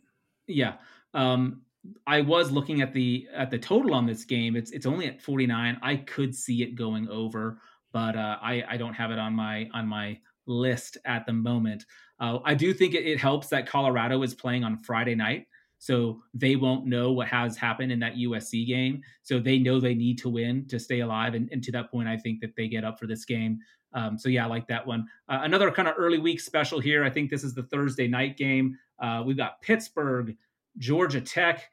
Yeah. 0.48 0.76
Um, 1.14 1.62
I 2.08 2.22
was 2.22 2.52
looking 2.52 2.82
at 2.82 2.94
the 2.94 3.28
at 3.34 3.52
the 3.52 3.60
total 3.60 3.94
on 3.94 4.06
this 4.06 4.24
game. 4.24 4.56
It's 4.56 4.72
it's 4.72 4.86
only 4.86 5.08
at 5.08 5.22
49. 5.22 5.78
I 5.82 5.98
could 5.98 6.34
see 6.34 6.64
it 6.64 6.76
going 6.76 7.10
over, 7.10 7.60
but 7.92 8.16
uh, 8.16 8.38
I 8.42 8.64
I 8.70 8.78
don't 8.78 8.94
have 8.94 9.12
it 9.12 9.20
on 9.20 9.34
my 9.34 9.70
on 9.74 9.88
my 9.88 10.18
list 10.46 10.98
at 11.06 11.26
the 11.26 11.34
moment. 11.34 11.86
Uh, 12.20 12.40
I 12.46 12.54
do 12.54 12.74
think 12.74 12.94
it, 12.94 13.06
it 13.06 13.20
helps 13.20 13.48
that 13.50 13.68
Colorado 13.68 14.24
is 14.24 14.34
playing 14.34 14.64
on 14.64 14.78
Friday 14.78 15.16
night. 15.16 15.48
So 15.80 16.24
they 16.34 16.56
won't 16.56 16.86
know 16.86 17.12
what 17.12 17.28
has 17.28 17.58
happened 17.58 17.92
in 17.92 18.00
that 18.00 18.16
USC 18.16 18.66
game. 18.66 19.02
So 19.22 19.38
they 19.38 19.60
know 19.60 19.82
they 19.82 19.94
need 19.94 20.18
to 20.20 20.30
win 20.30 20.66
to 20.70 20.80
stay 20.80 21.02
alive. 21.02 21.34
And, 21.34 21.50
and 21.52 21.62
to 21.62 21.74
that 21.74 21.92
point, 21.92 22.08
I 22.08 22.16
think 22.16 22.40
that 22.40 22.56
they 22.56 22.70
get 22.70 22.86
up 22.86 22.98
for 22.98 23.06
this 23.06 23.26
game. 23.26 23.60
Um, 23.94 24.18
so 24.18 24.30
yeah, 24.30 24.46
I 24.46 24.48
like 24.48 24.68
that 24.68 24.86
one. 24.86 25.08
Uh, 25.30 25.40
another 25.44 25.72
kind 25.72 25.88
of 25.88 25.96
early 25.98 26.20
week 26.20 26.40
special 26.40 26.80
here. 26.80 27.04
I 27.04 27.10
think 27.10 27.30
this 27.30 27.44
is 27.44 27.54
the 27.54 27.64
Thursday 27.64 28.08
night 28.08 28.38
game. 28.38 28.78
Uh, 29.00 29.24
we've 29.26 29.38
got 29.38 29.62
Pittsburgh, 29.62 30.36
Georgia 30.78 31.22
Tech. 31.22 31.70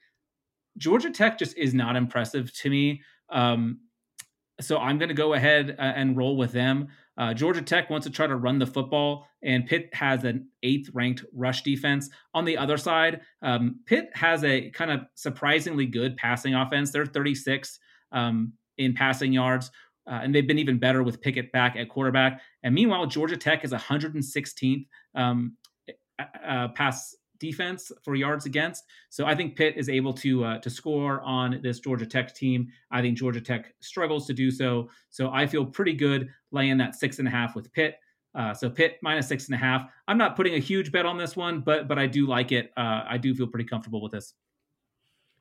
Georgia 0.78 1.10
Tech 1.10 1.38
just 1.38 1.56
is 1.56 1.74
not 1.74 1.96
impressive 1.96 2.52
to 2.54 2.70
me. 2.70 3.02
Um, 3.28 3.80
so 4.60 4.78
I'm 4.78 4.98
going 4.98 5.08
to 5.08 5.14
go 5.14 5.34
ahead 5.34 5.76
uh, 5.78 5.82
and 5.82 6.16
roll 6.16 6.36
with 6.36 6.52
them. 6.52 6.88
Uh, 7.16 7.34
Georgia 7.34 7.62
Tech 7.62 7.90
wants 7.90 8.06
to 8.06 8.12
try 8.12 8.26
to 8.26 8.36
run 8.36 8.58
the 8.58 8.66
football, 8.66 9.26
and 9.42 9.66
Pitt 9.66 9.90
has 9.92 10.24
an 10.24 10.48
eighth 10.62 10.90
ranked 10.94 11.24
rush 11.34 11.62
defense. 11.62 12.08
On 12.34 12.44
the 12.44 12.56
other 12.56 12.76
side, 12.76 13.20
um, 13.42 13.80
Pitt 13.86 14.10
has 14.14 14.42
a 14.44 14.70
kind 14.70 14.90
of 14.90 15.00
surprisingly 15.14 15.86
good 15.86 16.16
passing 16.16 16.54
offense. 16.54 16.90
They're 16.90 17.06
36 17.06 17.78
um, 18.12 18.52
in 18.78 18.94
passing 18.94 19.32
yards, 19.32 19.70
uh, 20.10 20.20
and 20.22 20.34
they've 20.34 20.46
been 20.46 20.58
even 20.58 20.78
better 20.78 21.02
with 21.02 21.20
Pickett 21.20 21.52
back 21.52 21.76
at 21.76 21.88
quarterback. 21.88 22.40
And 22.64 22.74
meanwhile, 22.74 23.06
Georgia 23.06 23.36
Tech 23.36 23.64
is 23.64 23.72
116th 23.72 24.86
um, 25.14 25.56
uh, 26.18 26.68
pass 26.68 27.16
defense 27.38 27.90
for 28.04 28.14
yards 28.14 28.44
against. 28.44 28.84
So 29.08 29.24
I 29.24 29.34
think 29.34 29.56
Pitt 29.56 29.74
is 29.76 29.88
able 29.88 30.12
to 30.14 30.44
uh, 30.44 30.58
to 30.58 30.68
score 30.68 31.20
on 31.22 31.60
this 31.62 31.80
Georgia 31.80 32.06
Tech 32.06 32.34
team. 32.34 32.68
I 32.90 33.00
think 33.00 33.16
Georgia 33.16 33.40
Tech 33.40 33.72
struggles 33.80 34.26
to 34.26 34.34
do 34.34 34.50
so. 34.50 34.90
So 35.10 35.30
I 35.30 35.46
feel 35.46 35.64
pretty 35.64 35.94
good 35.94 36.28
laying 36.50 36.76
that 36.78 36.96
six 36.96 37.18
and 37.18 37.28
a 37.28 37.30
half 37.30 37.54
with 37.54 37.72
Pitt. 37.72 37.96
Uh, 38.34 38.52
so 38.52 38.68
Pitt 38.68 38.98
minus 39.02 39.28
six 39.28 39.46
and 39.46 39.54
a 39.54 39.58
half. 39.58 39.88
I'm 40.06 40.18
not 40.18 40.36
putting 40.36 40.54
a 40.54 40.58
huge 40.58 40.92
bet 40.92 41.06
on 41.06 41.18
this 41.18 41.36
one, 41.36 41.60
but 41.60 41.88
but 41.88 41.98
I 41.98 42.06
do 42.06 42.26
like 42.26 42.52
it. 42.52 42.72
Uh, 42.76 43.02
I 43.08 43.16
do 43.16 43.34
feel 43.34 43.46
pretty 43.46 43.68
comfortable 43.68 44.02
with 44.02 44.12
this. 44.12 44.34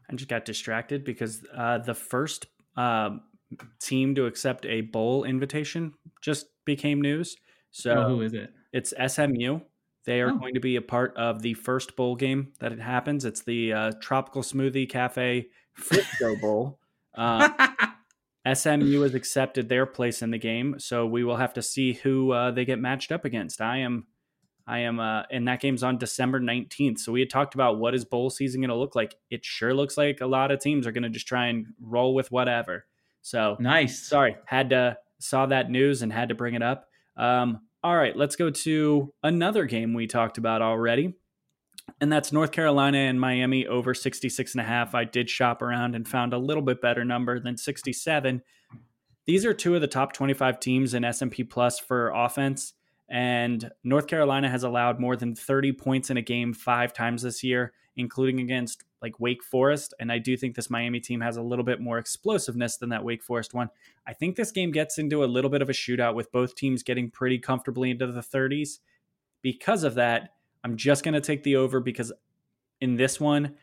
I 0.10 0.16
just 0.16 0.30
got 0.30 0.46
distracted 0.46 1.04
because 1.04 1.44
uh, 1.56 1.80
the 1.80 1.94
first 1.94 2.48
um, 2.76 3.22
team 3.80 4.16
to 4.16 4.26
accept 4.26 4.66
a 4.66 4.82
bowl 4.82 5.24
invitation 5.24 5.94
just 6.22 6.48
became 6.66 7.02
news. 7.02 7.36
So 7.72 7.92
oh, 7.92 8.08
who 8.10 8.22
is 8.22 8.34
it? 8.34 8.52
It's 8.72 8.94
SMU. 9.08 9.60
They 10.06 10.22
are 10.22 10.32
oh. 10.32 10.38
going 10.38 10.54
to 10.54 10.60
be 10.60 10.76
a 10.76 10.82
part 10.82 11.16
of 11.18 11.42
the 11.42 11.54
first 11.54 11.96
bowl 11.96 12.16
game 12.16 12.54
that 12.60 12.72
it 12.72 12.80
happens. 12.80 13.26
It's 13.26 13.44
the 13.44 13.74
uh, 13.74 13.92
Tropical 14.02 14.42
Smoothie 14.42 14.90
Cafe 14.90 15.48
Frisco 15.74 16.36
Bowl. 16.42 16.80
Uh, 17.16 17.50
SMU 18.54 19.02
has 19.02 19.14
accepted 19.14 19.68
their 19.68 19.86
place 19.86 20.22
in 20.22 20.32
the 20.32 20.38
game, 20.38 20.80
so 20.80 21.06
we 21.06 21.24
will 21.24 21.36
have 21.36 21.54
to 21.54 21.62
see 21.62 21.94
who 21.94 22.32
uh, 22.32 22.52
they 22.52 22.66
get 22.66 22.80
matched 22.80 23.12
up 23.12 23.26
against. 23.26 23.62
I 23.62 23.80
am, 23.80 24.08
I 24.66 24.80
am, 24.80 25.00
uh, 25.00 25.24
and 25.30 25.48
that 25.48 25.60
game's 25.60 25.84
on 25.84 25.98
December 25.98 26.40
nineteenth. 26.40 27.00
So 27.00 27.12
we 27.12 27.20
had 27.20 27.30
talked 27.30 27.54
about 27.54 27.78
what 27.78 27.94
is 27.94 28.06
bowl 28.06 28.30
season 28.30 28.62
going 28.62 28.70
to 28.70 28.76
look 28.76 28.96
like. 28.96 29.16
It 29.30 29.44
sure 29.44 29.74
looks 29.74 29.98
like 29.98 30.22
a 30.22 30.26
lot 30.26 30.52
of 30.52 30.60
teams 30.60 30.88
are 30.88 30.92
going 30.92 31.04
to 31.04 31.10
just 31.10 31.28
try 31.28 31.48
and 31.48 31.68
roll 31.82 32.16
with 32.16 32.32
whatever. 32.32 32.86
So 33.30 33.58
nice. 33.60 34.00
Sorry, 34.00 34.38
had 34.46 34.72
to 34.72 34.98
saw 35.20 35.46
that 35.46 35.70
news 35.70 36.02
and 36.02 36.12
had 36.12 36.30
to 36.30 36.36
bring 36.36 36.56
it 36.56 36.64
up. 36.64 36.88
Um, 37.16 37.62
all 37.84 37.96
right, 37.96 38.16
let's 38.16 38.36
go 38.36 38.50
to 38.50 39.14
another 39.22 39.66
game 39.66 39.94
we 39.94 40.08
talked 40.08 40.40
about 40.40 40.64
already. 40.64 41.14
And 42.02 42.12
that's 42.12 42.32
North 42.32 42.52
Carolina 42.52 42.98
and 42.98 43.22
Miami 43.22 43.68
over 43.68 43.94
66 43.94 44.54
and 44.54 44.62
a 44.62 44.64
half. 44.64 44.96
I 44.96 45.04
did 45.04 45.30
shop 45.30 45.62
around 45.62 45.96
and 45.96 46.08
found 46.08 46.34
a 46.34 46.40
little 46.40 46.64
bit 46.64 46.82
better 46.82 47.06
number 47.06 47.40
than 47.40 47.56
67. 47.56 48.42
These 49.28 49.46
are 49.46 49.54
two 49.54 49.76
of 49.76 49.82
the 49.82 49.88
top 49.88 50.14
25 50.14 50.60
teams 50.60 50.96
in 50.96 51.04
S&P 51.04 51.44
Plus 51.44 51.78
for 51.78 52.10
offense 52.10 52.74
and 53.10 53.72
North 53.84 54.08
Carolina 54.08 54.50
has 54.50 54.64
allowed 54.64 55.00
more 55.00 55.16
than 55.16 55.36
30 55.36 55.74
points 55.74 56.10
in 56.10 56.18
a 56.18 56.22
game 56.22 56.54
5 56.54 56.94
times 56.94 57.24
this 57.24 57.44
year, 57.44 57.74
including 58.00 58.40
against 58.40 58.86
like 59.02 59.20
Wake 59.20 59.44
Forest. 59.44 59.94
And 60.00 60.12
I 60.12 60.20
do 60.20 60.38
think 60.38 60.56
this 60.56 60.70
Miami 60.70 61.02
team 61.02 61.20
has 61.20 61.36
a 61.36 61.42
little 61.42 61.66
bit 61.66 61.82
more 61.82 61.98
explosiveness 61.98 62.78
than 62.78 62.90
that 62.90 63.04
Wake 63.04 63.22
Forest 63.22 63.54
one. 63.54 63.70
I 64.08 64.14
think 64.14 64.36
this 64.36 64.52
game 64.52 64.72
gets 64.72 64.98
into 64.98 65.24
a 65.24 65.28
little 65.28 65.50
bit 65.50 65.62
of 65.62 65.70
a 65.70 65.74
shootout 65.74 66.16
with 66.16 66.32
both 66.32 66.56
teams 66.56 66.82
getting 66.82 67.12
pretty 67.12 67.38
comfortably 67.38 67.92
into 67.92 68.08
the 68.08 68.22
30s. 68.22 68.80
Because 69.42 69.84
of 69.84 69.96
that, 69.96 70.34
I'm 70.64 70.78
just 70.78 71.04
going 71.04 71.14
to 71.14 71.22
take 71.22 71.44
the 71.44 71.58
over 71.58 71.82
because 71.82 72.14
in 72.80 72.96
this 72.96 73.20
one, 73.20 73.56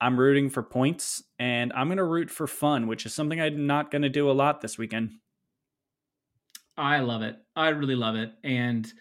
I'm 0.00 0.18
rooting 0.18 0.50
for 0.50 0.64
points 0.64 1.22
and 1.38 1.72
I'm 1.72 1.86
going 1.86 1.98
to 1.98 2.04
root 2.04 2.30
for 2.30 2.48
fun, 2.48 2.88
which 2.88 3.06
is 3.06 3.14
something 3.14 3.40
I'm 3.40 3.68
not 3.68 3.92
going 3.92 4.02
to 4.02 4.08
do 4.08 4.30
a 4.30 4.32
lot 4.32 4.60
this 4.60 4.78
weekend. 4.78 5.12
I 6.76 7.00
love 7.00 7.22
it. 7.22 7.36
I 7.54 7.68
really 7.68 7.96
love 7.96 8.16
it. 8.16 8.32
And 8.42 8.92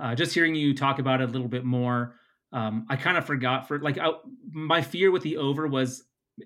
uh, 0.00 0.14
just 0.16 0.34
hearing 0.34 0.56
you 0.56 0.74
talk 0.74 0.98
about 0.98 1.20
it 1.20 1.28
a 1.28 1.32
little 1.32 1.48
bit 1.48 1.64
more, 1.64 2.16
um, 2.52 2.86
I 2.88 2.96
kind 2.96 3.16
of 3.16 3.24
forgot 3.24 3.68
for 3.68 3.78
like 3.80 3.98
I, 3.98 4.12
my 4.50 4.80
fear 4.80 5.10
with 5.10 5.22
the 5.22 5.36
over 5.36 5.66
was 5.66 6.04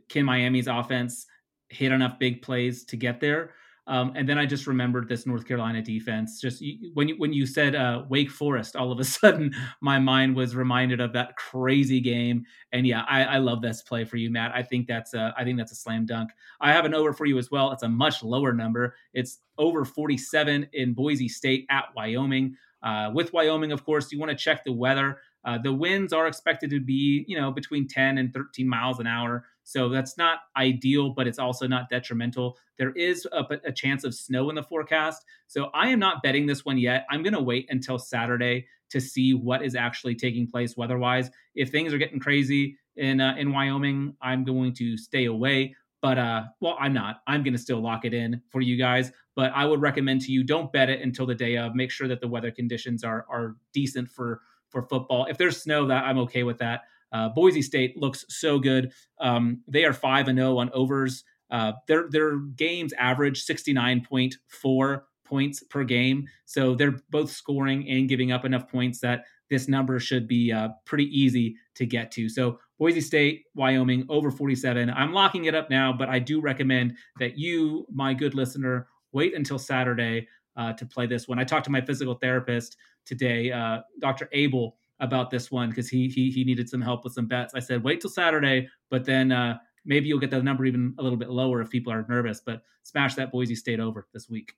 can 0.08 0.24
Miami's 0.24 0.66
offense 0.66 1.26
hit 1.68 1.92
enough 1.92 2.18
big 2.18 2.42
plays 2.42 2.84
to 2.84 2.96
get 2.96 3.20
there? 3.20 3.52
Um, 3.86 4.12
and 4.14 4.28
then 4.28 4.38
I 4.38 4.46
just 4.46 4.68
remembered 4.68 5.08
this 5.08 5.26
North 5.26 5.46
Carolina 5.46 5.82
defense. 5.82 6.40
Just 6.40 6.62
when 6.94 7.08
you 7.08 7.16
when 7.18 7.32
you 7.32 7.44
said 7.44 7.74
uh, 7.74 8.04
Wake 8.08 8.30
Forest, 8.30 8.76
all 8.76 8.92
of 8.92 9.00
a 9.00 9.04
sudden 9.18 9.52
my 9.80 9.98
mind 9.98 10.36
was 10.36 10.54
reminded 10.54 11.00
of 11.00 11.12
that 11.14 11.36
crazy 11.36 12.00
game. 12.00 12.44
And 12.72 12.86
yeah, 12.86 13.04
I, 13.08 13.24
I 13.24 13.38
love 13.38 13.62
this 13.62 13.82
play 13.82 14.04
for 14.04 14.16
you, 14.16 14.30
Matt. 14.30 14.52
I 14.54 14.62
think 14.62 14.86
that's 14.86 15.14
a, 15.14 15.34
I 15.36 15.42
think 15.42 15.58
that's 15.58 15.72
a 15.72 15.76
slam 15.76 16.06
dunk. 16.06 16.30
I 16.60 16.72
have 16.72 16.84
an 16.84 16.94
over 16.94 17.12
for 17.12 17.26
you 17.26 17.36
as 17.36 17.50
well. 17.50 17.72
It's 17.72 17.82
a 17.82 17.88
much 17.88 18.22
lower 18.22 18.52
number. 18.52 18.94
It's 19.12 19.38
over 19.58 19.84
47 19.84 20.68
in 20.72 20.94
Boise 20.94 21.28
State 21.28 21.66
at 21.68 21.86
Wyoming. 21.96 22.56
Uh, 22.82 23.10
with 23.12 23.32
Wyoming, 23.32 23.72
of 23.72 23.84
course, 23.84 24.12
you 24.12 24.18
want 24.18 24.30
to 24.30 24.36
check 24.36 24.64
the 24.64 24.72
weather. 24.72 25.18
Uh, 25.44 25.58
the 25.58 25.72
winds 25.72 26.12
are 26.12 26.26
expected 26.26 26.70
to 26.70 26.80
be, 26.80 27.24
you 27.26 27.38
know, 27.38 27.50
between 27.50 27.88
10 27.88 28.18
and 28.18 28.32
13 28.32 28.68
miles 28.68 28.98
an 28.98 29.06
hour. 29.06 29.46
So 29.64 29.88
that's 29.88 30.18
not 30.18 30.40
ideal, 30.56 31.10
but 31.10 31.26
it's 31.26 31.38
also 31.38 31.66
not 31.66 31.88
detrimental. 31.88 32.58
There 32.78 32.90
is 32.92 33.26
a, 33.32 33.44
a 33.64 33.72
chance 33.72 34.04
of 34.04 34.14
snow 34.14 34.50
in 34.50 34.56
the 34.56 34.62
forecast. 34.62 35.24
So 35.46 35.70
I 35.74 35.88
am 35.88 35.98
not 35.98 36.22
betting 36.22 36.46
this 36.46 36.64
one 36.64 36.78
yet. 36.78 37.06
I'm 37.10 37.22
going 37.22 37.34
to 37.34 37.42
wait 37.42 37.66
until 37.70 37.98
Saturday 37.98 38.66
to 38.90 39.00
see 39.00 39.34
what 39.34 39.62
is 39.62 39.74
actually 39.74 40.16
taking 40.16 40.46
place 40.46 40.76
weather-wise. 40.76 41.30
If 41.54 41.70
things 41.70 41.92
are 41.94 41.98
getting 41.98 42.18
crazy 42.18 42.76
in 42.96 43.20
uh, 43.20 43.36
in 43.38 43.52
Wyoming, 43.52 44.16
I'm 44.20 44.44
going 44.44 44.74
to 44.74 44.96
stay 44.96 45.26
away. 45.26 45.76
But 46.02 46.18
uh, 46.18 46.44
well, 46.60 46.76
I'm 46.80 46.92
not. 46.92 47.20
I'm 47.26 47.42
going 47.42 47.52
to 47.52 47.58
still 47.58 47.80
lock 47.80 48.04
it 48.04 48.14
in 48.14 48.42
for 48.50 48.60
you 48.60 48.76
guys. 48.76 49.12
but 49.36 49.52
I 49.54 49.64
would 49.64 49.80
recommend 49.80 50.22
to 50.22 50.32
you 50.32 50.42
don't 50.42 50.72
bet 50.72 50.90
it 50.90 51.00
until 51.00 51.26
the 51.26 51.34
day 51.34 51.56
of. 51.56 51.74
Make 51.74 51.90
sure 51.90 52.08
that 52.08 52.20
the 52.20 52.28
weather 52.28 52.50
conditions 52.50 53.04
are 53.04 53.26
are 53.30 53.56
decent 53.72 54.10
for 54.10 54.40
for 54.70 54.82
football. 54.82 55.26
If 55.28 55.38
there's 55.38 55.62
snow, 55.62 55.86
that 55.86 56.04
I'm 56.04 56.18
okay 56.18 56.42
with 56.42 56.58
that. 56.58 56.82
Uh, 57.12 57.28
Boise 57.28 57.62
State 57.62 57.96
looks 57.96 58.24
so 58.28 58.58
good. 58.58 58.92
Um, 59.20 59.62
they 59.66 59.84
are 59.84 59.92
five 59.92 60.28
and 60.28 60.38
zero 60.38 60.58
on 60.58 60.70
overs. 60.72 61.24
Uh, 61.50 61.72
their 61.88 62.08
their 62.10 62.36
games 62.38 62.92
average 62.94 63.44
69.4 63.44 65.02
points 65.24 65.62
per 65.64 65.84
game, 65.84 66.28
so 66.44 66.74
they're 66.74 67.00
both 67.10 67.30
scoring 67.30 67.88
and 67.88 68.08
giving 68.08 68.32
up 68.32 68.44
enough 68.44 68.68
points 68.68 69.00
that 69.00 69.24
this 69.48 69.66
number 69.66 69.98
should 69.98 70.28
be 70.28 70.52
uh, 70.52 70.68
pretty 70.86 71.06
easy 71.06 71.56
to 71.74 71.84
get 71.84 72.12
to. 72.12 72.28
So 72.28 72.58
Boise 72.78 73.00
State, 73.00 73.44
Wyoming 73.54 74.06
over 74.08 74.30
47. 74.30 74.88
I'm 74.90 75.12
locking 75.12 75.46
it 75.46 75.54
up 75.54 75.68
now, 75.68 75.92
but 75.92 76.08
I 76.08 76.20
do 76.20 76.40
recommend 76.40 76.96
that 77.18 77.36
you, 77.36 77.84
my 77.92 78.14
good 78.14 78.34
listener, 78.34 78.86
wait 79.12 79.34
until 79.34 79.58
Saturday 79.58 80.28
uh, 80.60 80.74
to 80.74 80.84
play 80.84 81.06
this 81.06 81.26
one. 81.26 81.38
I 81.38 81.44
talked 81.44 81.64
to 81.64 81.70
my 81.70 81.80
physical 81.80 82.14
therapist 82.14 82.76
today, 83.06 83.50
uh, 83.50 83.78
Dr. 83.98 84.28
Abel, 84.32 84.76
about 85.00 85.30
this 85.30 85.50
one 85.50 85.70
because 85.70 85.88
he, 85.88 86.08
he 86.08 86.30
he 86.30 86.44
needed 86.44 86.68
some 86.68 86.82
help 86.82 87.04
with 87.04 87.14
some 87.14 87.26
bets. 87.26 87.54
I 87.54 87.60
said 87.60 87.82
wait 87.82 88.02
till 88.02 88.10
Saturday, 88.10 88.68
but 88.90 89.06
then 89.06 89.32
uh, 89.32 89.56
maybe 89.86 90.06
you'll 90.08 90.18
get 90.18 90.30
the 90.30 90.42
number 90.42 90.66
even 90.66 90.94
a 90.98 91.02
little 91.02 91.16
bit 91.16 91.30
lower 91.30 91.62
if 91.62 91.70
people 91.70 91.90
are 91.90 92.04
nervous. 92.06 92.42
But 92.44 92.62
smash 92.82 93.14
that 93.14 93.32
Boise 93.32 93.54
State 93.54 93.80
over 93.80 94.06
this 94.12 94.28
week. 94.28 94.52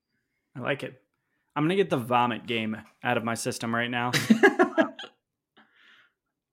I 0.56 0.60
like 0.60 0.82
it. 0.82 1.00
I'm 1.54 1.62
gonna 1.62 1.76
get 1.76 1.90
the 1.90 1.96
vomit 1.98 2.46
game 2.46 2.76
out 3.04 3.16
of 3.16 3.22
my 3.22 3.34
system 3.34 3.72
right 3.72 3.90
now. 3.90 4.10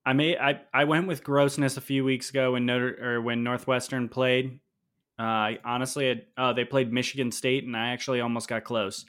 I 0.06 0.14
may 0.14 0.38
I, 0.38 0.62
I 0.72 0.84
went 0.84 1.08
with 1.08 1.24
grossness 1.24 1.76
a 1.78 1.82
few 1.82 2.06
weeks 2.06 2.30
ago 2.30 2.52
when 2.52 2.68
Notre 2.68 2.96
or 3.02 3.22
when 3.22 3.44
Northwestern 3.44 4.10
played. 4.10 4.60
Uh, 5.18 5.54
honestly, 5.66 6.08
had, 6.08 6.26
uh, 6.38 6.54
they 6.54 6.64
played 6.64 6.94
Michigan 6.94 7.32
State, 7.32 7.66
and 7.66 7.76
I 7.76 7.90
actually 7.90 8.22
almost 8.22 8.48
got 8.48 8.64
close. 8.64 9.06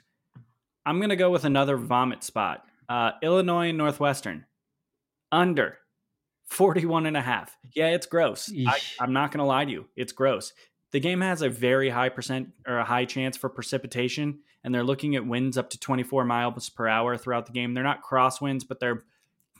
I'm 0.85 0.99
gonna 0.99 1.15
go 1.15 1.29
with 1.29 1.45
another 1.45 1.77
vomit 1.77 2.23
spot. 2.23 2.65
Uh, 2.89 3.11
Illinois 3.21 3.69
and 3.69 3.77
Northwestern 3.77 4.45
under 5.31 5.77
41 6.45 7.05
and 7.05 7.15
a 7.15 7.21
half. 7.21 7.57
Yeah, 7.73 7.89
it's 7.89 8.05
gross. 8.05 8.51
I, 8.67 8.79
I'm 8.99 9.13
not 9.13 9.31
gonna 9.31 9.45
lie 9.45 9.65
to 9.65 9.71
you, 9.71 9.85
it's 9.95 10.13
gross. 10.13 10.53
The 10.91 10.99
game 10.99 11.21
has 11.21 11.41
a 11.41 11.49
very 11.49 11.89
high 11.89 12.09
percent 12.09 12.49
or 12.67 12.79
a 12.79 12.85
high 12.85 13.05
chance 13.05 13.37
for 13.37 13.49
precipitation, 13.49 14.39
and 14.63 14.75
they're 14.75 14.83
looking 14.83 15.15
at 15.15 15.25
winds 15.25 15.57
up 15.57 15.69
to 15.69 15.79
24 15.79 16.25
miles 16.25 16.69
per 16.69 16.87
hour 16.87 17.17
throughout 17.17 17.45
the 17.45 17.53
game. 17.53 17.73
They're 17.73 17.83
not 17.83 18.03
crosswinds, 18.03 18.67
but 18.67 18.79
they're 18.79 19.03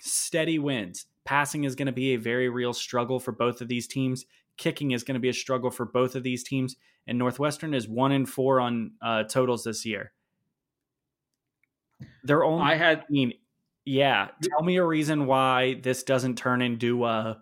steady 0.02 0.60
winds. 0.60 1.06
Passing 1.24 1.64
is 1.64 1.76
going 1.76 1.86
to 1.86 1.92
be 1.92 2.14
a 2.14 2.18
very 2.18 2.50
real 2.50 2.74
struggle 2.74 3.20
for 3.20 3.32
both 3.32 3.62
of 3.62 3.68
these 3.68 3.88
teams. 3.88 4.26
Kicking 4.58 4.92
is 4.92 5.04
going 5.04 5.16
to 5.16 5.20
be 5.20 5.30
a 5.30 5.34
struggle 5.34 5.72
for 5.72 5.86
both 5.86 6.16
of 6.16 6.24
these 6.24 6.44
teams. 6.44 6.76
And 7.08 7.18
Northwestern 7.18 7.74
is 7.74 7.88
one 7.88 8.12
in 8.12 8.26
four 8.26 8.60
on 8.60 8.92
uh, 9.02 9.24
totals 9.24 9.64
this 9.64 9.86
year. 9.86 10.12
They're 12.24 12.44
only. 12.44 12.64
I 12.64 12.76
had. 12.76 13.00
I 13.00 13.06
mean, 13.10 13.34
yeah. 13.86 14.30
Tell 14.44 14.64
me 14.64 14.78
a 14.78 14.86
reason 14.86 15.26
why 15.26 15.80
this 15.82 16.04
doesn't 16.04 16.38
turn 16.38 16.62
into 16.62 17.06
a 17.06 17.40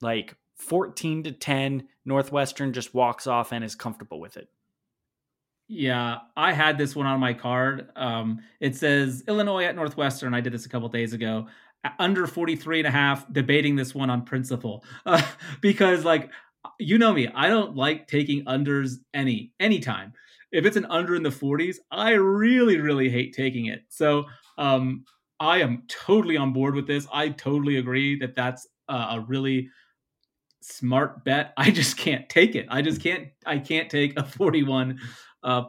like 0.00 0.34
14 0.56 1.24
to 1.24 1.32
10. 1.32 1.88
Northwestern 2.04 2.72
just 2.72 2.94
walks 2.94 3.26
off 3.26 3.52
and 3.52 3.64
is 3.64 3.74
comfortable 3.74 4.20
with 4.20 4.36
it. 4.36 4.48
Yeah, 5.68 6.18
I 6.36 6.52
had 6.52 6.78
this 6.78 6.94
one 6.94 7.06
on 7.06 7.18
my 7.18 7.34
card. 7.34 7.88
Um, 7.96 8.40
it 8.60 8.76
says 8.76 9.24
Illinois 9.26 9.64
at 9.64 9.74
Northwestern. 9.74 10.32
I 10.32 10.40
did 10.40 10.52
this 10.52 10.64
a 10.64 10.68
couple 10.68 10.88
days 10.88 11.12
ago. 11.12 11.48
Under 11.98 12.26
43 12.26 12.80
and 12.80 12.88
a 12.88 12.90
half, 12.90 13.30
debating 13.32 13.74
this 13.74 13.94
one 13.94 14.08
on 14.08 14.22
principle. 14.22 14.84
Uh, 15.04 15.22
because, 15.60 16.04
like, 16.04 16.30
you 16.78 16.98
know 16.98 17.12
me, 17.12 17.28
I 17.34 17.48
don't 17.48 17.76
like 17.76 18.06
taking 18.06 18.44
unders 18.44 18.94
any 19.12 19.52
anytime. 19.58 20.12
If 20.52 20.64
it's 20.64 20.76
an 20.76 20.86
under 20.86 21.14
in 21.14 21.22
the 21.22 21.30
40s, 21.30 21.76
I 21.90 22.12
really, 22.12 22.78
really 22.78 23.08
hate 23.08 23.34
taking 23.34 23.66
it. 23.66 23.82
So 23.88 24.24
um, 24.58 25.04
I 25.40 25.60
am 25.60 25.82
totally 25.88 26.36
on 26.36 26.52
board 26.52 26.74
with 26.74 26.86
this. 26.86 27.06
I 27.12 27.30
totally 27.30 27.76
agree 27.76 28.18
that 28.20 28.34
that's 28.34 28.66
a 28.88 29.22
really 29.26 29.68
smart 30.60 31.24
bet. 31.24 31.52
I 31.56 31.70
just 31.70 31.96
can't 31.96 32.28
take 32.28 32.54
it. 32.54 32.66
I 32.70 32.82
just 32.82 33.02
can't. 33.02 33.28
I 33.44 33.58
can't 33.58 33.90
take 33.90 34.18
a 34.18 34.24
41 34.24 34.98
uh, 35.42 35.64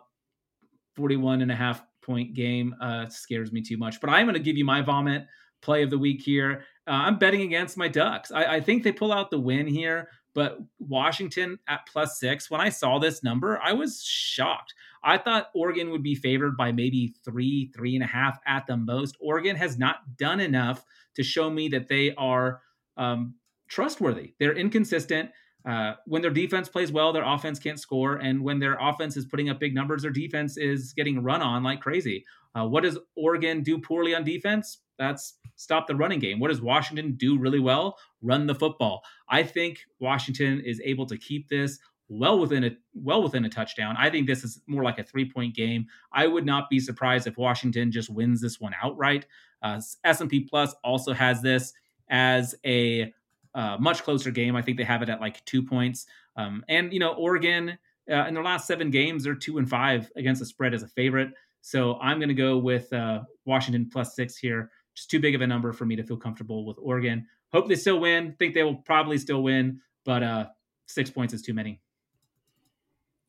41 0.95 1.41
and 1.41 1.51
a 1.51 1.55
half 1.55 1.83
point 2.01 2.33
game 2.33 2.75
uh, 2.81 3.07
scares 3.07 3.51
me 3.51 3.61
too 3.61 3.77
much. 3.77 4.01
But 4.01 4.09
I'm 4.09 4.25
going 4.25 4.33
to 4.33 4.39
give 4.39 4.57
you 4.57 4.65
my 4.65 4.81
vomit 4.81 5.27
play 5.61 5.83
of 5.83 5.89
the 5.89 5.97
week 5.97 6.21
here. 6.21 6.63
Uh, 6.87 6.91
I'm 6.91 7.19
betting 7.19 7.41
against 7.41 7.77
my 7.77 7.87
Ducks. 7.87 8.31
I, 8.31 8.55
I, 8.55 8.61
think 8.61 8.83
they 8.83 8.91
pull 8.91 9.11
out 9.11 9.29
the 9.29 9.39
win 9.39 9.67
here, 9.67 10.07
but 10.37 10.59
Washington 10.77 11.57
at 11.67 11.87
plus 11.91 12.19
six. 12.19 12.51
When 12.51 12.61
I 12.61 12.69
saw 12.69 12.99
this 12.99 13.23
number, 13.23 13.59
I 13.59 13.73
was 13.73 14.03
shocked. 14.03 14.75
I 15.03 15.17
thought 15.17 15.49
Oregon 15.55 15.89
would 15.89 16.03
be 16.03 16.13
favored 16.13 16.55
by 16.55 16.71
maybe 16.71 17.15
three, 17.25 17.71
three 17.75 17.95
and 17.95 18.03
a 18.03 18.07
half 18.07 18.37
at 18.45 18.67
the 18.67 18.77
most. 18.77 19.17
Oregon 19.19 19.55
has 19.55 19.79
not 19.79 20.15
done 20.15 20.39
enough 20.39 20.85
to 21.15 21.23
show 21.23 21.49
me 21.49 21.69
that 21.69 21.87
they 21.87 22.13
are 22.19 22.61
um, 22.97 23.33
trustworthy. 23.67 24.35
They're 24.39 24.55
inconsistent. 24.55 25.31
Uh, 25.67 25.95
when 26.05 26.21
their 26.21 26.29
defense 26.29 26.69
plays 26.69 26.91
well, 26.91 27.11
their 27.11 27.25
offense 27.25 27.57
can't 27.57 27.79
score, 27.79 28.17
and 28.17 28.43
when 28.43 28.59
their 28.59 28.77
offense 28.79 29.17
is 29.17 29.25
putting 29.25 29.49
up 29.49 29.59
big 29.59 29.73
numbers, 29.73 30.03
their 30.03 30.11
defense 30.11 30.55
is 30.55 30.93
getting 30.93 31.23
run 31.23 31.41
on 31.41 31.63
like 31.63 31.81
crazy. 31.81 32.23
Uh, 32.53 32.67
what 32.67 32.83
does 32.83 32.99
Oregon 33.15 33.63
do 33.63 33.79
poorly 33.79 34.13
on 34.13 34.23
defense? 34.23 34.77
That's 34.97 35.35
stop 35.55 35.87
the 35.87 35.95
running 35.95 36.19
game. 36.19 36.39
What 36.39 36.49
does 36.49 36.61
Washington 36.61 37.13
do 37.13 37.37
really 37.37 37.59
well? 37.59 37.97
Run 38.21 38.47
the 38.47 38.55
football. 38.55 39.03
I 39.29 39.43
think 39.43 39.79
Washington 39.99 40.61
is 40.65 40.81
able 40.83 41.05
to 41.07 41.17
keep 41.17 41.49
this 41.49 41.79
well 42.09 42.39
within 42.39 42.63
a 42.63 42.71
well 42.93 43.21
within 43.21 43.45
a 43.45 43.49
touchdown. 43.49 43.95
I 43.97 44.09
think 44.09 44.27
this 44.27 44.43
is 44.43 44.61
more 44.67 44.83
like 44.83 44.99
a 44.99 45.03
three 45.03 45.29
point 45.29 45.55
game. 45.55 45.87
I 46.11 46.27
would 46.27 46.45
not 46.45 46.69
be 46.69 46.79
surprised 46.79 47.27
if 47.27 47.37
Washington 47.37 47.91
just 47.91 48.09
wins 48.09 48.41
this 48.41 48.59
one 48.59 48.73
outright. 48.81 49.25
Uh, 49.61 49.81
S&P 50.03 50.41
Plus 50.41 50.75
also 50.83 51.13
has 51.13 51.41
this 51.41 51.73
as 52.09 52.55
a 52.65 53.13
uh, 53.55 53.77
much 53.79 54.03
closer 54.03 54.31
game. 54.31 54.55
I 54.55 54.61
think 54.61 54.77
they 54.77 54.83
have 54.83 55.01
it 55.01 55.09
at 55.09 55.19
like 55.19 55.43
two 55.45 55.63
points. 55.63 56.05
Um, 56.35 56.63
and 56.69 56.93
you 56.93 56.99
know, 56.99 57.13
Oregon 57.13 57.77
uh, 58.09 58.25
in 58.27 58.33
their 58.33 58.43
last 58.43 58.67
seven 58.67 58.91
games, 58.91 59.23
they're 59.23 59.35
two 59.35 59.57
and 59.57 59.69
five 59.69 60.11
against 60.15 60.39
the 60.39 60.45
spread 60.45 60.73
as 60.73 60.83
a 60.83 60.87
favorite. 60.87 61.31
So 61.61 61.97
I'm 61.99 62.19
going 62.19 62.29
to 62.29 62.35
go 62.35 62.57
with 62.57 62.91
uh, 62.93 63.21
Washington 63.45 63.89
plus 63.91 64.15
six 64.15 64.37
here. 64.37 64.69
Just 64.97 65.11
too 65.11 65.19
big 65.19 65.35
of 65.35 65.41
a 65.41 65.47
number 65.47 65.71
for 65.73 65.85
me 65.85 65.95
to 65.95 66.03
feel 66.03 66.17
comfortable 66.17 66.65
with 66.65 66.77
Oregon. 66.81 67.27
Hope 67.53 67.69
they 67.69 67.75
still 67.75 67.99
win. 67.99 68.35
Think 68.39 68.55
they 68.55 68.63
will 68.63 68.77
probably 68.77 69.19
still 69.19 69.43
win, 69.43 69.79
but 70.03 70.23
uh, 70.23 70.47
six 70.87 71.11
points 71.11 71.35
is 71.35 71.43
too 71.43 71.53
many. 71.53 71.79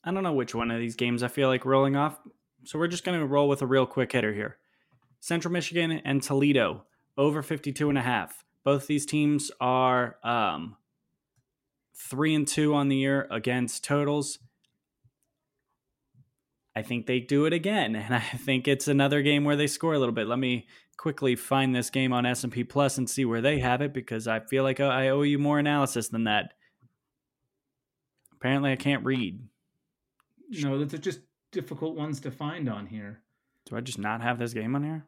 I 0.02 0.10
don't 0.10 0.22
know 0.22 0.32
which 0.32 0.54
one 0.54 0.70
of 0.70 0.80
these 0.80 0.96
games 0.96 1.22
I 1.22 1.28
feel 1.28 1.48
like 1.48 1.66
rolling 1.66 1.94
off. 1.94 2.18
So 2.64 2.78
we're 2.78 2.88
just 2.88 3.04
going 3.04 3.20
to 3.20 3.26
roll 3.26 3.50
with 3.50 3.60
a 3.60 3.66
real 3.66 3.84
quick 3.84 4.12
hitter 4.12 4.32
here. 4.32 4.56
Central 5.20 5.52
Michigan 5.52 5.92
and 5.92 6.22
Toledo 6.22 6.86
over 7.18 7.42
52 7.42 7.90
and 7.90 7.98
a 7.98 8.02
half. 8.02 8.46
Both 8.64 8.86
these 8.86 9.04
teams 9.04 9.50
are 9.60 10.16
um, 10.24 10.78
three 11.94 12.34
and 12.34 12.48
two 12.48 12.74
on 12.74 12.88
the 12.88 12.96
year 12.96 13.28
against 13.30 13.84
totals. 13.84 14.38
I 16.78 16.82
think 16.82 17.06
they 17.06 17.18
do 17.18 17.44
it 17.44 17.52
again, 17.52 17.96
and 17.96 18.14
I 18.14 18.20
think 18.20 18.68
it's 18.68 18.86
another 18.86 19.20
game 19.20 19.44
where 19.44 19.56
they 19.56 19.66
score 19.66 19.94
a 19.94 19.98
little 19.98 20.14
bit. 20.14 20.28
Let 20.28 20.38
me 20.38 20.68
quickly 20.96 21.34
find 21.34 21.74
this 21.74 21.90
game 21.90 22.12
on 22.12 22.24
S 22.24 22.44
and 22.44 22.52
P 22.52 22.62
Plus 22.62 22.98
and 22.98 23.10
see 23.10 23.24
where 23.24 23.40
they 23.40 23.58
have 23.58 23.82
it 23.82 23.92
because 23.92 24.28
I 24.28 24.38
feel 24.38 24.62
like 24.62 24.78
I 24.78 25.08
owe 25.08 25.22
you 25.22 25.38
more 25.38 25.58
analysis 25.58 26.08
than 26.08 26.24
that. 26.24 26.54
Apparently, 28.32 28.70
I 28.70 28.76
can't 28.76 29.04
read. 29.04 29.40
No, 30.50 30.78
those 30.78 30.94
are 30.94 30.98
just 30.98 31.20
difficult 31.50 31.96
ones 31.96 32.20
to 32.20 32.30
find 32.30 32.68
on 32.68 32.86
here. 32.86 33.22
Do 33.66 33.76
I 33.76 33.80
just 33.80 33.98
not 33.98 34.22
have 34.22 34.38
this 34.38 34.54
game 34.54 34.76
on 34.76 34.84
here? 34.84 35.04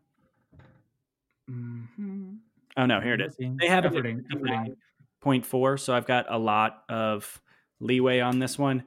Mm-hmm. 1.49 2.33
Oh 2.77 2.87
no, 2.87 3.01
here 3.01 3.15
it 3.15 3.21
is. 3.21 3.37
They 3.39 3.69
have 3.69 3.85
everything. 3.85 4.25
it 4.29 4.77
point 5.21 5.47
four, 5.47 5.77
so 5.77 5.95
I've 5.95 6.07
got 6.07 6.27
a 6.29 6.39
lot 6.39 6.83
of 6.89 7.41
leeway 7.79 8.19
on 8.19 8.41
this 8.41 8.59
one. 8.59 8.83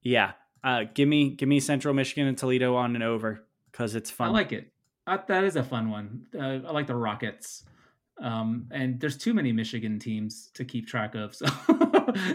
Yeah, 0.00 0.32
uh, 0.64 0.84
give 0.94 1.08
me 1.08 1.30
give 1.30 1.48
me 1.48 1.60
Central 1.60 1.94
Michigan 1.94 2.26
and 2.26 2.36
Toledo 2.36 2.76
on 2.76 2.94
and 2.94 3.04
over 3.04 3.44
because 3.70 3.94
it's 3.94 4.10
fun. 4.10 4.28
I 4.28 4.32
like 4.32 4.52
it. 4.52 4.72
I, 5.06 5.18
that 5.28 5.44
is 5.44 5.56
a 5.56 5.64
fun 5.64 5.90
one. 5.90 6.26
Uh, 6.34 6.66
I 6.66 6.72
like 6.72 6.86
the 6.86 6.94
Rockets. 6.94 7.64
Um, 8.20 8.68
and 8.70 9.00
there's 9.00 9.16
too 9.16 9.34
many 9.34 9.52
Michigan 9.52 9.98
teams 9.98 10.50
to 10.54 10.64
keep 10.64 10.86
track 10.86 11.14
of, 11.14 11.34
so 11.34 11.46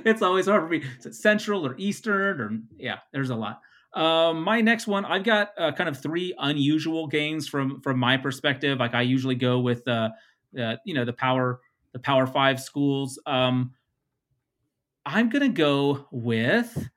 it's 0.03 0.21
always 0.21 0.47
hard 0.47 0.63
for 0.63 0.69
me. 0.69 0.83
Is 1.05 1.21
Central 1.21 1.65
or 1.65 1.75
Eastern 1.77 2.41
or 2.41 2.51
yeah? 2.77 2.97
There's 3.13 3.29
a 3.29 3.35
lot. 3.35 3.61
Um, 3.93 4.43
my 4.43 4.59
next 4.59 4.87
one, 4.87 5.05
I've 5.05 5.23
got 5.23 5.51
uh, 5.57 5.71
kind 5.71 5.87
of 5.87 6.01
three 6.01 6.33
unusual 6.37 7.07
games 7.07 7.47
from 7.47 7.79
from 7.81 7.99
my 7.99 8.17
perspective. 8.17 8.79
Like 8.79 8.95
I 8.95 9.03
usually 9.03 9.35
go 9.35 9.59
with 9.59 9.87
uh, 9.87 10.09
uh, 10.59 10.75
you 10.83 10.93
know 10.93 11.05
the 11.05 11.13
power 11.13 11.61
the 11.93 11.99
power 11.99 12.27
five 12.27 12.61
schools 12.61 13.19
um 13.25 13.73
i'm 15.05 15.29
gonna 15.29 15.49
go 15.49 16.05
with 16.11 16.89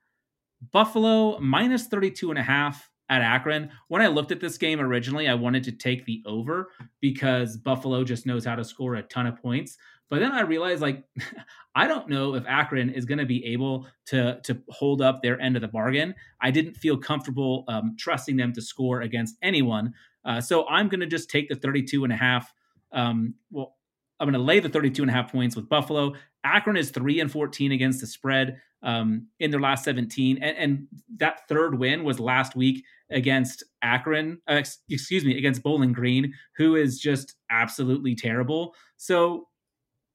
buffalo 0.71 1.39
minus 1.39 1.87
32 1.87 2.29
and 2.29 2.39
a 2.39 2.43
half 2.43 2.89
at 3.11 3.21
Akron. 3.21 3.69
When 3.89 4.01
I 4.01 4.07
looked 4.07 4.31
at 4.31 4.39
this 4.39 4.57
game 4.57 4.79
originally, 4.79 5.27
I 5.27 5.33
wanted 5.33 5.65
to 5.65 5.73
take 5.73 6.05
the 6.05 6.23
over 6.25 6.71
because 7.01 7.57
Buffalo 7.57 8.05
just 8.05 8.25
knows 8.25 8.45
how 8.45 8.55
to 8.55 8.63
score 8.63 8.95
a 8.95 9.03
ton 9.03 9.27
of 9.27 9.37
points. 9.41 9.77
But 10.09 10.19
then 10.19 10.31
I 10.31 10.41
realized 10.41 10.81
like 10.81 11.03
I 11.75 11.87
don't 11.87 12.09
know 12.09 12.35
if 12.35 12.45
Akron 12.47 12.89
is 12.89 13.05
going 13.05 13.17
to 13.17 13.25
be 13.25 13.45
able 13.45 13.87
to 14.07 14.39
to 14.43 14.61
hold 14.69 15.01
up 15.01 15.21
their 15.21 15.39
end 15.39 15.57
of 15.57 15.61
the 15.61 15.67
bargain. 15.67 16.15
I 16.41 16.51
didn't 16.51 16.75
feel 16.75 16.97
comfortable 16.97 17.65
um, 17.67 17.95
trusting 17.99 18.37
them 18.37 18.53
to 18.53 18.61
score 18.61 19.01
against 19.01 19.35
anyone. 19.41 19.93
Uh, 20.23 20.39
so 20.39 20.67
I'm 20.67 20.87
going 20.87 21.01
to 21.01 21.07
just 21.07 21.29
take 21.29 21.49
the 21.49 21.55
32 21.55 22.03
and 22.03 22.13
a 22.13 22.17
half. 22.17 22.53
Um, 22.93 23.35
well, 23.49 23.75
I'm 24.19 24.27
going 24.27 24.39
to 24.39 24.45
lay 24.45 24.59
the 24.59 24.69
32 24.69 25.01
and 25.01 25.09
a 25.09 25.13
half 25.13 25.31
points 25.31 25.55
with 25.55 25.67
Buffalo. 25.67 26.13
Akron 26.43 26.77
is 26.77 26.91
3 26.91 27.19
and 27.19 27.31
14 27.31 27.71
against 27.71 28.01
the 28.01 28.07
spread 28.07 28.59
um, 28.83 29.27
in 29.39 29.51
their 29.51 29.59
last 29.59 29.83
17. 29.83 30.41
And, 30.41 30.57
and, 30.57 30.87
that 31.17 31.47
third 31.47 31.77
win 31.77 32.03
was 32.03 32.19
last 32.19 32.55
week 32.55 32.83
against 33.11 33.63
Akron, 33.83 34.41
uh, 34.49 34.63
excuse 34.89 35.23
me, 35.23 35.37
against 35.37 35.61
Bowling 35.61 35.93
Green, 35.93 36.33
who 36.57 36.75
is 36.75 36.99
just 36.99 37.35
absolutely 37.51 38.15
terrible. 38.15 38.73
So 38.97 39.47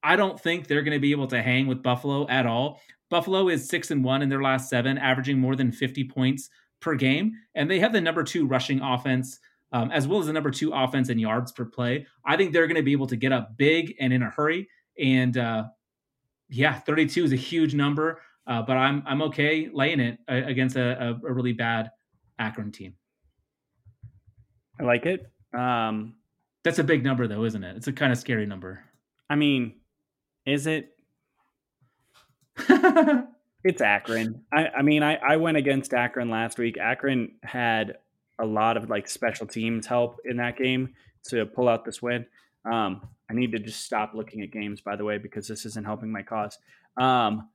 I 0.03 0.16
don't 0.16 0.41
think 0.41 0.66
they're 0.66 0.83
going 0.83 0.97
to 0.97 1.01
be 1.01 1.12
able 1.12 1.29
to 1.29 1.43
hang 1.43 1.68
with 1.68 1.83
Buffalo 1.83 2.27
at 2.29 2.45
all. 2.45 2.81
Buffalo 3.09 3.49
is 3.49 3.68
6 3.68 3.93
and 3.93 4.03
1 4.03 4.22
in 4.22 4.29
their 4.29 4.43
last 4.43 4.68
7, 4.68 4.99
averaging 4.99 5.39
more 5.39 5.55
than 5.55 5.70
50 5.70 6.09
points 6.09 6.49
per 6.81 6.97
game, 6.97 7.33
and 7.55 7.70
they 7.70 7.79
have 7.79 7.93
the 7.93 8.01
number 8.01 8.24
2 8.24 8.47
rushing 8.49 8.81
offense 8.81 9.39
um, 9.72 9.91
as 9.91 10.07
well 10.07 10.20
as 10.20 10.27
the 10.27 10.33
number 10.33 10.51
two 10.51 10.72
offense 10.72 11.09
in 11.09 11.18
yards 11.18 11.53
per 11.53 11.64
play. 11.64 12.07
I 12.24 12.37
think 12.37 12.53
they're 12.53 12.66
going 12.66 12.77
to 12.77 12.83
be 12.83 12.93
able 12.93 13.09
to 13.09 13.16
get 13.16 13.33
up 13.33 13.57
big 13.57 13.95
and 14.01 14.12
in 14.12 14.22
a 14.22 14.31
hurry. 14.31 14.68
And 14.99 15.37
uh, 15.37 15.64
yeah, 16.49 16.79
32 16.81 17.25
is 17.25 17.33
a 17.33 17.37
huge 17.37 17.75
number, 17.75 18.21
uh, 18.47 18.63
but 18.63 18.77
I'm 18.77 19.03
I'm 19.07 19.23
okay 19.23 19.69
laying 19.73 20.01
it 20.01 20.19
uh, 20.31 20.43
against 20.47 20.77
a, 20.77 21.19
a, 21.23 21.33
really 21.33 21.53
bad 21.53 21.91
Akron 22.39 22.73
team. 22.73 22.95
I 24.81 24.85
like 24.85 25.07
it. 25.07 25.27
Um, 25.57 26.15
That's 26.65 26.79
a 26.79 26.85
big 26.85 27.03
number, 27.03 27.27
though, 27.27 27.45
isn't 27.45 27.65
it? 27.65 27.77
It's 27.77 27.89
a 27.89 27.93
kind 27.93 28.13
of 28.13 28.19
scary 28.19 28.47
number. 28.47 28.85
I 29.29 29.37
mean, 29.37 29.75
is 30.45 30.67
it? 30.67 30.91
it's 33.65 33.81
Akron. 33.81 34.43
I, 34.53 34.69
I 34.69 34.83
mean, 34.83 35.03
I, 35.03 35.17
I 35.17 35.37
went 35.37 35.57
against 35.57 35.93
Akron 35.93 36.31
last 36.31 36.59
week. 36.59 36.79
Akron 36.79 37.33
had 37.43 37.97
a 38.39 38.47
lot 38.47 38.77
of 38.77 38.91
like 38.91 39.09
special 39.09 39.47
teams 39.47 39.87
help 39.87 40.19
in 40.25 40.37
that 40.37 40.57
game 40.57 40.95
to 41.29 41.47
pull 41.47 41.69
out 41.69 41.85
this 41.85 42.01
win. 42.01 42.27
Um, 42.71 43.03
I 43.31 43.35
need 43.35 43.53
to 43.53 43.59
just 43.59 43.85
stop 43.85 44.12
looking 44.14 44.43
at 44.43 44.53
games, 44.53 44.81
by 44.81 44.97
the 44.97 45.05
way, 45.05 45.19
because 45.19 45.49
this 45.49 45.67
isn't 45.67 45.85
helping 45.85 46.11
my 46.11 46.23
cause. 46.23 46.59
Um, 46.97 47.49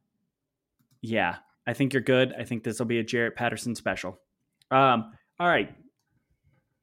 yeah, 1.01 1.37
I 1.67 1.73
think 1.73 1.93
you're 1.93 2.01
good. 2.01 2.33
I 2.37 2.43
think 2.43 2.63
this 2.63 2.79
will 2.79 2.85
be 2.85 2.99
a 2.99 3.03
Jaret 3.03 3.35
Patterson 3.35 3.75
special. 3.75 4.19
Um, 4.69 5.13
all 5.39 5.47
right. 5.47 5.73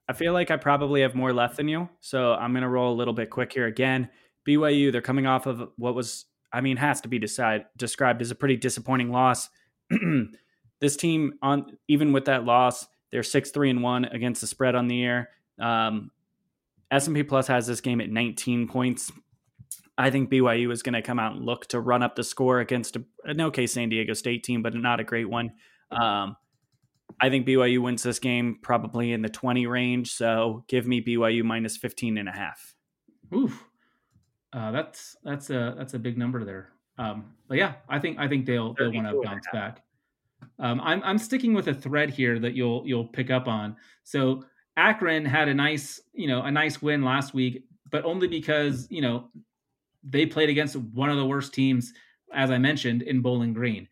I 0.08 0.14
feel 0.14 0.32
like 0.32 0.50
I 0.50 0.56
probably 0.56 1.02
have 1.02 1.14
more 1.14 1.32
left 1.32 1.58
than 1.58 1.68
you, 1.68 1.88
so 2.00 2.32
I'm 2.32 2.52
going 2.52 2.62
to 2.62 2.68
roll 2.68 2.92
a 2.92 2.96
little 2.96 3.12
bit 3.12 3.28
quick 3.28 3.52
here 3.52 3.66
again. 3.66 4.08
BYU, 4.46 4.90
they're 4.90 5.02
coming 5.02 5.26
off 5.26 5.46
of 5.46 5.68
what 5.76 5.94
was, 5.94 6.24
I 6.50 6.62
mean, 6.62 6.78
has 6.78 7.02
to 7.02 7.08
be 7.08 7.18
decide, 7.18 7.66
described 7.76 8.22
as 8.22 8.30
a 8.30 8.34
pretty 8.34 8.56
disappointing 8.56 9.10
loss. 9.10 9.50
this 10.80 10.96
team, 10.96 11.34
on 11.42 11.76
even 11.88 12.12
with 12.12 12.24
that 12.24 12.44
loss, 12.44 12.86
they're 13.10 13.22
six 13.22 13.50
three 13.50 13.68
and 13.68 13.82
one 13.82 14.06
against 14.06 14.40
the 14.40 14.46
spread 14.46 14.74
on 14.74 14.88
the 14.88 14.96
year. 14.96 15.28
Um, 15.58 16.10
S&P 16.90 17.22
Plus 17.22 17.46
has 17.46 17.66
this 17.66 17.80
game 17.80 18.00
at 18.00 18.10
19 18.10 18.68
points. 18.68 19.12
I 19.96 20.10
think 20.10 20.30
BYU 20.30 20.70
is 20.72 20.82
going 20.82 20.94
to 20.94 21.02
come 21.02 21.18
out 21.18 21.34
and 21.34 21.44
look 21.44 21.66
to 21.68 21.80
run 21.80 22.02
up 22.02 22.14
the 22.14 22.24
score 22.24 22.60
against 22.60 22.96
a, 22.96 23.04
an 23.24 23.40
okay 23.40 23.66
San 23.66 23.88
Diego 23.88 24.14
State 24.14 24.44
team, 24.44 24.62
but 24.62 24.74
not 24.74 25.00
a 25.00 25.04
great 25.04 25.28
one. 25.28 25.52
Um, 25.90 26.36
I 27.20 27.30
think 27.30 27.46
BYU 27.46 27.80
wins 27.80 28.02
this 28.02 28.18
game 28.18 28.58
probably 28.62 29.12
in 29.12 29.22
the 29.22 29.28
20 29.28 29.66
range. 29.66 30.12
So 30.12 30.64
give 30.68 30.86
me 30.86 31.02
BYU 31.02 31.42
minus 31.42 31.76
15 31.76 32.16
and 32.16 32.28
a 32.28 32.32
half. 32.32 32.74
Oof. 33.34 33.64
Uh, 34.52 34.70
that's 34.70 35.16
that's 35.24 35.50
a 35.50 35.74
that's 35.76 35.94
a 35.94 35.98
big 35.98 36.16
number 36.16 36.44
there. 36.44 36.70
Um, 36.96 37.34
but 37.48 37.58
yeah, 37.58 37.74
I 37.88 37.98
think 37.98 38.18
I 38.18 38.28
think 38.28 38.46
they'll 38.46 38.74
they'll 38.74 38.92
want 38.92 39.06
to 39.08 39.20
bounce 39.22 39.46
back. 39.52 39.82
Um, 40.58 40.80
I'm 40.80 41.02
I'm 41.04 41.18
sticking 41.18 41.52
with 41.52 41.68
a 41.68 41.74
thread 41.74 42.10
here 42.10 42.38
that 42.38 42.54
you'll 42.54 42.82
you'll 42.86 43.06
pick 43.06 43.30
up 43.30 43.46
on. 43.46 43.76
So 44.04 44.44
Akron 44.78 45.24
had 45.24 45.48
a 45.48 45.54
nice 45.54 46.00
you 46.14 46.28
know 46.28 46.42
a 46.42 46.50
nice 46.50 46.80
win 46.80 47.02
last 47.02 47.34
week, 47.34 47.64
but 47.90 48.04
only 48.04 48.28
because 48.28 48.86
you 48.90 49.02
know 49.02 49.28
they 50.04 50.24
played 50.24 50.48
against 50.48 50.76
one 50.76 51.10
of 51.10 51.16
the 51.16 51.26
worst 51.26 51.52
teams, 51.52 51.92
as 52.32 52.50
I 52.50 52.58
mentioned, 52.58 53.02
in 53.02 53.20
Bowling 53.20 53.52
Green. 53.52 53.88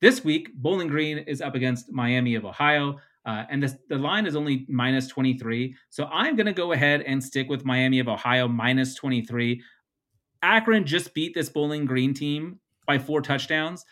This 0.00 0.24
week, 0.24 0.52
Bowling 0.54 0.88
Green 0.88 1.18
is 1.18 1.42
up 1.42 1.54
against 1.54 1.92
Miami 1.92 2.34
of 2.34 2.46
Ohio, 2.46 2.98
uh, 3.26 3.44
and 3.50 3.62
the, 3.62 3.78
the 3.90 3.98
line 3.98 4.26
is 4.26 4.34
only 4.34 4.64
minus 4.68 5.06
23. 5.08 5.74
So 5.90 6.06
I'm 6.06 6.36
going 6.36 6.46
to 6.46 6.52
go 6.52 6.72
ahead 6.72 7.02
and 7.02 7.22
stick 7.22 7.48
with 7.48 7.64
Miami 7.64 8.00
of 8.00 8.08
Ohio 8.08 8.48
minus 8.48 8.94
23. 8.94 9.62
Akron 10.42 10.86
just 10.86 11.14
beat 11.14 11.34
this 11.34 11.50
Bowling 11.50 11.84
Green 11.84 12.14
team 12.14 12.58
by 12.86 12.98
four 12.98 13.20
touchdowns 13.20 13.84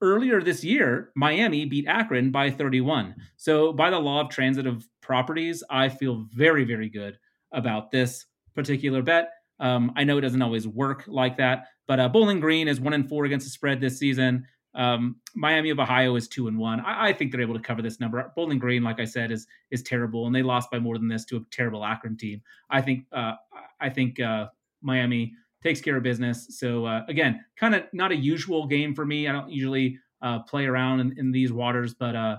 earlier 0.00 0.40
this 0.40 0.64
year, 0.64 1.10
Miami 1.14 1.64
beat 1.64 1.86
Akron 1.86 2.30
by 2.30 2.50
31. 2.50 3.14
So, 3.36 3.72
by 3.72 3.90
the 3.90 3.98
law 3.98 4.20
of 4.20 4.30
transitive 4.30 4.88
properties, 5.00 5.62
I 5.70 5.88
feel 5.88 6.26
very, 6.30 6.64
very 6.64 6.88
good 6.88 7.18
about 7.52 7.90
this 7.90 8.26
particular 8.54 9.02
bet. 9.02 9.30
Um, 9.60 9.92
I 9.96 10.04
know 10.04 10.18
it 10.18 10.22
doesn't 10.22 10.42
always 10.42 10.68
work 10.68 11.04
like 11.06 11.36
that, 11.38 11.66
but 11.86 11.98
uh, 11.98 12.08
Bowling 12.08 12.40
Green 12.40 12.68
is 12.68 12.80
one 12.80 12.92
and 12.92 13.08
four 13.08 13.24
against 13.24 13.46
the 13.46 13.50
spread 13.50 13.80
this 13.80 13.98
season. 13.98 14.46
Um, 14.74 15.16
Miami 15.34 15.70
of 15.70 15.80
Ohio 15.80 16.14
is 16.14 16.28
two 16.28 16.46
and 16.46 16.56
one. 16.56 16.80
I, 16.80 17.08
I, 17.08 17.12
think 17.12 17.32
they're 17.32 17.40
able 17.40 17.54
to 17.54 17.60
cover 17.60 17.82
this 17.82 17.98
number. 17.98 18.32
Bowling 18.36 18.58
Green, 18.58 18.82
like 18.82 19.00
I 19.00 19.04
said, 19.04 19.32
is 19.32 19.46
is 19.70 19.82
terrible, 19.82 20.26
and 20.26 20.34
they 20.34 20.42
lost 20.42 20.70
by 20.70 20.78
more 20.78 20.98
than 20.98 21.08
this 21.08 21.24
to 21.26 21.38
a 21.38 21.40
terrible 21.50 21.84
Akron 21.84 22.16
team. 22.16 22.42
I 22.70 22.82
think 22.82 23.06
uh, 23.10 23.34
I 23.80 23.88
think 23.88 24.20
uh, 24.20 24.48
Miami 24.82 25.34
takes 25.62 25.80
care 25.80 25.96
of 25.96 26.02
business. 26.02 26.46
So 26.58 26.86
uh, 26.86 27.04
again, 27.08 27.44
kind 27.56 27.74
of 27.74 27.84
not 27.92 28.12
a 28.12 28.16
usual 28.16 28.66
game 28.66 28.94
for 28.94 29.04
me. 29.04 29.28
I 29.28 29.32
don't 29.32 29.50
usually 29.50 29.98
uh, 30.22 30.40
play 30.40 30.66
around 30.66 31.00
in, 31.00 31.18
in, 31.18 31.32
these 31.32 31.52
waters, 31.52 31.94
but 31.94 32.16
uh, 32.16 32.36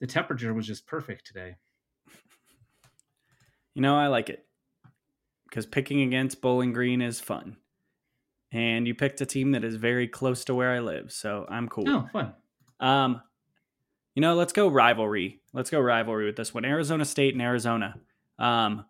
the 0.00 0.06
temperature 0.06 0.52
was 0.54 0.66
just 0.66 0.86
perfect 0.86 1.26
today. 1.26 1.56
You 3.74 3.82
know, 3.82 3.96
I 3.96 4.08
like 4.08 4.28
it 4.28 4.44
because 5.48 5.64
picking 5.66 6.02
against 6.02 6.42
Bowling 6.42 6.72
Green 6.72 7.00
is 7.00 7.20
fun, 7.20 7.56
and 8.52 8.86
you 8.86 8.94
picked 8.94 9.20
a 9.22 9.26
team 9.26 9.52
that 9.52 9.64
is 9.64 9.76
very 9.76 10.06
close 10.06 10.44
to 10.44 10.54
where 10.54 10.70
I 10.70 10.80
live, 10.80 11.10
so 11.10 11.46
I'm 11.48 11.68
cool. 11.68 11.88
Oh, 11.88 12.08
fun. 12.12 12.34
Um, 12.80 13.22
you 14.14 14.20
know, 14.20 14.34
let's 14.34 14.52
go 14.52 14.68
rivalry. 14.68 15.40
Let's 15.54 15.70
go 15.70 15.80
rivalry 15.80 16.26
with 16.26 16.36
this 16.36 16.52
one. 16.52 16.66
Arizona 16.66 17.06
State 17.06 17.32
and 17.32 17.42
Arizona. 17.42 17.94
Um, 18.38 18.84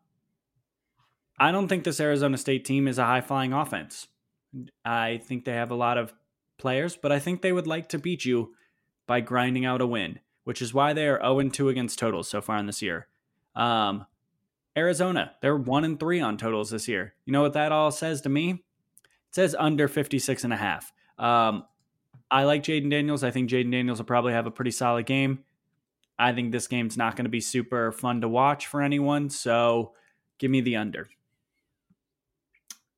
I 1.43 1.51
don't 1.51 1.66
think 1.66 1.82
this 1.82 1.99
Arizona 1.99 2.38
State 2.38 2.64
team 2.64 2.86
is 2.86 3.01
a 3.01 3.05
high 3.05 3.20
flying 3.20 3.53
offense. 3.53 4.07
I 4.84 5.20
think 5.24 5.45
they 5.45 5.55
have 5.55 5.72
a 5.72 5.74
lot 5.74 5.99
of 5.99 6.14
players, 6.57 6.97
but 6.97 7.11
I 7.11 7.18
think 7.18 7.43
they 7.43 7.51
would 7.51 7.66
like 7.66 7.88
to 7.88 7.99
beat 7.99 8.24
you 8.24 8.55
by 9.09 9.22
grinding 9.22 9.64
out 9.64 9.80
a 9.80 9.86
win, 9.88 10.20
which 10.45 10.62
is 10.62 10.72
why 10.72 10.93
they 10.93 11.09
are 11.09 11.18
0 11.20 11.49
2 11.49 11.68
against 11.68 11.99
totals 11.99 12.28
so 12.28 12.40
far 12.40 12.59
in 12.59 12.66
this 12.66 12.80
year. 12.80 13.09
Um, 13.57 14.07
Arizona, 14.76 15.32
they're 15.43 15.57
1 15.57 15.84
and 15.84 15.99
3 15.99 16.20
on 16.20 16.36
totals 16.36 16.70
this 16.70 16.86
year. 16.86 17.14
You 17.24 17.32
know 17.32 17.43
what 17.43 17.55
that 17.55 17.72
all 17.72 17.90
says 17.90 18.20
to 18.20 18.28
me? 18.28 18.51
It 18.51 19.34
says 19.34 19.57
under 19.58 19.88
56 19.88 20.45
and 20.45 20.53
a 20.53 20.57
half. 20.57 20.92
Um, 21.18 21.64
I 22.30 22.45
like 22.45 22.62
Jayden 22.62 22.88
Daniels. 22.88 23.25
I 23.25 23.33
think 23.33 23.50
Jayden 23.50 23.72
Daniels 23.72 23.99
will 23.99 24.07
probably 24.07 24.33
have 24.33 24.46
a 24.46 24.53
pretty 24.53 24.71
solid 24.71 25.07
game. 25.07 25.41
I 26.21 26.34
think 26.34 26.53
this 26.53 26.68
game's 26.68 26.96
not 26.96 27.17
going 27.17 27.25
to 27.25 27.30
be 27.30 27.41
super 27.41 27.91
fun 27.91 28.21
to 28.21 28.29
watch 28.29 28.68
for 28.68 28.80
anyone, 28.80 29.29
so 29.29 29.95
give 30.38 30.53
me 30.53 30.61
the 30.61 30.76
under. 30.76 31.08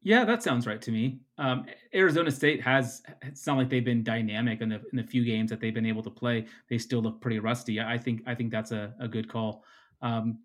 Yeah, 0.05 0.27
that 0.27 0.43
sounds 0.43 0.67
right 0.67 0.81
to 0.83 0.91
me. 0.91 1.19
Um, 1.39 1.65
Arizona 1.95 2.31
State 2.31 2.61
has 2.61 3.03
it's 3.23 3.47
not 3.47 3.57
like 3.57 3.71
they've 3.71 3.85
been 3.85 4.05
dynamic 4.05 4.61
in 4.61 4.69
the 4.69 4.83
in 4.93 4.99
the 4.99 5.03
few 5.03 5.25
games 5.25 5.49
that 5.49 5.61
they've 5.61 5.73
been 5.75 5.87
able 5.87 6.03
to 6.03 6.11
play. 6.11 6.45
They 6.69 6.77
still 6.77 7.01
look 7.01 7.23
pretty 7.23 7.39
rusty. 7.39 7.81
I 7.81 7.97
think 7.97 8.21
I 8.27 8.35
think 8.35 8.51
that's 8.53 8.71
a, 8.71 8.95
a 9.01 9.09
good 9.09 9.31
call. 9.31 9.65
Um, 10.03 10.41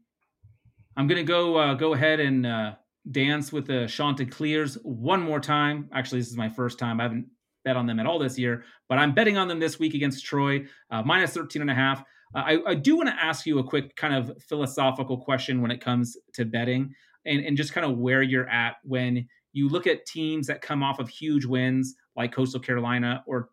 I'm 0.96 1.08
gonna 1.08 1.24
go 1.24 1.58
uh, 1.58 1.74
go 1.74 1.94
ahead 1.94 2.22
and 2.22 2.46
uh, 2.46 2.76
dance 3.12 3.52
with 3.52 3.68
the 3.68 3.86
Chanticleers 3.88 4.76
one 4.84 5.22
more 5.22 5.42
time. 5.42 5.90
Actually, 5.94 6.22
this 6.22 6.30
is 6.30 6.38
my 6.38 6.50
first 6.50 6.80
time. 6.80 7.02
I 7.02 7.04
haven't 7.04 7.28
bet 7.66 7.76
on 7.76 7.86
them 7.86 8.00
at 8.00 8.06
all 8.06 8.18
this 8.18 8.40
year, 8.40 8.64
but 8.88 8.98
I'm 8.98 9.14
betting 9.14 9.38
on 9.38 9.50
them 9.50 9.60
this 9.60 9.78
week 9.78 9.94
against 9.94 10.26
Troy, 10.26 10.66
uh, 10.90 11.04
minus 11.04 11.34
13 11.34 11.62
and 11.62 11.70
a 11.70 11.76
half. 11.76 12.00
Uh, 12.34 12.44
I, 12.46 12.60
I 12.68 12.76
do 12.76 12.96
want 12.96 13.10
to 13.10 13.16
ask 13.22 13.46
you 13.46 13.60
a 13.60 13.64
quick 13.64 13.94
kind 13.98 14.14
of 14.14 14.42
philosophical 14.42 15.18
question 15.18 15.62
when 15.62 15.70
it 15.70 15.82
comes 15.82 16.16
to 16.36 16.46
betting 16.46 16.96
and, 17.26 17.46
and 17.46 17.58
just 17.58 17.74
kind 17.74 17.86
of 17.86 17.98
where 17.98 18.22
you're 18.22 18.48
at 18.50 18.78
when 18.84 19.28
you 19.54 19.70
look 19.70 19.88
at 19.88 20.06
teams 20.06 20.48
that 20.48 20.62
come 20.62 20.84
off 20.84 21.00
of 21.00 21.10
huge 21.10 21.46
wins 21.46 21.96
like 22.16 22.32
Coastal 22.32 22.60
Carolina 22.60 23.24
or 23.26 23.50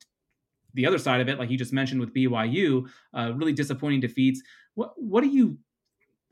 the 0.74 0.86
other 0.86 0.98
side 0.98 1.20
of 1.20 1.28
it, 1.28 1.38
like 1.38 1.50
you 1.50 1.56
just 1.56 1.72
mentioned 1.72 2.00
with 2.00 2.12
BYU, 2.12 2.86
uh, 3.14 3.32
really 3.34 3.52
disappointing 3.52 4.00
defeats. 4.00 4.42
What 4.74 4.92
what 4.96 5.22
do 5.22 5.28
you 5.28 5.56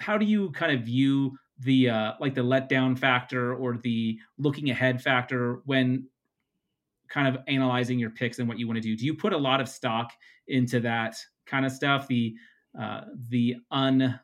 how 0.00 0.18
do 0.18 0.26
you 0.26 0.50
kind 0.50 0.72
of 0.72 0.84
view 0.84 1.38
the 1.60 1.88
uh, 1.88 2.12
like 2.20 2.34
the 2.34 2.42
letdown 2.42 2.98
factor 2.98 3.54
or 3.54 3.78
the 3.78 4.18
looking 4.38 4.70
ahead 4.70 5.00
factor 5.02 5.62
when 5.64 6.06
kind 7.08 7.28
of 7.28 7.42
analyzing 7.46 7.98
your 7.98 8.10
picks 8.10 8.38
and 8.38 8.48
what 8.48 8.58
you 8.58 8.66
want 8.66 8.76
to 8.76 8.82
do? 8.82 8.96
Do 8.96 9.06
you 9.06 9.14
put 9.14 9.32
a 9.32 9.38
lot 9.38 9.60
of 9.60 9.68
stock 9.68 10.12
into 10.48 10.80
that 10.80 11.16
kind 11.46 11.64
of 11.64 11.72
stuff? 11.72 12.06
The 12.06 12.34
uh, 12.78 13.02
the 13.30 13.56
un 13.70 14.20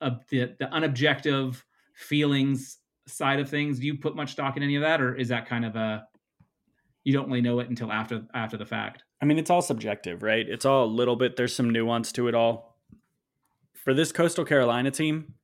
uh, 0.00 0.10
the, 0.28 0.56
the 0.58 0.66
unobjective 0.66 1.62
feelings 1.94 2.78
side 3.12 3.40
of 3.40 3.48
things. 3.48 3.78
Do 3.78 3.86
you 3.86 3.96
put 3.96 4.16
much 4.16 4.32
stock 4.32 4.56
in 4.56 4.62
any 4.62 4.76
of 4.76 4.82
that, 4.82 5.00
or 5.00 5.14
is 5.14 5.28
that 5.28 5.46
kind 5.46 5.64
of 5.64 5.76
a 5.76 6.06
you 7.04 7.12
don't 7.12 7.28
really 7.28 7.40
know 7.40 7.60
it 7.60 7.68
until 7.68 7.90
after 7.92 8.22
after 8.34 8.56
the 8.56 8.66
fact? 8.66 9.04
I 9.22 9.26
mean, 9.26 9.38
it's 9.38 9.50
all 9.50 9.62
subjective, 9.62 10.22
right? 10.22 10.48
It's 10.48 10.64
all 10.64 10.84
a 10.84 10.86
little 10.86 11.16
bit. 11.16 11.36
There's 11.36 11.54
some 11.54 11.70
nuance 11.70 12.12
to 12.12 12.28
it 12.28 12.34
all. 12.34 12.76
For 13.74 13.94
this 13.94 14.12
Coastal 14.12 14.44
Carolina 14.44 14.90
team, 14.90 15.34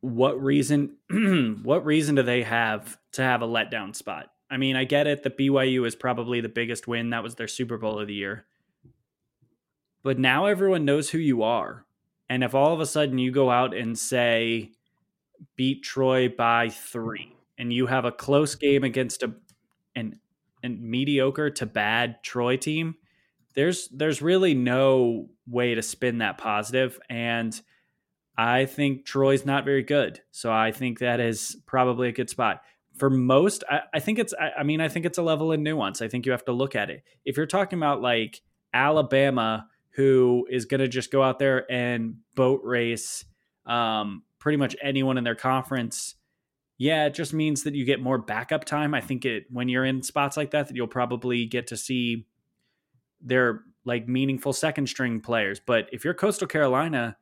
what 0.00 0.40
reason? 0.40 0.96
what 1.62 1.84
reason 1.84 2.14
do 2.14 2.22
they 2.22 2.42
have 2.42 2.98
to 3.12 3.22
have 3.22 3.42
a 3.42 3.46
letdown 3.46 3.94
spot? 3.94 4.30
I 4.50 4.56
mean, 4.56 4.74
I 4.74 4.84
get 4.84 5.06
it 5.06 5.22
The 5.22 5.30
BYU 5.30 5.86
is 5.86 5.94
probably 5.94 6.40
the 6.40 6.48
biggest 6.48 6.88
win. 6.88 7.10
That 7.10 7.22
was 7.22 7.36
their 7.36 7.48
Super 7.48 7.78
Bowl 7.78 8.00
of 8.00 8.08
the 8.08 8.14
year. 8.14 8.46
But 10.02 10.18
now 10.18 10.46
everyone 10.46 10.84
knows 10.84 11.10
who 11.10 11.18
you 11.18 11.42
are. 11.42 11.84
And 12.28 12.42
if 12.42 12.54
all 12.54 12.72
of 12.72 12.80
a 12.80 12.86
sudden 12.86 13.18
you 13.18 13.30
go 13.30 13.50
out 13.50 13.74
and 13.74 13.98
say, 13.98 14.72
beat 15.56 15.82
Troy 15.82 16.28
by 16.28 16.68
three, 16.68 17.36
and 17.58 17.72
you 17.72 17.86
have 17.86 18.04
a 18.04 18.12
close 18.12 18.54
game 18.54 18.84
against 18.84 19.22
a 19.22 19.34
an, 19.94 20.18
an 20.62 20.78
mediocre 20.80 21.50
to 21.50 21.66
bad 21.66 22.22
Troy 22.22 22.56
team, 22.56 22.96
there's 23.54 23.88
there's 23.88 24.22
really 24.22 24.54
no 24.54 25.28
way 25.46 25.74
to 25.74 25.82
spin 25.82 26.18
that 26.18 26.38
positive. 26.38 26.98
And 27.08 27.60
I 28.36 28.66
think 28.66 29.04
Troy's 29.04 29.44
not 29.44 29.64
very 29.64 29.82
good. 29.82 30.20
So 30.30 30.52
I 30.52 30.72
think 30.72 31.00
that 31.00 31.20
is 31.20 31.56
probably 31.66 32.08
a 32.08 32.12
good 32.12 32.30
spot. 32.30 32.62
For 32.96 33.10
most, 33.10 33.64
I, 33.68 33.80
I 33.94 34.00
think 34.00 34.18
it's 34.18 34.34
I, 34.34 34.60
I 34.60 34.62
mean, 34.62 34.80
I 34.80 34.88
think 34.88 35.06
it's 35.06 35.18
a 35.18 35.22
level 35.22 35.52
of 35.52 35.60
nuance. 35.60 36.02
I 36.02 36.08
think 36.08 36.26
you 36.26 36.32
have 36.32 36.44
to 36.46 36.52
look 36.52 36.76
at 36.76 36.90
it. 36.90 37.02
If 37.24 37.36
you're 37.36 37.46
talking 37.46 37.78
about 37.78 38.00
like 38.00 38.40
Alabama, 38.72 39.68
who 39.90 40.46
is 40.50 40.64
going 40.64 40.80
to 40.80 40.88
just 40.88 41.10
go 41.10 41.22
out 41.22 41.38
there 41.38 41.70
and 41.70 42.16
boat 42.34 42.60
race 42.62 43.24
um, 43.66 44.22
pretty 44.40 44.56
much 44.56 44.74
anyone 44.82 45.16
in 45.16 45.22
their 45.22 45.36
conference. 45.36 46.16
Yeah, 46.78 47.06
it 47.06 47.14
just 47.14 47.32
means 47.32 47.62
that 47.62 47.74
you 47.74 47.84
get 47.84 48.00
more 48.00 48.18
backup 48.18 48.64
time. 48.64 48.94
I 48.94 49.00
think 49.00 49.24
it 49.24 49.44
when 49.50 49.68
you're 49.68 49.84
in 49.84 50.02
spots 50.02 50.36
like 50.36 50.50
that 50.50 50.66
that 50.66 50.76
you'll 50.76 50.88
probably 50.88 51.46
get 51.46 51.68
to 51.68 51.76
see 51.76 52.26
their 53.20 53.62
like 53.84 54.08
meaningful 54.08 54.52
second 54.52 54.88
string 54.88 55.20
players. 55.20 55.60
But 55.60 55.88
if 55.92 56.04
you're 56.04 56.14
Coastal 56.14 56.48
Carolina, 56.48 57.16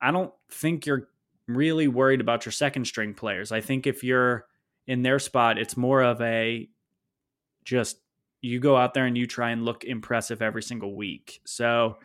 I 0.00 0.10
don't 0.10 0.32
think 0.50 0.86
you're 0.86 1.08
really 1.46 1.88
worried 1.88 2.20
about 2.20 2.44
your 2.44 2.52
second 2.52 2.84
string 2.84 3.14
players. 3.14 3.50
I 3.50 3.60
think 3.60 3.86
if 3.86 4.04
you're 4.04 4.44
in 4.86 5.02
their 5.02 5.18
spot, 5.18 5.58
it's 5.58 5.76
more 5.76 6.02
of 6.02 6.20
a 6.20 6.68
just 7.64 7.98
you 8.40 8.60
go 8.60 8.76
out 8.76 8.94
there 8.94 9.06
and 9.06 9.16
you 9.16 9.26
try 9.26 9.50
and 9.50 9.64
look 9.64 9.84
impressive 9.84 10.42
every 10.42 10.62
single 10.62 10.94
week. 10.94 11.40
So 11.44 11.96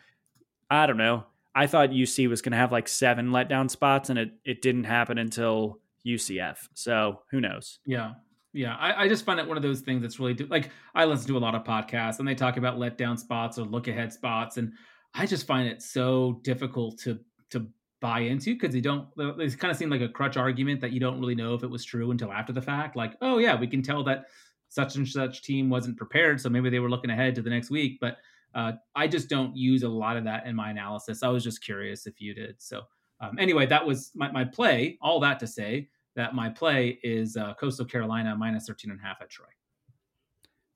I 0.70 0.86
don't 0.86 0.96
know. 0.96 1.24
I 1.54 1.66
thought 1.66 1.90
UC 1.90 2.28
was 2.28 2.42
going 2.42 2.52
to 2.52 2.58
have 2.58 2.72
like 2.72 2.88
seven 2.88 3.30
letdown 3.30 3.70
spots, 3.70 4.10
and 4.10 4.18
it 4.18 4.32
it 4.44 4.62
didn't 4.62 4.84
happen 4.84 5.18
until 5.18 5.80
UCF. 6.06 6.68
So 6.74 7.22
who 7.30 7.40
knows? 7.40 7.78
Yeah. 7.86 8.14
Yeah, 8.56 8.76
I, 8.76 9.02
I, 9.02 9.08
just 9.08 9.24
find 9.24 9.40
it 9.40 9.48
one 9.48 9.56
of 9.56 9.64
those 9.64 9.80
things 9.80 10.00
that's 10.00 10.20
really 10.20 10.34
like 10.34 10.70
I 10.94 11.06
listen 11.06 11.26
to 11.26 11.36
a 11.36 11.40
lot 11.40 11.56
of 11.56 11.64
podcasts 11.64 12.20
and 12.20 12.28
they 12.28 12.36
talk 12.36 12.56
about 12.56 12.78
letdown 12.78 13.18
spots 13.18 13.58
or 13.58 13.64
look 13.64 13.88
ahead 13.88 14.12
spots, 14.12 14.58
and 14.58 14.72
I 15.12 15.26
just 15.26 15.44
find 15.44 15.68
it 15.68 15.82
so 15.82 16.40
difficult 16.44 16.98
to 17.00 17.18
to 17.50 17.66
buy 18.00 18.20
into 18.20 18.54
because 18.54 18.72
they 18.72 18.80
don't. 18.80 19.08
They 19.16 19.48
kind 19.50 19.72
of 19.72 19.76
seem 19.76 19.90
like 19.90 20.02
a 20.02 20.08
crutch 20.08 20.36
argument 20.36 20.80
that 20.82 20.92
you 20.92 21.00
don't 21.00 21.18
really 21.18 21.34
know 21.34 21.54
if 21.54 21.64
it 21.64 21.70
was 21.70 21.84
true 21.84 22.12
until 22.12 22.30
after 22.30 22.52
the 22.52 22.62
fact. 22.62 22.94
Like, 22.94 23.16
oh 23.22 23.38
yeah, 23.38 23.58
we 23.58 23.66
can 23.66 23.82
tell 23.82 24.04
that 24.04 24.26
such 24.68 24.94
and 24.94 25.08
such 25.08 25.42
team 25.42 25.68
wasn't 25.68 25.96
prepared, 25.96 26.40
so 26.40 26.48
maybe 26.48 26.70
they 26.70 26.80
were 26.80 26.90
looking 26.90 27.10
ahead 27.10 27.34
to 27.34 27.42
the 27.42 27.50
next 27.50 27.70
week. 27.70 27.98
But 28.00 28.18
uh, 28.54 28.72
I 28.94 29.08
just 29.08 29.28
don't 29.28 29.56
use 29.56 29.82
a 29.82 29.88
lot 29.88 30.16
of 30.16 30.24
that 30.24 30.46
in 30.46 30.54
my 30.54 30.70
analysis. 30.70 31.22
I 31.22 31.28
was 31.28 31.42
just 31.42 31.64
curious 31.64 32.06
if 32.06 32.20
you 32.20 32.34
did. 32.34 32.56
So 32.58 32.82
um, 33.20 33.38
anyway, 33.38 33.66
that 33.66 33.84
was 33.84 34.10
my, 34.14 34.30
my 34.30 34.44
play. 34.44 34.98
All 35.00 35.20
that 35.20 35.38
to 35.40 35.46
say 35.46 35.88
that 36.16 36.34
my 36.34 36.48
play 36.48 36.98
is 37.02 37.36
uh, 37.36 37.54
Coastal 37.54 37.86
Carolina 37.86 38.36
minus 38.36 38.66
13 38.66 38.90
and 38.90 39.00
a 39.00 39.02
half 39.02 39.16
at 39.20 39.30
Troy. 39.30 39.46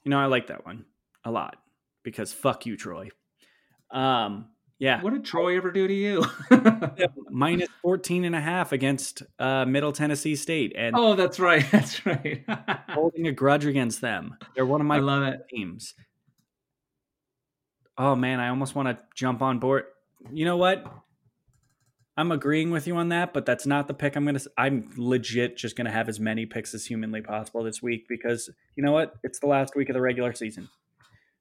You 0.04 0.10
know, 0.10 0.18
I 0.18 0.26
like 0.26 0.48
that 0.48 0.64
one 0.64 0.84
a 1.24 1.30
lot 1.30 1.56
because 2.02 2.32
fuck 2.32 2.66
you, 2.66 2.76
Troy. 2.76 3.08
Um, 3.90 4.46
yeah. 4.78 5.02
What 5.02 5.12
did 5.12 5.24
Troy 5.24 5.56
ever 5.56 5.72
do 5.72 5.88
to 5.88 5.94
you? 5.94 6.24
Minus 7.30 7.68
14 7.82 8.24
and 8.24 8.34
a 8.34 8.40
half 8.40 8.70
against 8.70 9.24
uh, 9.38 9.64
Middle 9.64 9.92
Tennessee 9.92 10.36
State. 10.36 10.72
And 10.76 10.94
oh, 10.96 11.16
that's 11.16 11.40
right. 11.40 11.66
That's 11.72 12.06
right. 12.06 12.44
holding 12.88 13.26
a 13.26 13.32
grudge 13.32 13.66
against 13.66 14.00
them. 14.00 14.36
They're 14.54 14.66
one 14.66 14.80
of 14.80 14.86
my 14.86 14.96
I 14.96 15.00
love 15.00 15.22
it. 15.24 15.40
teams. 15.48 15.94
Oh 17.98 18.14
man, 18.14 18.38
I 18.38 18.48
almost 18.48 18.74
want 18.74 18.88
to 18.88 18.98
jump 19.14 19.42
on 19.42 19.58
board. 19.58 19.84
You 20.32 20.44
know 20.44 20.56
what? 20.56 20.84
I'm 22.16 22.32
agreeing 22.32 22.70
with 22.70 22.86
you 22.86 22.96
on 22.96 23.10
that, 23.10 23.32
but 23.32 23.44
that's 23.44 23.66
not 23.66 23.86
the 23.86 23.94
pick 23.94 24.16
I'm 24.16 24.24
going 24.24 24.36
to 24.36 24.50
I'm 24.56 24.90
legit 24.96 25.56
just 25.56 25.76
going 25.76 25.84
to 25.84 25.90
have 25.90 26.08
as 26.08 26.18
many 26.18 26.46
picks 26.46 26.74
as 26.74 26.86
humanly 26.86 27.20
possible 27.20 27.62
this 27.62 27.82
week 27.82 28.06
because 28.08 28.50
you 28.76 28.82
know 28.82 28.92
what? 28.92 29.14
It's 29.22 29.40
the 29.40 29.46
last 29.46 29.76
week 29.76 29.88
of 29.88 29.94
the 29.94 30.00
regular 30.00 30.32
season. 30.32 30.68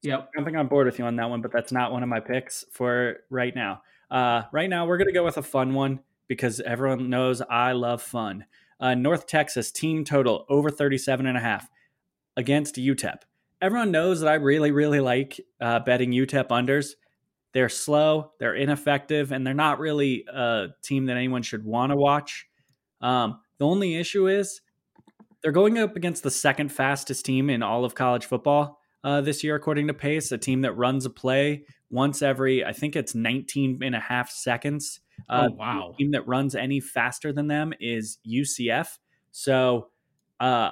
So 0.03 0.09
yep. 0.09 0.29
Jumping 0.35 0.55
on 0.55 0.67
board 0.67 0.85
with 0.85 0.99
you 0.99 1.05
on 1.05 1.15
that 1.15 1.29
one, 1.29 1.41
but 1.41 1.51
that's 1.51 1.71
not 1.71 1.91
one 1.91 2.03
of 2.03 2.09
my 2.09 2.19
picks 2.19 2.65
for 2.71 3.17
right 3.29 3.55
now. 3.55 3.81
Uh, 4.11 4.43
right 4.51 4.69
now, 4.69 4.85
we're 4.85 4.97
going 4.97 5.07
to 5.07 5.13
go 5.13 5.25
with 5.25 5.38
a 5.38 5.43
fun 5.43 5.73
one 5.73 6.01
because 6.27 6.59
everyone 6.59 7.09
knows 7.09 7.41
I 7.41 7.71
love 7.71 8.01
fun. 8.01 8.45
Uh, 8.79 8.93
North 8.93 9.25
Texas 9.25 9.71
team 9.71 10.05
total 10.05 10.45
over 10.49 10.69
37 10.69 11.25
and 11.25 11.38
a 11.38 11.41
half 11.41 11.69
against 12.35 12.75
UTEP 12.75 13.21
everyone 13.61 13.91
knows 13.91 14.21
that 14.21 14.29
I 14.29 14.35
really, 14.35 14.71
really 14.71 14.99
like 14.99 15.39
uh, 15.59 15.79
betting 15.79 16.11
UTEP 16.11 16.47
unders. 16.47 16.91
They're 17.53 17.69
slow, 17.69 18.31
they're 18.39 18.55
ineffective, 18.55 19.31
and 19.31 19.45
they're 19.45 19.53
not 19.53 19.79
really 19.79 20.25
a 20.31 20.67
team 20.84 21.05
that 21.05 21.17
anyone 21.17 21.41
should 21.41 21.65
want 21.65 21.91
to 21.91 21.95
watch. 21.95 22.45
Um, 23.01 23.39
the 23.57 23.65
only 23.65 23.95
issue 23.95 24.27
is 24.27 24.61
they're 25.41 25.51
going 25.51 25.77
up 25.77 25.95
against 25.95 26.23
the 26.23 26.31
second 26.31 26.71
fastest 26.71 27.25
team 27.25 27.49
in 27.49 27.63
all 27.63 27.85
of 27.85 27.95
college 27.95 28.25
football 28.25 28.79
uh, 29.03 29.21
this 29.21 29.43
year, 29.43 29.55
according 29.55 29.88
to 29.88 29.93
Pace, 29.93 30.31
a 30.31 30.38
team 30.38 30.61
that 30.61 30.73
runs 30.73 31.05
a 31.05 31.09
play 31.09 31.65
once 31.89 32.21
every, 32.21 32.65
I 32.65 32.73
think 32.73 32.95
it's 32.95 33.15
19 33.15 33.79
and 33.81 33.95
a 33.95 33.99
half 33.99 34.29
seconds. 34.29 34.99
Uh, 35.29 35.47
oh, 35.49 35.55
wow. 35.55 35.95
team 35.97 36.11
that 36.11 36.27
runs 36.27 36.55
any 36.55 36.79
faster 36.79 37.31
than 37.31 37.47
them 37.47 37.73
is 37.79 38.19
UCF. 38.27 38.97
So, 39.31 39.88
uh, 40.39 40.71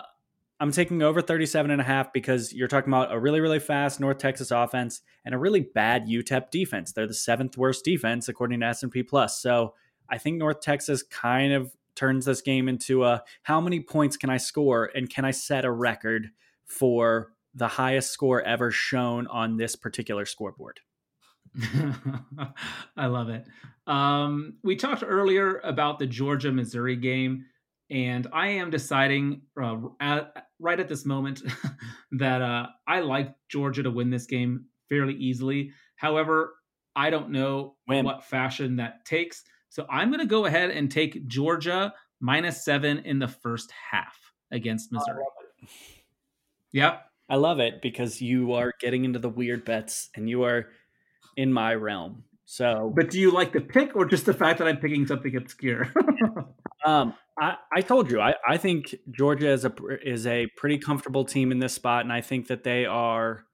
I'm 0.59 0.71
taking 0.71 1.01
over 1.01 1.21
37 1.21 1.69
and 1.69 1.81
a 1.81 1.83
half 1.83 2.13
because 2.13 2.53
you're 2.53 2.69
talking 2.69 2.91
about 2.91 3.11
a 3.11 3.19
really, 3.19 3.41
really 3.41 3.59
fast 3.59 3.99
North 3.99 4.19
Texas 4.19 4.51
offense 4.51 5.01
and 5.25 5.35
a 5.35 5.37
really 5.37 5.59
bad 5.59 6.07
UTEP 6.07 6.49
defense. 6.49 6.93
They're 6.93 7.07
the 7.07 7.13
seventh 7.13 7.57
worst 7.57 7.83
defense 7.83 8.29
according 8.29 8.61
to 8.61 8.65
S&P 8.67 9.03
Plus. 9.03 9.41
So 9.41 9.73
I 10.09 10.17
think 10.17 10.37
North 10.37 10.61
Texas 10.61 11.03
kind 11.03 11.51
of 11.51 11.75
turns 11.95 12.25
this 12.25 12.41
game 12.41 12.69
into 12.69 13.03
a 13.03 13.23
how 13.43 13.59
many 13.59 13.81
points 13.81 14.17
can 14.17 14.29
I 14.29 14.37
score 14.37 14.91
and 14.95 15.09
can 15.09 15.25
I 15.25 15.31
set 15.31 15.65
a 15.65 15.71
record 15.71 16.29
for 16.65 17.33
the 17.53 17.67
highest 17.67 18.11
score 18.11 18.41
ever 18.41 18.71
shown 18.71 19.27
on 19.27 19.57
this 19.57 19.75
particular 19.75 20.25
scoreboard? 20.25 20.79
I 22.97 23.07
love 23.07 23.29
it. 23.29 23.45
Um, 23.87 24.55
we 24.63 24.75
talked 24.75 25.03
earlier 25.05 25.59
about 25.63 25.99
the 25.99 26.07
Georgia 26.07 26.51
Missouri 26.51 26.95
game 26.95 27.45
and 27.89 28.27
I 28.33 28.47
am 28.47 28.71
deciding 28.71 29.41
uh, 29.61 29.77
at, 29.99 30.44
right 30.59 30.79
at 30.79 30.87
this 30.87 31.05
moment 31.05 31.41
that 32.13 32.41
uh, 32.41 32.67
I 32.87 33.01
like 33.01 33.35
Georgia 33.49 33.83
to 33.83 33.91
win 33.91 34.09
this 34.09 34.25
game 34.25 34.65
fairly 34.89 35.13
easily. 35.15 35.71
However, 35.95 36.55
I 36.95 37.09
don't 37.09 37.31
know 37.31 37.75
Win. 37.87 38.05
what 38.05 38.23
fashion 38.23 38.77
that 38.77 39.05
takes, 39.05 39.43
so 39.69 39.85
I'm 39.89 40.09
going 40.09 40.21
to 40.21 40.25
go 40.25 40.45
ahead 40.45 40.71
and 40.71 40.89
take 40.89 41.27
Georgia 41.27 41.93
minus 42.21 42.63
seven 42.63 42.99
in 42.99 43.19
the 43.19 43.27
first 43.27 43.71
half 43.91 44.17
against 44.51 44.91
Missouri. 44.91 45.23
I 45.61 45.67
yep, 46.71 47.05
I 47.29 47.35
love 47.35 47.59
it 47.59 47.81
because 47.81 48.21
you 48.21 48.53
are 48.53 48.71
getting 48.79 49.03
into 49.03 49.19
the 49.19 49.29
weird 49.29 49.65
bets, 49.65 50.09
and 50.15 50.29
you 50.29 50.43
are 50.43 50.69
in 51.35 51.51
my 51.51 51.73
realm. 51.75 52.23
So, 52.45 52.93
but 52.95 53.09
do 53.09 53.19
you 53.19 53.31
like 53.31 53.53
the 53.53 53.61
pick 53.61 53.95
or 53.95 54.05
just 54.05 54.25
the 54.25 54.33
fact 54.33 54.59
that 54.59 54.67
I'm 54.67 54.77
picking 54.77 55.07
something 55.07 55.35
obscure? 55.35 55.91
um, 56.85 57.13
I, 57.37 57.55
I 57.73 57.81
told 57.81 58.09
you, 58.09 58.21
I, 58.21 58.35
I 58.47 58.57
think 58.57 58.95
Georgia 59.11 59.49
is 59.49 59.65
a 59.65 59.73
is 60.03 60.25
a 60.25 60.47
pretty 60.55 60.77
comfortable 60.77 61.25
team 61.25 61.51
in 61.51 61.59
this 61.59 61.73
spot, 61.73 62.05
and 62.05 62.13
I 62.13 62.21
think 62.21 62.47
that 62.47 62.63
they 62.63 62.85
are 62.85 63.45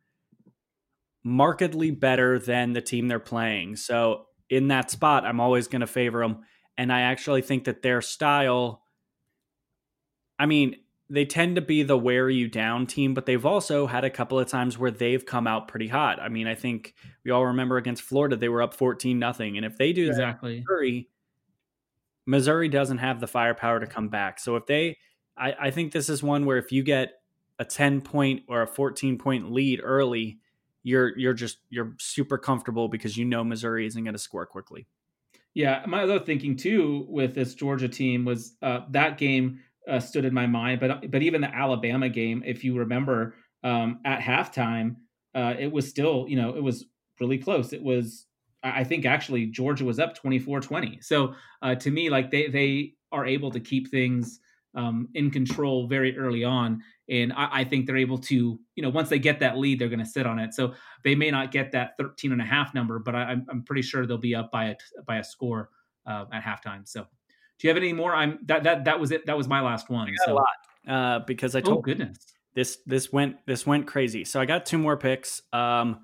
markedly 1.23 1.91
better 1.91 2.37
than 2.37 2.73
the 2.73 2.81
team 2.81 3.07
they're 3.07 3.19
playing. 3.19 3.77
So 3.77 4.25
in 4.49 4.67
that 4.67 4.91
spot, 4.91 5.25
I'm 5.25 5.39
always 5.39 5.67
going 5.67 5.81
to 5.81 5.87
favor 5.87 6.19
them, 6.19 6.43
and 6.77 6.91
I 6.91 7.01
actually 7.01 7.41
think 7.41 7.63
that 7.63 7.81
their 7.81 8.01
style. 8.01 8.83
I 10.37 10.47
mean, 10.47 10.75
they 11.09 11.25
tend 11.25 11.55
to 11.55 11.61
be 11.61 11.83
the 11.83 11.97
wear 11.97 12.29
you 12.29 12.47
down 12.47 12.87
team, 12.87 13.13
but 13.13 13.25
they've 13.25 13.45
also 13.45 13.85
had 13.85 14.03
a 14.03 14.09
couple 14.09 14.39
of 14.39 14.47
times 14.47 14.77
where 14.77 14.89
they've 14.89 15.25
come 15.25 15.45
out 15.45 15.67
pretty 15.67 15.87
hot. 15.87 16.19
I 16.19 16.29
mean, 16.29 16.47
I 16.47 16.55
think 16.55 16.95
we 17.23 17.31
all 17.31 17.47
remember 17.47 17.77
against 17.77 18.01
Florida, 18.01 18.35
they 18.35 18.49
were 18.49 18.61
up 18.63 18.73
14 18.73 19.19
nothing. 19.19 19.57
And 19.57 19.65
if 19.65 19.77
they 19.77 19.93
do 19.93 20.07
exactly. 20.07 20.59
that, 20.59 21.05
Missouri 22.31 22.69
doesn't 22.69 22.97
have 22.97 23.19
the 23.19 23.27
firepower 23.27 23.79
to 23.79 23.85
come 23.85 24.09
back. 24.09 24.39
So 24.39 24.55
if 24.55 24.65
they, 24.65 24.97
I, 25.37 25.53
I 25.59 25.71
think 25.71 25.91
this 25.91 26.09
is 26.09 26.23
one 26.23 26.45
where 26.45 26.57
if 26.57 26.71
you 26.71 26.81
get 26.81 27.21
a 27.59 27.65
10 27.65 28.01
point 28.01 28.43
or 28.47 28.63
a 28.63 28.67
14 28.67 29.19
point 29.19 29.51
lead 29.51 29.81
early 29.83 30.39
you're 30.83 31.17
you're 31.17 31.33
just 31.33 31.59
you're 31.69 31.93
super 31.99 32.37
comfortable 32.37 32.87
because 32.87 33.17
you 33.17 33.25
know 33.25 33.43
Missouri 33.43 33.85
isn't 33.85 34.03
going 34.03 34.13
to 34.13 34.19
score 34.19 34.45
quickly. 34.45 34.87
Yeah, 35.53 35.83
my 35.87 36.03
other 36.03 36.19
thinking 36.19 36.55
too 36.55 37.05
with 37.09 37.35
this 37.35 37.53
Georgia 37.53 37.89
team 37.89 38.25
was 38.25 38.53
uh, 38.61 38.81
that 38.89 39.17
game 39.17 39.59
uh, 39.87 39.99
stood 39.99 40.25
in 40.25 40.33
my 40.33 40.47
mind, 40.47 40.79
but 40.79 41.11
but 41.11 41.21
even 41.21 41.41
the 41.41 41.53
Alabama 41.53 42.09
game, 42.09 42.41
if 42.45 42.63
you 42.63 42.77
remember, 42.77 43.35
um, 43.63 43.99
at 44.05 44.21
halftime, 44.21 44.95
uh, 45.35 45.53
it 45.59 45.71
was 45.71 45.87
still 45.87 46.25
you 46.27 46.35
know 46.35 46.55
it 46.55 46.63
was 46.63 46.85
really 47.19 47.37
close. 47.37 47.73
It 47.73 47.83
was 47.83 48.25
I 48.63 48.83
think 48.83 49.05
actually 49.05 49.47
Georgia 49.47 49.85
was 49.85 49.99
up 49.99 50.17
24-20. 50.17 51.03
So 51.03 51.35
uh, 51.61 51.75
to 51.75 51.91
me, 51.91 52.09
like 52.09 52.29
they 52.29 52.47
they 52.47 52.93
are 53.11 53.25
able 53.25 53.51
to 53.51 53.59
keep 53.59 53.89
things 53.89 54.39
um, 54.75 55.09
in 55.13 55.31
control 55.31 55.87
very 55.87 56.17
early 56.17 56.43
on. 56.43 56.81
And 57.09 57.33
I, 57.33 57.49
I, 57.51 57.63
think 57.63 57.85
they're 57.85 57.97
able 57.97 58.17
to, 58.19 58.59
you 58.75 58.83
know, 58.83 58.89
once 58.89 59.09
they 59.09 59.19
get 59.19 59.39
that 59.41 59.57
lead, 59.57 59.79
they're 59.79 59.89
going 59.89 59.99
to 59.99 60.05
sit 60.05 60.25
on 60.25 60.39
it. 60.39 60.53
So 60.53 60.73
they 61.03 61.13
may 61.13 61.29
not 61.29 61.51
get 61.51 61.71
that 61.73 61.97
13 61.97 62.31
and 62.31 62.41
a 62.41 62.45
half 62.45 62.73
number, 62.73 62.99
but 62.99 63.15
I, 63.15 63.33
am 63.33 63.45
I'm 63.49 63.63
pretty 63.63 63.81
sure 63.81 64.05
they'll 64.05 64.17
be 64.17 64.33
up 64.33 64.49
by 64.51 64.65
a, 64.65 64.75
by 65.05 65.17
a 65.17 65.23
score 65.23 65.69
uh, 66.05 66.25
at 66.31 66.41
halftime. 66.43 66.87
So 66.87 67.01
do 67.01 67.67
you 67.67 67.69
have 67.69 67.77
any 67.77 67.93
more? 67.93 68.15
I'm 68.15 68.39
that, 68.45 68.63
that, 68.63 68.85
that 68.85 68.99
was 68.99 69.11
it. 69.11 69.25
That 69.25 69.37
was 69.37 69.47
my 69.47 69.61
last 69.61 69.89
one. 69.89 70.09
so. 70.25 70.31
a 70.31 70.35
lot 70.35 70.47
uh, 70.87 71.19
because 71.27 71.55
I 71.55 71.59
oh, 71.59 71.63
told 71.63 71.77
oh, 71.79 71.81
goodness 71.81 72.17
this, 72.55 72.77
this 72.85 73.11
went, 73.11 73.45
this 73.45 73.67
went 73.67 73.87
crazy. 73.87 74.23
So 74.23 74.39
I 74.39 74.45
got 74.45 74.65
two 74.65 74.77
more 74.77 74.95
picks. 74.95 75.41
Um, 75.51 75.99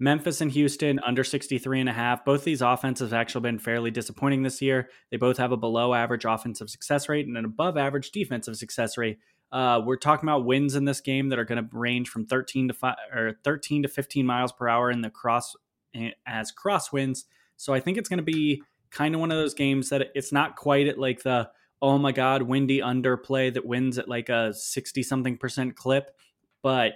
Memphis 0.00 0.40
and 0.40 0.52
Houston 0.52 1.00
under 1.00 1.24
63 1.24 1.80
and 1.80 1.88
a 1.88 1.92
half. 1.92 2.24
Both 2.24 2.44
these 2.44 2.62
offenses 2.62 3.10
have 3.10 3.20
actually 3.20 3.42
been 3.42 3.58
fairly 3.58 3.90
disappointing 3.90 4.42
this 4.42 4.62
year. 4.62 4.90
They 5.10 5.16
both 5.16 5.38
have 5.38 5.50
a 5.50 5.56
below 5.56 5.92
average 5.92 6.24
offensive 6.24 6.70
success 6.70 7.08
rate 7.08 7.26
and 7.26 7.36
an 7.36 7.44
above 7.44 7.76
average 7.76 8.12
defensive 8.12 8.56
success 8.56 8.96
rate. 8.96 9.18
Uh, 9.50 9.80
we're 9.84 9.96
talking 9.96 10.28
about 10.28 10.44
winds 10.44 10.76
in 10.76 10.84
this 10.84 11.00
game 11.00 11.30
that 11.30 11.38
are 11.38 11.44
going 11.44 11.62
to 11.62 11.76
range 11.76 12.10
from 12.10 12.26
13 12.26 12.68
to 12.68 12.74
5 12.74 12.94
or 13.14 13.32
13 13.44 13.82
to 13.82 13.88
15 13.88 14.26
miles 14.26 14.52
per 14.52 14.68
hour 14.68 14.90
in 14.90 15.00
the 15.00 15.10
cross 15.10 15.56
eh, 15.94 16.10
as 16.26 16.52
crosswinds. 16.52 17.24
So 17.56 17.72
I 17.72 17.80
think 17.80 17.98
it's 17.98 18.08
going 18.08 18.18
to 18.18 18.22
be 18.22 18.62
kind 18.90 19.14
of 19.14 19.20
one 19.20 19.32
of 19.32 19.38
those 19.38 19.54
games 19.54 19.88
that 19.88 20.08
it's 20.14 20.32
not 20.32 20.56
quite 20.56 20.86
at 20.86 20.98
like 20.98 21.22
the 21.22 21.50
oh 21.80 21.98
my 21.98 22.12
god 22.12 22.42
windy 22.42 22.78
underplay 22.78 23.52
that 23.52 23.66
wins 23.66 23.98
at 23.98 24.08
like 24.08 24.28
a 24.28 24.52
60 24.54 25.02
something 25.02 25.36
percent 25.36 25.76
clip, 25.76 26.10
but 26.62 26.92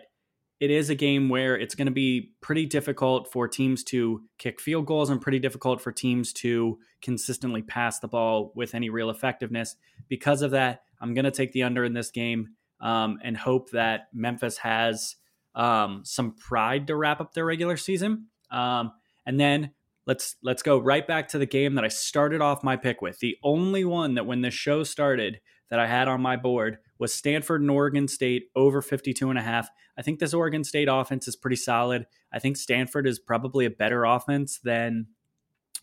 it 0.62 0.70
is 0.70 0.90
a 0.90 0.94
game 0.94 1.28
where 1.28 1.58
it's 1.58 1.74
going 1.74 1.86
to 1.86 1.92
be 1.92 2.30
pretty 2.40 2.66
difficult 2.66 3.32
for 3.32 3.48
teams 3.48 3.82
to 3.82 4.22
kick 4.38 4.60
field 4.60 4.86
goals 4.86 5.10
and 5.10 5.20
pretty 5.20 5.40
difficult 5.40 5.82
for 5.82 5.90
teams 5.90 6.32
to 6.32 6.78
consistently 7.00 7.62
pass 7.62 7.98
the 7.98 8.06
ball 8.06 8.52
with 8.54 8.72
any 8.72 8.88
real 8.88 9.10
effectiveness. 9.10 9.74
Because 10.06 10.40
of 10.40 10.52
that, 10.52 10.84
I'm 11.00 11.14
going 11.14 11.24
to 11.24 11.32
take 11.32 11.50
the 11.50 11.64
under 11.64 11.84
in 11.84 11.94
this 11.94 12.12
game 12.12 12.50
um, 12.80 13.18
and 13.24 13.36
hope 13.36 13.70
that 13.70 14.02
Memphis 14.14 14.58
has 14.58 15.16
um, 15.56 16.02
some 16.04 16.36
pride 16.36 16.86
to 16.86 16.94
wrap 16.94 17.20
up 17.20 17.34
their 17.34 17.44
regular 17.44 17.76
season. 17.76 18.28
Um, 18.52 18.92
and 19.26 19.40
then 19.40 19.72
let's 20.06 20.36
let's 20.44 20.62
go 20.62 20.78
right 20.78 21.08
back 21.08 21.26
to 21.30 21.38
the 21.38 21.46
game 21.46 21.74
that 21.74 21.84
I 21.84 21.88
started 21.88 22.40
off 22.40 22.62
my 22.62 22.76
pick 22.76 23.02
with. 23.02 23.18
The 23.18 23.36
only 23.42 23.84
one 23.84 24.14
that 24.14 24.26
when 24.26 24.42
the 24.42 24.52
show 24.52 24.84
started 24.84 25.40
that 25.70 25.80
I 25.80 25.88
had 25.88 26.06
on 26.06 26.22
my 26.22 26.36
board 26.36 26.78
was 27.02 27.12
Stanford 27.12 27.60
and 27.60 27.70
Oregon 27.70 28.06
State 28.06 28.44
over 28.54 28.80
52 28.80 29.28
and 29.28 29.36
a 29.36 29.42
half. 29.42 29.68
I 29.98 30.02
think 30.02 30.20
this 30.20 30.32
Oregon 30.32 30.62
State 30.62 30.88
offense 30.88 31.26
is 31.26 31.34
pretty 31.34 31.56
solid. 31.56 32.06
I 32.32 32.38
think 32.38 32.56
Stanford 32.56 33.08
is 33.08 33.18
probably 33.18 33.66
a 33.66 33.70
better 33.70 34.04
offense 34.04 34.60
than 34.62 35.08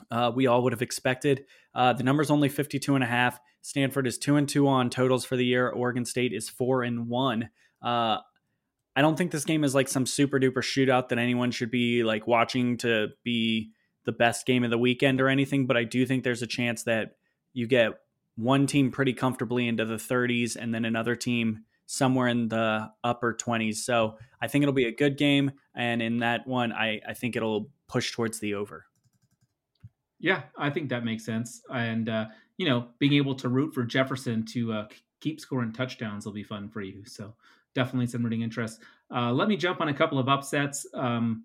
uh, 0.09 0.31
we 0.33 0.47
all 0.47 0.63
would 0.63 0.71
have 0.71 0.81
expected. 0.81 1.43
Uh, 1.75 1.91
the 1.91 2.03
number's 2.03 2.31
only 2.31 2.47
52 2.47 2.95
and 2.95 3.03
a 3.03 3.07
half. 3.07 3.37
Stanford 3.61 4.07
is 4.07 4.17
two 4.17 4.37
and 4.37 4.47
two 4.47 4.69
on 4.69 4.89
totals 4.89 5.25
for 5.25 5.35
the 5.35 5.45
year. 5.45 5.69
Oregon 5.69 6.05
State 6.05 6.31
is 6.31 6.47
four 6.47 6.83
and 6.83 7.09
one. 7.09 7.49
Uh, 7.83 8.19
I 8.95 9.01
don't 9.01 9.17
think 9.17 9.31
this 9.31 9.43
game 9.43 9.65
is 9.65 9.75
like 9.75 9.89
some 9.89 10.05
super 10.05 10.39
duper 10.39 10.63
shootout 10.63 11.09
that 11.09 11.19
anyone 11.19 11.51
should 11.51 11.69
be 11.69 12.03
like 12.03 12.27
watching 12.27 12.77
to 12.77 13.09
be 13.25 13.71
the 14.05 14.13
best 14.13 14.45
game 14.45 14.63
of 14.63 14.69
the 14.69 14.77
weekend 14.77 15.19
or 15.19 15.27
anything, 15.27 15.67
but 15.67 15.75
I 15.75 15.83
do 15.83 16.05
think 16.05 16.23
there's 16.23 16.41
a 16.41 16.47
chance 16.47 16.83
that 16.83 17.17
you 17.51 17.67
get 17.67 17.91
one 18.39 18.65
team 18.67 18.89
pretty 18.89 19.13
comfortably 19.13 19.67
into 19.67 19.85
the 19.85 19.95
30s 19.95 20.55
and 20.55 20.73
then 20.73 20.85
another 20.85 21.15
team 21.15 21.65
somewhere 21.85 22.27
in 22.27 22.47
the 22.47 22.89
upper 23.03 23.33
20s. 23.33 23.77
So 23.77 24.17
I 24.41 24.47
think 24.47 24.63
it'll 24.63 24.73
be 24.73 24.85
a 24.85 24.95
good 24.95 25.17
game. 25.17 25.51
And 25.75 26.01
in 26.01 26.19
that 26.19 26.47
one, 26.47 26.71
I, 26.71 27.01
I 27.07 27.13
think 27.13 27.35
it'll 27.35 27.69
push 27.87 28.13
towards 28.13 28.39
the 28.39 28.53
over. 28.53 28.85
Yeah, 30.19 30.43
I 30.57 30.69
think 30.69 30.89
that 30.89 31.03
makes 31.03 31.25
sense. 31.25 31.61
And, 31.73 32.07
uh, 32.07 32.27
you 32.57 32.67
know, 32.67 32.87
being 32.99 33.13
able 33.13 33.35
to 33.35 33.49
root 33.49 33.73
for 33.73 33.83
Jefferson 33.83 34.45
to 34.53 34.73
uh, 34.73 34.87
keep 35.19 35.39
scoring 35.39 35.73
touchdowns 35.73 36.25
will 36.25 36.33
be 36.33 36.43
fun 36.43 36.69
for 36.69 36.81
you. 36.81 37.03
So 37.05 37.33
definitely 37.75 38.07
some 38.07 38.23
rooting 38.23 38.41
interest. 38.41 38.79
Uh, 39.13 39.31
let 39.33 39.47
me 39.47 39.57
jump 39.57 39.81
on 39.81 39.89
a 39.89 39.93
couple 39.93 40.19
of 40.19 40.29
upsets 40.29 40.85
um, 40.93 41.43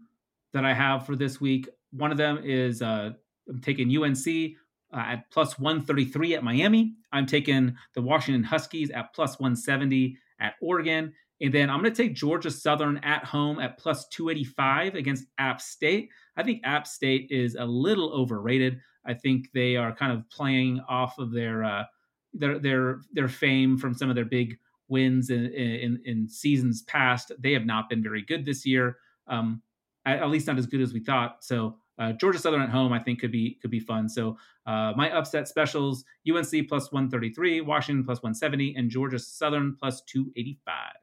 that 0.52 0.64
I 0.64 0.74
have 0.74 1.06
for 1.06 1.16
this 1.16 1.40
week. 1.40 1.68
One 1.92 2.12
of 2.12 2.18
them 2.18 2.40
is 2.44 2.82
uh, 2.82 3.10
I'm 3.48 3.60
taking 3.60 3.96
UNC 3.96 4.56
uh, 4.94 4.98
at 4.98 5.30
plus 5.30 5.58
133 5.58 6.34
at 6.34 6.44
Miami. 6.44 6.94
I'm 7.12 7.26
taking 7.26 7.76
the 7.94 8.02
Washington 8.02 8.44
Huskies 8.44 8.90
at 8.90 9.14
plus 9.14 9.38
170 9.40 10.16
at 10.40 10.54
Oregon. 10.62 11.12
And 11.40 11.52
then 11.52 11.68
I'm 11.68 11.80
going 11.80 11.92
to 11.92 12.02
take 12.02 12.14
Georgia 12.14 12.50
Southern 12.50 12.98
at 12.98 13.24
home 13.24 13.58
at 13.58 13.78
plus 13.78 14.06
285 14.08 14.94
against 14.94 15.26
App 15.38 15.60
State. 15.60 16.10
I 16.36 16.42
think 16.42 16.62
App 16.64 16.86
State 16.86 17.28
is 17.30 17.56
a 17.56 17.64
little 17.64 18.12
overrated. 18.12 18.80
I 19.04 19.14
think 19.14 19.48
they 19.52 19.76
are 19.76 19.94
kind 19.94 20.12
of 20.12 20.28
playing 20.30 20.80
off 20.88 21.18
of 21.18 21.32
their 21.32 21.64
uh, 21.64 21.84
their 22.32 22.58
their 22.58 23.00
their 23.12 23.28
fame 23.28 23.76
from 23.76 23.94
some 23.94 24.08
of 24.08 24.14
their 24.14 24.24
big 24.24 24.58
wins 24.88 25.30
in, 25.30 25.46
in, 25.46 26.00
in 26.04 26.28
seasons 26.28 26.82
past. 26.82 27.32
They 27.38 27.52
have 27.52 27.66
not 27.66 27.88
been 27.88 28.02
very 28.02 28.22
good 28.22 28.44
this 28.44 28.64
year, 28.64 28.98
um, 29.26 29.62
at, 30.06 30.20
at, 30.20 30.30
least 30.30 30.46
not 30.46 30.58
as 30.58 30.66
good 30.66 30.80
as 30.80 30.92
we 30.92 31.00
thought. 31.00 31.42
So 31.42 31.76
uh, 31.98 32.12
Georgia 32.12 32.38
Southern 32.38 32.62
at 32.62 32.70
home, 32.70 32.92
I 32.92 32.98
think 32.98 33.20
could 33.20 33.32
be 33.32 33.58
could 33.62 33.70
be 33.70 33.80
fun. 33.80 34.08
So 34.08 34.36
uh, 34.66 34.92
my 34.96 35.10
upset 35.10 35.48
specials: 35.48 36.04
UNC 36.28 36.68
plus 36.68 36.90
one 36.92 37.10
thirty 37.10 37.32
three, 37.32 37.60
Washington 37.60 38.04
plus 38.04 38.22
one 38.22 38.34
seventy, 38.34 38.74
and 38.76 38.90
Georgia 38.90 39.18
Southern 39.18 39.76
plus 39.78 40.02
two 40.02 40.32
eighty 40.36 40.58
five. 40.64 40.96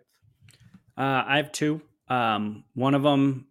Uh, 0.97 1.23
I 1.26 1.38
have 1.38 1.51
two. 1.51 1.81
Um, 2.07 2.65
one 2.73 2.93
of 2.93 3.03
them 3.03 3.47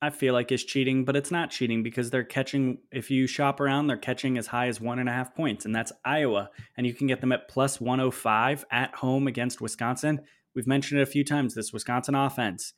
I 0.00 0.10
feel 0.10 0.32
like 0.32 0.52
is 0.52 0.64
cheating, 0.64 1.04
but 1.04 1.16
it's 1.16 1.30
not 1.30 1.50
cheating 1.50 1.82
because 1.82 2.10
they're 2.10 2.24
catching. 2.24 2.78
If 2.92 3.10
you 3.10 3.26
shop 3.26 3.60
around, 3.60 3.88
they're 3.88 3.96
catching 3.96 4.38
as 4.38 4.46
high 4.46 4.68
as 4.68 4.80
one 4.80 4.98
and 4.98 5.08
a 5.08 5.12
half 5.12 5.34
points, 5.34 5.64
and 5.64 5.74
that's 5.74 5.92
Iowa, 6.04 6.50
and 6.76 6.86
you 6.86 6.94
can 6.94 7.08
get 7.08 7.20
them 7.20 7.32
at 7.32 7.48
plus 7.48 7.80
one 7.80 7.98
hundred 7.98 8.12
five 8.12 8.64
at 8.70 8.94
home 8.94 9.26
against 9.26 9.60
Wisconsin. 9.60 10.22
We've 10.54 10.66
mentioned 10.66 11.00
it 11.00 11.02
a 11.02 11.06
few 11.06 11.24
times. 11.24 11.54
This 11.54 11.72
Wisconsin 11.72 12.14
offense 12.14 12.72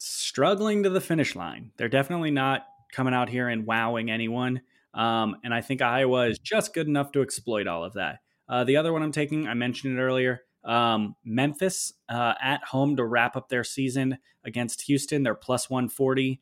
struggling 0.00 0.82
to 0.82 0.90
the 0.90 1.00
finish 1.00 1.36
line. 1.36 1.70
They're 1.76 1.88
definitely 1.88 2.30
not 2.30 2.66
coming 2.90 3.14
out 3.14 3.28
here 3.28 3.48
and 3.48 3.66
wowing 3.66 4.10
anyone. 4.10 4.62
Um, 4.94 5.36
and 5.44 5.54
I 5.54 5.60
think 5.60 5.82
Iowa 5.82 6.26
is 6.26 6.38
just 6.38 6.74
good 6.74 6.88
enough 6.88 7.12
to 7.12 7.22
exploit 7.22 7.66
all 7.66 7.84
of 7.84 7.92
that. 7.94 8.20
Uh, 8.48 8.64
the 8.64 8.76
other 8.76 8.92
one 8.92 9.02
I'm 9.02 9.12
taking, 9.12 9.46
I 9.46 9.54
mentioned 9.54 9.96
it 9.96 10.02
earlier. 10.02 10.40
Um, 10.64 11.14
Memphis 11.24 11.92
uh, 12.08 12.34
at 12.42 12.64
home 12.64 12.96
to 12.96 13.04
wrap 13.04 13.36
up 13.36 13.48
their 13.48 13.62
season 13.62 14.18
against 14.44 14.82
Houston. 14.82 15.22
They're 15.22 15.34
plus 15.34 15.70
140. 15.70 16.40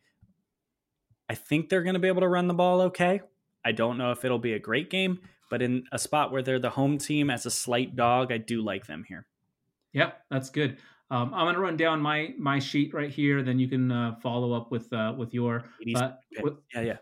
I 1.28 1.34
think 1.34 1.68
they're 1.68 1.82
going 1.82 1.94
to 1.94 2.00
be 2.00 2.08
able 2.08 2.22
to 2.22 2.28
run 2.28 2.48
the 2.48 2.54
ball 2.54 2.80
okay. 2.82 3.20
I 3.64 3.72
don't 3.72 3.98
know 3.98 4.12
if 4.12 4.24
it'll 4.24 4.38
be 4.38 4.54
a 4.54 4.58
great 4.58 4.88
game, 4.88 5.20
but 5.50 5.60
in 5.60 5.84
a 5.92 5.98
spot 5.98 6.32
where 6.32 6.42
they're 6.42 6.58
the 6.58 6.70
home 6.70 6.96
team 6.96 7.28
as 7.28 7.44
a 7.44 7.50
slight 7.50 7.96
dog, 7.96 8.32
I 8.32 8.38
do 8.38 8.62
like 8.62 8.86
them 8.86 9.04
here. 9.06 9.26
Yep, 9.92 10.22
that's 10.30 10.50
good. 10.50 10.78
Um, 11.10 11.32
I'm 11.32 11.46
gonna 11.46 11.60
run 11.60 11.76
down 11.76 12.00
my 12.00 12.34
my 12.38 12.58
sheet 12.58 12.92
right 12.92 13.10
here. 13.10 13.42
Then 13.42 13.58
you 13.58 13.68
can 13.68 13.90
uh, 13.90 14.16
follow 14.22 14.52
up 14.52 14.70
with 14.70 14.92
uh, 14.92 15.14
with 15.16 15.32
your 15.32 15.64
uh, 15.96 16.10
with, 16.40 16.54
yeah 16.74 16.80
yeah. 16.80 16.96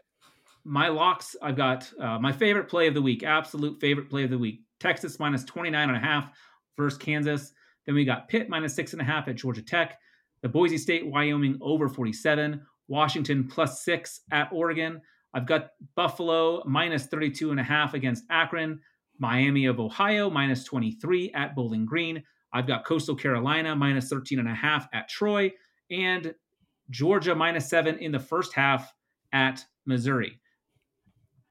My 0.65 0.89
locks. 0.89 1.37
I've 1.43 1.57
got 1.57 1.91
uh, 2.01 2.19
my 2.19 2.33
favorite 2.33 2.69
play 2.69 2.89
of 2.89 2.95
the 2.95 3.03
week. 3.03 3.23
Absolute 3.23 3.81
favorite 3.81 4.09
play 4.09 4.25
of 4.25 4.31
the 4.31 4.39
week. 4.39 4.63
Texas 4.81 5.19
minus 5.19 5.45
29 5.45 5.89
and 5.89 5.97
a 5.97 6.01
half 6.01 6.31
versus 6.77 6.99
Kansas. 6.99 7.53
Then 7.87 7.95
we 7.95 8.05
got 8.05 8.29
Pitt 8.29 8.49
minus 8.49 8.75
six 8.75 8.93
and 8.93 9.01
a 9.01 9.05
half 9.05 9.29
at 9.29 9.37
Georgia 9.37 9.63
Tech. 9.63 9.99
The 10.43 10.49
Boise 10.49 10.79
State 10.79 11.07
Wyoming 11.07 11.59
over 11.61 11.89
47. 11.89 12.61
Washington 12.89 13.49
plus 13.49 13.85
six 13.85 14.21
at 14.31 14.49
Oregon. 14.53 15.01
I've 15.35 15.47
got 15.47 15.71
Buffalo 15.95 16.63
minus 16.67 17.07
32 17.07 17.51
and 17.51 17.61
a 17.61 17.63
half 17.63 17.95
against 17.95 18.25
Akron. 18.31 18.81
Miami 19.19 19.67
of 19.67 19.81
Ohio 19.81 20.31
minus 20.31 20.65
23 20.65 21.33
at 21.33 21.55
Bowling 21.55 21.87
Green. 21.87 22.23
I've 22.53 22.67
got 22.67 22.85
Coastal 22.85 23.15
Carolina 23.15 23.75
minus 23.77 24.09
13 24.09 24.39
and 24.39 24.49
a 24.49 24.55
half 24.55 24.89
at 24.93 25.09
Troy 25.09 25.53
and 25.91 26.35
Georgia 26.91 27.35
minus 27.35 27.69
seven 27.69 27.99
in 27.99 28.13
the 28.13 28.21
first 28.21 28.55
half 28.55 28.93
at 29.33 29.65
Missouri. 29.85 30.41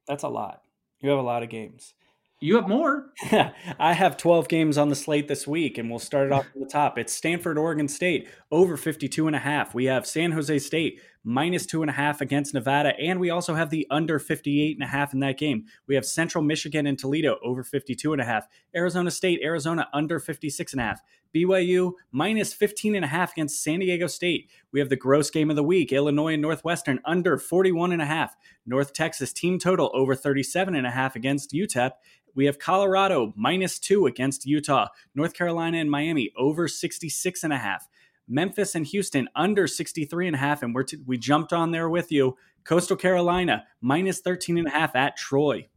That's 0.08 0.24
a 0.24 0.30
lot. 0.30 0.62
You 1.02 1.10
have 1.10 1.20
a 1.20 1.24
lot 1.24 1.44
of 1.44 1.50
games. 1.50 1.94
You 2.42 2.56
have 2.56 2.68
more. 2.68 3.08
I 3.80 3.94
have 3.94 4.18
12 4.18 4.48
games 4.48 4.78
on 4.78 4.90
the 4.90 4.96
slate 4.96 5.28
this 5.28 5.48
week, 5.48 5.78
and 5.78 5.90
we'll 5.90 6.00
start 6.00 6.28
it 6.28 6.34
off 6.34 6.46
at 6.54 6.60
the 6.60 6.68
top. 6.68 6.98
It's 6.98 7.14
Stanford, 7.14 7.58
Oregon 7.58 7.88
State, 7.88 8.28
over 8.52 8.78
52 8.78 9.28
and 9.28 9.36
a 9.36 9.40
half. 9.40 9.74
We 9.74 9.86
have 9.86 10.06
San 10.06 10.32
Jose 10.34 10.60
State 10.60 11.02
minus 11.26 11.66
two 11.66 11.82
and 11.82 11.90
a 11.90 11.94
half 11.94 12.22
against 12.22 12.54
Nevada. 12.54 12.94
And 13.00 13.20
we 13.20 13.30
also 13.30 13.56
have 13.56 13.72
the 13.72 13.88
under 13.90 14.20
58 14.20 14.78
and 14.78 14.84
a 14.84 14.88
half 14.88 15.12
in 15.12 15.20
that 15.22 15.38
game. 15.38 15.66
We 15.88 15.96
have 15.96 16.06
Central 16.06 16.44
Michigan 16.44 16.86
and 16.86 16.98
Toledo 16.98 17.38
over 17.44 17.64
52 17.64 18.14
and 18.14 18.22
a 18.22 18.26
half. 18.26 18.48
Arizona 18.76 19.12
State, 19.12 19.42
Arizona 19.44 19.90
under 19.92 20.20
56 20.20 20.72
and 20.74 20.82
a 20.82 20.86
half. 20.86 21.02
BYU 21.36 21.94
minus 22.12 22.54
15 22.54 22.96
and 22.96 23.04
a 23.04 23.10
half 23.10 23.34
against 23.34 23.62
San 23.62 23.80
Diego 23.80 24.08
State. 24.08 24.50
We 24.72 24.80
have 24.80 24.90
the 24.90 24.96
gross 24.96 25.30
game 25.30 25.50
of 25.50 25.58
the 25.58 25.64
week, 25.64 25.92
Illinois 25.92 26.34
and 26.34 26.42
Northwestern 26.42 27.00
under 27.04 27.38
41 27.38 27.92
and 27.92 28.02
a 28.02 28.06
half. 28.06 28.38
North 28.66 28.94
Texas 28.94 29.34
team 29.34 29.60
total 29.60 29.92
over 29.94 30.16
37 30.16 30.76
and 30.76 30.88
a 30.88 30.92
half 30.92 31.16
against 31.16 31.52
UTEP. 31.52 31.92
We 32.36 32.46
have 32.46 32.60
Colorado 32.60 33.34
minus 33.36 33.80
two 33.80 34.06
against 34.06 34.46
Utah. 34.46 34.90
North 35.16 35.34
Carolina 35.34 35.78
and 35.78 35.90
Miami 35.90 36.32
over 36.38 36.68
66 36.68 37.44
and 37.44 37.54
a 37.54 37.58
half. 37.58 37.88
Memphis 38.28 38.76
and 38.76 38.86
Houston 38.88 39.28
under 39.36 39.68
63 39.68 40.28
and 40.28 40.36
a 40.36 40.40
half. 40.40 40.64
And 40.64 40.74
we're 40.74 40.84
t- 40.84 40.98
we 41.06 41.18
jumped 41.18 41.54
on 41.54 41.72
there 41.72 41.90
with 41.90 42.12
you. 42.12 42.38
Coastal 42.64 42.98
Carolina 42.98 43.66
minus 43.82 44.22
13 44.22 44.58
and 44.58 44.68
a 44.68 44.72
half 44.72 44.96
at 44.96 45.18
Troy. 45.18 45.68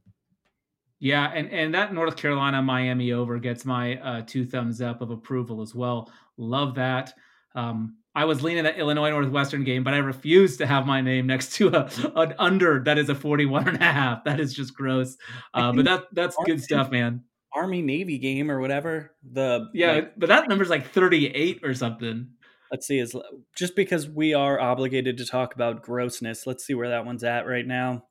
Yeah, 1.01 1.31
and 1.33 1.51
and 1.51 1.75
that 1.75 1.95
North 1.95 2.17
Carolina 2.17 2.61
Miami 2.61 3.13
over 3.13 3.39
gets 3.39 3.65
my 3.65 3.97
uh, 4.01 4.23
two 4.27 4.45
thumbs 4.45 4.81
up 4.81 5.01
of 5.01 5.11
approval 5.11 5.63
as 5.63 5.75
well. 5.75 6.11
Love 6.37 6.75
that. 6.75 7.13
Um, 7.55 7.99
I 8.15 8.25
was 8.25 8.43
leaning 8.43 8.65
that 8.65 8.79
Illinois 8.79 9.11
Northwestern 9.11 9.63
game, 9.63 9.85
but 9.85 9.95
I 9.95 9.99
refuse 9.99 10.57
to 10.57 10.67
have 10.67 10.87
my 10.87 11.01
name 11.01 11.27
next 11.27 11.53
to 11.55 11.69
a 11.69 11.89
an 12.17 12.35
under 12.39 12.83
that 12.85 12.99
is 12.99 13.09
a 13.09 13.15
41 13.15 13.69
and 13.69 13.77
a 13.81 13.85
half. 13.85 14.25
That 14.25 14.41
is 14.41 14.53
just 14.53 14.75
gross. 14.75 15.17
Uh, 15.55 15.73
but 15.73 15.85
that 15.85 16.05
that's 16.13 16.37
good 16.45 16.61
stuff, 16.61 16.91
man. 16.91 17.23
Army 17.55 17.81
Navy 17.81 18.19
game 18.19 18.51
or 18.51 18.61
whatever. 18.61 19.15
The 19.33 19.69
yeah, 19.73 19.93
like, 19.93 20.19
but 20.19 20.29
that 20.31 20.49
number's 20.49 20.69
like 20.69 20.91
38 20.91 21.61
or 21.63 21.75
something. 21.75 22.29
Let's 22.71 22.87
see, 22.87 22.99
is 22.99 23.17
just 23.57 23.75
because 23.75 24.09
we 24.09 24.35
are 24.35 24.61
obligated 24.61 25.17
to 25.19 25.27
talk 25.27 25.55
about 25.55 25.83
grossness. 25.83 26.47
Let's 26.47 26.65
see 26.65 26.75
where 26.75 26.91
that 26.91 27.07
one's 27.07 27.25
at 27.25 27.47
right 27.47 27.67
now. 27.67 28.05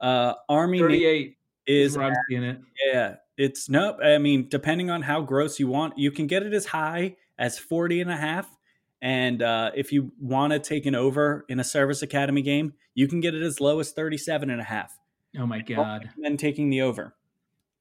Uh, 0.00 0.34
Army 0.48 0.80
38 0.80 1.00
Navy 1.00 1.36
is 1.66 1.96
I'm 1.96 2.14
seeing 2.28 2.42
it. 2.42 2.60
Yeah, 2.84 3.16
it's 3.36 3.68
nope 3.68 3.98
I 4.02 4.18
mean, 4.18 4.48
depending 4.48 4.90
on 4.90 5.02
how 5.02 5.20
gross 5.20 5.60
you 5.60 5.68
want, 5.68 5.98
you 5.98 6.10
can 6.10 6.26
get 6.26 6.42
it 6.42 6.52
as 6.52 6.66
high 6.66 7.16
as 7.38 7.58
40 7.58 8.00
and 8.00 8.10
a 8.10 8.16
half. 8.16 8.48
And 9.02 9.42
uh, 9.42 9.70
if 9.74 9.92
you 9.92 10.12
want 10.20 10.52
to 10.52 10.58
take 10.58 10.86
an 10.86 10.94
over 10.94 11.44
in 11.48 11.58
a 11.58 11.64
service 11.64 12.02
academy 12.02 12.42
game, 12.42 12.74
you 12.94 13.08
can 13.08 13.20
get 13.20 13.34
it 13.34 13.42
as 13.42 13.60
low 13.60 13.80
as 13.80 13.92
37 13.92 14.50
and 14.50 14.60
a 14.60 14.64
half. 14.64 14.98
Oh 15.38 15.46
my 15.46 15.60
god! 15.60 16.10
And 16.22 16.38
taking 16.38 16.70
the 16.70 16.82
over. 16.82 17.14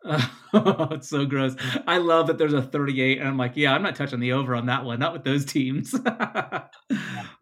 Oh, 0.05 0.31
it's 0.91 1.09
so 1.09 1.25
gross. 1.25 1.55
I 1.87 1.97
love 1.97 2.27
that 2.27 2.37
there's 2.37 2.53
a 2.53 2.61
38, 2.61 3.19
and 3.19 3.27
I'm 3.27 3.37
like, 3.37 3.53
yeah, 3.55 3.73
I'm 3.73 3.83
not 3.83 3.95
touching 3.95 4.19
the 4.19 4.33
over 4.33 4.55
on 4.55 4.65
that 4.67 4.85
one, 4.85 4.99
not 4.99 5.13
with 5.13 5.23
those 5.23 5.45
teams. 5.45 5.93
oh, 6.05 6.65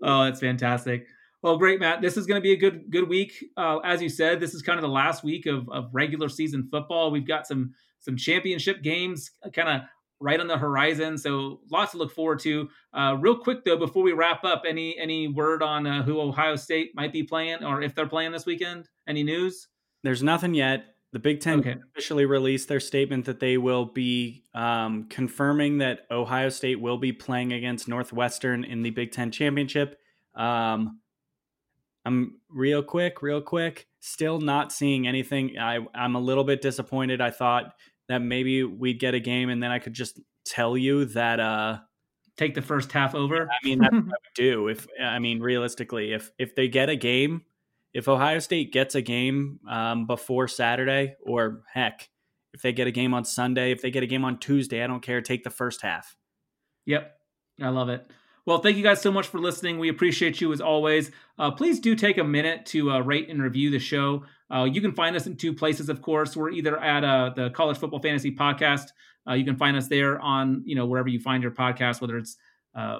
that's 0.01 0.39
fantastic. 0.39 1.07
Well, 1.43 1.57
great, 1.57 1.79
Matt. 1.79 2.01
This 2.01 2.17
is 2.17 2.25
going 2.25 2.41
to 2.41 2.43
be 2.43 2.53
a 2.53 2.57
good 2.57 2.89
good 2.89 3.07
week. 3.07 3.31
Uh, 3.55 3.77
as 3.79 4.01
you 4.01 4.09
said, 4.09 4.39
this 4.39 4.53
is 4.53 4.61
kind 4.63 4.79
of 4.79 4.81
the 4.81 4.89
last 4.89 5.23
week 5.23 5.45
of, 5.45 5.69
of 5.69 5.89
regular 5.93 6.29
season 6.29 6.67
football. 6.71 7.11
We've 7.11 7.27
got 7.27 7.45
some 7.45 7.73
some 7.99 8.17
championship 8.17 8.81
games 8.81 9.31
kind 9.53 9.69
of 9.69 9.81
right 10.19 10.39
on 10.39 10.47
the 10.47 10.57
horizon, 10.57 11.17
so 11.17 11.59
lots 11.71 11.91
to 11.91 11.99
look 11.99 12.11
forward 12.11 12.39
to. 12.39 12.67
Uh, 12.91 13.15
real 13.19 13.37
quick 13.37 13.63
though, 13.63 13.77
before 13.77 14.03
we 14.03 14.13
wrap 14.13 14.43
up, 14.43 14.63
any 14.67 14.97
any 14.97 15.27
word 15.27 15.61
on 15.61 15.85
uh, 15.85 16.01
who 16.01 16.19
Ohio 16.19 16.55
State 16.55 16.91
might 16.95 17.13
be 17.13 17.21
playing, 17.21 17.63
or 17.63 17.83
if 17.83 17.93
they're 17.93 18.07
playing 18.07 18.31
this 18.31 18.47
weekend? 18.47 18.89
Any 19.07 19.23
news? 19.23 19.67
There's 20.03 20.23
nothing 20.23 20.55
yet. 20.55 20.85
The 21.13 21.19
Big 21.19 21.39
Ten 21.39 21.59
Okay. 21.59 21.75
officially 21.93 22.25
released 22.25 22.67
their 22.67 22.79
statement 22.81 23.25
that 23.25 23.39
they 23.39 23.57
will 23.57 23.85
be 23.85 24.43
um, 24.53 25.05
confirming 25.09 25.77
that 25.79 26.01
Ohio 26.11 26.49
State 26.49 26.79
will 26.81 26.97
be 26.97 27.13
playing 27.13 27.53
against 27.53 27.87
Northwestern 27.87 28.63
in 28.63 28.81
the 28.81 28.89
Big 28.89 29.11
Ten 29.11 29.31
championship. 29.31 29.97
Um, 30.35 30.99
I'm 32.05 32.39
real 32.49 32.83
quick, 32.83 33.21
real 33.21 33.41
quick. 33.41 33.87
Still 33.99 34.39
not 34.39 34.71
seeing 34.71 35.07
anything. 35.07 35.57
I, 35.57 35.79
I'm 35.95 36.15
a 36.15 36.19
little 36.19 36.43
bit 36.43 36.61
disappointed. 36.61 37.19
I 37.21 37.31
thought 37.31 37.73
that 38.07 38.19
maybe 38.19 38.63
we'd 38.63 38.99
get 38.99 39.13
a 39.13 39.19
game, 39.19 39.49
and 39.49 39.61
then 39.61 39.71
I 39.71 39.79
could 39.79 39.93
just 39.93 40.19
tell 40.45 40.77
you 40.77 41.05
that. 41.05 41.39
Uh, 41.39 41.79
Take 42.37 42.53
the 42.53 42.61
first 42.61 42.91
half 42.91 43.15
over. 43.15 43.49
I 43.49 43.65
mean, 43.65 43.79
that's 43.79 43.91
what 43.93 44.03
I 44.03 44.05
would 44.05 44.35
do. 44.35 44.67
If 44.67 44.85
I 45.01 45.17
mean, 45.17 45.39
realistically, 45.39 46.13
if 46.13 46.31
if 46.37 46.53
they 46.53 46.67
get 46.67 46.87
a 46.87 46.95
game, 46.95 47.41
if 47.97 48.07
Ohio 48.07 48.37
State 48.37 48.71
gets 48.71 48.93
a 48.93 49.01
game 49.01 49.59
um, 49.67 50.05
before 50.05 50.47
Saturday, 50.47 51.15
or 51.25 51.63
heck, 51.73 52.07
if 52.53 52.61
they 52.61 52.71
get 52.71 52.85
a 52.85 52.91
game 52.91 53.15
on 53.15 53.25
Sunday, 53.25 53.71
if 53.71 53.81
they 53.81 53.89
get 53.89 54.03
a 54.03 54.05
game 54.05 54.23
on 54.23 54.37
Tuesday, 54.37 54.83
I 54.83 54.87
don't 54.87 55.01
care. 55.01 55.19
Take 55.19 55.43
the 55.43 55.49
first 55.49 55.81
half. 55.81 56.15
Yep. 56.85 57.11
I 57.59 57.69
love 57.69 57.89
it. 57.89 58.07
Well, 58.45 58.59
thank 58.59 58.77
you 58.77 58.83
guys 58.83 59.01
so 59.01 59.11
much 59.11 59.27
for 59.27 59.39
listening. 59.39 59.79
We 59.79 59.89
appreciate 59.89 60.39
you 60.39 60.53
as 60.53 60.61
always. 60.61 61.09
Uh, 61.39 61.49
please 61.49 61.79
do 61.79 61.95
take 61.95 62.19
a 62.19 62.23
minute 62.23 62.67
to 62.67 62.91
uh, 62.91 62.99
rate 62.99 63.29
and 63.29 63.41
review 63.41 63.71
the 63.71 63.79
show. 63.79 64.25
Uh, 64.53 64.65
you 64.65 64.79
can 64.79 64.93
find 64.93 65.15
us 65.15 65.25
in 65.25 65.35
two 65.35 65.55
places, 65.55 65.89
of 65.89 66.03
course. 66.03 66.37
We're 66.37 66.51
either 66.51 66.79
at 66.79 67.03
uh, 67.03 67.31
the 67.35 67.49
College 67.49 67.79
Football 67.79 68.01
Fantasy 68.01 68.35
Podcast. 68.35 68.89
Uh, 69.27 69.33
you 69.33 69.43
can 69.43 69.57
find 69.57 69.75
us 69.75 69.87
there 69.87 70.19
on, 70.19 70.61
you 70.65 70.75
know, 70.75 70.85
wherever 70.85 71.09
you 71.09 71.19
find 71.19 71.41
your 71.41 71.51
podcast, 71.51 71.99
whether 71.99 72.19
it's 72.19 72.37
uh, 72.75 72.99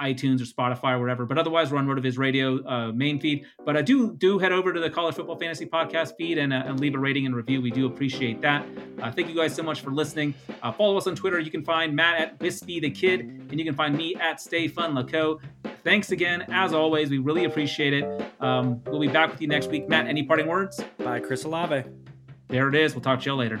iTunes 0.00 0.40
or 0.40 0.44
Spotify 0.44 0.94
or 0.94 1.00
whatever. 1.00 1.26
But 1.26 1.38
otherwise, 1.38 1.70
we're 1.70 1.78
on 1.78 1.86
RotoViz 1.86 2.18
Radio 2.18 2.64
uh, 2.66 2.92
main 2.92 3.18
feed. 3.20 3.46
But 3.64 3.76
I 3.76 3.82
do 3.82 4.14
do 4.14 4.38
head 4.38 4.52
over 4.52 4.72
to 4.72 4.80
the 4.80 4.90
College 4.90 5.14
Football 5.14 5.38
Fantasy 5.38 5.66
Podcast 5.66 6.16
feed 6.16 6.38
and, 6.38 6.52
uh, 6.52 6.64
and 6.66 6.78
leave 6.80 6.94
a 6.94 6.98
rating 6.98 7.26
and 7.26 7.34
review. 7.34 7.62
We 7.62 7.70
do 7.70 7.86
appreciate 7.86 8.40
that. 8.42 8.66
Uh, 9.02 9.10
thank 9.10 9.28
you 9.28 9.34
guys 9.34 9.54
so 9.54 9.62
much 9.62 9.80
for 9.80 9.90
listening. 9.90 10.34
Uh, 10.62 10.72
follow 10.72 10.96
us 10.96 11.06
on 11.06 11.14
Twitter. 11.14 11.38
You 11.40 11.50
can 11.50 11.64
find 11.64 11.94
Matt 11.94 12.20
at 12.20 12.40
Wispy 12.40 12.80
the 12.80 12.90
Kid, 12.90 13.20
and 13.20 13.58
you 13.58 13.64
can 13.64 13.74
find 13.74 13.96
me 13.96 14.14
at 14.16 14.40
Stay 14.40 14.68
Fun 14.68 14.94
Laco. 14.94 15.40
Thanks 15.84 16.10
again, 16.10 16.44
as 16.50 16.72
always. 16.72 17.10
We 17.10 17.18
really 17.18 17.44
appreciate 17.44 17.92
it. 17.92 18.32
Um, 18.40 18.82
we'll 18.86 19.00
be 19.00 19.08
back 19.08 19.30
with 19.30 19.40
you 19.40 19.48
next 19.48 19.70
week. 19.70 19.88
Matt, 19.88 20.06
any 20.06 20.22
parting 20.22 20.46
words? 20.46 20.82
Bye, 20.98 21.20
Chris 21.20 21.44
Olave. 21.44 21.84
There 22.48 22.68
it 22.68 22.74
is. 22.74 22.94
We'll 22.94 23.02
talk 23.02 23.20
to 23.20 23.26
you 23.26 23.34
later. 23.34 23.60